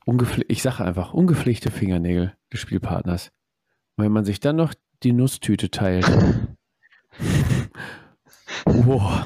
Ungepfle 0.05 0.43
ich 0.47 0.61
sage 0.61 0.83
einfach, 0.83 1.13
ungepflegte 1.13 1.71
Fingernägel 1.71 2.35
des 2.51 2.59
Spielpartners. 2.59 3.31
Und 3.95 4.05
wenn 4.05 4.11
man 4.11 4.25
sich 4.25 4.39
dann 4.39 4.55
noch 4.55 4.73
die 5.03 5.13
Nusstüte 5.13 5.69
teilt. 5.71 6.05
wow. 8.65 9.25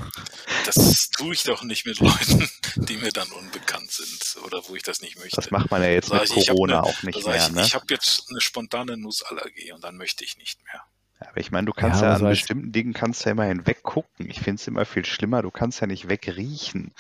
Das 0.66 1.10
tue 1.12 1.34
ich 1.34 1.44
doch 1.44 1.64
nicht 1.64 1.86
mit 1.86 2.00
Leuten, 2.00 2.50
die 2.76 2.98
mir 2.98 3.12
dann 3.12 3.28
unbekannt 3.32 3.92
sind 3.92 4.44
oder 4.44 4.62
wo 4.68 4.76
ich 4.76 4.84
das 4.84 5.02
nicht 5.02 5.18
möchte. 5.20 5.36
Das 5.36 5.52
macht 5.52 5.70
man 5.70 5.82
ja 5.82 5.90
jetzt 5.90 6.12
mit 6.12 6.24
ich, 6.24 6.48
Corona 6.48 6.82
ne- 6.82 6.84
auch 6.84 7.04
nicht 7.04 7.26
mehr, 7.26 7.36
ich, 7.36 7.52
ne? 7.52 7.64
ich 7.64 7.76
habe 7.76 7.86
jetzt 7.90 8.30
eine 8.30 8.42
spontane 8.42 8.98
Nussallergie 8.98 9.72
und 9.74 9.84
dann 9.84 9.96
möchte 9.98 10.24
ich 10.24 10.38
nicht 10.38 10.64
mehr. 10.64 10.84
Aber 11.20 11.38
ich 11.40 11.52
meine, 11.52 11.66
du 11.66 11.74
kannst 11.74 12.02
Ja, 12.02 12.10
ja, 12.10 12.16
an 12.16 12.30
bestimmten 12.30 12.72
Dingen 12.72 12.94
kannst 12.94 13.24
du 13.24 13.30
ja 13.30 13.32
immerhin 13.32 13.66
weggucken. 13.66 14.30
Ich 14.30 14.40
finde 14.42 14.56
es 14.60 14.68
immer 14.68 14.86
viel 14.86 15.06
schlimmer, 15.06 15.42
du 15.42 15.52
kannst 15.52 15.80
ja 15.82 15.88
nicht 15.88 16.10
wegriechen. 16.10 16.92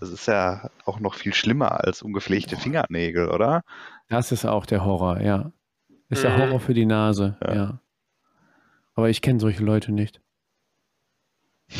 Das 0.00 0.10
ist 0.10 0.26
ja 0.26 0.70
auch 0.84 1.00
noch 1.00 1.14
viel 1.14 1.34
schlimmer 1.34 1.84
als 1.84 2.02
ungepflegte 2.02 2.56
Fingernägel, 2.56 3.28
oder? 3.30 3.62
Das 4.08 4.30
ist 4.30 4.44
auch 4.44 4.64
der 4.64 4.84
Horror, 4.84 5.20
ja. 5.20 5.50
Ist 6.08 6.22
der 6.22 6.30
Mhm. 6.30 6.36
Horror 6.38 6.60
für 6.60 6.74
die 6.74 6.86
Nase, 6.86 7.36
Ja. 7.44 7.54
ja. 7.54 7.80
Aber 8.94 9.10
ich 9.10 9.22
kenne 9.22 9.40
solche 9.40 9.62
Leute 9.64 9.92
nicht. 9.92 10.20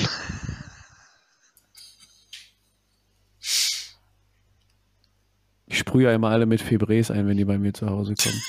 Ich 5.67 5.79
sprühe 5.79 6.05
ja 6.09 6.15
immer 6.15 6.29
alle 6.31 6.47
mit 6.47 6.61
Febres 6.61 7.11
ein, 7.11 7.27
wenn 7.27 7.37
die 7.37 7.45
bei 7.45 7.59
mir 7.59 7.73
zu 7.75 7.89
Hause 7.89 8.15
kommen. 8.15 8.41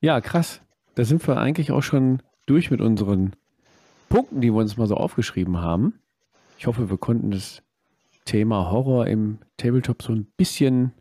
Ja, 0.00 0.20
krass. 0.20 0.60
Da 0.94 1.04
sind 1.04 1.26
wir 1.26 1.38
eigentlich 1.38 1.72
auch 1.72 1.82
schon 1.82 2.22
durch 2.46 2.70
mit 2.70 2.80
unseren 2.80 3.34
Punkten, 4.08 4.40
die 4.40 4.52
wir 4.52 4.60
uns 4.60 4.76
mal 4.76 4.86
so 4.86 4.96
aufgeschrieben 4.96 5.58
haben. 5.58 6.00
Ich 6.58 6.66
hoffe, 6.66 6.90
wir 6.90 6.98
konnten 6.98 7.30
das 7.30 7.62
Thema 8.24 8.70
Horror 8.70 9.06
im 9.06 9.38
Tabletop 9.56 10.02
so 10.02 10.12
ein 10.12 10.26
bisschen, 10.36 10.92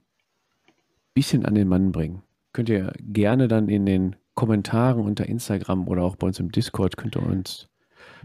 bisschen 1.13 1.45
an 1.45 1.55
den 1.55 1.67
Mann 1.67 1.91
bringen. 1.91 2.23
Könnt 2.53 2.69
ihr 2.69 2.93
gerne 2.99 3.47
dann 3.47 3.69
in 3.69 3.85
den 3.85 4.15
Kommentaren 4.33 5.01
unter 5.01 5.25
Instagram 5.25 5.87
oder 5.87 6.03
auch 6.03 6.15
bei 6.15 6.27
uns 6.27 6.39
im 6.39 6.51
Discord 6.51 6.95
könnt 6.95 7.15
ihr 7.15 7.23
uns 7.23 7.69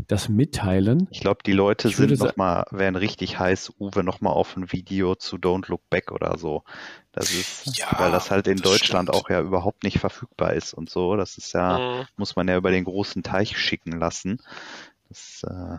das 0.09 0.29
mitteilen. 0.29 1.07
Ich 1.11 1.21
glaube, 1.21 1.43
die 1.45 1.53
Leute 1.53 1.89
Ich 1.89 1.97
sind 1.97 2.19
noch 2.19 2.37
mal, 2.37 2.65
wären 2.71 2.97
richtig 2.97 3.39
heiß, 3.39 3.73
Uwe 3.79 4.03
noch 4.03 4.21
mal 4.21 4.31
auf 4.31 4.57
ein 4.57 4.73
Video 4.73 5.15
zu 5.15 5.37
Don't 5.37 5.69
Look 5.69 5.89
Back 5.91 6.11
oder 6.13 6.39
so. 6.39 6.65
Das 7.13 7.31
ist, 7.31 7.77
Ja, 7.77 7.95
weil 7.99 8.11
das 8.11 8.31
halt 8.31 8.47
in 8.47 8.57
das 8.57 8.71
Deutschland 8.71 9.09
stimmt. 9.11 9.25
auch 9.25 9.31
ja 9.31 9.41
überhaupt 9.41 9.83
nicht 9.85 9.99
verfügbar 9.99 10.55
ist 10.55 10.73
und 10.75 10.89
so. 10.91 11.17
Das 11.17 11.37
ist 11.39 11.53
ja, 11.53 11.79
Mhm. 11.79 12.07
muss 12.17 12.37
man 12.37 12.49
ja 12.49 12.57
über 12.57 12.71
den 12.71 12.85
großen 12.85 13.23
Teich 13.23 13.59
schicken 13.59 13.93
lassen. 13.93 14.41
Das, 15.09 15.43
äh, 15.45 15.79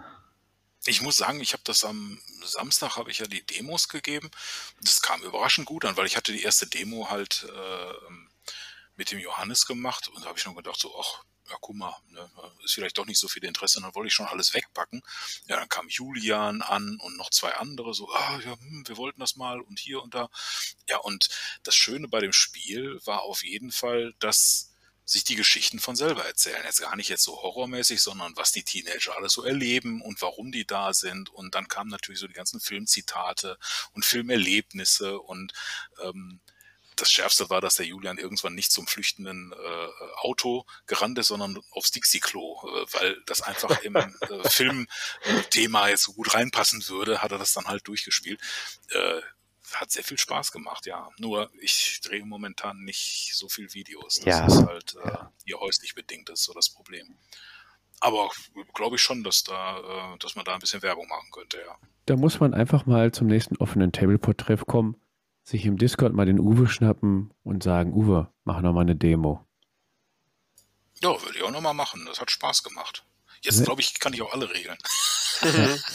Ich 0.85 1.01
muss 1.01 1.15
sagen, 1.17 1.39
ich 1.39 1.53
habe 1.53 1.63
das 1.65 1.83
am 1.85 2.19
Samstag 2.43 2.97
habe 2.97 3.09
ich 3.09 3.19
ja 3.19 3.25
die 3.25 3.45
Demos 3.45 3.87
gegeben. 3.89 4.29
Das 4.81 5.01
kam 5.01 5.21
überraschend 5.23 5.65
gut 5.65 5.85
an, 5.85 5.95
weil 5.97 6.05
ich 6.07 6.17
hatte 6.17 6.33
die 6.33 6.43
erste 6.43 6.67
Demo 6.67 7.09
halt 7.09 7.47
äh, 7.49 8.13
mit 8.95 9.11
dem 9.11 9.17
Johannes 9.19 9.65
gemacht 9.65 10.07
und 10.09 10.21
da 10.23 10.27
habe 10.27 10.37
ich 10.37 10.43
schon 10.43 10.55
gedacht, 10.55 10.79
so, 10.79 10.93
ach, 10.99 11.23
ja, 11.49 11.57
guck 11.59 11.75
mal, 11.75 11.95
ne, 12.09 12.29
ist 12.63 12.73
vielleicht 12.73 12.97
doch 12.97 13.05
nicht 13.05 13.19
so 13.19 13.27
viel 13.27 13.43
Interesse, 13.43 13.81
dann 13.81 13.93
wollte 13.95 14.07
ich 14.07 14.13
schon 14.13 14.27
alles 14.27 14.53
wegpacken. 14.53 15.01
Ja, 15.47 15.57
dann 15.57 15.69
kam 15.69 15.89
Julian 15.89 16.61
an 16.61 16.97
und 17.01 17.17
noch 17.17 17.29
zwei 17.29 17.53
andere, 17.55 17.93
so, 17.93 18.11
ah, 18.11 18.39
ja, 18.43 18.57
hm, 18.57 18.83
wir 18.87 18.97
wollten 18.97 19.19
das 19.19 19.35
mal 19.35 19.59
und 19.59 19.79
hier 19.79 20.01
und 20.01 20.13
da. 20.13 20.29
Ja, 20.87 20.97
und 20.97 21.29
das 21.63 21.75
Schöne 21.75 22.07
bei 22.07 22.19
dem 22.19 22.33
Spiel 22.33 22.99
war 23.05 23.23
auf 23.23 23.43
jeden 23.43 23.71
Fall, 23.71 24.13
dass 24.19 24.73
sich 25.05 25.23
die 25.23 25.35
Geschichten 25.35 25.79
von 25.79 25.95
selber 25.95 26.25
erzählen. 26.25 26.63
Jetzt 26.63 26.79
gar 26.79 26.95
nicht 26.95 27.09
jetzt 27.09 27.23
so 27.23 27.41
horrormäßig, 27.41 28.01
sondern 28.01 28.35
was 28.37 28.53
die 28.53 28.63
Teenager 28.63 29.15
alles 29.17 29.33
so 29.33 29.43
erleben 29.43 30.01
und 30.01 30.21
warum 30.21 30.51
die 30.51 30.65
da 30.65 30.93
sind. 30.93 31.29
Und 31.29 31.55
dann 31.55 31.67
kamen 31.67 31.89
natürlich 31.89 32.19
so 32.19 32.27
die 32.27 32.33
ganzen 32.33 32.61
Filmzitate 32.61 33.57
und 33.91 34.05
Filmerlebnisse 34.05 35.19
und 35.19 35.51
ähm, 36.01 36.39
das 36.95 37.11
Schärfste 37.11 37.49
war, 37.49 37.61
dass 37.61 37.75
der 37.75 37.85
Julian 37.85 38.17
irgendwann 38.17 38.55
nicht 38.55 38.71
zum 38.71 38.87
flüchtenden 38.87 39.53
äh, 39.53 39.87
Auto 40.17 40.65
gerannt 40.85 41.17
ist, 41.19 41.27
sondern 41.27 41.59
aufs 41.71 41.91
Dixie-Klo, 41.91 42.61
äh, 42.63 42.85
weil 42.93 43.21
das 43.25 43.41
einfach 43.41 43.81
im 43.81 43.95
äh, 43.95 44.09
Filmthema 44.49 45.89
jetzt 45.89 46.03
so 46.03 46.13
gut 46.13 46.33
reinpassen 46.33 46.87
würde, 46.87 47.21
hat 47.21 47.31
er 47.31 47.37
das 47.37 47.53
dann 47.53 47.65
halt 47.65 47.87
durchgespielt. 47.87 48.39
Äh, 48.89 49.21
hat 49.73 49.91
sehr 49.91 50.03
viel 50.03 50.17
Spaß 50.17 50.51
gemacht, 50.51 50.85
ja. 50.85 51.09
Nur 51.17 51.49
ich 51.59 51.99
drehe 52.01 52.25
momentan 52.25 52.83
nicht 52.83 53.31
so 53.33 53.49
viel 53.49 53.73
Videos. 53.73 54.19
Das 54.19 54.25
Ja, 54.25 54.45
ist 54.45 54.65
halt 54.65 54.95
äh, 55.03 55.17
hier 55.45 55.59
häuslich 55.59 55.95
bedingt, 55.95 56.29
das 56.29 56.41
ist 56.41 56.45
so 56.45 56.53
das 56.53 56.69
Problem. 56.69 57.17
Aber 57.99 58.29
glaube 58.73 58.97
ich 58.97 59.01
schon, 59.01 59.23
dass 59.23 59.43
da, 59.43 60.13
äh, 60.13 60.17
dass 60.19 60.35
man 60.35 60.45
da 60.45 60.53
ein 60.53 60.59
bisschen 60.59 60.81
Werbung 60.81 61.07
machen 61.07 61.29
könnte, 61.31 61.57
ja. 61.65 61.77
Da 62.05 62.17
muss 62.17 62.39
man 62.39 62.53
einfach 62.53 62.85
mal 62.85 63.13
zum 63.13 63.27
nächsten 63.27 63.55
offenen 63.57 63.93
Tableport-Treff 63.93 64.65
kommen 64.65 64.97
sich 65.43 65.65
im 65.65 65.77
Discord 65.77 66.13
mal 66.13 66.25
den 66.25 66.39
Uwe 66.39 66.67
schnappen 66.67 67.33
und 67.43 67.63
sagen, 67.63 67.93
Uwe, 67.93 68.29
mach 68.45 68.61
noch 68.61 68.73
mal 68.73 68.81
eine 68.81 68.95
Demo. 68.95 69.45
Ja, 71.01 71.09
würde 71.09 71.37
ich 71.37 71.43
auch 71.43 71.51
nochmal 71.51 71.73
machen. 71.73 72.05
Das 72.07 72.21
hat 72.21 72.31
Spaß 72.31 72.63
gemacht. 72.63 73.03
Jetzt, 73.41 73.65
glaube 73.65 73.81
ich, 73.81 73.99
kann 73.99 74.13
ich 74.13 74.21
auch 74.21 74.33
alle 74.33 74.49
regeln. 74.49 74.77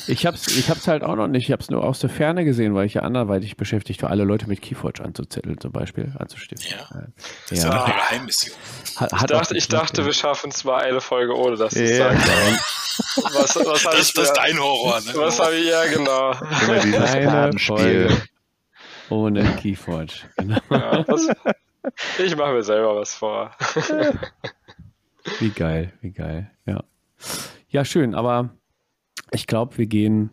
Ich 0.09 0.27
hab's, 0.27 0.49
ich 0.49 0.69
hab's 0.69 0.87
halt 0.89 1.03
auch 1.03 1.15
noch 1.17 1.29
nicht. 1.29 1.45
Ich 1.47 1.53
hab's 1.53 1.71
nur 1.71 1.83
aus 1.83 2.01
der 2.01 2.11
Ferne 2.11 2.45
gesehen, 2.45 2.75
weil 2.75 2.85
ich 2.85 2.95
ja 2.95 3.03
anderweitig 3.03 3.57
beschäftigt 3.57 4.03
war, 4.03 4.11
alle 4.11 4.25
Leute 4.25 4.47
mit 4.47 4.61
Keyforge 4.61 5.03
anzuzetteln, 5.03 5.59
zum 5.59 5.73
Beispiel, 5.73 6.13
anzustiften. 6.19 6.69
Ja. 6.71 7.07
Das 7.49 7.59
ist 7.59 7.65
ja 7.65 7.71
eine 7.85 7.95
Geheimmission. 7.95 8.55
Hat, 8.97 9.13
Ich 9.13 9.19
hat 9.21 9.33
auch 9.33 9.39
dachte, 9.41 9.57
ich 9.57 9.69
dachte 9.69 10.01
ja. 10.03 10.07
wir 10.07 10.13
schaffen 10.13 10.51
es 10.51 10.65
mal 10.65 10.83
eine 10.83 11.01
Folge 11.01 11.35
ohne 11.35 11.57
dass 11.57 11.73
du 11.73 11.83
es 11.83 11.97
Ja. 11.97 12.11
sagst. 12.13 12.27
Was, 13.33 13.57
was 13.57 13.87
habe 13.87 13.97
Das, 13.97 14.09
ich 14.09 14.13
das 14.15 14.25
ist 14.25 14.33
dein 14.35 14.59
Horror, 14.59 15.01
ne? 15.01 15.13
Was 15.15 15.39
habe 15.41 15.55
ich, 15.57 15.67
ja 15.69 15.87
genau. 15.87 16.33
Immer 16.33 16.81
dieses 16.81 17.01
Eine 17.13 17.25
Kartenspiel. 17.27 18.23
Ohne 19.11 19.45
Keyforge. 19.57 20.15
Genau. 20.37 20.61
Ja, 20.71 21.03
das, 21.03 21.29
ich 22.19 22.37
mache 22.37 22.53
mir 22.53 22.63
selber 22.63 22.97
was 22.97 23.15
vor. 23.15 23.55
Wie 25.39 25.51
geil, 25.51 25.93
wie 26.01 26.11
geil. 26.11 26.51
Ja. 26.67 26.85
Ja, 27.69 27.85
schön, 27.85 28.15
aber 28.15 28.51
ich 29.31 29.47
glaube, 29.47 29.79
wir 29.79 29.87
gehen 29.87 30.31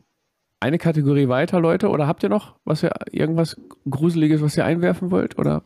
eine 0.59 0.77
Kategorie 0.77 1.27
weiter, 1.27 1.59
Leute. 1.59 1.89
Oder 1.89 2.07
habt 2.07 2.23
ihr 2.23 2.29
noch 2.29 2.55
was 2.65 2.83
ihr, 2.83 2.91
irgendwas 3.11 3.57
Gruseliges, 3.89 4.41
was 4.41 4.57
ihr 4.57 4.65
einwerfen 4.65 5.11
wollt? 5.11 5.37
Oder 5.37 5.63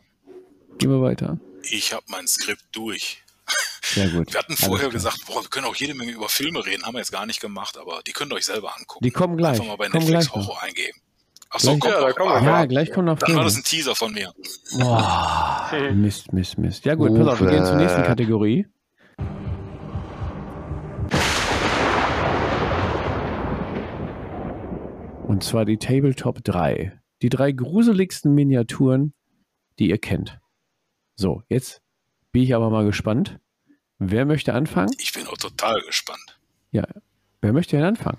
gehen 0.78 0.90
wir 0.90 1.02
weiter? 1.02 1.38
Ich 1.62 1.92
habe 1.92 2.04
mein 2.08 2.26
Skript 2.26 2.64
durch. 2.72 3.22
Sehr 3.82 4.08
gut. 4.08 4.32
Wir 4.32 4.38
hatten 4.38 4.56
vorher 4.56 4.88
gesagt, 4.88 5.26
boah, 5.26 5.42
wir 5.42 5.48
können 5.48 5.66
auch 5.66 5.74
jede 5.74 5.94
Menge 5.94 6.12
über 6.12 6.28
Filme 6.28 6.64
reden, 6.64 6.84
haben 6.84 6.94
wir 6.94 7.00
jetzt 7.00 7.12
gar 7.12 7.26
nicht 7.26 7.40
gemacht, 7.40 7.76
aber 7.76 8.02
die 8.06 8.12
könnt 8.12 8.32
ihr 8.32 8.36
euch 8.36 8.44
selber 8.44 8.76
angucken. 8.76 9.04
Die 9.04 9.10
kommen 9.10 9.36
gleich. 9.36 9.54
Einfach 9.60 9.66
mal 9.66 9.76
bei 9.76 9.88
Netflix. 9.88 10.32
Horror 10.32 10.62
eingeben. 10.62 11.00
Achso, 11.52 11.76
Gleich- 11.76 12.14
kommt 12.16 12.30
Ja, 12.30 12.36
Ah, 12.36 12.40
Ja, 12.44 12.60
Ja. 12.60 12.64
gleich 12.66 12.92
kommen 12.92 13.06
noch 13.06 13.18
Dann 13.18 13.34
war 13.36 13.44
das 13.44 13.56
ein 13.56 13.64
Teaser 13.64 13.94
von 13.96 14.12
mir. 14.12 14.32
Boah, 14.78 15.68
Mist, 15.94 16.32
Mist, 16.32 16.58
Mist. 16.58 16.84
Ja 16.84 16.94
gut, 16.94 17.12
pass 17.16 17.26
auf, 17.26 17.40
wir 17.40 17.50
gehen 17.50 17.64
zur 17.66 17.74
nächsten 17.76 18.00
Uwe. 18.00 18.06
Kategorie. 18.06 18.66
Und 25.26 25.44
zwar 25.44 25.64
die 25.64 25.78
Tabletop 25.78 26.42
3. 26.42 26.98
Die 27.22 27.28
drei 27.28 27.52
gruseligsten 27.52 28.34
Miniaturen, 28.34 29.12
die 29.78 29.88
ihr 29.90 29.98
kennt. 29.98 30.40
So, 31.16 31.42
jetzt 31.48 31.82
bin 32.32 32.42
ich 32.42 32.54
aber 32.54 32.70
mal 32.70 32.84
gespannt. 32.84 33.38
Wer 33.98 34.24
möchte 34.24 34.54
anfangen? 34.54 34.90
Ich 34.98 35.12
bin 35.12 35.26
auch 35.26 35.36
total 35.36 35.80
gespannt. 35.82 36.40
Ja, 36.72 36.84
wer 37.42 37.52
möchte 37.52 37.76
denn 37.76 37.84
anfangen? 37.84 38.18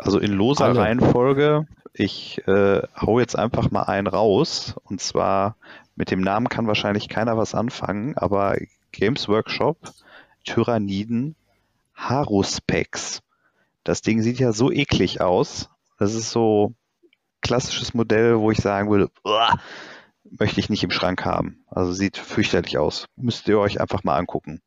Also 0.00 0.18
in 0.18 0.32
loser 0.32 0.66
Alle. 0.66 0.80
Reihenfolge. 0.80 1.66
Ich 1.92 2.46
äh, 2.46 2.82
hau 3.00 3.18
jetzt 3.18 3.36
einfach 3.36 3.70
mal 3.70 3.82
einen 3.82 4.06
raus. 4.06 4.74
Und 4.84 5.00
zwar 5.00 5.56
mit 5.96 6.10
dem 6.10 6.20
Namen 6.20 6.48
kann 6.48 6.66
wahrscheinlich 6.66 7.08
keiner 7.08 7.36
was 7.36 7.54
anfangen, 7.54 8.16
aber 8.16 8.56
Games 8.92 9.28
Workshop, 9.28 9.76
Tyranniden, 10.44 11.36
Haruspex. 11.94 13.20
Das 13.84 14.02
Ding 14.02 14.22
sieht 14.22 14.38
ja 14.38 14.52
so 14.52 14.70
eklig 14.70 15.20
aus. 15.20 15.68
Das 15.98 16.14
ist 16.14 16.30
so 16.30 16.74
klassisches 17.42 17.94
Modell, 17.94 18.38
wo 18.38 18.50
ich 18.50 18.58
sagen 18.58 18.90
würde, 18.90 19.10
"Uah, 19.24 19.58
möchte 20.38 20.60
ich 20.60 20.70
nicht 20.70 20.84
im 20.84 20.90
Schrank 20.90 21.24
haben. 21.24 21.64
Also 21.68 21.92
sieht 21.92 22.16
fürchterlich 22.16 22.78
aus. 22.78 23.06
Müsst 23.16 23.48
ihr 23.48 23.58
euch 23.58 23.80
einfach 23.80 24.04
mal 24.04 24.16
angucken. 24.16 24.60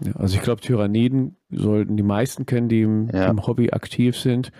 Ja, 0.00 0.12
also 0.16 0.36
ich 0.36 0.42
glaube, 0.42 0.60
Tyranniden 0.60 1.36
sollten 1.50 1.96
die 1.96 2.02
meisten 2.02 2.44
kennen, 2.46 2.68
die 2.68 2.82
im, 2.82 3.08
Ja. 3.10 3.28
im 3.28 3.46
Hobby 3.46 3.70
aktiv 3.70 4.16
sind. 4.18 4.52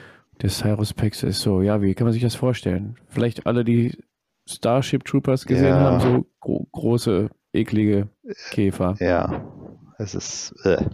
Der 0.42 0.50
Cyrus 0.50 0.94
Pex 0.94 1.22
ist 1.22 1.40
so, 1.40 1.62
ja, 1.62 1.80
wie 1.82 1.94
kann 1.94 2.04
man 2.06 2.12
sich 2.12 2.22
das 2.22 2.34
vorstellen? 2.34 2.96
Vielleicht 3.08 3.46
alle, 3.46 3.64
die 3.64 3.96
Starship 4.48 5.04
Troopers 5.04 5.44
gesehen 5.46 5.66
Ja. 5.66 5.80
haben, 5.80 6.00
so 6.00 6.26
gro 6.40 6.66
große, 6.72 7.30
eklige 7.52 8.08
Käfer. 8.50 8.96
Ja, 9.00 9.44
es 9.98 10.14
ist. 10.14 10.54
Äh. 10.64 10.84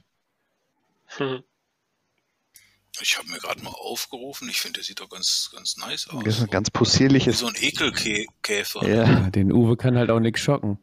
Ich 3.00 3.18
habe 3.18 3.28
mir 3.28 3.38
gerade 3.38 3.62
mal 3.62 3.70
aufgerufen. 3.70 4.48
Ich 4.48 4.60
finde, 4.60 4.74
der 4.78 4.84
sieht 4.84 5.00
doch 5.00 5.08
ganz, 5.08 5.50
ganz 5.54 5.76
nice 5.76 6.08
aus. 6.08 6.22
Das 6.24 6.36
ist 6.38 6.42
ein 6.44 6.50
ganz 6.50 6.68
Wie 6.68 6.78
possierliches. 6.78 7.38
so 7.40 7.46
ein 7.46 7.54
Ekelkäfer. 7.60 8.86
Ja. 8.88 9.04
Ja, 9.04 9.30
den 9.30 9.52
Uwe 9.52 9.76
kann 9.76 9.96
halt 9.96 10.10
auch 10.10 10.20
nichts 10.20 10.40
schocken. 10.40 10.78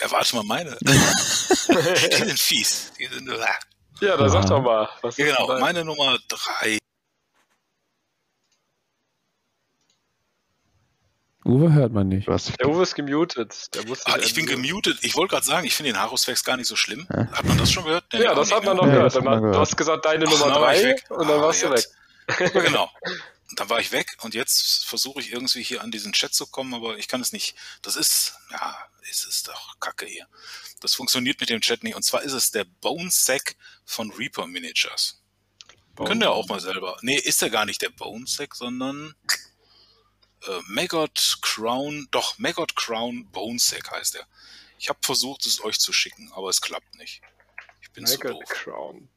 Ja, 0.00 0.10
warte 0.10 0.36
mal, 0.36 0.44
meine. 0.44 0.76
die 0.82 2.14
sind 2.16 2.38
fies. 2.40 2.92
Die 2.98 3.06
sind, 3.06 3.28
Ja, 4.00 4.16
da 4.16 4.28
sag 4.28 4.46
doch 4.46 4.62
mal. 4.62 4.88
Was 5.02 5.16
ja, 5.16 5.26
genau, 5.26 5.48
denn 5.48 5.60
meine 5.60 5.84
Nummer 5.84 6.18
drei. 6.28 6.78
Uwe 11.44 11.72
hört 11.72 11.92
man 11.92 12.08
nicht. 12.08 12.28
Du 12.28 12.32
hast, 12.32 12.52
Der 12.60 12.68
Uwe 12.68 12.82
ist 12.82 12.94
gemutet. 12.94 13.74
Der 13.74 13.86
muss 13.86 14.00
sich 14.02 14.12
Ah, 14.14 14.18
ich 14.18 14.34
bin 14.34 14.44
gemutet. 14.46 14.98
Ich 15.02 15.16
wollte 15.16 15.32
gerade 15.34 15.46
sagen, 15.46 15.66
ich 15.66 15.74
finde 15.74 15.92
den 15.92 16.00
Harusflex 16.00 16.44
gar 16.44 16.56
nicht 16.58 16.66
so 16.68 16.76
schlimm. 16.76 17.06
Ja. 17.10 17.26
Hat 17.32 17.44
man 17.46 17.56
das 17.56 17.72
schon 17.72 17.84
gehört? 17.84 18.04
Nee, 18.12 18.22
Ja, 18.22 18.34
das 18.34 18.52
hat 18.52 18.64
man 18.64 18.76
noch 18.76 18.86
Ja, 18.86 18.92
gehört. 18.92 19.24
man 19.24 19.34
Du 19.36 19.40
gehört. 19.42 19.56
hast 19.58 19.76
gesagt, 19.76 20.04
deine 20.04 20.26
Ach, 20.26 20.30
Nummer 20.30 20.48
dann 20.52 20.60
war 20.60 20.74
ich 20.74 20.82
drei 20.82 20.88
weg. 20.90 21.04
und 21.10 21.28
dann 21.28 21.38
Ah, 21.40 21.42
warst 21.42 21.62
du 21.62 21.70
weg. 21.70 21.84
jetzt. 22.38 22.52
Genau. 22.52 22.90
Dann 23.52 23.70
war 23.70 23.80
ich 23.80 23.92
weg 23.92 24.18
und 24.20 24.34
jetzt 24.34 24.84
versuche 24.84 25.20
ich 25.20 25.32
irgendwie 25.32 25.62
hier 25.62 25.82
an 25.82 25.90
diesen 25.90 26.12
Chat 26.12 26.34
zu 26.34 26.46
kommen, 26.46 26.74
aber 26.74 26.98
ich 26.98 27.08
kann 27.08 27.20
es 27.20 27.32
nicht. 27.32 27.54
Das 27.80 27.96
ist, 27.96 28.34
ja, 28.50 28.76
es 29.10 29.24
ist 29.24 29.48
doch 29.48 29.80
kacke 29.80 30.06
hier. 30.06 30.28
Das 30.80 30.94
funktioniert 30.94 31.40
mit 31.40 31.48
dem 31.48 31.60
Chat 31.60 31.82
nicht. 31.82 31.94
Und 31.94 32.02
zwar 32.02 32.22
ist 32.22 32.32
es 32.32 32.50
der 32.50 32.64
Bone 32.64 33.10
Sack 33.10 33.56
von 33.84 34.10
Reaper 34.12 34.46
Miniatures. 34.46 35.22
Könnt 35.96 36.22
ihr 36.22 36.30
auch 36.30 36.46
mal 36.46 36.60
selber. 36.60 36.96
Nee, 37.00 37.16
ist 37.16 37.42
er 37.42 37.50
gar 37.50 37.64
nicht 37.64 37.82
der 37.82 37.88
Bone 37.88 38.26
Sack, 38.26 38.54
sondern 38.54 39.14
äh, 40.46 40.60
Maggot 40.66 41.38
Crown, 41.42 42.06
doch, 42.10 42.38
Maggot 42.38 42.76
Crown 42.76 43.28
Bone 43.30 43.58
Sack 43.58 43.90
heißt 43.90 44.16
er. 44.16 44.26
Ich 44.78 44.88
habe 44.88 45.00
versucht, 45.02 45.44
es 45.46 45.64
euch 45.64 45.80
zu 45.80 45.92
schicken, 45.92 46.30
aber 46.34 46.50
es 46.50 46.60
klappt 46.60 46.94
nicht. 46.94 47.20
Ich 47.80 47.90
bin 47.90 48.06
zu 48.06 48.18
Maggot 48.18 48.42
doof. 48.42 48.48
Crown 48.48 49.08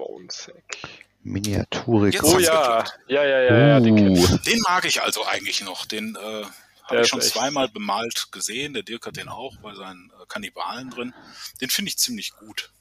Bonesack. 0.00 0.78
Miniaturik. 1.22 2.14
Jetzt 2.14 2.24
Oh 2.24 2.38
ja, 2.38 2.84
ja, 3.08 3.24
ja, 3.24 3.40
ja, 3.42 3.58
ja, 3.68 3.80
den. 3.80 4.16
Uh, 4.16 4.38
Den 4.46 4.58
mag 4.66 4.84
ich 4.86 5.02
also 5.02 5.24
eigentlich 5.26 5.62
noch. 5.62 5.84
Den 5.84 6.16
äh, 6.16 6.44
habe 6.84 7.02
ich 7.02 7.08
schon 7.08 7.20
echt- 7.20 7.28
zweimal 7.28 7.68
bemalt 7.68 8.32
gesehen. 8.32 8.72
Der 8.72 8.82
Dirk 8.82 9.06
hat 9.06 9.16
den 9.16 9.28
auch 9.28 9.56
bei 9.58 9.74
seinen 9.74 10.10
äh, 10.10 10.24
Kannibalen 10.28 10.88
drin. 10.90 11.14
Den 11.60 11.68
finde 11.68 11.90
ich 11.90 11.98
ziemlich 11.98 12.32
gut. 12.36 12.72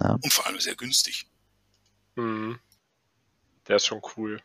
Ja. 0.00 0.12
Und 0.12 0.32
vor 0.32 0.46
allem 0.46 0.58
sehr 0.58 0.74
günstig. 0.76 1.26
Mhm. 2.14 2.58
Der 3.68 3.76
ist 3.76 3.86
schon 3.86 4.00
cool. 4.16 4.40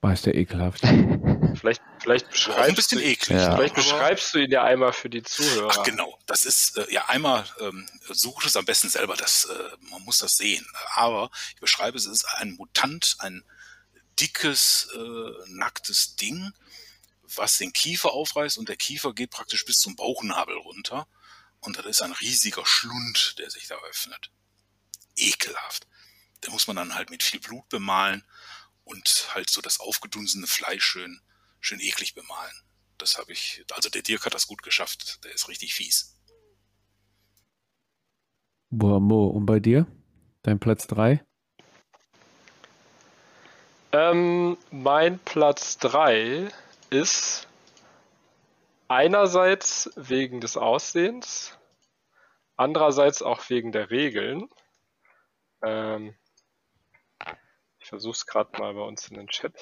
War 0.00 0.12
ist 0.12 0.26
der 0.26 0.34
ekelhaft. 0.34 0.82
Vielleicht, 1.60 1.82
vielleicht 2.00 2.24
Auch 2.24 2.30
ein 2.30 2.32
beschreibst 2.32 2.76
bisschen 2.76 2.98
du, 2.98 3.04
eklig. 3.04 3.38
Ja. 3.38 3.54
vielleicht 3.54 3.74
beschreibst 3.74 4.34
du 4.34 4.38
ihn 4.38 4.50
ja 4.50 4.64
einmal 4.64 4.94
für 4.94 5.10
die 5.10 5.22
Zuhörer. 5.22 5.68
Ach 5.70 5.82
genau, 5.82 6.18
das 6.24 6.46
ist 6.46 6.78
äh, 6.78 6.92
ja 6.92 7.06
einmal 7.08 7.46
ähm, 7.60 7.86
sucht 8.08 8.46
es 8.46 8.56
am 8.56 8.64
besten 8.64 8.88
selber, 8.88 9.16
das 9.16 9.44
äh, 9.44 9.76
man 9.90 10.02
muss 10.04 10.18
das 10.18 10.36
sehen. 10.36 10.66
Aber 10.94 11.30
ich 11.54 11.60
beschreibe 11.60 11.98
es, 11.98 12.06
es 12.06 12.22
ist 12.22 12.24
ein 12.36 12.52
Mutant, 12.52 13.16
ein 13.18 13.44
dickes 14.18 14.88
äh, 14.94 15.48
nacktes 15.48 16.16
Ding, 16.16 16.52
was 17.22 17.58
den 17.58 17.74
Kiefer 17.74 18.12
aufreißt 18.12 18.56
und 18.56 18.70
der 18.70 18.76
Kiefer 18.76 19.12
geht 19.12 19.30
praktisch 19.30 19.66
bis 19.66 19.78
zum 19.80 19.96
Bauchnabel 19.96 20.56
runter 20.56 21.06
und 21.60 21.76
das 21.76 21.84
ist 21.84 22.02
ein 22.02 22.12
riesiger 22.12 22.64
Schlund, 22.64 23.38
der 23.38 23.50
sich 23.50 23.66
da 23.66 23.76
öffnet. 23.90 24.30
Ekelhaft. 25.16 25.86
Da 26.40 26.50
muss 26.50 26.66
man 26.66 26.76
dann 26.76 26.94
halt 26.94 27.10
mit 27.10 27.22
viel 27.22 27.40
Blut 27.40 27.68
bemalen 27.68 28.24
und 28.84 29.28
halt 29.34 29.50
so 29.50 29.60
das 29.60 29.80
aufgedunsene 29.80 30.46
Fleisch 30.46 30.84
schön 30.84 31.20
schön 31.60 31.80
eklig 31.80 32.14
bemalen. 32.14 32.52
Das 32.98 33.18
habe 33.18 33.32
ich, 33.32 33.64
also 33.72 33.88
der 33.88 34.02
Dirk 34.02 34.26
hat 34.26 34.34
das 34.34 34.46
gut 34.46 34.62
geschafft. 34.62 35.24
Der 35.24 35.32
ist 35.32 35.48
richtig 35.48 35.74
fies. 35.74 36.16
Boah, 38.70 39.00
Mo, 39.00 39.26
und 39.26 39.46
bei 39.46 39.58
dir? 39.58 39.86
Dein 40.42 40.60
Platz 40.60 40.86
3? 40.86 41.24
Ähm, 43.92 44.56
mein 44.70 45.18
Platz 45.18 45.78
3 45.78 46.48
ist 46.90 47.48
einerseits 48.86 49.90
wegen 49.96 50.40
des 50.40 50.56
Aussehens, 50.56 51.58
andererseits 52.56 53.22
auch 53.22 53.48
wegen 53.50 53.72
der 53.72 53.90
Regeln. 53.90 54.48
Ähm, 55.64 56.14
ich 57.78 57.88
versuche 57.88 58.12
es 58.12 58.26
gerade 58.26 58.56
mal 58.58 58.74
bei 58.74 58.82
uns 58.82 59.08
in 59.08 59.16
den 59.16 59.28
Chat. 59.28 59.54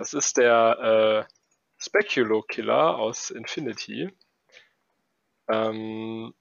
Das 0.00 0.14
ist 0.14 0.38
der 0.38 1.26
äh, 1.28 1.32
Speculo 1.76 2.40
Killer 2.40 2.96
aus 2.96 3.28
Infinity. 3.28 4.08
Ähm, 5.46 6.32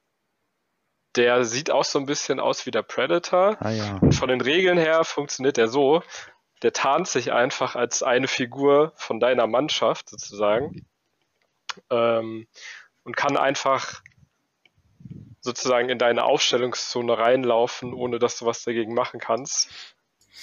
der 1.18 1.44
sieht 1.44 1.70
auch 1.70 1.84
so 1.84 2.00
ein 2.00 2.06
bisschen 2.06 2.40
aus 2.40 2.66
wie 2.66 2.72
der 2.72 2.84
Predator. 2.84 3.58
ah 3.60 3.70
ja. 3.70 3.98
Und 3.98 4.16
von 4.16 4.30
den 4.30 4.40
Regeln 4.40 4.78
her 4.78 5.04
funktioniert 5.04 5.58
der 5.58 5.68
so, 5.68 6.04
der 6.62 6.72
tarnt 6.72 7.10
sich 7.10 7.34
einfach 7.34 7.76
als 7.76 8.02
eine 8.02 8.30
Figur 8.30 8.94
von 8.96 9.20
deiner 9.20 9.46
Mannschaft 9.46 10.08
sozusagen 10.08 10.86
ähm, 11.90 12.48
und 13.04 13.18
kann 13.18 13.36
einfach 13.36 14.02
sozusagen 15.42 15.90
in 15.90 16.00
deine 16.00 16.24
Aufstellungszone 16.24 17.18
reinlaufen, 17.18 17.94
ohne 17.94 18.20
dass 18.20 18.40
du 18.40 18.46
was 18.46 18.64
dagegen 18.64 18.94
machen 18.94 19.20
kannst. 19.20 19.70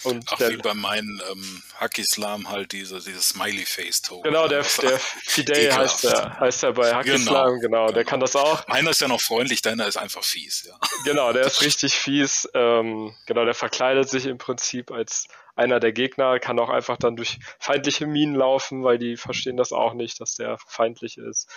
Und 0.02 0.24
Ach, 0.30 0.36
der, 0.36 0.50
wie 0.50 0.56
bei 0.58 0.74
meinen 0.74 1.20
ähm, 1.30 1.62
Hackislam 1.80 2.48
halt 2.48 2.72
diese, 2.72 3.00
dieses 3.00 3.30
Smiley-Face-Token. 3.30 4.24
genau, 4.24 4.46
der, 4.46 4.62
der 4.82 4.98
Fidel 4.98 5.74
heißt 5.74 6.04
der, 6.04 6.38
heißt 6.38 6.62
der 6.62 6.72
bei 6.72 6.94
Hackislam, 6.94 7.60
genau, 7.60 7.86
der 7.86 8.04
genau. 8.04 8.10
kann 8.10 8.20
das 8.20 8.36
auch. 8.36 8.66
Meiner 8.68 8.90
ist 8.90 9.00
ja 9.00 9.08
noch 9.08 9.20
freundlich, 9.20 9.62
deiner 9.62 9.86
ist 9.86 9.96
einfach 9.96 10.22
fies, 10.22 10.64
ja. 10.68 10.78
Genau, 11.04 11.32
der 11.32 11.46
ist 11.46 11.62
richtig 11.62 11.94
fies. 11.94 12.48
Ähm, 12.54 13.14
genau, 13.26 13.44
der 13.44 13.54
verkleidet 13.54 14.08
sich 14.08 14.26
im 14.26 14.38
Prinzip 14.38 14.90
als 14.90 15.28
einer 15.56 15.80
der 15.80 15.92
Gegner, 15.92 16.38
kann 16.38 16.58
auch 16.58 16.68
einfach 16.68 16.98
dann 16.98 17.16
durch 17.16 17.38
feindliche 17.58 18.06
Minen 18.06 18.34
laufen, 18.34 18.84
weil 18.84 18.98
die 18.98 19.16
verstehen 19.16 19.56
das 19.56 19.72
auch 19.72 19.94
nicht, 19.94 20.20
dass 20.20 20.36
der 20.36 20.58
feindlich 20.66 21.16
ist. 21.16 21.50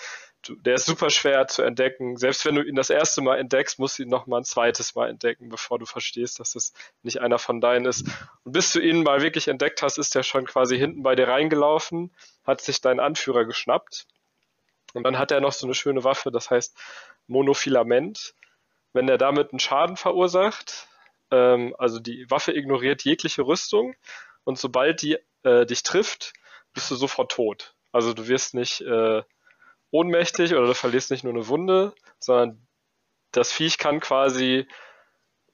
Der 0.48 0.76
ist 0.76 0.86
super 0.86 1.10
schwer 1.10 1.48
zu 1.48 1.64
entdecken. 1.64 2.16
Selbst 2.16 2.46
wenn 2.46 2.56
du 2.56 2.64
ihn 2.64 2.76
das 2.76 2.90
erste 2.90 3.22
Mal 3.22 3.40
entdeckst, 3.40 3.78
musst 3.78 4.00
du 4.00 4.04
ihn 4.04 4.10
noch 4.10 4.26
mal 4.26 4.38
ein 4.38 4.46
zweites 4.46 4.96
Mal 4.96 5.10
entdecken, 5.10 5.50
bevor 5.50 5.80
du 5.80 5.86
verstehst, 5.86 6.40
dass 6.40 6.54
das 6.54 6.74
nicht 7.04 7.20
einer 7.20 7.40
von 7.40 7.60
deinen 7.60 7.86
ist. 7.86 8.08
Und 8.44 8.54
bis 8.54 8.72
du 8.72 8.80
ihn 8.80 9.04
mal 9.04 9.22
wirklich 9.22 9.50
entdeckt 9.50 9.82
hast, 9.82 9.98
ist 9.98 10.16
der 10.16 10.24
schon 10.24 10.46
quasi 10.46 10.78
hinten 10.78 11.04
bei 11.04 11.16
dir 11.16 11.28
reingelaufen, 11.28 12.16
hat 12.46 12.62
sich 12.62 12.80
deinen 12.80 13.02
Anführer 13.02 13.46
geschnappt. 13.46 14.08
Und 14.94 15.04
dann 15.04 15.20
hat 15.20 15.32
er 15.32 15.42
noch 15.42 15.52
so 15.52 15.68
eine 15.68 15.76
schöne 15.76 16.04
Waffe, 16.04 16.32
das 16.32 16.50
heißt 16.50 16.78
Monofilament 17.28 18.34
wenn 18.94 19.10
er 19.10 19.18
damit 19.18 19.52
einen 19.52 19.60
Schaden 19.60 19.98
verursacht, 19.98 20.88
ähm, 21.32 21.76
also 21.78 22.00
die 22.00 22.30
Waffe 22.30 22.56
ignoriert 22.56 23.04
jegliche 23.04 23.44
Rüstung 23.44 23.96
und 24.44 24.58
sobald 24.58 25.02
die 25.02 25.18
äh, 25.44 25.66
dich 25.66 25.84
trifft, 25.84 26.34
bist 26.74 26.90
du 26.92 26.96
sofort 26.96 27.32
tot. 27.32 27.76
Also 27.92 28.14
du 28.14 28.28
wirst 28.28 28.54
nicht 28.54 28.82
äh, 28.82 29.24
ohnmächtig 29.92 30.54
oder 30.54 30.68
du 30.68 30.74
verlierst 30.74 31.12
nicht 31.12 31.24
nur 31.24 31.34
eine 31.34 31.48
Wunde, 31.48 31.94
sondern 32.20 32.68
das 33.32 33.52
Viech 33.52 33.78
kann 33.78 34.00
quasi 34.00 34.68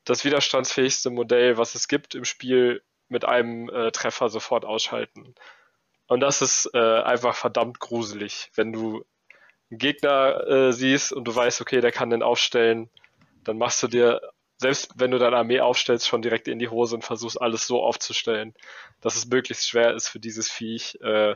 das 0.04 0.24
widerstandsfähigste 0.24 1.10
Modell, 1.10 1.58
was 1.58 1.76
es 1.76 1.88
gibt 1.88 2.16
im 2.16 2.26
Spiel, 2.26 2.84
mit 3.08 3.26
einem 3.26 3.70
äh, 3.70 3.92
Treffer 3.92 4.30
sofort 4.30 4.66
ausschalten. 4.66 5.36
Und 6.08 6.20
das 6.20 6.42
ist 6.42 6.70
äh, 6.74 7.02
einfach 7.02 7.36
verdammt 7.36 7.80
gruselig, 7.80 8.52
wenn 8.56 8.72
du 8.72 9.06
einen 9.70 9.80
Gegner 9.80 10.48
äh, 10.48 10.74
siehst 10.74 11.12
und 11.12 11.26
du 11.26 11.36
weißt, 11.36 11.62
okay, 11.62 11.82
der 11.82 11.92
kann 11.92 12.10
den 12.10 12.24
aufstellen, 12.24 12.90
dann 13.44 13.58
machst 13.58 13.82
du 13.84 13.88
dir, 13.88 14.22
selbst 14.58 14.92
wenn 14.96 15.12
du 15.12 15.18
deine 15.18 15.38
Armee 15.38 15.60
aufstellst, 15.60 16.08
schon 16.08 16.22
direkt 16.22 16.48
in 16.48 16.60
die 16.60 16.70
Hose 16.70 16.96
und 16.96 17.04
versuchst 17.04 17.42
alles 17.42 17.68
so 17.68 17.84
aufzustellen, 17.84 18.54
dass 19.02 19.16
es 19.16 19.28
möglichst 19.28 19.68
schwer 19.68 19.94
ist 19.94 20.08
für 20.08 20.20
dieses 20.20 20.50
Viech, 20.50 21.00
äh, 21.02 21.36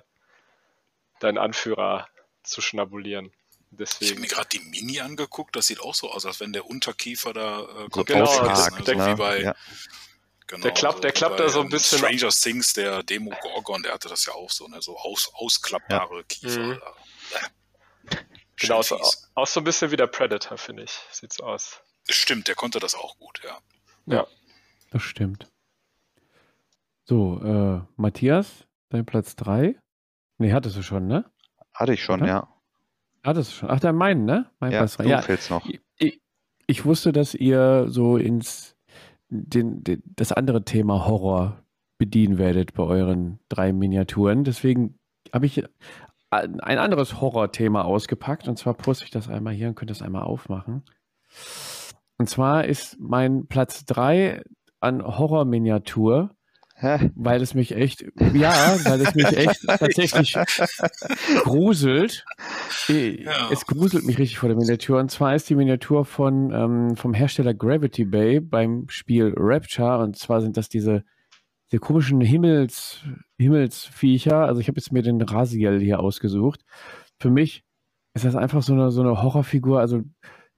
deinen 1.20 1.38
Anführer 1.38 2.08
zu 2.44 2.62
schnabulieren. 2.62 3.28
Ich 3.28 3.58
habe 3.72 3.78
Deswegen. 3.78 4.22
mir 4.22 4.28
gerade 4.28 4.50
die 4.50 4.60
Mini 4.60 5.00
angeguckt, 5.00 5.56
das 5.56 5.68
sieht 5.68 5.80
auch 5.80 5.94
so 5.94 6.12
aus, 6.12 6.26
als 6.26 6.40
wenn 6.40 6.54
der 6.54 6.66
Unterkiefer 6.68 7.34
da 7.34 7.62
äh, 7.62 7.66
So 7.84 7.88
komplett 7.90 8.08
Genau, 8.08 8.26
weg 8.26 8.32
ist, 8.32 8.40
ausgehakt, 8.50 8.80
ne? 8.80 8.84
der- 8.96 9.08
wie 9.08 9.16
bei, 9.16 9.42
ja. 9.44 9.56
genau, 10.48 10.64
Der 10.64 10.74
klappt- 10.74 11.04
der 11.04 11.12
wie 11.12 11.14
klappt 11.14 11.38
bei, 11.38 11.44
da 11.44 11.50
so 11.50 11.60
ein 11.60 11.66
ähm, 11.66 11.72
bisschen- 11.72 12.00
Stranger 12.00 12.30
Things, 12.30 12.74
der 12.74 13.04
Demo 13.04 13.32
Gorgon, 13.42 13.84
der 13.84 13.94
hatte 13.94 14.10
das 14.10 14.26
ja 14.26 14.34
auch 14.34 14.50
so, 14.50 14.68
ne? 14.68 14.82
so 14.82 14.98
aus, 14.98 15.30
ausklappbare 15.34 16.24
Kiefer. 16.24 16.60
Mhm. 16.60 16.82
Genau, 18.56 18.82
so, 18.82 19.00
auch 19.36 19.48
so 19.48 19.62
ein 19.62 19.64
bisschen 19.64 19.92
wie 19.92 19.96
der 19.96 20.08
Predator, 20.08 20.58
finde 20.58 20.84
ich. 20.84 20.92
Sieht's 21.12 21.40
aus. 21.40 21.82
Stimmt, 22.10 22.48
der 22.48 22.56
konnte 22.56 22.80
das 22.80 22.96
auch 22.96 23.18
gut, 23.18 23.40
ja. 23.44 24.26
Das 24.92 25.04
stimmt. 25.04 25.48
So, 27.06 27.40
äh, 27.44 27.82
Matthias, 27.96 28.48
dein 28.90 29.06
Platz 29.06 29.36
3? 29.36 29.76
Nee, 30.40 30.52
hattest 30.54 30.76
du 30.76 30.82
schon, 30.82 31.08
ne? 31.08 31.32
Hatte 31.80 31.94
ich 31.94 32.04
schon, 32.04 32.22
Oder? 32.22 32.28
ja. 32.28 32.48
Hattest 33.24 33.52
du 33.52 33.56
schon. 33.58 33.70
Ach, 33.70 33.80
dann 33.80 33.96
meinen, 33.96 34.26
ne? 34.26 34.50
Mein 34.60 34.72
Ja, 34.72 34.86
3. 34.86 35.04
du 35.04 35.10
Ja, 35.10 35.22
fehlst 35.22 35.50
noch. 35.50 35.66
ich, 35.98 36.22
ich 36.68 36.86
wusste, 36.86 37.12
dass 37.12 37.34
ihr 37.34 37.86
so 37.90 38.18
ins 38.18 38.76
den, 39.30 39.84
den, 39.84 40.02
das 40.16 40.32
andere 40.32 40.64
Thema 40.66 41.06
Horror 41.06 41.64
bedienen 41.98 42.38
werdet 42.38 42.74
bei 42.74 42.84
euren 42.84 43.40
drei 43.50 43.74
Miniaturen. 43.74 44.44
Deswegen 44.44 44.98
habe 45.34 45.46
ich 45.46 45.64
ein 46.32 46.60
ein 46.62 46.78
anderes 46.78 47.20
Horrorthema 47.22 47.82
ausgepackt 47.82 48.48
und 48.48 48.58
zwar 48.58 48.76
poste 48.76 49.04
ich 49.06 49.12
das 49.12 49.28
einmal 49.30 49.54
hier 49.54 49.68
und 49.70 49.76
könnt 49.76 49.90
das 49.92 50.02
einmal 50.02 50.24
aufmachen. 50.24 50.84
Und 52.18 52.30
zwar 52.30 52.66
ist 52.66 52.98
mein 53.00 53.48
Platz 53.48 53.86
3 53.86 54.44
an 54.80 55.04
Horror-Miniatur, 55.04 56.36
Hä? 56.82 57.12
weil 57.16 57.42
es 57.42 57.54
mich 57.56 57.76
echt, 57.76 58.06
ja, 58.34 58.78
weil 58.86 59.02
es 59.02 59.14
mich 59.14 59.26
echt 59.36 59.64
tatsächlich 59.68 60.34
gruselt. 61.44 62.26
Ja. 62.88 63.50
Es 63.52 63.66
gruselt 63.66 64.06
mich 64.06 64.18
richtig 64.18 64.40
vor 64.40 64.50
der 64.50 64.58
Miniatur. 64.58 65.00
Und 65.00 65.12
zwar 65.12 65.36
ist 65.36 65.50
die 65.50 65.56
Miniatur 65.56 66.06
von, 66.06 66.52
ähm, 66.54 66.96
vom 66.96 67.14
Hersteller 67.14 67.54
Gravity 67.54 68.06
Bay 68.06 68.40
beim 68.40 68.86
Spiel 68.90 69.34
Rapture. 69.36 70.00
Und 70.00 70.18
zwar 70.18 70.42
sind 70.42 70.58
das 70.58 70.70
diese, 70.70 71.04
diese 71.72 71.80
komischen 71.82 72.22
Himmels, 72.22 73.02
Himmelsviecher. 73.38 74.46
Also 74.46 74.62
ich 74.62 74.68
habe 74.68 74.78
jetzt 74.78 74.92
mir 74.92 75.02
den 75.04 75.22
Raziel 75.22 75.80
hier 75.80 76.00
ausgesucht. 76.00 76.62
Für 77.20 77.30
mich 77.30 77.64
ist 78.14 78.26
das 78.26 78.36
einfach 78.36 78.62
so 78.64 78.74
eine, 78.74 78.92
so 78.92 79.02
eine 79.02 79.22
Horrorfigur. 79.22 79.80
Also 79.80 80.02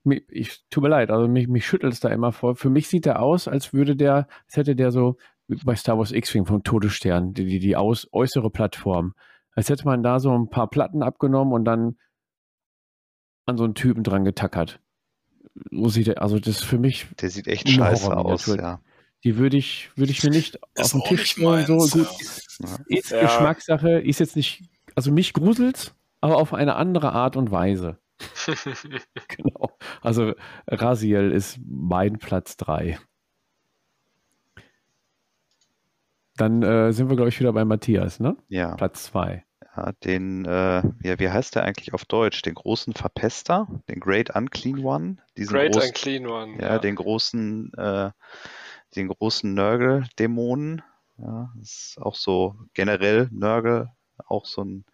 mi- 0.03 0.23
ich 0.29 0.61
tut 0.69 0.83
mir 0.83 0.89
leid, 0.89 1.09
also 1.09 1.27
mich, 1.27 1.47
mich 1.47 1.65
schüttelt 1.65 1.93
es 1.93 1.99
da 1.99 2.09
immer 2.09 2.31
vor. 2.31 2.55
Für 2.55 2.69
mich 2.69 2.87
sieht 2.87 3.05
er 3.07 3.21
aus, 3.21 3.47
als 3.47 3.73
würde 3.73 3.95
der, 3.95 4.27
als 4.45 4.57
hätte 4.57 4.75
der 4.75 4.91
so 4.91 5.17
bei 5.63 5.75
Star 5.75 5.97
Wars 5.97 6.11
X-Wing 6.11 6.45
vom 6.45 6.63
Todesstern, 6.63 7.33
die, 7.33 7.45
die, 7.45 7.59
die 7.59 7.75
aus, 7.75 8.07
äußere 8.11 8.49
Plattform. 8.49 9.13
Als 9.53 9.69
hätte 9.69 9.85
man 9.85 10.03
da 10.03 10.19
so 10.19 10.37
ein 10.37 10.49
paar 10.49 10.69
Platten 10.69 11.03
abgenommen 11.03 11.53
und 11.53 11.65
dann 11.65 11.97
an 13.45 13.57
so 13.57 13.63
einen 13.63 13.75
Typen 13.75 14.03
dran 14.03 14.23
getackert. 14.23 14.79
So 15.69 15.89
sieht 15.89 16.07
er, 16.07 16.21
also 16.21 16.39
das 16.39 16.57
ist 16.57 16.63
für 16.63 16.77
mich, 16.77 17.07
Der 17.19 17.29
sieht 17.29 17.47
echt 17.47 17.67
scheiße 17.67 18.15
aus, 18.15 18.45
ja. 18.47 18.79
die 19.23 19.37
würde 19.37 19.57
ich, 19.57 19.91
würde 19.95 20.11
ich 20.11 20.23
mir 20.23 20.29
nicht 20.29 20.55
Ist 20.75 20.95
auf 20.95 21.01
den 21.01 21.01
Tisch 21.03 21.31
stellen. 21.31 21.65
So 21.65 21.77
gut, 21.77 22.07
ja. 22.59 22.77
ist 22.87 23.11
Ja. 23.11 23.21
Geschmackssache, 23.21 23.99
ist 23.99 24.19
jetzt 24.19 24.35
nicht, 24.35 24.69
also 24.95 25.11
mich 25.11 25.33
gruselt's, 25.33 25.93
aber 26.21 26.37
auf 26.37 26.53
eine 26.53 26.75
andere 26.75 27.11
Art 27.11 27.35
und 27.35 27.51
Weise. 27.51 27.97
Genau. 29.27 29.71
Also 30.01 30.33
Raziel 30.67 31.31
ist 31.31 31.59
mein 31.65 32.17
Platz 32.19 32.57
3. 32.57 32.99
Dann 36.41 36.63
äh, 36.63 36.91
sind 36.91 37.07
wir, 37.07 37.15
glaube 37.15 37.29
ich, 37.29 37.39
wieder 37.39 37.53
bei 37.53 37.63
Matthias, 37.65 38.19
ne? 38.19 38.35
Ja, 38.47 38.73
Platz 38.73 39.03
2. 39.03 39.45
ja 39.77 39.91
den, 40.03 40.45
äh, 40.45 40.81
ja, 41.03 41.19
wie 41.19 41.29
heißt 41.29 41.53
der 41.53 41.65
eigentlich 41.65 41.93
auf 41.93 42.03
Deutsch? 42.03 42.41
Den 42.41 42.55
großen 42.55 42.95
Verpester, 42.95 43.67
den 43.87 43.99
Great 43.99 44.35
Unclean 44.35 44.79
One, 44.79 45.17
diesen 45.37 45.53
Great 45.53 45.73
großen, 45.73 45.89
and 45.89 45.95
Clean 45.95 46.25
One. 46.25 46.57
ja, 46.59 46.79
den 46.79 46.95
großen, 46.95 47.71
äh, 47.75 48.09
den 48.95 49.09
großen 49.09 49.53
Nörgel-Dämonen. 49.53 50.81
Ja, 51.19 51.53
das 51.59 51.69
ist 51.69 52.01
auch 52.01 52.15
so 52.15 52.55
generell 52.73 53.29
Nörgel, 53.31 53.89
auch 54.25 54.47
so 54.47 54.63
ein, 54.63 54.85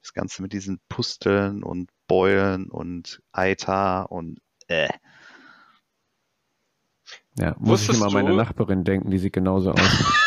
das 0.00 0.12
Ganze 0.12 0.42
mit 0.42 0.52
diesen 0.52 0.78
Pusteln 0.88 1.64
und 1.64 1.90
Beulen 2.06 2.70
und 2.70 3.20
Eiter 3.32 4.12
und 4.12 4.38
äh. 4.68 4.90
Ja, 7.36 7.56
muss 7.58 7.80
Wusstest 7.80 7.90
ich 7.90 7.96
immer 7.96 8.06
an 8.06 8.12
meine 8.12 8.36
Nachbarin 8.36 8.84
denken, 8.84 9.10
die 9.10 9.18
sieht 9.18 9.32
genauso 9.32 9.72
aus. 9.72 10.20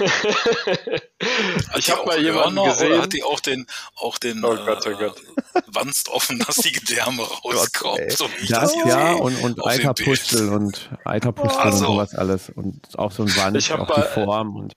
Hat 0.00 1.78
ich 1.78 1.84
die 1.86 1.92
habe 1.92 2.06
mal 2.06 2.20
jemanden 2.22 2.56
Hörner 2.58 2.70
gesehen. 2.70 3.02
hat 3.02 3.12
die 3.12 3.22
auch 3.22 3.40
den, 3.40 3.66
auch 3.96 4.18
den 4.18 4.44
Oh 4.44 4.54
Gott, 4.56 4.86
oh 4.86 4.96
Gott. 4.98 5.16
Äh, 5.54 5.60
Wanst 5.66 6.08
offen, 6.08 6.38
dass 6.38 6.56
die 6.56 6.72
Gedärme 6.72 7.22
rauskommen? 7.44 7.98
ey. 8.00 8.10
so 8.10 8.28
wie 8.36 8.44
ich 8.44 8.48
Das 8.50 8.72
das 8.74 8.84
ja 8.86 9.12
und, 9.14 9.40
und 9.42 9.64
Eiterpustel 9.66 10.48
und 10.50 10.90
Eiterpustel 11.04 11.56
und 11.58 11.64
Also. 11.64 11.86
sowas 11.86 12.14
alles. 12.14 12.50
Und 12.50 12.98
auch 12.98 13.10
so 13.12 13.22
ein 13.24 13.36
Wand, 13.36 13.56
Ich 13.56 13.72
auch 13.72 13.86
die 13.86 14.00
mal- 14.00 14.06
Form. 14.08 14.56
Und 14.56 14.72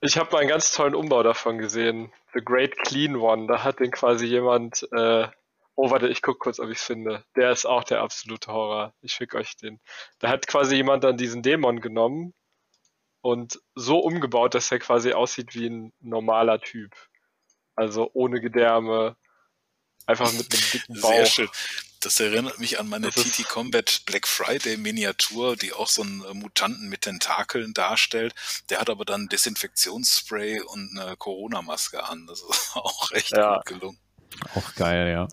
Ich 0.00 0.16
habe 0.16 0.30
mal 0.32 0.38
einen 0.40 0.48
ganz 0.48 0.70
tollen 0.72 0.94
Umbau 0.94 1.22
davon 1.22 1.58
gesehen. 1.58 2.12
The 2.34 2.40
Great 2.44 2.76
Clean 2.78 3.16
One. 3.16 3.46
Da 3.46 3.62
hat 3.64 3.80
den 3.80 3.90
quasi 3.90 4.26
jemand. 4.26 4.86
Äh, 4.92 5.26
oh, 5.74 5.90
warte, 5.90 6.08
ich 6.08 6.22
guck 6.22 6.38
kurz, 6.38 6.60
ob 6.60 6.68
ich 6.70 6.78
es 6.78 6.84
finde. 6.84 7.24
Der 7.36 7.50
ist 7.50 7.66
auch 7.66 7.84
der 7.84 8.00
absolute 8.00 8.52
Horror. 8.52 8.92
Ich 9.02 9.12
schicke 9.12 9.36
euch 9.38 9.56
den. 9.56 9.80
Da 10.20 10.28
hat 10.28 10.46
quasi 10.46 10.76
jemand 10.76 11.04
dann 11.04 11.16
diesen 11.16 11.42
Dämon 11.42 11.80
genommen 11.80 12.34
und 13.22 13.60
so 13.74 13.98
umgebaut, 13.98 14.54
dass 14.54 14.70
er 14.72 14.78
quasi 14.78 15.12
aussieht 15.12 15.54
wie 15.54 15.66
ein 15.68 15.92
normaler 16.00 16.60
Typ. 16.60 16.94
Also 17.76 18.10
ohne 18.14 18.40
Gedärme. 18.40 19.16
Einfach 20.06 20.32
mit 20.32 20.52
einem 20.52 20.62
dicken 20.72 21.00
Bauch. 21.00 21.10
Sehr 21.12 21.26
schön. 21.26 21.48
Das 22.00 22.18
erinnert 22.18 22.58
mich 22.58 22.80
an 22.80 22.88
meine 22.88 23.10
TT 23.10 23.46
Combat 23.46 24.02
Black 24.06 24.26
Friday 24.26 24.78
Miniatur, 24.78 25.54
die 25.56 25.74
auch 25.74 25.86
so 25.88 26.00
einen 26.02 26.24
äh, 26.24 26.32
Mutanten 26.32 26.88
mit 26.88 27.02
Tentakeln 27.02 27.74
darstellt. 27.74 28.34
Der 28.70 28.80
hat 28.80 28.88
aber 28.88 29.04
dann 29.04 29.28
Desinfektionsspray 29.28 30.60
und 30.62 30.98
eine 30.98 31.16
Corona-Maske 31.16 32.02
an. 32.02 32.26
Das 32.26 32.40
ist 32.42 32.70
auch 32.74 33.10
echt 33.12 33.32
Ja. 33.36 33.56
gut 33.56 33.66
gelungen. 33.66 33.98
auch 34.54 34.74
geil, 34.76 35.10
ja. 35.10 35.28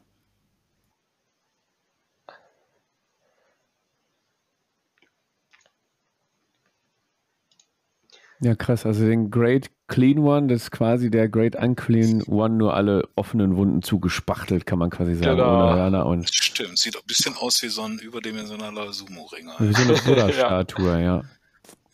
Ja, 8.42 8.56
krass. 8.56 8.86
Also 8.86 9.06
den 9.06 9.32
Great 9.32 9.70
Clean 9.88 10.20
One, 10.20 10.48
das 10.48 10.64
ist 10.64 10.72
quasi 10.72 11.10
der 11.10 11.28
Great 11.30 11.56
Unclean 11.56 12.22
One, 12.24 12.56
nur 12.56 12.74
alle 12.76 13.08
offenen 13.16 13.56
Wunden 13.56 13.82
zugespachtelt, 13.82 14.66
kann 14.66 14.78
man 14.80 14.90
quasi 14.90 15.16
sagen, 15.16 15.38
Genau. 15.38 15.64
ohne 15.70 15.76
Hörner 15.76 16.06
und 16.06 16.30
Stimmt, 16.34 16.78
sieht 16.78 16.96
ein 16.96 17.02
bisschen 17.08 17.36
aus 17.38 17.62
wie 17.64 17.70
so 17.70 17.84
ein 17.84 17.98
überdimensionaler 18.00 18.94
Sumo-Ringer. 18.94 19.56
wie 19.60 19.74
so 19.74 19.82
eine 19.82 19.94
Buddha-Statue, 20.06 21.02
ja. 21.02 21.24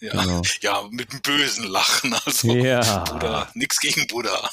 Ja, 0.01 0.11
Genau. 0.21 0.41
ja 0.61 0.81
mit 0.91 1.11
einem 1.11 1.21
bösen 1.21 1.65
Lachen. 1.65 2.13
Also 2.25 2.53
Ja. 2.55 3.03
Buddha, 3.05 3.47
nix 3.53 3.79
gegen 3.79 4.05
Buddha. 4.07 4.49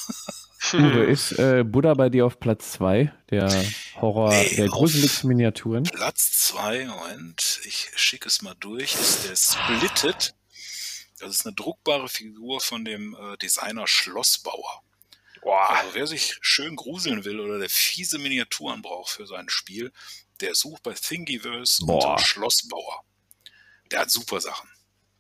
Uwe, 0.75 1.05
ist 1.05 1.33
äh, 1.39 1.65
Buddha 1.65 1.95
bei 1.95 2.11
dir 2.11 2.27
auf 2.27 2.39
Platz 2.39 2.73
2 2.73 3.11
der 3.31 3.51
Horror, 4.01 4.29
Nee, 4.31 4.55
der 4.57 4.69
gruseligsten 4.69 5.29
Miniaturen? 5.29 5.85
Platz 5.85 6.33
zwei, 6.49 6.85
Moment, 6.87 7.61
ich 7.65 7.91
schicke 7.97 8.29
es 8.29 8.43
mal 8.43 8.55
durch, 8.61 8.95
ist 8.95 9.27
der 9.29 9.35
Splitted. 9.35 10.35
Das 11.21 11.35
ist 11.35 11.47
eine 11.47 11.55
druckbare 11.55 12.09
Figur 12.09 12.61
von 12.61 12.85
dem 12.85 13.15
äh, 13.15 13.37
Designer 13.39 13.87
Schlossbauer. 13.87 14.83
Boah, 15.43 15.71
Also 15.71 15.95
wer 15.95 16.07
sich 16.07 16.39
schön 16.41 16.77
gruseln 16.77 17.25
will 17.25 17.41
oder 17.41 17.59
der 17.59 17.71
fiese 17.71 18.19
Miniaturen 18.19 18.83
braucht 18.83 19.11
für 19.11 19.27
sein 19.27 19.49
Spiel, 19.49 19.93
der 20.41 20.55
sucht 20.55 20.83
bei 20.83 20.93
Thingiverse 20.93 21.85
Boah. 21.87 22.11
unter 22.11 22.25
Schlossbauer. 22.25 23.05
Der 23.91 24.01
hat 24.01 24.11
super 24.11 24.41
Sachen. 24.41 24.69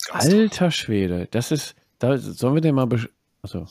Ganz 0.07 0.25
toll. 0.29 0.41
Alter 0.41 0.71
Schwede, 0.71 1.27
das 1.31 1.51
ist, 1.51 1.75
da 1.99 2.17
sollen 2.19 2.55
wir 2.55 2.61
den 2.61 2.75
mal, 2.75 2.87
besch 2.87 3.09
also, 3.43 3.67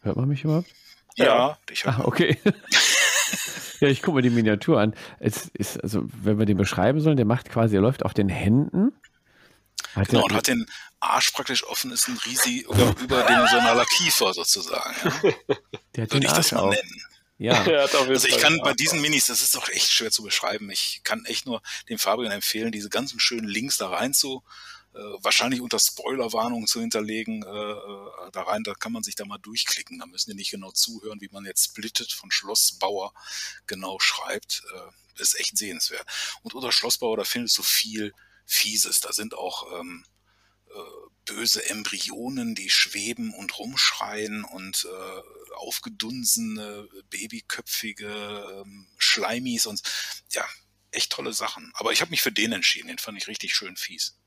hört 0.00 0.16
man 0.16 0.28
mich 0.28 0.42
überhaupt? 0.44 0.68
Ja, 1.16 1.58
ich 1.70 1.86
Ah, 1.86 2.02
okay. 2.04 2.38
ja, 3.80 3.88
ich 3.88 4.02
gucke 4.02 4.16
mir 4.16 4.22
die 4.22 4.30
Miniatur 4.30 4.80
an. 4.80 4.94
Es 5.20 5.48
ist, 5.54 5.82
also, 5.82 6.02
wenn 6.04 6.38
wir 6.38 6.46
den 6.46 6.56
beschreiben 6.56 7.00
sollen, 7.00 7.16
der 7.16 7.26
macht 7.26 7.50
quasi, 7.50 7.76
er 7.76 7.82
läuft 7.82 8.04
auf 8.04 8.14
den 8.14 8.28
Händen. 8.28 8.92
Hat 9.94 10.08
Genau, 10.08 10.24
und 10.24 10.32
hat 10.32 10.46
den 10.46 10.70
Arsch 11.00 11.30
praktisch 11.32 11.64
offen, 11.64 11.90
ist 11.92 12.08
ein 12.08 12.18
riesig 12.24 12.62
über, 12.62 12.94
überdimensionaler 13.00 13.84
Kiefer 13.86 14.32
sozusagen. 14.32 14.94
Ja, 15.04 15.56
der 15.94 16.04
hat 16.04 16.12
würde 16.12 16.20
den 16.20 16.22
ich 16.22 16.28
das 16.28 16.36
Arsch 16.36 16.52
mal 16.52 16.60
auf. 16.60 16.74
nennen. 16.74 17.02
Ja, 17.38 17.64
Also 18.08 18.28
ich 18.28 18.38
kann 18.38 18.60
bei 18.62 18.72
diesen 18.72 19.00
Minis, 19.00 19.26
das 19.26 19.42
ist 19.42 19.54
doch 19.56 19.68
echt 19.68 19.90
schwer 19.90 20.12
zu 20.12 20.22
beschreiben. 20.22 20.70
Ich 20.70 21.00
kann 21.02 21.24
echt 21.24 21.44
nur 21.44 21.60
dem 21.88 21.98
Fabian 21.98 22.30
empfehlen, 22.30 22.70
diese 22.70 22.88
ganzen 22.88 23.18
schönen 23.18 23.48
Links 23.48 23.78
da 23.78 23.88
rein 23.88 24.14
zu, 24.14 24.44
äh, 24.94 24.98
wahrscheinlich 25.22 25.60
unter 25.60 25.78
Spoilerwarnungen 25.80 26.66
zu 26.68 26.80
hinterlegen, 26.80 27.42
äh, 27.42 27.48
äh, 27.48 28.30
da 28.30 28.42
rein, 28.42 28.62
da 28.62 28.74
kann 28.74 28.92
man 28.92 29.02
sich 29.02 29.16
da 29.16 29.24
mal 29.24 29.38
durchklicken. 29.38 29.98
Da 29.98 30.06
müssen 30.06 30.30
die 30.30 30.36
nicht 30.36 30.50
genau 30.50 30.70
zuhören, 30.70 31.20
wie 31.20 31.30
man 31.32 31.44
jetzt 31.44 31.64
Splittet 31.64 32.12
von 32.12 32.30
Schlossbauer 32.30 33.12
genau 33.66 33.98
schreibt. 33.98 34.62
Äh, 34.74 35.20
ist 35.20 35.38
echt 35.38 35.58
sehenswert. 35.58 36.06
Und 36.42 36.54
unter 36.54 36.72
Schlossbauer, 36.72 37.16
da 37.16 37.24
findest 37.24 37.58
du 37.58 37.62
viel 37.62 38.12
Fieses. 38.52 39.00
Da 39.00 39.12
sind 39.12 39.34
auch 39.34 39.80
ähm, 39.80 40.04
äh, 40.68 40.78
böse 41.24 41.68
Embryonen, 41.70 42.54
die 42.54 42.68
schweben 42.70 43.32
und 43.34 43.58
rumschreien 43.58 44.44
und 44.44 44.86
äh, 44.90 45.54
aufgedunsene, 45.56 46.88
babyköpfige 47.10 48.06
ähm, 48.62 48.86
Schleimis 48.98 49.66
und 49.66 49.82
ja, 50.32 50.44
echt 50.90 51.12
tolle 51.12 51.32
Sachen. 51.32 51.72
Aber 51.76 51.92
ich 51.92 52.00
habe 52.00 52.10
mich 52.10 52.20
für 52.22 52.32
den 52.32 52.52
entschieden, 52.52 52.88
den 52.88 52.98
fand 52.98 53.16
ich 53.18 53.28
richtig 53.28 53.54
schön 53.54 53.76
fies. 53.76 54.18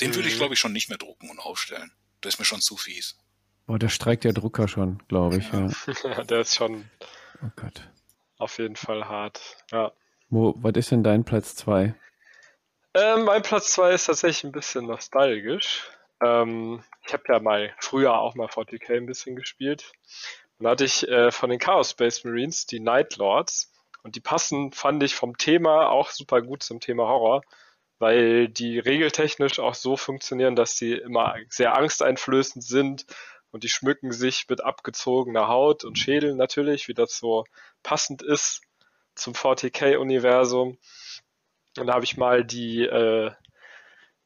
Den 0.00 0.14
würde 0.14 0.28
ich, 0.28 0.34
Mhm. 0.34 0.38
glaube 0.38 0.54
ich, 0.54 0.60
schon 0.60 0.72
nicht 0.72 0.88
mehr 0.88 0.98
drucken 0.98 1.30
und 1.30 1.38
aufstellen. 1.38 1.92
Der 2.22 2.28
ist 2.28 2.38
mir 2.38 2.44
schon 2.44 2.60
zu 2.60 2.76
fies. 2.76 3.16
boah, 3.66 3.78
da 3.78 3.88
streikt 3.88 4.24
der 4.24 4.32
Drucker 4.32 4.68
schon, 4.68 5.02
glaube 5.08 5.38
ich. 5.38 5.50
Ja. 5.52 5.70
Ja, 6.02 6.24
der 6.24 6.40
ist 6.40 6.54
schon 6.54 6.88
Oh 7.42 7.50
Gott. 7.56 7.88
auf 8.38 8.58
jeden 8.58 8.76
Fall 8.76 9.06
hart. 9.08 9.40
Ja. 9.72 9.92
Wo, 10.30 10.54
was 10.58 10.72
ist 10.74 10.90
denn 10.90 11.02
dein 11.04 11.24
Platz 11.24 11.54
2? 11.56 11.94
Ähm, 12.94 13.24
mein 13.24 13.42
Platz 13.42 13.72
2 13.72 13.92
ist 13.92 14.06
tatsächlich 14.06 14.44
ein 14.44 14.52
bisschen 14.52 14.86
nostalgisch. 14.86 15.90
Ähm, 16.22 16.84
ich 17.04 17.12
habe 17.12 17.24
ja 17.28 17.40
mal 17.40 17.74
früher 17.80 18.18
auch 18.18 18.36
mal 18.36 18.46
40k 18.46 18.96
ein 18.96 19.06
bisschen 19.06 19.34
gespielt. 19.34 19.92
Und 20.58 20.64
da 20.64 20.70
hatte 20.70 20.84
ich 20.84 21.08
äh, 21.08 21.32
von 21.32 21.50
den 21.50 21.58
Chaos 21.58 21.90
Space 21.90 22.22
Marines 22.22 22.66
die 22.66 22.78
Night 22.78 23.16
Lords. 23.16 23.72
Und 24.04 24.14
die 24.14 24.20
passen, 24.20 24.70
fand 24.70 25.02
ich, 25.02 25.16
vom 25.16 25.36
Thema 25.38 25.88
auch 25.90 26.10
super 26.10 26.40
gut 26.40 26.62
zum 26.62 26.78
Thema 26.78 27.08
Horror, 27.08 27.42
weil 27.98 28.48
die 28.48 28.78
regeltechnisch 28.78 29.58
auch 29.58 29.74
so 29.74 29.96
funktionieren, 29.96 30.54
dass 30.54 30.76
sie 30.76 30.92
immer 30.92 31.34
sehr 31.48 31.74
angsteinflößend 31.76 32.62
sind 32.62 33.06
und 33.50 33.64
die 33.64 33.68
schmücken 33.68 34.12
sich 34.12 34.46
mit 34.48 34.62
abgezogener 34.62 35.48
Haut 35.48 35.84
und 35.84 35.98
Schädeln 35.98 36.36
natürlich, 36.36 36.86
wie 36.86 36.94
das 36.94 37.16
so 37.16 37.44
passend 37.82 38.22
ist 38.22 38.60
zum 39.14 39.32
40k-Universum. 39.32 40.76
Und 41.78 41.86
da 41.86 41.94
habe 41.94 42.04
ich 42.04 42.16
mal 42.16 42.44
die, 42.44 42.82
äh, 42.84 43.30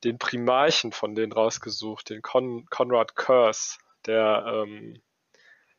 den 0.04 0.18
Primarchen 0.18 0.92
von 0.92 1.14
denen 1.14 1.32
rausgesucht, 1.32 2.10
den 2.10 2.22
Con 2.22 2.66
Conrad 2.70 3.16
Curse. 3.16 3.78
Der, 4.06 4.44
ähm, 4.46 5.00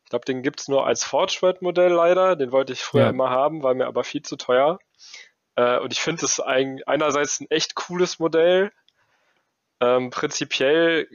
ich 0.04 0.10
glaube, 0.10 0.24
den 0.24 0.42
gibt's 0.42 0.68
nur 0.68 0.86
als 0.86 1.04
Forge-Modell 1.04 1.92
leider. 1.92 2.36
Den 2.36 2.52
wollte 2.52 2.72
ich 2.72 2.82
früher 2.82 3.04
Ja. 3.04 3.10
immer 3.10 3.30
haben, 3.30 3.62
war 3.62 3.74
mir 3.74 3.86
aber 3.86 4.04
viel 4.04 4.22
zu 4.22 4.36
teuer. 4.36 4.78
Äh, 5.54 5.78
und 5.78 5.92
ich 5.92 6.00
finde 6.00 6.24
es 6.24 6.40
ein, 6.40 6.80
einerseits 6.86 7.40
ein 7.40 7.50
echt 7.50 7.74
cooles 7.76 8.18
Modell. 8.18 8.72
Ähm, 9.80 10.10
prinzipiell, 10.10 11.08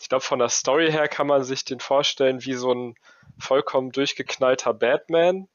ich 0.00 0.08
glaube, 0.08 0.22
von 0.22 0.38
der 0.38 0.48
Story 0.48 0.90
her 0.92 1.08
kann 1.08 1.26
man 1.26 1.42
sich 1.42 1.64
den 1.64 1.80
vorstellen 1.80 2.44
wie 2.44 2.54
so 2.54 2.72
ein 2.72 2.94
vollkommen 3.38 3.90
durchgeknallter 3.90 4.72
Batman. 4.74 5.48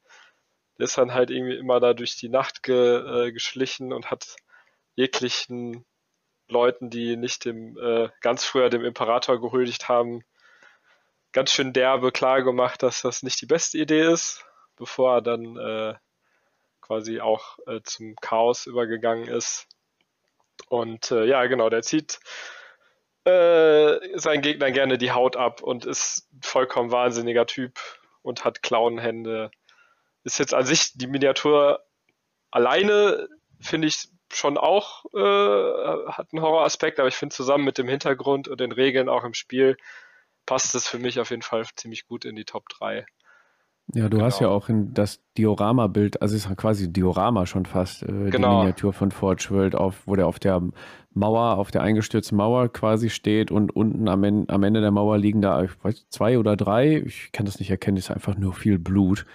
Der 0.80 0.86
ist 0.86 0.98
dann 0.98 1.14
halt 1.14 1.30
irgendwie 1.30 1.56
immer 1.56 1.78
da 1.80 1.94
durch 1.94 2.16
die 2.16 2.28
Nacht 2.28 2.62
ge, 2.62 3.26
äh, 3.26 3.32
geschlichen 3.32 3.92
und 3.92 4.10
hat 4.10 4.36
jeglichen 4.94 5.84
Leuten, 6.48 6.90
die 6.90 7.16
nicht 7.16 7.44
dem 7.44 7.78
äh, 7.78 8.08
ganz 8.20 8.44
früher 8.44 8.70
dem 8.70 8.84
Imperator 8.84 9.40
gehuldigt 9.40 9.88
haben, 9.88 10.24
ganz 11.32 11.52
schön 11.52 11.72
derbe 11.72 12.12
klar 12.12 12.42
gemacht, 12.42 12.82
dass 12.82 13.02
das 13.02 13.22
nicht 13.22 13.40
die 13.40 13.46
beste 13.46 13.78
Idee 13.78 14.10
ist, 14.12 14.44
bevor 14.76 15.16
er 15.16 15.22
dann 15.22 15.56
äh, 15.56 15.94
quasi 16.80 17.20
auch 17.20 17.58
äh, 17.66 17.80
zum 17.84 18.16
Chaos 18.16 18.66
übergegangen 18.66 19.28
ist. 19.28 19.68
Und 20.68 21.10
äh, 21.10 21.24
ja, 21.24 21.46
genau, 21.46 21.70
der 21.70 21.82
zieht 21.82 22.20
äh, 23.24 24.18
seinen 24.18 24.42
Gegnern 24.42 24.72
gerne 24.72 24.98
die 24.98 25.12
Haut 25.12 25.36
ab 25.36 25.62
und 25.62 25.84
ist 25.84 26.28
vollkommen 26.40 26.90
wahnsinniger 26.90 27.46
Typ 27.46 27.78
und 28.22 28.44
hat 28.44 28.62
Klauenhände. 28.62 29.50
Ist 30.24 30.38
jetzt 30.38 30.54
an 30.54 30.64
sich 30.66 30.92
die 30.94 31.06
Miniatur 31.06 31.80
alleine, 32.50 33.28
finde 33.60 33.88
ich 33.88 34.08
schon 34.32 34.58
auch, 34.58 35.04
äh, 35.14 36.10
hat 36.10 36.28
einen 36.32 36.42
Horroraspekt, 36.42 36.98
aber 37.00 37.08
ich 37.08 37.16
finde 37.16 37.34
zusammen 37.34 37.64
mit 37.64 37.78
dem 37.78 37.88
Hintergrund 37.88 38.48
und 38.48 38.60
den 38.60 38.72
Regeln 38.72 39.08
auch 39.08 39.24
im 39.24 39.34
Spiel 39.34 39.76
passt 40.46 40.74
es 40.74 40.86
für 40.88 40.98
mich 40.98 41.20
auf 41.20 41.30
jeden 41.30 41.42
Fall 41.42 41.64
ziemlich 41.76 42.06
gut 42.06 42.24
in 42.24 42.36
die 42.36 42.44
Top 42.44 42.68
3. 42.68 43.06
Ja, 43.92 44.08
du 44.08 44.22
hast 44.22 44.38
ja 44.38 44.46
Genau. 44.46 44.56
auch 44.56 44.68
in 44.68 44.94
das 44.94 45.20
Diorama-Bild, 45.36 46.22
also 46.22 46.36
es 46.36 46.46
ist 46.46 46.56
quasi 46.56 46.92
Diorama 46.92 47.46
schon 47.46 47.66
fast, 47.66 48.04
äh, 48.04 48.06
die 48.06 48.30
Genau. 48.30 48.58
Miniatur 48.58 48.92
von 48.92 49.10
Forge 49.10 49.48
World, 49.50 49.74
auf, 49.74 50.06
wo 50.06 50.14
der 50.14 50.28
auf 50.28 50.38
der 50.38 50.62
Mauer, 51.12 51.56
auf 51.58 51.72
der 51.72 51.82
eingestürzten 51.82 52.36
Mauer 52.36 52.68
quasi 52.72 53.10
steht 53.10 53.50
und 53.50 53.74
unten 53.74 54.06
am, 54.08 54.22
En 54.22 54.48
am 54.48 54.62
Ende 54.62 54.80
der 54.80 54.92
Mauer 54.92 55.18
liegen 55.18 55.42
da 55.42 55.60
ich 55.64 55.72
weiß, 55.82 56.06
zwei 56.08 56.38
oder 56.38 56.56
drei, 56.56 56.98
ich 57.04 57.32
kann 57.32 57.46
das 57.46 57.58
nicht 57.58 57.70
erkennen, 57.70 57.96
ist 57.96 58.12
einfach 58.12 58.36
nur 58.36 58.54
viel 58.54 58.78
Blut. 58.78 59.26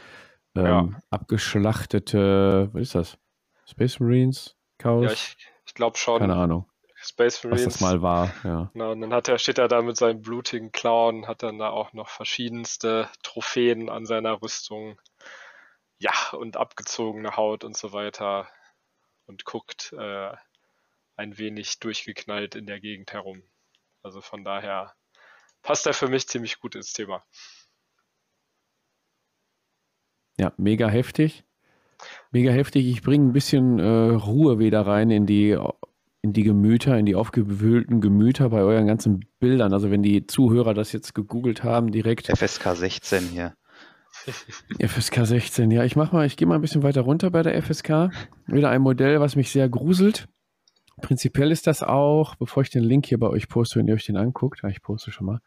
Ähm, 0.56 0.66
Ja. 0.66 0.90
Abgeschlachtete, 1.10 2.70
was 2.74 2.82
ist 2.82 2.96
das? 2.96 3.18
Space 3.66 4.00
Marines? 4.00 4.56
Chaos? 4.78 5.04
Ja, 5.06 5.12
ich, 5.12 5.38
ich 5.66 5.74
glaube 5.74 5.98
schon. 5.98 6.20
Keine 6.20 6.36
Ahnung, 6.36 6.70
Space 6.96 7.38
was 7.44 7.44
Marines. 7.52 7.64
das 7.66 7.82
mal 7.82 8.02
war. 8.02 8.32
Ja. 8.44 8.70
Genau, 8.74 8.92
und 8.92 9.02
dann 9.02 9.14
hat 9.14 9.28
er, 9.28 9.38
steht 9.40 9.58
er 9.58 9.68
da 9.68 9.82
mit 9.82 9.98
seinen 9.98 10.22
blutigen 10.22 10.72
Klauen, 10.72 11.28
hat 11.28 11.44
dann 11.44 11.58
da 11.60 11.70
auch 11.70 11.94
noch 11.94 12.10
verschiedenste 12.10 13.10
Trophäen 13.24 13.90
an 13.90 14.06
seiner 14.06 14.42
Rüstung. 14.42 15.00
Ja, 15.98 16.12
und 16.34 16.58
abgezogene 16.58 17.38
Haut 17.38 17.64
und 17.64 17.76
so 17.78 17.94
weiter. 17.94 18.48
Und 19.28 19.46
guckt 19.46 19.94
äh, 19.98 20.32
ein 21.16 21.38
wenig 21.38 21.80
durchgeknallt 21.80 22.56
in 22.56 22.66
der 22.68 22.80
Gegend 22.80 23.14
herum. 23.14 23.42
Also 24.04 24.22
von 24.22 24.44
daher 24.44 24.94
passt 25.64 25.88
er 25.88 25.94
für 25.94 26.08
mich 26.10 26.28
ziemlich 26.28 26.60
gut 26.60 26.76
ins 26.76 26.94
Thema. 26.94 27.24
Ja, 30.38 30.54
mega 30.58 30.88
heftig. 30.88 31.44
Mega 32.32 32.52
heftig. 32.52 32.88
Ich 32.88 33.02
bringe 33.02 33.30
ein 33.30 33.34
bisschen 33.34 33.80
äh, 33.80 33.84
Ruhe 34.16 34.60
wieder 34.60 34.82
rein 34.82 35.10
in 35.10 35.26
die, 35.26 35.58
in 36.22 36.34
die 36.34 36.44
Gemüter, 36.44 36.98
in 36.98 37.06
die 37.06 37.16
aufgewühlten 37.16 38.02
Gemüter 38.02 38.50
bei 38.50 38.62
euren 38.62 38.88
ganzen 38.88 39.26
Bildern. 39.40 39.74
Also 39.74 39.92
wenn 39.92 40.04
die 40.04 40.28
Zuhörer 40.28 40.74
das 40.74 40.92
jetzt 40.92 41.16
gegoogelt 41.16 41.64
haben, 41.64 41.92
direkt 41.92 42.28
FSK 42.28 42.76
16 42.76 43.24
hier. 43.30 43.54
FSK 44.80 45.26
16. 45.26 45.72
Ja, 45.72 45.84
ich 45.84 45.96
mach 45.96 46.12
mal, 46.12 46.26
ich 46.26 46.38
gehe 46.38 46.48
mal 46.48 46.56
ein 46.56 46.62
bisschen 46.62 46.84
weiter 46.84 47.02
runter 47.02 47.32
bei 47.32 47.44
der 47.44 47.62
FSK. 47.62 48.12
Wieder 48.48 48.70
ein 48.70 48.82
Modell, 48.82 49.20
was 49.20 49.36
mich 49.36 49.52
sehr 49.52 49.70
gruselt. 49.70 50.28
Prinzipiell 51.02 51.52
ist 51.52 51.68
das 51.68 51.84
auch, 51.84 52.36
bevor 52.36 52.64
ich 52.64 52.70
den 52.70 52.84
Link 52.84 53.06
hier 53.06 53.20
bei 53.20 53.28
euch 53.28 53.50
poste, 53.50 53.80
wenn 53.80 53.88
ihr 53.88 53.96
euch 53.96 54.06
den 54.06 54.16
anguckt, 54.16 54.62
ich 54.70 54.82
poste 54.82 55.12
schon 55.12 55.28
mal. 55.28 55.40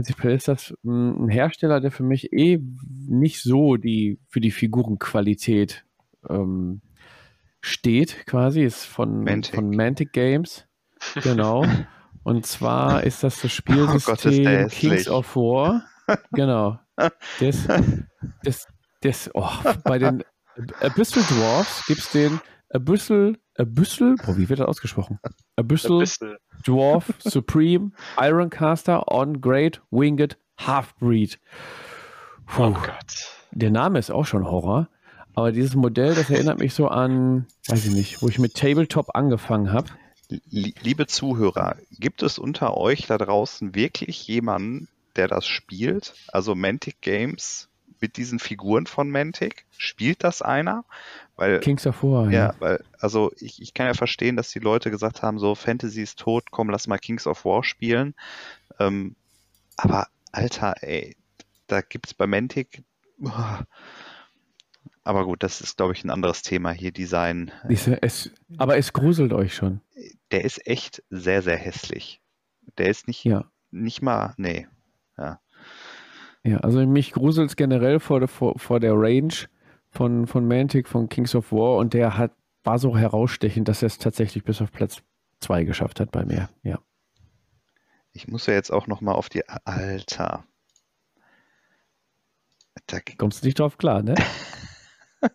Prinzipiell 0.00 0.34
ist 0.34 0.48
das 0.48 0.72
mh, 0.82 1.24
ein 1.24 1.28
Hersteller, 1.28 1.80
der 1.80 1.90
für 1.90 2.04
mich 2.04 2.32
eh 2.32 2.58
nicht 3.06 3.42
so 3.42 3.76
die 3.76 4.18
für 4.28 4.40
die 4.40 4.50
Figurenqualität 4.50 5.84
ähm, 6.26 6.80
steht, 7.60 8.24
quasi, 8.26 8.62
ist 8.62 8.86
von 8.86 9.24
Mantic. 9.24 9.54
von 9.54 9.70
Mantic 9.70 10.12
Games. 10.12 10.66
Genau. 11.22 11.64
Und 12.22 12.44
zwar 12.46 13.04
ist 13.04 13.22
das 13.22 13.40
das 13.40 13.62
Oh 13.68 13.72
Gott, 13.72 14.20
Spielsystem. 14.20 14.68
Kings 14.68 15.08
of 15.08 15.34
War. 15.36 15.84
Genau. 16.32 16.78
Das, 17.38 17.66
das, 18.42 18.66
das, 19.00 19.30
oh, 19.34 19.48
bei 19.84 19.98
den 19.98 20.22
Abyssal 20.80 21.22
Dwarfs 21.22 21.86
gibt 21.86 22.00
es 22.00 22.10
den 22.10 22.40
Abyssal, 22.70 23.38
Abyssal, 23.60 24.16
boah, 24.24 24.36
wie 24.36 24.48
wird 24.48 24.60
das 24.60 24.66
ausgesprochen? 24.68 25.18
Bisschen. 25.62 26.36
Dwarf 26.64 27.12
Supreme 27.20 27.92
Ironcaster 28.18 29.10
on 29.12 29.40
Great 29.40 29.80
Winged 29.90 30.36
Halfbreed. 30.58 31.38
Puh, 32.46 32.64
Oh 32.64 32.70
Gott. 32.72 33.28
der 33.52 33.70
Name 33.70 33.98
ist 33.98 34.10
auch 34.10 34.26
schon 34.26 34.44
Horror. 34.44 34.88
Aber 35.34 35.52
dieses 35.52 35.74
Modell, 35.74 36.14
das 36.14 36.28
erinnert 36.28 36.58
mich 36.58 36.74
so 36.74 36.88
an, 36.88 37.46
weiß 37.68 37.86
ich 37.86 37.92
nicht, 37.94 38.20
wo 38.20 38.28
ich 38.28 38.38
mit 38.38 38.54
Tabletop 38.56 39.14
angefangen 39.14 39.72
habe. 39.72 39.86
Lie- 40.50 40.74
Liebe 40.82 41.06
Zuhörer, 41.06 41.76
gibt 41.98 42.22
es 42.22 42.38
unter 42.38 42.76
euch 42.76 43.06
da 43.06 43.16
draußen 43.16 43.74
wirklich 43.74 44.26
jemanden, 44.26 44.88
der 45.16 45.28
das 45.28 45.46
spielt? 45.46 46.14
Also 46.32 46.54
Mantic 46.54 47.00
Games 47.00 47.68
mit 48.00 48.16
diesen 48.16 48.38
Figuren 48.38 48.86
von 48.86 49.10
Mantic? 49.10 49.66
Spielt 49.76 50.24
das 50.24 50.42
einer? 50.42 50.84
Weil, 51.36 51.60
Kings 51.60 51.86
of 51.86 52.02
War. 52.02 52.30
ja, 52.30 52.54
weil, 52.58 52.82
also 52.98 53.32
ich, 53.38 53.60
ich 53.62 53.74
kann 53.74 53.86
ja 53.86 53.94
verstehen, 53.94 54.36
dass 54.36 54.50
die 54.50 54.58
Leute 54.58 54.90
gesagt 54.90 55.22
haben, 55.22 55.38
so 55.38 55.54
Fantasy 55.54 56.02
ist 56.02 56.18
tot, 56.18 56.50
komm, 56.50 56.70
lass 56.70 56.86
mal 56.86 56.98
Kings 56.98 57.26
of 57.26 57.44
War 57.44 57.64
spielen. 57.64 58.14
Ähm, 58.78 59.16
aber 59.76 60.08
Alter, 60.32 60.74
ey, 60.82 61.16
da 61.66 61.80
gibt's 61.80 62.14
bei 62.14 62.26
Mantic. 62.26 62.82
Aber 65.02 65.24
gut, 65.24 65.42
das 65.42 65.60
ist, 65.60 65.76
glaube 65.76 65.92
ich, 65.94 66.04
ein 66.04 66.10
anderes 66.10 66.42
Thema 66.42 66.72
hier, 66.72 66.92
Design. 66.92 67.50
Diese, 67.68 68.02
es, 68.02 68.30
aber 68.58 68.76
es 68.76 68.92
gruselt 68.92 69.32
euch 69.32 69.54
schon. 69.54 69.80
Der 70.30 70.44
ist 70.44 70.66
echt 70.66 71.02
sehr, 71.10 71.42
sehr 71.42 71.56
hässlich. 71.56 72.20
Der 72.78 72.88
ist 72.88 73.08
nicht, 73.08 73.24
Ja. 73.24 73.50
nicht 73.70 74.02
mal, 74.02 74.34
nee. 74.36 74.66
Ja, 75.18 75.40
also 76.60 76.84
mich 76.86 77.12
gruselt 77.12 77.50
es 77.50 77.56
generell 77.56 78.00
vor 78.00 78.20
der, 78.20 78.28
vor, 78.28 78.58
vor 78.58 78.80
der 78.80 78.94
Range 78.94 79.34
von, 79.90 80.26
von 80.26 80.46
Mantic, 80.46 80.88
von 80.88 81.08
Kings 81.08 81.34
of 81.34 81.52
War 81.52 81.76
und 81.76 81.94
der 81.94 82.16
hat, 82.16 82.32
war 82.64 82.78
so 82.78 82.96
herausstechend, 82.96 83.68
dass 83.68 83.82
er 83.82 83.86
es 83.86 83.98
tatsächlich 83.98 84.44
bis 84.44 84.62
auf 84.62 84.72
Platz 84.72 85.02
2 85.40 85.64
geschafft 85.64 86.00
hat 86.00 86.10
bei 86.10 86.24
mir. 86.24 86.48
Ja. 86.62 86.78
Ich 88.12 88.28
muss 88.28 88.46
ja 88.46 88.54
jetzt 88.54 88.72
auch 88.72 88.86
noch 88.86 89.00
mal 89.00 89.12
auf 89.12 89.28
die, 89.28 89.46
Alter. 89.48 90.44
Da, 92.86 92.98
Kommst 93.18 93.42
du 93.42 93.46
nicht 93.46 93.58
drauf 93.58 93.78
klar, 93.78 94.02
ne? 94.02 94.14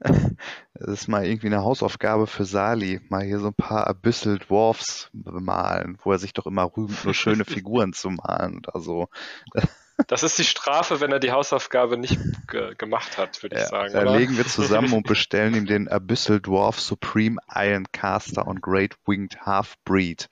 das 0.00 0.88
ist 0.88 1.08
mal 1.08 1.26
irgendwie 1.26 1.46
eine 1.46 1.62
Hausaufgabe 1.62 2.26
für 2.26 2.44
Sali, 2.44 3.00
mal 3.08 3.24
hier 3.24 3.40
so 3.40 3.48
ein 3.48 3.54
paar 3.54 3.86
Abyssal 3.86 4.38
Dwarfs 4.38 5.10
bemalen, 5.12 5.98
wo 6.02 6.12
er 6.12 6.18
sich 6.18 6.32
doch 6.32 6.46
immer 6.46 6.64
rühmt, 6.64 7.04
nur 7.04 7.14
schöne 7.14 7.44
Figuren 7.44 7.92
zu 7.92 8.10
malen 8.10 8.58
oder 8.58 8.80
so. 8.80 9.08
Das 10.06 10.22
ist 10.22 10.38
die 10.38 10.44
Strafe, 10.44 11.00
wenn 11.00 11.12
er 11.12 11.18
die 11.20 11.32
Hausaufgabe 11.32 11.96
nicht 11.96 12.20
ge 12.48 12.74
gemacht 12.76 13.16
hat, 13.18 13.42
würde 13.42 13.56
ich 13.56 13.62
Ja, 13.62 13.68
sagen. 13.68 13.92
da 13.92 14.02
oder? 14.02 14.16
legen 14.18 14.36
wir 14.36 14.46
zusammen 14.46 14.92
und 14.92 15.06
bestellen 15.06 15.54
ihm 15.54 15.66
den 15.66 15.88
Abyssal 15.88 16.40
Dwarf 16.40 16.80
Supreme 16.80 17.38
Iron 17.54 17.86
Caster 17.92 18.46
und 18.46 18.60
Great 18.62 18.96
Winged 19.06 19.40
Half-Breed. 19.46 20.28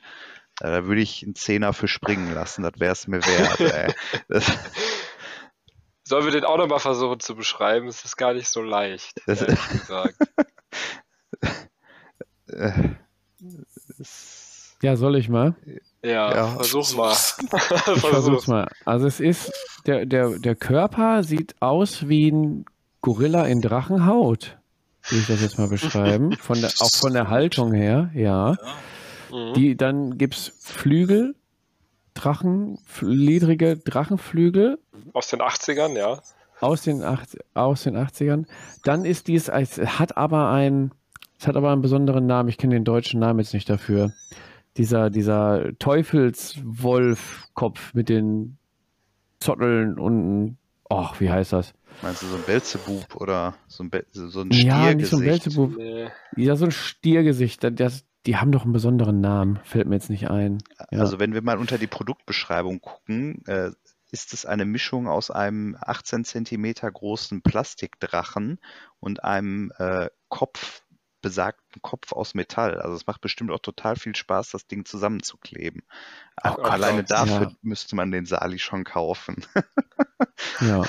Äh, 0.60 0.64
Da 0.70 0.84
würde 0.86 1.00
ich 1.00 1.22
einen 1.22 1.34
Zehner 1.34 1.72
für 1.72 1.88
springen 1.88 2.32
lassen, 2.34 2.62
das 2.62 2.72
wäre 2.78 2.92
es 2.92 3.06
mir 3.06 3.20
wert. 3.22 4.02
Sollen 6.04 6.24
wir 6.24 6.32
den 6.32 6.44
auch 6.44 6.56
nochmal 6.56 6.78
versuchen 6.80 7.20
zu 7.20 7.34
beschreiben? 7.36 7.86
Es 7.86 8.04
ist 8.04 8.16
gar 8.16 8.32
nicht 8.32 8.48
so 8.48 8.62
leicht, 8.62 9.20
Das- 9.26 9.42
ehrlich 9.42 9.68
gesagt. 9.68 10.16
äh, 12.48 12.72
Ja, 14.82 14.96
soll 14.96 15.16
ich 15.16 15.28
mal? 15.28 15.54
Ja, 16.02 16.34
Ja, 16.34 16.46
versuch 16.48 16.94
mal. 16.96 17.12
Ich 17.42 17.48
versuch. 17.82 18.08
versuch's 18.08 18.46
mal. 18.46 18.68
Also 18.84 19.06
es 19.06 19.20
ist, 19.20 19.52
der, 19.86 20.06
der, 20.06 20.38
der 20.38 20.54
Körper 20.54 21.22
sieht 21.24 21.54
aus 21.60 22.08
wie 22.08 22.30
ein 22.30 22.64
Gorilla 23.00 23.44
in 23.46 23.60
Drachenhaut. 23.60 24.58
Will 25.10 25.20
ich 25.20 25.26
das 25.26 25.40
jetzt 25.40 25.58
mal 25.58 25.68
beschreiben? 25.68 26.32
Von 26.40 26.60
der, 26.60 26.70
auch 26.80 26.90
von 26.90 27.12
der 27.14 27.28
Haltung 27.30 27.72
her, 27.72 28.10
ja. 28.14 28.52
Ja. 28.52 28.56
Mhm. 29.32 29.54
Die, 29.54 29.76
dann 29.76 30.18
gibt's 30.18 30.52
Flügel, 30.60 31.34
Drachen, 32.14 32.78
ledrige 33.00 33.76
Drachenflügel 33.76 34.78
Aus 35.12 35.28
den 35.28 35.40
80ern, 35.40 35.96
ja. 35.96 36.20
aus 36.60 36.82
den, 36.82 37.02
acht, 37.02 37.36
aus 37.54 37.84
den 37.84 37.96
80ern. 37.96 38.46
Dann 38.84 39.04
ist 39.04 39.28
dies, 39.28 39.48
es 39.48 39.78
hat 39.78 40.16
aber 40.16 40.50
ein, 40.50 40.92
es 41.38 41.46
hat 41.46 41.56
aber 41.56 41.70
einen 41.70 41.82
besonderen 41.82 42.26
Namen, 42.26 42.48
ich 42.48 42.58
kenne 42.58 42.74
den 42.74 42.84
deutschen 42.84 43.20
Namen 43.20 43.38
jetzt 43.38 43.54
nicht 43.54 43.70
dafür. 43.70 44.12
Dieser, 44.76 45.10
dieser 45.10 45.76
Teufelswolfkopf 45.78 47.94
mit 47.94 48.08
den 48.08 48.58
Zotteln 49.40 49.98
unten. 49.98 50.58
Och, 50.90 51.20
wie 51.20 51.30
heißt 51.30 51.52
das? 51.52 51.74
meinst 52.02 52.22
du 52.22 52.26
so 52.26 52.36
ein 52.36 52.42
Belzebub 52.42 53.16
oder 53.16 53.54
so 53.66 53.84
ein, 53.84 53.90
Be 53.90 54.06
so 54.12 54.40
ein 54.40 54.50
Ja, 54.50 54.94
nicht 54.94 55.08
so 55.08 55.16
ein 55.16 55.22
Stiergesicht? 55.22 55.44
Belzebub. 55.44 55.76
Nee. 55.76 56.08
Ja, 56.36 56.56
so 56.56 56.66
ein 56.66 56.70
Stiergesicht. 56.70 57.64
Das, 57.64 58.04
die 58.26 58.36
haben 58.36 58.52
doch 58.52 58.64
einen 58.64 58.72
besonderen 58.72 59.20
Namen. 59.20 59.58
Fällt 59.64 59.88
mir 59.88 59.96
jetzt 59.96 60.10
nicht 60.10 60.30
ein. 60.30 60.58
Ja. 60.90 61.00
Also 61.00 61.18
wenn 61.18 61.34
wir 61.34 61.42
mal 61.42 61.58
unter 61.58 61.78
die 61.78 61.86
Produktbeschreibung 61.86 62.80
gucken, 62.80 63.42
äh, 63.46 63.70
ist 64.10 64.32
es 64.32 64.46
eine 64.46 64.64
Mischung 64.64 65.06
aus 65.06 65.30
einem 65.30 65.76
18 65.80 66.24
Zentimeter 66.24 66.90
großen 66.90 67.42
Plastikdrachen 67.42 68.58
und 69.00 69.24
einem 69.24 69.72
äh, 69.78 70.08
Kopf, 70.28 70.82
besagten 71.20 71.82
Kopf 71.82 72.12
aus 72.12 72.34
Metall. 72.34 72.80
Also 72.80 72.94
es 72.94 73.06
macht 73.06 73.20
bestimmt 73.20 73.50
auch 73.50 73.58
total 73.60 73.96
viel 73.96 74.14
Spaß, 74.14 74.50
das 74.50 74.66
Ding 74.66 74.84
zusammenzukleben. 74.84 75.82
Oh 76.44 76.54
Gott, 76.54 76.64
Alleine 76.70 77.04
dafür 77.04 77.42
ja. 77.42 77.50
müsste 77.62 77.96
man 77.96 78.10
den 78.10 78.26
Sali 78.26 78.58
schon 78.58 78.84
kaufen. 78.84 79.44
Ja. 80.60 80.84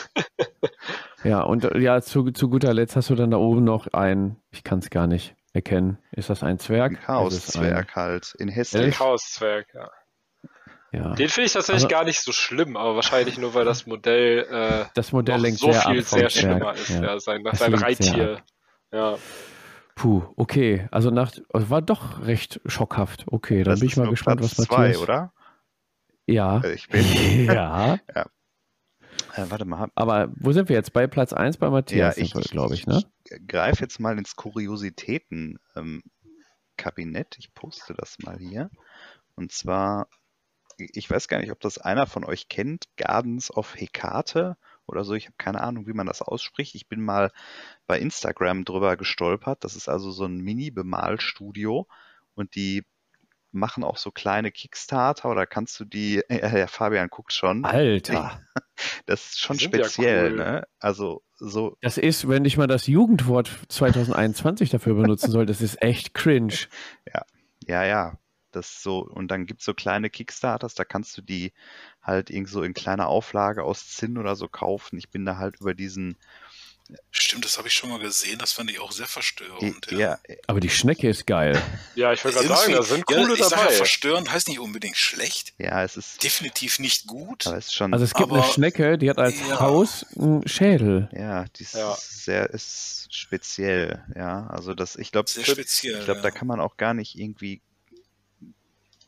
ja, 1.23 1.41
und 1.41 1.63
äh, 1.65 1.77
ja, 1.79 2.01
zu, 2.01 2.31
zu 2.31 2.49
guter 2.49 2.73
Letzt 2.73 2.95
hast 2.95 3.09
du 3.09 3.15
dann 3.15 3.31
da 3.31 3.37
oben 3.37 3.63
noch 3.63 3.87
ein, 3.93 4.37
ich 4.51 4.63
kann 4.63 4.79
es 4.79 4.89
gar 4.89 5.07
nicht 5.07 5.35
erkennen. 5.53 5.97
Ist 6.11 6.29
das 6.29 6.43
ein 6.43 6.59
Zwerg? 6.59 6.93
Ein 6.93 6.99
Chaoszwerg 7.01 7.95
halt 7.95 8.33
in 8.37 8.47
hässlich. 8.49 8.95
Chaoszwerg, 8.97 9.67
ja. 9.73 9.89
Ein, 10.91 11.03
ja. 11.03 11.13
Den 11.15 11.29
finde 11.29 11.45
ich 11.47 11.53
tatsächlich 11.53 11.83
Aber- 11.85 11.91
gar 11.93 12.03
nicht 12.03 12.21
so 12.21 12.31
schlimm, 12.31 12.77
aber 12.77 12.95
wahrscheinlich 12.95 13.37
nur, 13.37 13.53
weil 13.53 13.65
das 13.65 13.85
Modell 13.85 14.47
äh, 14.49 14.85
Das 14.95 15.11
Modell 15.11 15.35
noch 15.37 15.43
lenkt 15.43 15.59
so 15.59 15.71
sehr 15.71 15.81
viel 15.81 16.01
sehr 16.03 16.29
Zwerg. 16.29 16.31
schlimmer 16.31 16.73
ist. 16.73 16.89
Ja, 16.89 17.03
Ja. 17.03 17.19
sein, 17.19 17.43
sein 17.53 17.73
Reittier. 17.75 18.41
Ja. 18.91 19.17
Puh, 19.99 20.23
okay. 20.37 20.87
Also 20.91 21.09
nach, 21.11 21.33
also 21.51 21.69
war 21.69 21.81
doch 21.81 22.25
recht 22.25 22.61
schockhaft. 22.65 23.25
Okay, 23.27 23.63
dann 23.63 23.73
Das 23.73 23.81
bin 23.81 23.89
ich 23.89 23.97
mal 23.97 24.09
gespannt, 24.09 24.39
Platz 24.39 24.57
was 24.57 24.67
zwei, 24.67 24.77
Matthias. 24.77 25.01
oder? 25.01 25.33
Ja. 26.25 26.61
Äh, 26.61 26.73
Ich 26.75 26.87
bin. 26.87 27.03
ja. 27.47 27.95
Äh, 29.35 29.45
warte 29.49 29.65
mal, 29.65 29.89
Aber 29.95 30.31
wo 30.37 30.53
sind 30.53 30.69
wir 30.69 30.77
jetzt? 30.77 30.93
Bei 30.93 31.05
Platz 31.05 31.33
1 31.33 31.57
bei 31.57 31.69
Matthias, 31.69 32.15
Ja, 32.15 32.23
ich, 32.23 32.31
glaube 32.33 32.75
ich, 32.75 32.87
ne? 32.87 33.03
ich 33.29 33.45
greife 33.45 33.81
jetzt 33.81 33.99
mal 33.99 34.17
ins 34.17 34.37
Kuriositäten-Kabinett. 34.37 37.35
ich 37.37 37.53
poste 37.53 37.93
das 37.93 38.19
mal 38.19 38.37
hier. 38.39 38.69
Und 39.35 39.51
zwar, 39.51 40.07
ich 40.77 41.09
weiß 41.09 41.27
gar 41.27 41.41
nicht, 41.41 41.51
ob 41.51 41.59
das 41.59 41.77
einer 41.77 42.07
von 42.07 42.23
euch 42.23 42.47
kennt, 42.47 42.85
Gardens 42.95 43.51
of 43.53 43.75
Hekate 43.75 44.55
oder 44.89 45.03
so. 45.03 45.13
Ich 45.13 45.25
habe 45.25 45.35
keine 45.37 45.61
Ahnung, 45.61 45.87
wie 45.87 45.93
man 45.93 46.07
das 46.07 46.21
ausspricht. 46.21 46.75
Ich 46.75 46.87
bin 46.87 47.01
mal 47.01 47.31
bei 47.87 47.99
Instagram 47.99 48.65
drüber 48.65 48.97
gestolpert. 48.97 49.63
Das 49.63 49.75
ist 49.75 49.87
also 49.89 50.11
so 50.11 50.25
ein 50.25 50.37
Mini-Bemalstudio 50.37 51.87
und 52.35 52.55
die 52.55 52.83
machen 53.51 53.83
auch 53.83 53.97
so 53.97 54.11
kleine 54.11 54.51
Kickstarter 54.51 55.29
oder 55.29 55.45
kannst 55.45 55.79
du 55.79 55.85
die, 55.85 56.21
ja, 56.29 56.57
ja 56.57 56.67
Fabian 56.67 57.09
guckt 57.09 57.33
schon. 57.33 57.65
Alter. 57.65 58.41
Das 59.05 59.31
ist 59.31 59.39
schon 59.41 59.57
sind 59.57 59.75
ja 59.75 59.83
speziell, 59.83 60.31
cool. 60.31 60.37
ne? 60.37 60.67
Also 60.79 61.21
so 61.35 61.75
Das 61.81 61.97
ist, 61.97 62.29
wenn 62.29 62.45
ich 62.45 62.55
mal 62.55 62.67
das 62.67 62.87
Jugendwort 62.87 63.49
2021 63.67 64.69
dafür 64.69 64.93
benutzen 64.93 65.31
soll, 65.31 65.45
das 65.45 65.61
ist 65.61 65.81
echt 65.81 66.13
cringe. 66.13 66.53
Ja, 67.67 67.83
ja. 67.83 68.17
Das 68.51 68.81
so, 68.81 68.99
und 68.99 69.29
dann 69.29 69.45
gibt's 69.45 69.65
so 69.65 69.73
kleine 69.73 70.09
Kickstarters, 70.09 70.73
da 70.75 70.83
kannst 70.85 71.17
du 71.17 71.21
die 71.21 71.53
halt 72.01 72.29
irgend 72.29 72.49
so 72.49 72.63
in 72.63 72.73
kleiner 72.73 73.07
Auflage 73.07 73.63
aus 73.63 73.87
Zinn 73.89 74.17
oder 74.17 74.35
so 74.35 74.47
kaufen. 74.47 74.97
Ich 74.97 75.09
bin 75.09 75.25
da 75.25 75.37
halt 75.37 75.59
über 75.59 75.73
diesen, 75.73 76.17
Stimmt, 77.11 77.45
das 77.45 77.59
habe 77.59 77.67
ich 77.67 77.75
schon 77.75 77.91
mal 77.91 77.99
gesehen. 77.99 78.39
Das 78.39 78.51
fand 78.53 78.71
ich 78.71 78.79
auch 78.79 78.91
sehr 78.91 79.05
verstörend. 79.05 79.91
ja, 79.91 80.17
Aber 80.47 80.59
die 80.59 80.71
Schnecke 80.71 81.07
ist 81.07 81.27
geil. 81.27 81.61
ja, 81.93 82.11
ich 82.13 82.25
wollte 82.25 82.37
gerade 82.39 82.49
sagen, 82.49 82.73
da 82.73 82.81
sind 82.81 83.05
ja, 83.07 83.15
coole 83.15 83.33
ich 83.35 83.43
sag 83.43 83.51
ja, 83.51 83.57
dabei. 83.65 83.73
verstörend 83.75 84.31
heißt 84.31 84.47
nicht 84.47 84.57
unbedingt 84.59 84.97
schlecht. 84.97 85.53
ja, 85.59 85.83
es 85.83 85.97
ist, 85.97 86.23
Definitiv 86.23 86.79
nicht 86.79 87.05
gut. 87.05 87.45
aber 87.45 87.57
es 87.57 87.67
ist 87.67 87.75
schon, 87.75 87.93
Also 87.93 88.05
es 88.05 88.15
gibt 88.15 88.31
Aber- 88.31 88.41
eine 88.43 88.51
Schnecke, 88.51 88.97
die 88.97 89.07
hat 89.07 89.19
als 89.19 89.39
Ja. 89.39 89.59
Haus 89.59 90.03
einen 90.17 90.47
Schädel. 90.47 91.09
ja, 91.13 91.45
die 91.57 91.61
ist 91.61 91.75
Ja. 91.75 91.95
sehr, 91.99 92.49
ist 92.49 93.07
speziell, 93.11 94.03
ja. 94.15 94.47
Also 94.47 94.73
das, 94.73 94.95
ich 94.95 95.11
glaube, 95.11 95.29
ich 95.35 95.45
speziell. 95.45 96.03
glaube, 96.05 96.21
da 96.21 96.29
ja. 96.29 96.33
kann 96.33 96.47
man 96.47 96.59
auch 96.59 96.75
gar 96.77 96.95
nicht 96.95 97.15
irgendwie, 97.19 97.61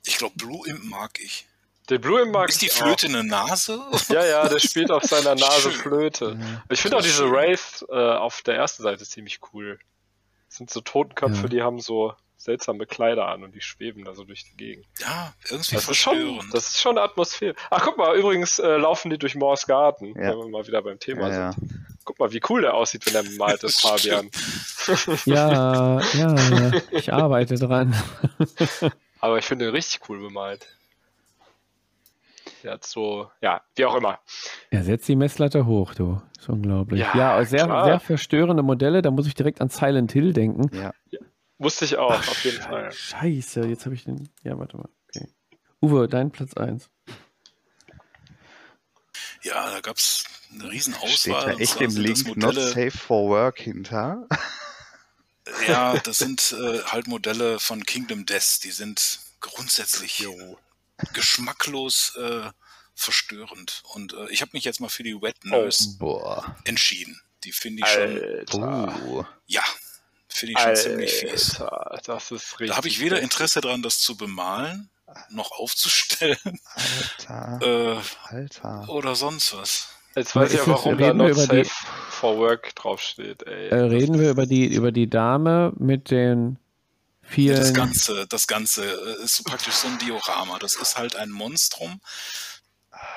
Ich 0.05 0.17
glaube, 0.17 0.33
Blue 0.37 0.67
Imp 0.67 0.83
mag 0.85 1.19
ich. 1.19 1.45
Den 1.89 1.99
Blue 1.99 2.21
im 2.21 2.31
mag 2.31 2.49
Ist 2.49 2.61
die 2.61 2.67
ich 2.67 2.71
Flöte 2.73 3.07
eine 3.07 3.23
Nase? 3.23 3.81
Auch. 3.91 4.09
Ja, 4.09 4.25
ja, 4.25 4.47
der 4.47 4.59
spielt 4.65 4.91
auf 4.91 5.03
seiner 5.03 5.35
Nase 5.35 5.71
Schön. 5.71 5.81
Flöte. 5.81 6.39
Ich 6.69 6.79
finde 6.81 6.97
auch 6.97 7.01
diese. 7.01 7.29
Wraith 7.29 7.83
äh, 7.89 7.93
auf 7.95 8.41
der 8.43 8.55
ersten 8.55 8.83
Seite 8.83 9.03
ziemlich 9.03 9.39
cool. 9.53 9.77
Das 10.47 10.57
sind 10.57 10.69
so 10.69 10.79
Totenköpfe, 10.81 11.41
Ja. 11.43 11.47
die 11.49 11.61
haben 11.63 11.79
so 11.79 12.13
seltsame 12.37 12.85
Kleider 12.85 13.27
an 13.27 13.43
und 13.43 13.53
die 13.53 13.61
schweben 13.61 14.03
da 14.05 14.15
so 14.15 14.23
durch 14.23 14.43
die 14.45 14.57
Gegend. 14.57 14.85
Ja, 14.99 15.33
irgendwie 15.49 15.75
Das 15.75 15.89
ist 15.89 15.97
schon, 15.97 16.15
verstörend. 16.15 16.53
das 16.53 16.69
ist 16.69 16.81
schon 16.81 16.97
Atmosphäre. 16.97 17.55
Ach, 17.69 17.81
guck 17.83 17.97
mal, 17.97 18.15
übrigens 18.15 18.57
äh, 18.59 18.77
laufen 18.77 19.09
die 19.11 19.17
durch 19.17 19.35
Moors 19.35 19.67
Garten, 19.67 20.07
Ja. 20.15 20.31
wenn 20.31 20.37
wir 20.39 20.47
mal 20.49 20.65
wieder 20.67 20.81
beim 20.81 20.99
Thema 20.99 21.27
ja, 21.29 21.33
ja. 21.33 21.51
sind. 21.53 21.71
Guck 22.03 22.19
mal, 22.19 22.31
wie 22.31 22.41
cool 22.49 22.61
der 22.61 22.73
aussieht, 22.73 23.05
wenn 23.05 23.15
er 23.15 23.23
bemalt 23.23 23.63
ist, 23.63 23.83
Das 23.83 24.01
Fabian. 24.01 24.29
Ja, 25.25 26.01
ja, 26.13 26.71
ich 26.91 27.11
arbeite 27.13 27.55
dran. 27.55 27.95
Aber 29.21 29.37
ich 29.37 29.45
finde 29.45 29.65
ihn 29.65 29.71
richtig 29.71 30.09
cool 30.09 30.19
bemalt. 30.19 30.67
Der 32.63 32.73
hat 32.73 32.85
so, 32.85 33.29
ja, 33.41 33.61
wie 33.75 33.85
auch 33.85 33.95
immer. 33.95 34.19
Er 34.71 34.83
setzt 34.83 35.07
die 35.07 35.15
Messlatte 35.15 35.65
hoch, 35.65 35.93
du. 35.95 36.21
Ist 36.39 36.49
unglaublich. 36.49 36.99
Ja, 36.99 37.15
Ja, 37.39 37.45
sehr, 37.45 37.65
klar. 37.65 37.85
sehr 37.85 37.99
verstörende 37.99 38.63
Modelle. 38.63 39.01
Da 39.01 39.11
muss 39.11 39.27
ich 39.27 39.35
direkt 39.35 39.61
an 39.61 39.69
Silent 39.69 40.11
Hill 40.11 40.33
denken. 40.33 40.75
Ja. 40.75 40.91
Wusste 41.59 41.85
ich 41.85 41.97
auch, 41.97 42.11
auf 42.11 42.43
jeden 42.43 42.61
Fall. 42.61 42.91
Scheiße, 42.91 43.61
jetzt 43.67 43.85
habe 43.85 43.93
ich 43.95 44.03
den. 44.03 44.29
Ja, 44.43 44.57
warte 44.57 44.77
mal. 44.77 44.89
Okay. 45.15 45.27
Uwe, 45.81 46.07
dein 46.07 46.31
Platz 46.31 46.55
1. 46.55 46.89
Ja, 49.43 49.71
da 49.71 49.79
gab 49.81 49.97
es 49.97 50.23
eine 50.53 50.71
riesen 50.71 50.93
Steht 50.93 51.03
Auswahl. 51.33 51.45
da 51.47 51.53
und 51.53 51.61
echt 51.61 51.81
im 51.81 51.95
Link 51.95 52.27
Not 52.27 52.37
Modelle- 52.37 52.67
Safe 52.67 52.91
for 52.91 53.29
Work 53.29 53.59
hinter? 53.59 54.27
Ja, 55.67 55.97
das 56.03 56.19
sind 56.19 56.53
äh, 56.53 56.83
halt 56.83 57.07
Modelle 57.07 57.59
von 57.59 57.85
Kingdom 57.85 58.25
Death. 58.25 58.63
Die 58.63 58.71
sind 58.71 59.19
grundsätzlich 59.39 60.27
geschmacklos 61.13 62.15
äh, 62.15 62.49
verstörend. 62.95 63.83
Und 63.93 64.13
äh, 64.13 64.29
ich 64.29 64.41
habe 64.41 64.51
mich 64.53 64.63
jetzt 64.63 64.79
mal 64.79 64.89
für 64.89 65.03
die 65.03 65.21
Wet 65.21 65.43
Nurse 65.43 65.97
Boah. 65.97 66.55
entschieden. 66.65 67.19
Die 67.43 67.51
finde 67.51 67.83
ich 67.83 67.89
schon, 67.89 68.21
Alter. 68.21 69.01
Oh. 69.07 69.25
ja, 69.47 69.63
finde 70.27 70.53
ich 70.53 70.59
schon 70.59 70.75
ziemlich 70.75 71.11
fies. 71.11 71.59
Alter, 71.59 72.13
das 72.13 72.31
ist 72.31 72.59
richtig. 72.59 72.69
Da 72.69 72.77
habe 72.77 72.87
ich 72.87 72.99
weder. 72.99 73.19
Interesse 73.19 73.61
dran, 73.61 73.81
das 73.81 73.99
zu 73.99 74.15
bemalen, 74.15 74.89
noch 75.29 75.51
aufzustellen 75.51 76.59
Alter. 76.75 77.59
äh, 78.29 78.35
Alter. 78.35 78.89
oder 78.89 79.15
sonst 79.15 79.53
was. 79.53 79.87
Jetzt 80.15 80.35
weiß 80.35 80.51
ich 80.51 80.57
das- 80.59 80.67
warum 80.67 80.97
da 80.97 81.05
reden 81.07 81.19
wir 81.19 81.27
Not 81.29 81.37
über 81.37 81.47
die- 81.47 81.63
Safe 81.63 81.85
for 82.09 82.37
Work 82.37 82.75
draufsteht. 82.75 83.43
Ey. 83.43 83.69
Äh, 83.69 83.75
reden 83.75 84.19
wir 84.19 84.29
über 84.31 84.45
die, 84.45 84.65
über 84.73 84.91
die 84.91 85.09
Dame 85.09 85.73
mit 85.77 86.11
den 86.11 86.57
vielen. 87.21 87.55
Das 87.57 87.73
Ganze, 87.73 88.27
das 88.27 88.47
Ganze 88.47 88.83
äh, 88.83 89.23
ist 89.23 89.35
so 89.35 89.43
praktisch 89.43 89.73
so 89.73 89.87
ein 89.87 89.97
Diorama. 89.99 90.59
Das 90.59 90.75
ist 90.75 90.97
halt 90.97 91.15
ein 91.15 91.29
Monstrum. 91.31 92.01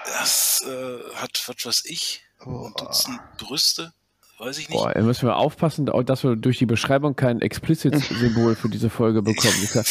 Das 0.07 0.63
äh, 0.67 1.15
hat, 1.17 1.43
was 1.47 1.57
weiß 1.67 1.83
ich, 1.87 2.23
ein 2.41 2.73
Dutzend 2.77 3.21
Brüste. 3.39 3.93
Weiß 4.39 4.59
ich 4.59 4.69
nicht. 4.69 4.77
Boah, 4.79 4.93
da 4.93 5.01
müssen 5.01 5.27
wir 5.29 5.37
aufpassen, 5.37 5.87
dass 5.87 6.25
wir 6.25 6.35
durch 6.37 6.59
die 6.59 6.67
Beschreibung 6.67 7.15
kein 7.15 7.41
Explicit-Symbol 7.41 8.57
für 8.57 8.69
diese 8.69 8.91
Folge 8.91 9.23
bekommen. 9.23 9.69
Ja- 9.73 9.83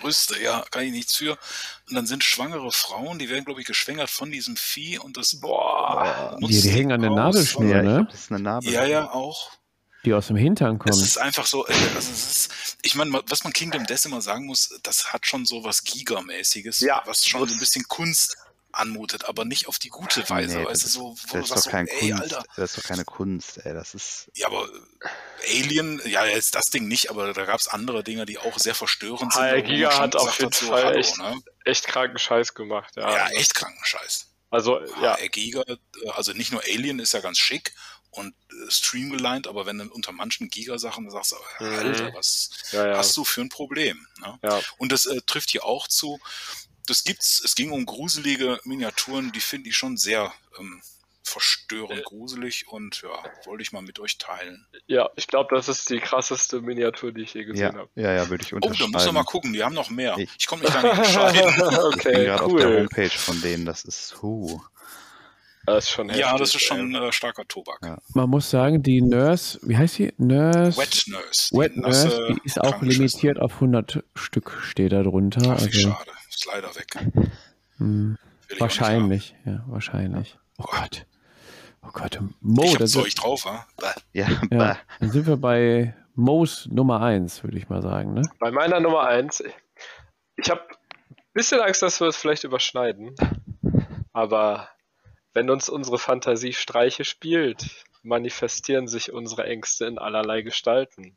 Brüste, 0.00 0.40
ja, 0.42 0.64
kann 0.70 0.84
ich 0.84 0.92
nichts 0.92 1.16
für. 1.16 1.32
Und 1.88 1.94
dann 1.94 2.06
sind 2.06 2.24
schwangere 2.24 2.70
Frauen, 2.72 3.18
die 3.18 3.28
werden, 3.28 3.44
glaube 3.44 3.60
ich, 3.60 3.66
geschwängert 3.66 4.10
von 4.10 4.30
diesem 4.30 4.56
Vieh 4.56 4.98
und 4.98 5.16
das 5.16 5.38
Boah. 5.40 6.36
Die- 6.40 6.60
die 6.62 6.70
hängen 6.70 6.92
an 6.92 7.02
der. 7.02 7.10
Nabelschnur. 7.10 7.68
Ja, 7.70 7.78
ich 7.78 7.84
ne? 7.84 7.94
glaub, 7.96 8.10
das 8.10 8.20
ist 8.20 8.30
eine 8.32 8.42
Narbe. 8.42 8.70
Ja, 8.70 8.84
ja, 8.86 9.10
auch. 9.10 9.50
die 10.04 10.12
aus 10.12 10.26
dem 10.26 10.36
Hintern 10.36 10.76
Es 10.76 10.78
kommen. 10.90 11.04
ist 11.04 11.18
einfach 11.18 11.46
so, 11.46 11.66
äh, 11.66 11.72
also 11.72 11.98
es 11.98 12.08
ist, 12.10 12.76
ich 12.82 12.94
meine, 12.94 13.22
was 13.28 13.44
man 13.44 13.52
Kingdom 13.54 13.86
Death 13.86 14.04
immer 14.06 14.20
sagen 14.20 14.46
muss, 14.46 14.78
das 14.82 15.12
hat 15.12 15.26
schon 15.26 15.46
so 15.46 15.64
was 15.64 15.82
Giga-mäßiges, 15.84 16.80
Ja. 16.80 17.02
was 17.06 17.24
schon 17.26 17.46
so 17.48 17.54
ein 17.54 17.58
bisschen 17.60 17.84
Kunst 17.88 18.36
anmutet, 18.78 19.24
aber 19.26 19.44
nicht 19.44 19.66
auf 19.68 19.78
die 19.78 19.88
gute 19.88 20.28
Weise, 20.30 20.58
Nee, 20.58 20.64
weißt 20.66 20.84
das 20.84 20.92
du, 20.94 20.98
so, 20.98 21.04
wo 21.04 21.14
Das 21.14 21.30
du 21.32 21.38
ist 21.38 21.48
sagst 21.48 21.66
doch 21.66 21.70
so, 21.72 21.76
ey, 21.78 22.10
Kunst. 22.10 22.22
Alter, 22.22 22.44
Das 22.56 22.70
ist 22.70 22.78
doch 22.78 22.88
keine 22.88 23.04
Kunst, 23.04 23.58
ey. 23.64 23.72
Das 23.74 23.94
ist. 23.94 24.30
ja, 24.34 24.46
aber 24.46 24.68
äh, 25.42 25.60
Alien, 25.60 26.00
ja, 26.06 26.24
jetzt 26.26 26.54
das 26.54 26.64
Ding 26.66 26.88
nicht, 26.88 27.10
aber 27.10 27.32
da 27.32 27.44
gab 27.44 27.60
es 27.60 27.68
andere 27.68 28.02
Dinge, 28.04 28.26
die 28.26 28.38
auch 28.38 28.58
sehr 28.58 28.74
verstörend 28.74 29.32
sind. 29.32 29.42
Man 29.42 29.64
Giga 29.64 29.98
hat 29.98 30.16
auf 30.16 30.38
jeden 30.38 30.52
so, 30.52 30.66
Fall 30.68 30.84
hallo, 30.84 30.98
echt- 30.98 31.18
ne? 31.18 31.36
Echt 31.64 31.86
kranken 31.86 32.18
Scheiß 32.18 32.54
gemacht. 32.54 32.94
Ja, 32.96 33.10
Ja, 33.10 33.28
echt 33.30 33.54
kranken 33.54 33.84
Scheiß. 33.84 34.26
Also, 34.50 34.80
ja, 35.02 35.16
HR 35.16 35.28
Giga, 35.30 35.62
äh, 35.66 35.76
also 36.14 36.32
nicht 36.32 36.52
nur 36.52 36.62
Alien 36.62 36.98
ist 37.00 37.12
ja 37.12 37.20
ganz 37.20 37.38
schick 37.38 37.72
und 38.10 38.34
äh, 38.52 38.70
streamgelined, 38.70 39.48
aber 39.48 39.66
wenn 39.66 39.78
du 39.78 39.88
unter 39.92 40.12
manchen 40.12 40.48
Giga-Sachen 40.48 41.10
sagst, 41.10 41.32
du, 41.32 41.64
Mhm. 41.64 41.78
Alter, 41.78 42.14
was 42.14 42.50
ja, 42.70 42.86
ja. 42.86 42.96
hast 42.96 43.16
du 43.16 43.24
für 43.24 43.40
ein 43.40 43.48
Problem? 43.48 44.06
Ne? 44.20 44.38
ja. 44.44 44.60
Und 44.78 44.92
das 44.92 45.06
äh, 45.06 45.20
trifft 45.26 45.50
hier 45.50 45.64
auch 45.64 45.88
zu. 45.88 46.20
Das 46.86 47.04
gibt's, 47.04 47.42
es 47.44 47.54
ging 47.54 47.70
um 47.72 47.86
gruselige 47.86 48.60
Miniaturen, 48.64 49.32
die 49.32 49.40
finde 49.40 49.70
ich 49.70 49.76
schon 49.76 49.96
sehr 49.96 50.32
ähm, 50.58 50.82
verstörend 51.22 52.00
Äh. 52.00 52.02
gruselig 52.02 52.66
und 52.68 53.00
ja, 53.02 53.08
wollte 53.46 53.62
ich 53.62 53.72
mal 53.72 53.80
mit 53.82 53.98
euch 53.98 54.18
teilen. 54.18 54.66
ja, 54.86 55.08
ich 55.16 55.26
glaube, 55.26 55.54
das 55.54 55.68
ist 55.68 55.88
die 55.88 55.98
krasseste 55.98 56.60
Miniatur, 56.60 57.12
die 57.12 57.22
ich 57.22 57.32
je 57.32 57.44
gesehen 57.44 57.72
Ja, 57.72 57.78
habe. 57.78 57.88
ja, 57.94 58.12
ja, 58.12 58.28
würde 58.28 58.44
ich 58.44 58.52
Oh, 58.54 58.58
da 58.58 58.66
unterschreiben. 58.68 58.92
muss 58.92 59.06
man 59.06 59.14
mal 59.14 59.24
gucken, 59.24 59.52
die 59.54 59.64
haben 59.64 59.74
noch 59.74 59.88
mehr. 59.90 60.16
Ich- 60.18 60.30
Ich 60.38 60.46
komme 60.46 60.62
mich 60.62 60.72
gar 60.72 60.82
nicht 60.82 60.98
entscheiden. 60.98 61.48
ich 61.48 61.56
bin 61.56 61.66
okay, 61.78 62.24
gerade 62.26 62.42
auf 62.42 62.54
der 62.56 62.66
cool. 62.68 62.76
Homepage 62.80 63.08
von 63.10 63.40
denen. 63.40 63.64
Das 63.64 63.84
ist. 63.84 64.16
Huh. 64.22 64.60
Das 65.66 65.84
ist 65.84 65.90
schon 65.92 66.10
heftig, 66.10 66.26
ja, 66.26 66.36
das 66.36 66.54
ist 66.54 66.62
schon 66.62 66.94
äh, 66.94 67.10
starker 67.10 67.48
Tobak. 67.48 67.78
Ja. 67.82 67.96
Man 68.12 68.28
muss 68.28 68.50
sagen, 68.50 68.82
die 68.82 69.00
Nurse, 69.00 69.58
wie 69.62 69.78
heißt 69.78 69.94
sie? 69.94 70.12
Nurse. 70.18 70.76
Wet 70.78 71.04
Nurse. 71.06 71.48
die 71.50 71.58
Wet 71.58 71.76
nasse 71.78 72.08
Nurse, 72.08 72.34
die 72.34 72.40
ist 72.44 72.60
auch 72.60 72.82
limitiert 72.82 73.40
auf 73.40 73.54
100 73.54 74.04
Stück, 74.14 74.58
steht 74.62 74.92
da 74.92 75.02
drunter. 75.02 75.40
Ach, 75.46 75.62
Also, 75.62 75.70
schade. 75.72 76.10
Ist 76.34 76.46
leider 76.46 76.74
weg. 76.74 76.96
hm, 77.78 78.18
wahrscheinlich, 78.58 79.34
ja, 79.44 79.64
wahrscheinlich. 79.66 80.36
Oh 80.58 80.64
Gott. 80.64 81.06
Oh 81.82 81.90
Gott. 81.92 82.18
Mo, 82.40 82.64
ich 82.64 82.76
das 82.76 82.92
Zeug 82.92 83.14
drauf, 83.14 83.44
wa? 83.44 83.66
Ja, 84.12 84.26
ja, 84.50 84.78
dann 85.00 85.10
sind 85.10 85.26
wir 85.26 85.36
bei 85.36 85.94
Mo's 86.14 86.66
Nummer 86.70 87.02
1, 87.02 87.44
würde 87.44 87.58
ich 87.58 87.68
mal 87.68 87.82
sagen. 87.82 88.14
Ne? 88.14 88.22
Bei 88.38 88.50
meiner 88.50 88.80
Nummer 88.80 89.06
1, 89.06 89.42
ich 90.36 90.50
habe 90.50 90.62
ein 91.10 91.16
bisschen 91.32 91.60
Angst, 91.60 91.82
dass 91.82 92.00
wir 92.00 92.08
es 92.08 92.16
vielleicht 92.16 92.44
überschneiden. 92.44 93.14
Aber 94.12 94.68
wenn 95.32 95.50
uns 95.50 95.68
unsere 95.68 95.98
Fantasie 95.98 96.52
Streiche 96.52 97.04
spielt, 97.04 97.84
manifestieren 98.02 98.86
sich 98.86 99.12
unsere 99.12 99.44
Ängste 99.44 99.86
in 99.86 99.98
allerlei 99.98 100.42
Gestalten. 100.42 101.16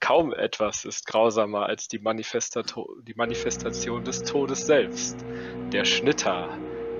Kaum 0.00 0.32
etwas 0.32 0.84
ist 0.84 1.06
grausamer 1.06 1.66
als 1.66 1.88
die, 1.88 1.98
die 1.98 3.14
Manifestation 3.14 4.04
des 4.04 4.22
Todes 4.22 4.66
selbst. 4.66 5.24
Der 5.72 5.84
Schnitter, 5.84 6.48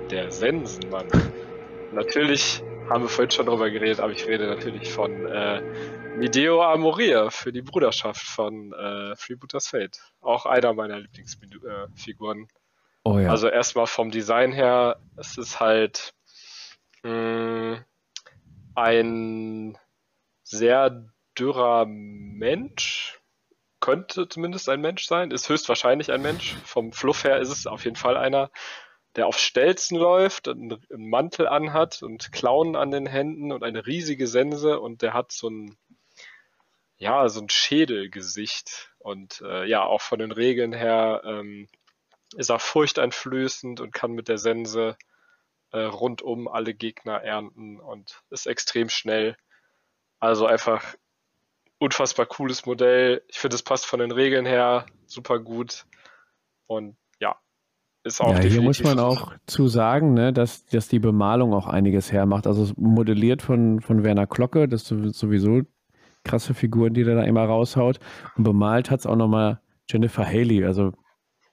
der 0.09 0.31
Sensenmann. 0.31 1.07
Natürlich 1.93 2.61
haben 2.89 3.03
wir 3.03 3.09
vorhin 3.09 3.31
schon 3.31 3.45
drüber 3.45 3.69
geredet, 3.69 3.99
aber 3.99 4.11
ich 4.11 4.27
rede 4.27 4.47
natürlich 4.47 4.91
von 4.91 5.27
äh, 5.27 5.61
Mideo 6.17 6.63
Amoria 6.63 7.29
für 7.29 7.51
die 7.51 7.61
Bruderschaft 7.61 8.21
von 8.21 8.73
äh, 8.73 9.15
Freebooters 9.15 9.67
Fate. 9.67 9.99
Auch 10.21 10.45
einer 10.45 10.73
meiner 10.73 10.99
Lieblingsfiguren. 10.99 12.47
Oh 13.03 13.17
ja. 13.19 13.29
Also 13.29 13.47
erstmal 13.47 13.87
vom 13.87 14.11
Design 14.11 14.51
her, 14.51 14.99
es 15.17 15.37
ist 15.37 15.59
halt 15.59 16.13
mh, 17.03 17.85
ein 18.75 19.77
sehr 20.43 21.05
dürrer 21.39 21.85
Mensch. 21.87 23.19
Könnte 23.79 24.27
zumindest 24.27 24.67
ein 24.67 24.81
Mensch 24.81 25.05
sein, 25.05 25.31
ist 25.31 25.47
höchstwahrscheinlich 25.47 26.11
ein 26.11 26.21
Mensch. 26.21 26.55
Vom 26.65 26.91
Fluff 26.91 27.23
her 27.23 27.39
ist 27.39 27.49
es 27.49 27.65
auf 27.65 27.85
jeden 27.85 27.95
Fall 27.95 28.17
einer, 28.17 28.51
der 29.15 29.25
auf 29.25 29.39
Stelzen 29.39 29.97
läuft, 29.97 30.47
einen 30.47 30.79
Mantel 30.89 31.47
anhat 31.47 32.03
und 32.03 32.31
Klauen 32.31 32.75
an 32.75 32.91
den 32.91 33.05
Händen 33.05 33.51
und 33.51 33.63
eine 33.63 33.87
riesige 33.87 34.27
Sense 34.27 34.79
und 34.79 35.01
der 35.01 35.13
hat 35.13 35.31
so 35.31 35.49
ein, 35.49 35.77
ja, 36.97 37.27
so 37.29 37.39
ein 37.41 37.49
Schädelgesicht. 37.49 38.91
Und 38.99 39.41
äh, 39.41 39.65
ja, 39.65 39.83
auch 39.83 40.01
von 40.01 40.19
den 40.19 40.31
Regeln 40.31 40.73
her 40.73 41.21
ähm, 41.25 41.69
ist 42.35 42.49
er 42.49 42.59
furchteinflößend 42.59 43.79
und 43.79 43.93
kann 43.93 44.11
mit 44.11 44.27
der 44.27 44.37
Sense 44.37 44.97
äh, 45.71 45.79
rundum 45.79 46.47
alle 46.47 46.73
Gegner 46.73 47.23
ernten 47.23 47.79
und 47.79 48.21
ist 48.29 48.45
extrem 48.45 48.89
schnell. 48.89 49.37
Also 50.19 50.45
einfach 50.45 50.95
unfassbar 51.79 52.25
cooles 52.25 52.65
Modell. 52.65 53.23
Ich 53.27 53.39
finde, 53.39 53.55
es 53.55 53.63
passt 53.63 53.85
von 53.85 53.99
den 53.99 54.11
Regeln 54.11 54.45
her 54.45 54.85
super 55.07 55.39
gut. 55.39 55.85
Und 56.67 56.97
ja, 57.19 57.35
ist 58.03 58.21
auch 58.21 58.33
ja, 58.33 58.41
hier 58.41 58.61
muss 58.61 58.83
man 58.83 58.99
auch 58.99 59.33
zu 59.47 59.67
sagen, 59.67 60.13
ne, 60.13 60.31
dass, 60.31 60.65
dass 60.65 60.87
die 60.87 60.99
Bemalung 60.99 61.53
auch 61.53 61.67
einiges 61.67 62.11
hermacht. 62.11 62.45
Also 62.45 62.63
es 62.63 62.77
modelliert 62.77 63.41
von, 63.41 63.81
von 63.81 64.03
Werner 64.03 64.27
Glocke, 64.27 64.67
das 64.67 64.91
ist 64.91 65.17
sowieso 65.17 65.61
krasse 66.23 66.53
Figuren, 66.53 66.93
die 66.93 67.03
der 67.03 67.15
da 67.15 67.23
immer 67.23 67.45
raushaut. 67.45 67.99
Und 68.35 68.43
bemalt 68.43 68.91
hat 68.91 68.99
es 68.99 69.05
auch 69.05 69.15
nochmal 69.15 69.61
Jennifer 69.89 70.25
Haley. 70.25 70.65
Also 70.65 70.93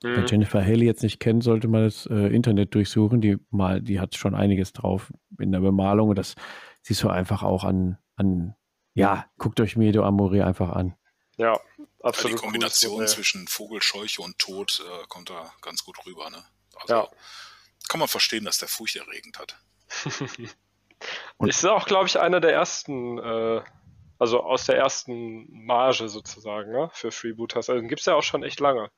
wer 0.03 0.21
Mhm. 0.21 0.27
Jennifer 0.27 0.63
Haley 0.63 0.85
jetzt 0.85 1.03
nicht 1.03 1.21
kennt, 1.21 1.43
sollte 1.43 1.69
man 1.69 1.85
das 1.85 2.07
äh, 2.07 2.35
Internet 2.35 2.75
durchsuchen. 2.75 3.21
Die, 3.21 3.39
mal, 3.51 3.81
die 3.81 4.01
hat 4.01 4.17
schon 4.17 4.35
einiges 4.35 4.73
drauf 4.73 5.13
in 5.39 5.53
der 5.53 5.61
Bemalung. 5.61 6.11
Und 6.11 6.19
das 6.19 6.35
siehst 6.83 7.03
du 7.03 7.09
einfach 7.09 7.43
auch 7.43 7.65
an, 7.65 7.99
an 8.17 8.55
ja, 8.97 9.27
guckt 9.39 9.61
euch 9.61 9.77
Medo 9.77 10.05
Amore 10.05 10.45
einfach 10.45 10.71
an. 10.71 10.97
Ja, 11.37 11.53
Ja, 11.53 11.61
die 11.79 11.85
absolut. 12.03 12.31
cooles 12.33 12.41
Kombination 12.43 12.93
Modell. 12.95 13.09
zwischen 13.09 13.47
Vogelscheuche 13.47 14.23
und 14.23 14.39
Tod 14.39 14.83
äh, 14.85 15.07
kommt 15.09 15.31
da 15.31 15.53
ganz 15.61 15.85
gut 15.85 15.99
rüber. 16.07 16.31
Ne? 16.31 16.43
Also 16.81 16.95
Ja. 16.95 17.09
kann 17.89 18.01
man 18.01 18.09
verstehen, 18.09 18.45
dass 18.45 18.59
der 18.59 18.69
furchterregend 18.69 19.39
hat. 19.39 19.57
Und- 21.37 21.49
ist 21.49 21.65
auch, 21.67 21.87
glaube 21.87 22.07
ich, 22.07 22.19
einer 22.19 22.41
der 22.41 22.53
ersten, 22.53 23.19
äh, 23.19 23.61
also 24.19 24.41
aus 24.43 24.65
der 24.65 24.77
ersten 24.79 25.47
Marge 25.67 26.09
sozusagen, 26.09 26.73
ne, 26.73 26.89
für 26.95 27.11
Freebooters. 27.13 27.69
Also 27.69 27.81
den 27.81 27.89
gibt 27.89 28.01
es 28.01 28.07
ja 28.07 28.15
auch 28.15 28.23
schon 28.23 28.43
echt 28.43 28.61
lange, 28.61 28.91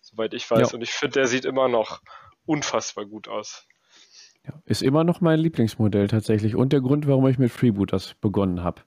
soweit 0.00 0.34
ich 0.34 0.50
weiß. 0.50 0.70
Ja. 0.72 0.74
Und 0.74 0.82
ich 0.82 0.90
finde, 0.90 1.12
der 1.20 1.26
sieht 1.28 1.44
immer 1.44 1.68
noch 1.68 2.02
unfassbar 2.44 3.04
gut 3.06 3.28
aus. 3.28 3.66
Ja, 4.44 4.52
ist 4.66 4.82
immer 4.82 5.04
noch 5.04 5.20
mein 5.20 5.38
Lieblingsmodell 5.38 6.08
tatsächlich 6.08 6.56
und 6.56 6.72
der 6.72 6.80
Grund, 6.80 7.06
warum 7.06 7.26
ich 7.28 7.38
mit 7.38 7.52
Freebooters 7.52 8.14
begonnen 8.20 8.62
habe. 8.64 8.82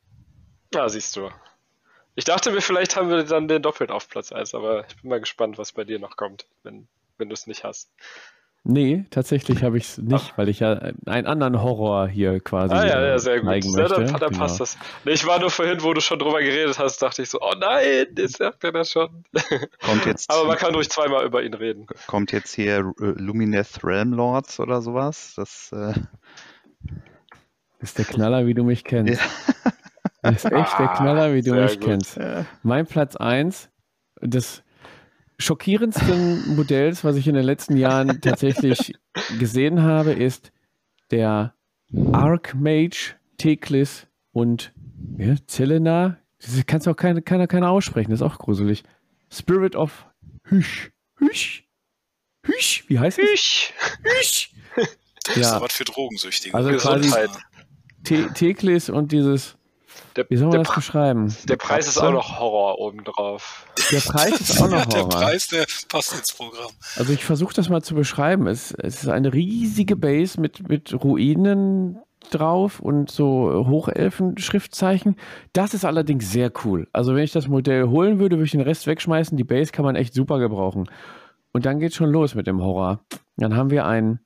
Ja, 0.73 0.89
siehst 0.89 1.15
du. 1.15 1.29
Ich 2.15 2.25
dachte 2.25 2.51
mir, 2.51 2.61
vielleicht 2.61 2.95
haben 2.95 3.09
wir 3.09 3.23
dann 3.23 3.47
den 3.47 3.61
doppelt 3.61 3.91
auf 3.91 4.09
Platz 4.09 4.31
1, 4.31 4.55
aber 4.55 4.85
ich 4.87 4.95
bin 5.01 5.09
mal 5.09 5.19
gespannt, 5.19 5.57
was 5.57 5.71
bei 5.71 5.83
dir 5.83 5.99
noch 5.99 6.17
kommt, 6.17 6.45
wenn, 6.63 6.87
wenn 7.17 7.29
du 7.29 7.33
es 7.33 7.45
nicht 7.47 7.63
hast. 7.63 7.91
Nee, 8.63 9.05
tatsächlich 9.11 9.63
habe 9.63 9.77
ich 9.77 9.85
es 9.85 9.97
nicht, 9.99 10.37
weil 10.37 10.49
ich 10.49 10.59
ja 10.59 10.73
einen 11.05 11.25
anderen 11.27 11.61
Horror 11.61 12.07
hier 12.09 12.41
quasi 12.41 12.73
Ah 12.75 12.85
ja, 12.85 13.05
ja 13.05 13.17
sehr 13.19 13.39
gut. 13.39 13.47
zeigen 13.49 13.73
Ja, 13.77 13.87
dann, 13.87 14.01
möchte. 14.01 14.19
dann 14.19 14.29
Genau. 14.31 14.39
passt 14.43 14.59
das. 14.59 14.77
Nee, 15.05 15.11
ich 15.13 15.25
war 15.25 15.39
nur 15.39 15.51
vorhin, 15.51 15.81
wo 15.83 15.93
du 15.93 16.01
schon 16.01 16.19
drüber 16.19 16.41
geredet 16.41 16.77
hast, 16.77 17.01
dachte 17.01 17.21
ich 17.21 17.29
so, 17.29 17.39
oh 17.39 17.53
nein, 17.57 18.07
jetzt 18.17 18.37
sagt 18.37 18.63
er 18.65 18.73
das 18.73 18.91
schon. 18.91 19.23
Kommt 19.85 20.05
jetzt, 20.05 20.29
Aber 20.33 20.45
man 20.47 20.57
kann 20.57 20.75
ruhig 20.75 20.89
zweimal 20.89 21.23
über 21.25 21.43
ihn 21.43 21.53
reden. 21.53 21.85
kommt 22.07 22.33
jetzt 22.33 22.53
hier 22.55 22.79
äh, 22.79 22.93
Lumineth 23.15 23.85
Realm 23.85 24.11
Lords 24.11 24.59
oder 24.59 24.81
sowas? 24.81 25.33
Das, 25.37 25.71
äh, 25.71 25.93
Ist 27.79 27.97
der 27.99 28.05
Knaller, 28.05 28.47
wie 28.47 28.53
du 28.55 28.63
mich 28.65 28.83
kennst. 28.83 29.21
Ja. 29.21 29.71
Das 30.21 30.35
ist 30.43 30.45
echt 30.45 30.79
der 30.79 30.91
Ah, 30.91 30.97
Knaller, 30.97 31.33
wie 31.33 31.41
du 31.41 31.51
sehr 31.51 31.63
mich 31.63 31.79
gut. 31.79 31.83
kennst. 31.89 32.19
Mein 32.63 32.85
Platz 32.87 33.15
1 33.15 33.69
des 34.21 34.63
schockierendsten 35.39 36.55
Modells, 36.55 37.03
was 37.03 37.15
ich 37.15 37.27
in 37.27 37.35
den 37.35 37.43
letzten 37.45 37.77
Jahren 37.77 38.19
tatsächlich 38.21 38.93
gesehen 39.39 39.83
habe, 39.83 40.11
ist 40.13 40.51
der 41.11 41.53
Archmage 42.11 43.15
Teklis 43.37 44.07
und 44.31 44.73
ja, 45.17 45.35
Zelena. 45.45 46.17
Das 46.39 46.51
kannst 46.65 46.87
du 46.87 46.91
auch 46.91 46.95
keine, 46.95 47.21
keiner, 47.21 47.47
keiner 47.47 47.69
aussprechen, 47.69 48.11
das 48.11 48.21
ist 48.21 48.25
auch 48.25 48.37
gruselig. 48.39 48.83
Spirit 49.31 49.75
of 49.75 50.05
Hüsch. 50.43 50.91
Hüsch. 51.17 51.67
Hüsch. 52.45 52.85
Wie 52.87 52.99
heißt 52.99 53.19
es? 53.19 53.29
Ich. 53.33 53.73
Hüsch. 54.03 54.51
Das 55.25 55.35
ist 55.35 55.43
Ja. 55.43 55.55
ja 55.57 55.61
was 55.61 55.73
für 55.73 55.83
Drogensüchtige. 55.83 56.55
Also 56.55 56.69
quasi- 56.77 57.01
Gesundheit. 57.01 57.29
Te 58.05 58.29
Teklis 58.33 58.89
und 58.89 59.11
dieses, 59.11 59.57
Der, 60.15 60.25
wie 60.29 60.37
soll 60.37 60.49
der, 60.49 60.59
man 60.59 60.65
das 60.65 60.75
beschreiben? 60.75 61.35
der 61.47 61.57
Preis 61.57 61.87
ist 61.87 61.97
auch 61.97 62.11
noch 62.11 62.39
Horror 62.39 62.79
obendrauf. 62.79 63.65
Der 63.91 63.99
Preis 63.99 64.41
ist 64.41 64.61
auch 64.61 64.69
noch 64.69 64.85
der 64.87 65.01
Horror. 65.01 65.09
Preis, 65.09 65.47
der 65.47 65.65
passt 65.89 66.13
ins 66.13 66.33
Programm. 66.33 66.71
Also 66.95 67.13
ich 67.13 67.23
versuche 67.23 67.53
das 67.53 67.69
mal 67.69 67.81
zu 67.81 67.95
beschreiben. 67.95 68.47
Es, 68.47 68.71
es 68.71 69.03
ist 69.03 69.09
eine 69.09 69.33
riesige 69.33 69.95
Base 69.95 70.39
mit, 70.39 70.67
mit 70.67 70.93
Ruinen 71.03 71.99
drauf 72.31 72.79
und 72.79 73.09
so 73.09 73.65
Hochelfen-Schriftzeichen. 73.67 75.15
Das 75.53 75.73
ist 75.73 75.85
allerdings 75.85 76.31
sehr 76.31 76.51
cool. 76.63 76.87
Also 76.93 77.15
wenn 77.15 77.23
ich 77.23 77.31
das 77.31 77.47
Modell 77.47 77.87
holen 77.87 78.19
würde, 78.19 78.37
würde 78.37 78.45
ich 78.45 78.51
den 78.51 78.61
Rest 78.61 78.87
wegschmeißen. 78.87 79.37
Die 79.37 79.43
Base 79.43 79.71
kann 79.71 79.85
man 79.85 79.95
echt 79.95 80.13
super 80.13 80.39
gebrauchen. 80.39 80.89
Und 81.53 81.65
dann 81.65 81.79
geht 81.79 81.93
schon 81.93 82.11
los 82.11 82.35
mit 82.35 82.47
dem 82.47 82.61
Horror. 82.61 83.01
Dann 83.37 83.55
haben 83.55 83.69
wir 83.69 83.85
ein 83.85 84.19